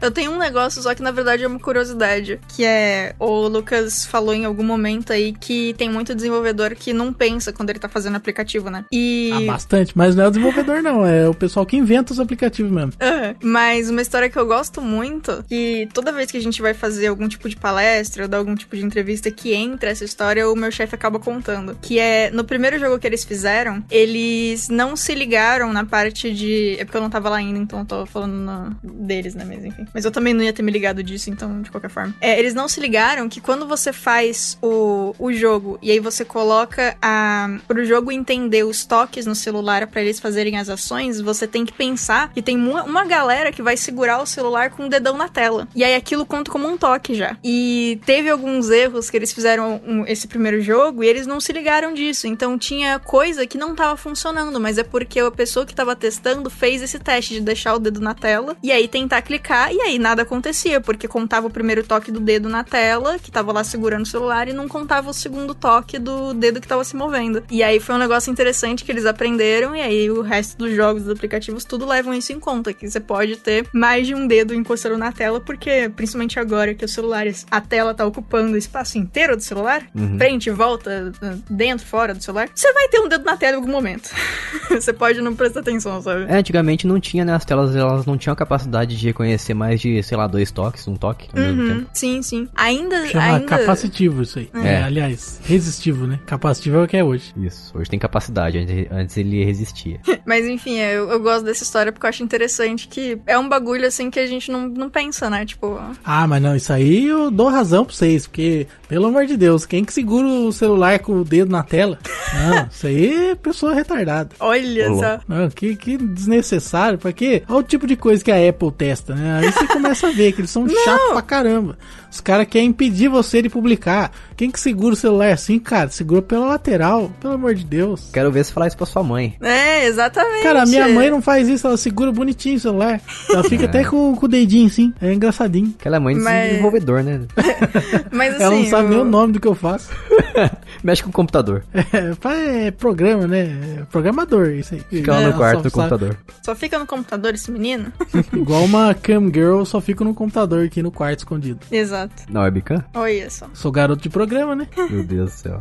Eu 0.00 0.10
tenho 0.10 0.32
um 0.32 0.38
negócio, 0.38 0.82
só 0.82 0.94
que 0.94 1.02
na 1.02 1.10
verdade 1.10 1.42
é 1.44 1.46
uma 1.46 1.58
curiosidade. 1.58 2.38
Que 2.54 2.62
é. 2.64 3.14
O 3.18 3.48
Lucas 3.48 4.04
falou 4.04 4.34
em 4.34 4.44
algum 4.44 4.62
momento 4.62 5.14
aí 5.14 5.32
que 5.32 5.72
tem 5.82 5.90
muito 5.90 6.14
desenvolvedor 6.14 6.76
que 6.76 6.92
não 6.92 7.12
pensa 7.12 7.52
quando 7.52 7.70
ele 7.70 7.80
tá 7.80 7.88
fazendo 7.88 8.14
aplicativo, 8.14 8.70
né? 8.70 8.84
E. 8.92 9.30
Ah, 9.32 9.52
bastante, 9.52 9.98
mas 9.98 10.14
não 10.14 10.22
é 10.22 10.28
o 10.28 10.30
desenvolvedor, 10.30 10.80
não. 10.80 11.04
É 11.04 11.28
o 11.28 11.34
pessoal 11.34 11.66
que 11.66 11.76
inventa 11.76 12.12
os 12.12 12.20
aplicativos 12.20 12.70
mesmo. 12.70 12.92
Uhum. 13.02 13.34
Mas 13.42 13.90
uma 13.90 14.00
história 14.00 14.30
que 14.30 14.38
eu 14.38 14.46
gosto 14.46 14.80
muito, 14.80 15.44
que 15.48 15.88
toda 15.92 16.12
vez 16.12 16.30
que 16.30 16.36
a 16.36 16.40
gente 16.40 16.62
vai 16.62 16.72
fazer 16.72 17.08
algum 17.08 17.26
tipo 17.26 17.48
de 17.48 17.56
palestra 17.56 18.22
ou 18.22 18.28
dar 18.28 18.38
algum 18.38 18.54
tipo 18.54 18.76
de 18.76 18.84
entrevista 18.84 19.28
que 19.28 19.52
entra 19.52 19.90
essa 19.90 20.04
história, 20.04 20.48
o 20.48 20.54
meu 20.54 20.70
chefe 20.70 20.94
acaba 20.94 21.18
contando. 21.18 21.76
Que 21.82 21.98
é 21.98 22.30
no 22.30 22.44
primeiro 22.44 22.78
jogo 22.78 22.96
que 23.00 23.06
eles 23.08 23.24
fizeram, 23.24 23.82
eles 23.90 24.68
não 24.68 24.94
se 24.94 25.16
ligaram 25.16 25.72
na 25.72 25.84
parte 25.84 26.32
de. 26.32 26.76
É 26.78 26.84
porque 26.84 26.96
eu 26.96 27.02
não 27.02 27.10
tava 27.10 27.28
lá 27.28 27.38
ainda, 27.38 27.58
então 27.58 27.80
eu 27.80 27.86
tô 27.86 28.06
falando 28.06 28.76
deles, 28.84 29.34
né? 29.34 29.44
Mas 29.44 29.64
enfim. 29.64 29.84
Mas 29.92 30.04
eu 30.04 30.12
também 30.12 30.32
não 30.32 30.44
ia 30.44 30.52
ter 30.52 30.62
me 30.62 30.70
ligado 30.70 31.02
disso, 31.02 31.28
então, 31.28 31.60
de 31.60 31.72
qualquer 31.72 31.90
forma. 31.90 32.14
É, 32.20 32.38
eles 32.38 32.54
não 32.54 32.68
se 32.68 32.78
ligaram 32.78 33.28
que 33.28 33.40
quando 33.40 33.66
você 33.66 33.92
faz 33.92 34.56
o, 34.62 35.12
o 35.18 35.32
jogo 35.32 35.61
e 35.80 35.90
aí 35.90 36.00
você 36.00 36.24
coloca 36.24 36.96
a. 37.00 37.58
pro 37.66 37.84
jogo 37.84 38.12
entender 38.12 38.64
os 38.64 38.84
toques 38.84 39.26
no 39.26 39.34
celular 39.34 39.86
para 39.86 40.02
eles 40.02 40.20
fazerem 40.20 40.58
as 40.58 40.68
ações, 40.68 41.20
você 41.20 41.46
tem 41.46 41.64
que 41.64 41.72
pensar 41.72 42.32
que 42.32 42.42
tem 42.42 42.56
uma, 42.56 42.84
uma 42.84 43.04
galera 43.04 43.52
que 43.52 43.62
vai 43.62 43.76
segurar 43.76 44.20
o 44.22 44.26
celular 44.26 44.70
com 44.70 44.86
o 44.86 44.88
dedão 44.88 45.16
na 45.16 45.28
tela. 45.28 45.68
E 45.74 45.84
aí 45.84 45.94
aquilo 45.94 46.26
conta 46.26 46.50
como 46.50 46.68
um 46.68 46.76
toque 46.76 47.14
já. 47.14 47.36
E 47.42 48.00
teve 48.04 48.28
alguns 48.28 48.70
erros 48.70 49.10
que 49.10 49.16
eles 49.16 49.32
fizeram 49.32 49.80
um, 49.86 50.04
esse 50.06 50.28
primeiro 50.28 50.60
jogo 50.60 51.02
e 51.02 51.08
eles 51.08 51.26
não 51.26 51.40
se 51.40 51.52
ligaram 51.52 51.92
disso. 51.94 52.26
Então 52.26 52.58
tinha 52.58 52.98
coisa 52.98 53.46
que 53.46 53.58
não 53.58 53.74
tava 53.74 53.96
funcionando, 53.96 54.58
mas 54.60 54.78
é 54.78 54.84
porque 54.84 55.20
a 55.20 55.30
pessoa 55.30 55.66
que 55.66 55.74
tava 55.74 55.94
testando 55.96 56.48
fez 56.50 56.82
esse 56.82 56.98
teste 56.98 57.34
de 57.34 57.40
deixar 57.40 57.74
o 57.74 57.78
dedo 57.78 58.00
na 58.00 58.14
tela 58.14 58.56
e 58.62 58.70
aí 58.70 58.88
tentar 58.88 59.22
clicar 59.22 59.72
e 59.72 59.80
aí 59.80 59.98
nada 59.98 60.22
acontecia, 60.22 60.80
porque 60.80 61.08
contava 61.08 61.46
o 61.46 61.50
primeiro 61.50 61.82
toque 61.82 62.10
do 62.10 62.20
dedo 62.20 62.48
na 62.48 62.64
tela, 62.64 63.18
que 63.18 63.30
tava 63.30 63.52
lá 63.52 63.64
segurando 63.64 64.04
o 64.04 64.08
celular, 64.08 64.48
e 64.48 64.52
não 64.52 64.68
contava 64.68 65.10
o 65.10 65.14
segundo 65.14 65.51
toque 65.54 65.98
do 65.98 66.32
dedo 66.34 66.60
que 66.60 66.68
tava 66.68 66.84
se 66.84 66.96
movendo. 66.96 67.42
E 67.50 67.62
aí 67.62 67.80
foi 67.80 67.94
um 67.94 67.98
negócio 67.98 68.30
interessante 68.30 68.84
que 68.84 68.92
eles 68.92 69.06
aprenderam, 69.06 69.74
e 69.74 69.80
aí 69.80 70.10
o 70.10 70.22
resto 70.22 70.56
dos 70.58 70.74
jogos, 70.74 71.04
dos 71.04 71.12
aplicativos, 71.12 71.64
tudo 71.64 71.86
levam 71.86 72.14
isso 72.14 72.32
em 72.32 72.40
conta, 72.40 72.72
que 72.72 72.88
você 72.88 73.00
pode 73.00 73.36
ter 73.36 73.66
mais 73.72 74.06
de 74.06 74.14
um 74.14 74.26
dedo 74.26 74.54
encostando 74.54 74.96
na 74.98 75.12
tela, 75.12 75.40
porque 75.40 75.90
principalmente 75.94 76.38
agora 76.38 76.74
que 76.74 76.84
os 76.84 76.92
celulares, 76.92 77.46
a 77.50 77.60
tela 77.60 77.94
tá 77.94 78.04
ocupando 78.06 78.54
o 78.54 78.58
espaço 78.58 78.98
inteiro 78.98 79.36
do 79.36 79.42
celular, 79.42 79.82
uhum. 79.94 80.18
frente, 80.18 80.50
volta, 80.50 81.12
dentro, 81.48 81.86
fora 81.86 82.14
do 82.14 82.22
celular, 82.22 82.48
você 82.54 82.72
vai 82.72 82.88
ter 82.88 83.00
um 83.00 83.08
dedo 83.08 83.24
na 83.24 83.36
tela 83.36 83.54
em 83.54 83.56
algum 83.56 83.70
momento. 83.70 84.10
você 84.70 84.92
pode 84.92 85.20
não 85.20 85.34
prestar 85.34 85.60
atenção, 85.60 86.00
sabe? 86.02 86.26
É, 86.28 86.36
antigamente 86.36 86.86
não 86.86 87.00
tinha, 87.00 87.24
né? 87.24 87.34
As 87.34 87.44
telas 87.44 87.74
elas 87.74 88.06
não 88.06 88.16
tinham 88.16 88.32
a 88.32 88.36
capacidade 88.36 88.96
de 88.96 89.06
reconhecer 89.06 89.54
mais 89.54 89.80
de, 89.80 90.02
sei 90.02 90.16
lá, 90.16 90.26
dois 90.26 90.50
toques, 90.50 90.86
um 90.88 90.96
toque 90.96 91.28
ao 91.32 91.42
uhum. 91.42 91.54
mesmo 91.54 91.74
tempo. 91.74 91.90
Sim, 91.92 92.22
sim. 92.22 92.48
Ainda. 92.54 93.06
Chama 93.06 93.24
ainda... 93.24 93.46
capacitivo 93.46 94.22
isso 94.22 94.38
aí. 94.38 94.50
É. 94.54 94.68
é. 94.68 94.82
aliás, 94.82 95.40
resistivo, 95.44 96.06
né? 96.06 96.20
Capacitivo 96.26 96.78
é 96.78 96.84
o 96.84 96.88
que 96.88 96.96
é 96.96 97.04
hoje. 97.04 97.32
Isso, 97.36 97.76
hoje 97.76 97.90
tem 97.90 97.98
capacidade, 97.98 98.58
antes 98.90 99.16
ele 99.16 99.44
resistia. 99.44 100.00
Mas 100.24 100.46
enfim, 100.46 100.78
eu, 100.78 101.10
eu 101.10 101.20
gosto 101.20 101.44
dessa 101.44 101.62
história 101.62 101.92
porque 101.92 102.06
eu 102.06 102.10
acho 102.10 102.22
interessante 102.22 102.88
que 102.88 103.18
é 103.26 103.38
um 103.38 103.48
bagulho 103.48 103.86
assim 103.86 104.10
que 104.10 104.20
a 104.20 104.26
gente 104.26 104.50
não, 104.50 104.68
não 104.68 104.88
pensa, 104.88 105.28
né? 105.28 105.44
Tipo. 105.44 105.80
Ah, 106.04 106.26
mas 106.26 106.42
não, 106.42 106.54
isso 106.54 106.72
aí 106.72 107.06
eu 107.06 107.30
dou 107.30 107.48
razão 107.48 107.84
pra 107.84 107.94
vocês, 107.94 108.26
porque, 108.26 108.66
pelo 108.88 109.06
amor 109.06 109.26
de 109.26 109.36
Deus, 109.36 109.66
quem 109.66 109.84
que 109.84 109.92
segura 109.92 110.26
o 110.26 110.52
celular 110.52 110.98
com 111.00 111.20
o 111.20 111.24
dedo 111.24 111.50
na 111.50 111.62
tela? 111.62 111.98
Não, 112.34 112.68
isso 112.70 112.86
aí 112.86 113.30
é 113.30 113.34
pessoa 113.34 113.74
retardada. 113.74 114.30
Olha 114.38 114.94
só. 114.94 115.20
Não, 115.26 115.50
que, 115.50 115.74
que 115.76 115.96
desnecessário, 115.96 116.98
porque 116.98 117.42
olha 117.48 117.58
o 117.58 117.62
tipo 117.62 117.86
de 117.86 117.96
coisa 117.96 118.22
que 118.22 118.30
a 118.30 118.48
Apple 118.48 118.72
testa, 118.72 119.14
né? 119.14 119.40
Aí 119.40 119.52
você 119.52 119.66
começa 119.66 120.08
a 120.08 120.12
ver 120.12 120.32
que 120.32 120.40
eles 120.40 120.50
são 120.50 120.68
chatos 120.84 121.12
pra 121.12 121.22
caramba. 121.22 121.76
Os 122.12 122.20
caras 122.20 122.46
querem 122.46 122.68
impedir 122.68 123.08
você 123.08 123.40
de 123.40 123.48
publicar. 123.48 124.12
Quem 124.36 124.50
que 124.50 124.60
segura 124.60 124.92
o 124.92 124.96
celular 124.96 125.32
assim, 125.32 125.58
cara? 125.58 125.88
Segura 125.88 126.20
pela 126.20 126.46
lateral, 126.46 127.10
pelo 127.18 127.32
amor 127.32 127.54
de 127.54 127.64
Deus. 127.64 128.10
Quero 128.12 128.30
ver 128.30 128.44
se 128.44 128.52
falar 128.52 128.66
isso 128.66 128.76
pra 128.76 128.84
sua 128.84 129.02
mãe. 129.02 129.34
É, 129.40 129.86
exatamente. 129.86 130.42
Cara, 130.42 130.66
minha 130.66 130.88
mãe 130.88 131.10
não 131.10 131.22
faz 131.22 131.48
isso, 131.48 131.66
ela 131.66 131.78
segura 131.78 132.12
bonitinho 132.12 132.56
o 132.56 132.60
celular. 132.60 133.00
Ela 133.30 133.44
fica 133.44 133.64
é. 133.64 133.66
até 133.66 133.84
com, 133.84 134.14
com, 134.14 134.26
o 134.26 134.28
dedinho 134.28 134.66
assim, 134.66 134.92
é 135.00 135.10
engraçadinho. 135.10 135.74
Aquela 135.78 135.96
é 135.96 135.98
mãe 136.00 136.14
de 136.14 136.20
Mas... 136.20 136.50
desenvolvedor, 136.50 137.02
né? 137.02 137.22
Mas 138.12 138.34
assim. 138.34 138.44
Ela 138.44 138.56
não 138.56 138.66
sabe 138.66 138.84
eu... 138.84 138.90
nem 138.90 139.00
o 139.00 139.04
nome 139.04 139.32
do 139.32 139.40
que 139.40 139.48
eu 139.48 139.54
faço. 139.54 139.88
Mexe 140.84 141.02
com 141.02 141.08
o 141.08 141.12
computador. 141.12 141.64
É, 141.72 142.66
é 142.66 142.70
programa, 142.70 143.26
né? 143.26 143.78
É 143.78 143.84
programador, 143.90 144.50
isso 144.50 144.74
aí. 144.74 144.82
Fica 144.90 145.12
lá 145.12 145.20
no 145.20 145.32
quarto 145.34 145.62
do 145.62 145.70
computador. 145.70 146.16
Só 146.44 146.54
fica 146.54 146.78
no 146.78 146.86
computador 146.86 147.32
esse 147.34 147.50
menino? 147.50 147.90
Igual 148.32 148.64
uma 148.64 148.92
cam 148.92 149.30
girl, 149.32 149.64
só 149.64 149.80
fica 149.80 150.04
no 150.04 150.12
computador 150.12 150.66
aqui 150.66 150.82
no 150.82 150.90
quarto 150.90 151.20
escondido. 151.20 151.60
Exato. 151.70 152.01
Exato. 152.02 152.24
Na 152.32 152.42
webcam? 152.42 152.84
Olha 152.94 153.30
só. 153.30 153.46
Sou 153.54 153.70
garoto 153.70 154.02
de 154.02 154.10
programa, 154.10 154.54
né? 154.54 154.66
Meu 154.90 155.04
Deus 155.04 155.32
do 155.32 155.36
céu. 155.36 155.58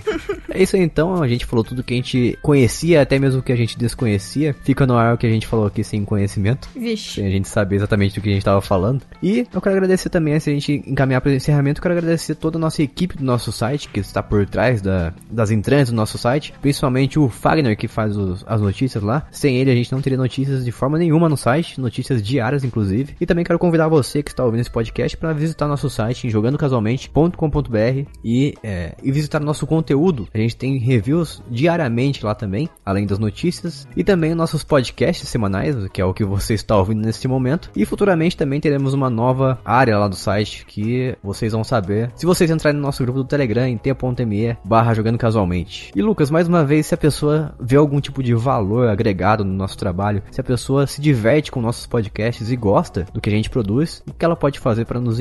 É 0.50 0.62
isso 0.62 0.76
aí 0.76 0.82
então, 0.82 1.22
a 1.22 1.28
gente 1.28 1.46
falou 1.46 1.64
tudo 1.64 1.84
que 1.84 1.94
a 1.94 1.98
gente 1.98 2.38
conhecia, 2.42 3.02
até 3.02 3.20
mesmo 3.20 3.42
que 3.42 3.52
a 3.52 3.56
gente 3.56 3.78
desconhecia. 3.78 4.56
Fica 4.64 4.86
no 4.86 4.96
ar 4.98 5.14
o 5.14 5.18
que 5.18 5.28
a 5.28 5.30
gente 5.30 5.48
falou 5.48 5.66
aqui 5.66 5.84
sem 5.84 6.04
conhecimento. 6.04 6.68
Vixe. 6.76 7.16
Sem 7.16 7.28
a 7.28 7.30
gente 7.30 7.48
saber 7.48 7.76
exatamente 7.78 8.16
do 8.16 8.22
que 8.22 8.30
a 8.30 8.34
gente 8.34 8.44
tava 8.44 8.62
falando. 8.62 9.04
E 9.22 9.48
eu 9.54 9.62
quero 9.62 9.76
agradecer 9.76 10.10
também, 10.10 10.40
se 10.40 10.50
a 10.50 10.54
gente 10.54 10.84
encaminhar 10.86 11.22
para 11.22 11.32
o 11.32 11.34
encerramento, 11.34 11.80
eu 11.80 11.82
quero 11.84 11.98
agradecer 11.98 12.36
toda 12.36 12.58
a 12.58 12.60
nossa 12.60 12.82
equipe 12.82 13.18
do 13.18 13.24
nosso 13.24 13.52
site, 13.52 13.90
que 13.90 14.00
está 14.00 14.24
por 14.24 14.46
trás 14.46 14.82
da, 14.82 15.14
das 15.30 15.52
entranhas 15.52 15.90
do 15.90 15.96
nosso 15.96 16.18
site. 16.18 16.54
Principalmente 16.62 17.20
o 17.20 17.30
Fagner, 17.30 17.78
que 17.78 17.88
faz 17.88 18.18
os, 18.18 18.44
as 18.48 18.60
notícias 18.62 19.04
lá. 19.04 19.28
Sem 19.32 19.58
ele, 19.58 19.72
a 19.72 19.76
gente 19.76 19.92
não 19.92 20.02
teria 20.02 20.18
notícias 20.18 20.66
de 20.66 20.72
forma 20.72 20.98
nenhuma 20.98 21.30
no 21.30 21.38
site, 21.38 21.80
notícias 21.80 22.22
diárias, 22.22 22.64
inclusive. 22.64 23.16
E 23.20 23.26
também 23.26 23.46
quero 23.46 23.60
convidar 23.60 23.88
você 23.88 24.24
que 24.24 24.32
está 24.32 24.44
ouvindo 24.44 24.62
esse 24.62 24.72
podcast 24.72 25.18
para 25.18 25.34
visitar 25.34 25.68
nosso 25.68 25.90
site 25.90 26.31
jogandocasualmente.com.br 26.32 28.10
e, 28.24 28.56
é, 28.64 28.96
e 29.04 29.12
visitar 29.12 29.40
nosso 29.40 29.68
conteúdo. 29.68 30.28
A 30.34 30.38
gente 30.38 30.56
tem 30.56 30.78
reviews 30.78 31.44
diariamente 31.50 32.26
lá 32.26 32.34
também, 32.34 32.70
além 32.86 33.06
das 33.06 33.20
notícias, 33.20 33.88
e 33.96 34.04
também 34.04 34.34
nossos 34.34 34.64
podcasts 34.64 35.28
semanais, 35.28 35.76
que 35.90 36.02
é 36.02 36.06
o 36.06 36.14
que 36.14 36.24
você 36.24 36.54
está 36.54 36.78
ouvindo 36.78 37.06
neste 37.06 37.28
momento. 37.28 37.70
E 37.76 37.86
futuramente 37.86 38.38
também 38.38 38.60
teremos 38.60 38.94
uma 38.94 39.10
nova 39.10 39.60
área 39.64 39.98
lá 39.98 40.08
do 40.08 40.16
site 40.16 40.66
que 40.66 41.16
vocês 41.24 41.52
vão 41.52 41.64
saber 41.64 42.12
se 42.16 42.26
vocês 42.26 42.50
entrarem 42.50 42.80
no 42.80 42.86
nosso 42.86 43.04
grupo 43.04 43.20
do 43.20 43.26
Telegram 43.26 43.68
em 43.68 43.78
t.me 43.78 44.58
barra 44.64 44.94
jogando 44.94 45.18
casualmente. 45.18 45.92
E 45.96 46.02
Lucas, 46.02 46.32
mais 46.32 46.48
uma 46.48 46.64
vez, 46.64 46.88
se 46.88 46.94
a 46.94 46.98
pessoa 46.98 47.54
vê 47.60 47.76
algum 47.76 48.00
tipo 48.00 48.24
de 48.24 48.34
valor 48.34 48.88
agregado 48.88 49.44
no 49.44 49.54
nosso 49.54 49.78
trabalho, 49.78 50.24
se 50.32 50.40
a 50.40 50.44
pessoa 50.44 50.88
se 50.88 51.02
diverte 51.02 51.52
com 51.52 51.62
nossos 51.62 51.86
podcasts 51.86 52.52
e 52.52 52.56
gosta 52.56 53.06
do 53.14 53.20
que 53.20 53.30
a 53.30 53.34
gente 53.34 53.50
produz, 53.50 54.04
o 54.08 54.14
que 54.14 54.24
ela 54.24 54.36
pode 54.36 54.60
fazer 54.60 54.86
para 54.86 55.00
nos, 55.00 55.18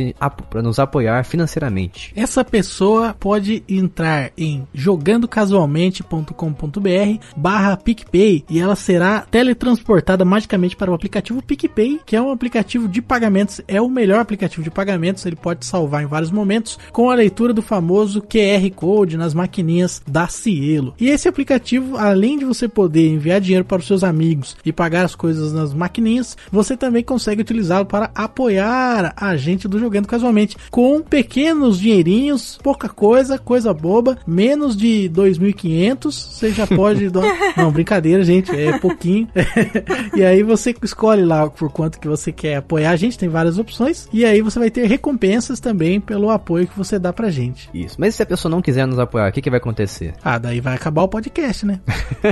para 0.49 0.63
nos 0.63 0.79
apoiar 0.79 1.00
apoiar 1.01 1.25
financeiramente. 1.25 2.13
Essa 2.15 2.45
pessoa 2.45 3.17
pode 3.19 3.65
entrar 3.67 4.31
em 4.37 4.69
jogandocasualmente.com.br 4.75 7.25
barra 7.37 7.77
PicPay 7.77 8.45
e 8.49 8.61
ela 8.61 8.77
será 8.77 9.27
teletransportada 9.31 10.25
magicamente 10.25 10.77
para 10.77 10.91
o 10.91 10.95
aplicativo 10.95 11.43
PicPay, 11.43 12.01
que 12.05 12.15
é 12.15 12.21
um 12.21 12.31
aplicativo 12.31 12.87
de 12.87 13.01
pagamentos, 13.01 13.63
é 13.67 13.81
o 13.81 13.89
melhor 13.89 14.21
aplicativo 14.21 14.63
de 14.63 14.71
pagamentos, 14.71 15.25
ele 15.25 15.37
pode 15.37 15.65
salvar 15.65 16.03
em 16.03 16.07
vários 16.07 16.31
momentos 16.31 16.79
com 16.93 17.11
a 17.11 17.15
leitura 17.15 17.55
do 17.55 17.63
famoso 17.63 18.21
QR 18.21 18.71
Code 18.75 19.17
nas 19.17 19.33
maquininhas 19.33 20.03
da 20.07 20.29
Cielo. 20.29 20.93
E 21.01 21.09
esse 21.09 21.27
aplicativo, 21.29 21.97
além 21.97 22.39
de 22.39 22.45
você 22.45 22.69
poder 22.69 23.09
enviar 23.09 23.41
dinheiro 23.41 23.65
para 23.65 23.79
os 23.79 23.87
seus 23.87 24.05
amigos 24.05 24.55
e 24.65 24.73
pagar 24.73 25.07
as 25.07 25.15
coisas 25.15 25.53
nas 25.53 25.73
maquininhas, 25.73 26.37
você 26.53 26.77
também 26.77 27.03
consegue 27.03 27.41
utilizá-lo 27.41 27.87
para 27.87 28.11
apoiar 28.15 29.15
a 29.17 29.35
gente 29.37 29.67
do 29.67 29.79
Jogando 29.79 30.07
Casualmente 30.07 30.59
com 30.71 30.90
pequenos 30.99 31.79
dinheirinhos, 31.79 32.59
pouca 32.63 32.89
coisa, 32.89 33.39
coisa 33.39 33.73
boba, 33.75 34.19
menos 34.27 34.77
de 34.77 35.11
2.500, 35.15 36.11
você 36.11 36.51
já 36.51 36.67
pode 36.67 37.11
dar... 37.11 37.23
Não, 37.57 37.71
brincadeira, 37.71 38.25
gente, 38.25 38.51
é 38.51 38.79
pouquinho. 38.79 39.29
e 40.17 40.25
aí 40.25 40.43
você 40.43 40.75
escolhe 40.83 41.25
lá 41.25 41.49
por 41.49 41.71
quanto 41.71 42.01
que 42.01 42.09
você 42.09 42.33
quer 42.33 42.57
apoiar 42.57 42.91
a 42.91 42.97
gente, 42.97 43.19
tem 43.19 43.29
várias 43.29 43.59
opções, 43.59 44.09
e 44.13 44.25
aí 44.25 44.41
você 44.41 44.59
vai 44.59 44.71
ter 44.71 44.87
recompensas 44.87 45.61
também 45.61 46.01
pelo 46.01 46.31
apoio 46.31 46.67
que 46.67 46.77
você 46.77 46.99
dá 46.99 47.13
pra 47.13 47.31
gente. 47.31 47.69
Isso, 47.75 47.97
mas 47.99 48.15
se 48.15 48.23
a 48.23 48.27
pessoa 48.27 48.51
não 48.51 48.63
quiser 48.63 48.87
nos 48.87 48.99
apoiar, 48.99 49.29
o 49.29 49.33
que, 49.33 49.43
que 49.43 49.51
vai 49.51 49.59
acontecer? 49.59 50.15
Ah, 50.25 50.39
daí 50.39 50.61
vai 50.61 50.75
acabar 50.75 51.03
o 51.03 51.09
podcast, 51.09 51.67
né? 51.67 51.81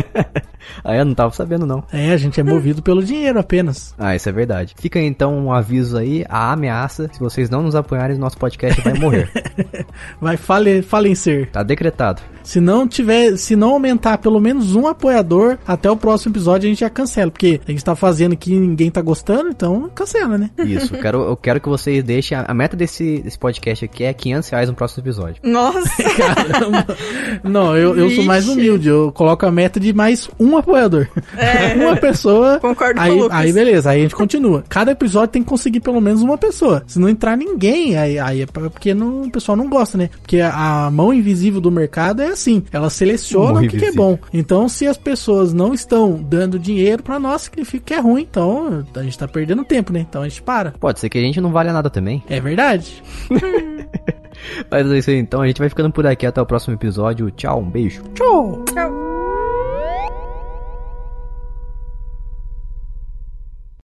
ah, 0.82 0.96
eu 0.96 1.04
não 1.04 1.14
tava 1.14 1.34
sabendo 1.34 1.66
não. 1.66 1.84
É, 1.92 2.12
a 2.12 2.16
gente 2.16 2.40
é 2.40 2.42
movido 2.42 2.82
pelo 2.82 3.02
dinheiro 3.02 3.38
apenas. 3.38 3.94
Ah, 3.98 4.16
isso 4.16 4.28
é 4.28 4.32
verdade. 4.32 4.74
Fica 4.78 5.00
então 5.00 5.36
um 5.36 5.52
aviso 5.52 5.96
aí, 5.96 6.24
a 6.28 6.52
ameaça, 6.52 7.10
se 7.12 7.20
vocês 7.20 7.50
não 7.50 7.62
nos 7.62 7.74
apoiarem, 7.74 8.16
nosso 8.16 8.37
podcast 8.38 8.80
vai 8.80 8.94
morrer. 8.94 9.30
vai 10.20 10.36
fale, 10.36 10.82
falecer. 10.82 11.50
Tá 11.50 11.62
decretado. 11.62 12.22
Se 12.42 12.60
não 12.60 12.88
tiver, 12.88 13.36
se 13.36 13.54
não 13.54 13.70
aumentar 13.70 14.16
pelo 14.18 14.40
menos 14.40 14.74
um 14.74 14.86
apoiador, 14.86 15.58
até 15.66 15.90
o 15.90 15.96
próximo 15.96 16.32
episódio 16.32 16.66
a 16.66 16.70
gente 16.70 16.80
já 16.80 16.88
cancela. 16.88 17.30
Porque 17.30 17.60
a 17.66 17.70
gente 17.70 17.84
tá 17.84 17.94
fazendo 17.94 18.32
aqui 18.32 18.54
e 18.54 18.58
ninguém 18.58 18.90
tá 18.90 19.02
gostando, 19.02 19.50
então 19.50 19.90
cancela, 19.94 20.38
né? 20.38 20.50
Isso, 20.58 20.94
eu 20.94 21.00
quero, 21.02 21.18
eu 21.22 21.36
quero 21.36 21.60
que 21.60 21.68
vocês 21.68 22.02
deixem. 22.02 22.38
A, 22.38 22.46
a 22.48 22.54
meta 22.54 22.74
desse, 22.74 23.20
desse 23.20 23.38
podcast 23.38 23.84
aqui 23.84 24.04
é 24.04 24.14
500 24.14 24.48
reais 24.48 24.68
no 24.70 24.74
próximo 24.74 25.02
episódio. 25.02 25.36
Nossa, 25.42 26.02
Caramba. 26.16 26.96
Não, 27.44 27.76
eu, 27.76 27.96
eu 27.98 28.10
sou 28.10 28.24
mais 28.24 28.48
humilde. 28.48 28.88
Eu 28.88 29.12
coloco 29.12 29.44
a 29.44 29.50
meta 29.50 29.78
de 29.78 29.92
mais 29.92 30.30
um 30.38 30.56
apoiador. 30.56 31.06
É. 31.36 31.74
uma 31.74 31.96
pessoa. 31.96 32.58
Concordo 32.60 32.94
com 32.94 33.00
aí, 33.00 33.10
o 33.12 33.22
Lucas. 33.24 33.38
aí 33.38 33.52
beleza, 33.52 33.90
aí 33.90 33.98
a 33.98 34.02
gente 34.02 34.14
continua. 34.14 34.64
Cada 34.68 34.92
episódio 34.92 35.28
tem 35.28 35.42
que 35.42 35.48
conseguir 35.48 35.80
pelo 35.80 36.00
menos 36.00 36.22
uma 36.22 36.38
pessoa. 36.38 36.82
Se 36.86 36.98
não 36.98 37.08
entrar 37.08 37.36
ninguém, 37.36 37.96
aí, 37.96 38.18
aí 38.28 38.42
é 38.42 38.46
pra- 38.46 38.70
porque 38.70 38.94
não, 38.94 39.22
o 39.22 39.30
pessoal 39.30 39.56
não 39.56 39.68
gosta, 39.68 39.96
né? 39.98 40.10
Porque 40.20 40.40
a, 40.40 40.86
a 40.86 40.90
mão 40.90 41.12
invisível 41.12 41.60
do 41.60 41.70
mercado 41.70 42.22
é 42.22 42.28
assim. 42.28 42.62
Ela 42.72 42.90
seleciona 42.90 43.60
o 43.60 43.68
que, 43.68 43.78
que 43.78 43.84
é 43.86 43.92
bom. 43.92 44.18
Então, 44.32 44.68
se 44.68 44.86
as 44.86 44.96
pessoas 44.96 45.52
não 45.52 45.74
estão 45.74 46.14
dando 46.22 46.58
dinheiro 46.58 47.02
pra 47.02 47.18
nós, 47.18 47.42
significa 47.42 47.84
que 47.86 47.94
é 47.94 48.00
ruim. 48.00 48.26
Então, 48.28 48.84
a 48.94 49.02
gente 49.02 49.18
tá 49.18 49.26
perdendo 49.28 49.64
tempo, 49.64 49.92
né? 49.92 50.00
Então 50.08 50.22
a 50.22 50.28
gente 50.28 50.42
para. 50.42 50.72
Pode 50.72 51.00
ser 51.00 51.08
que 51.08 51.18
a 51.18 51.22
gente 51.22 51.40
não 51.40 51.50
valha 51.52 51.72
nada 51.72 51.90
também. 51.90 52.22
É 52.28 52.40
verdade. 52.40 53.02
Mas 54.70 54.90
é 54.90 54.98
isso 54.98 55.10
aí, 55.10 55.16
então. 55.16 55.40
A 55.42 55.46
gente 55.46 55.58
vai 55.58 55.68
ficando 55.68 55.90
por 55.90 56.06
aqui 56.06 56.26
até 56.26 56.40
o 56.40 56.46
próximo 56.46 56.74
episódio. 56.74 57.30
Tchau, 57.30 57.60
um 57.60 57.68
beijo. 57.68 58.02
Tchau! 58.14 58.64
tchau. 58.72 59.07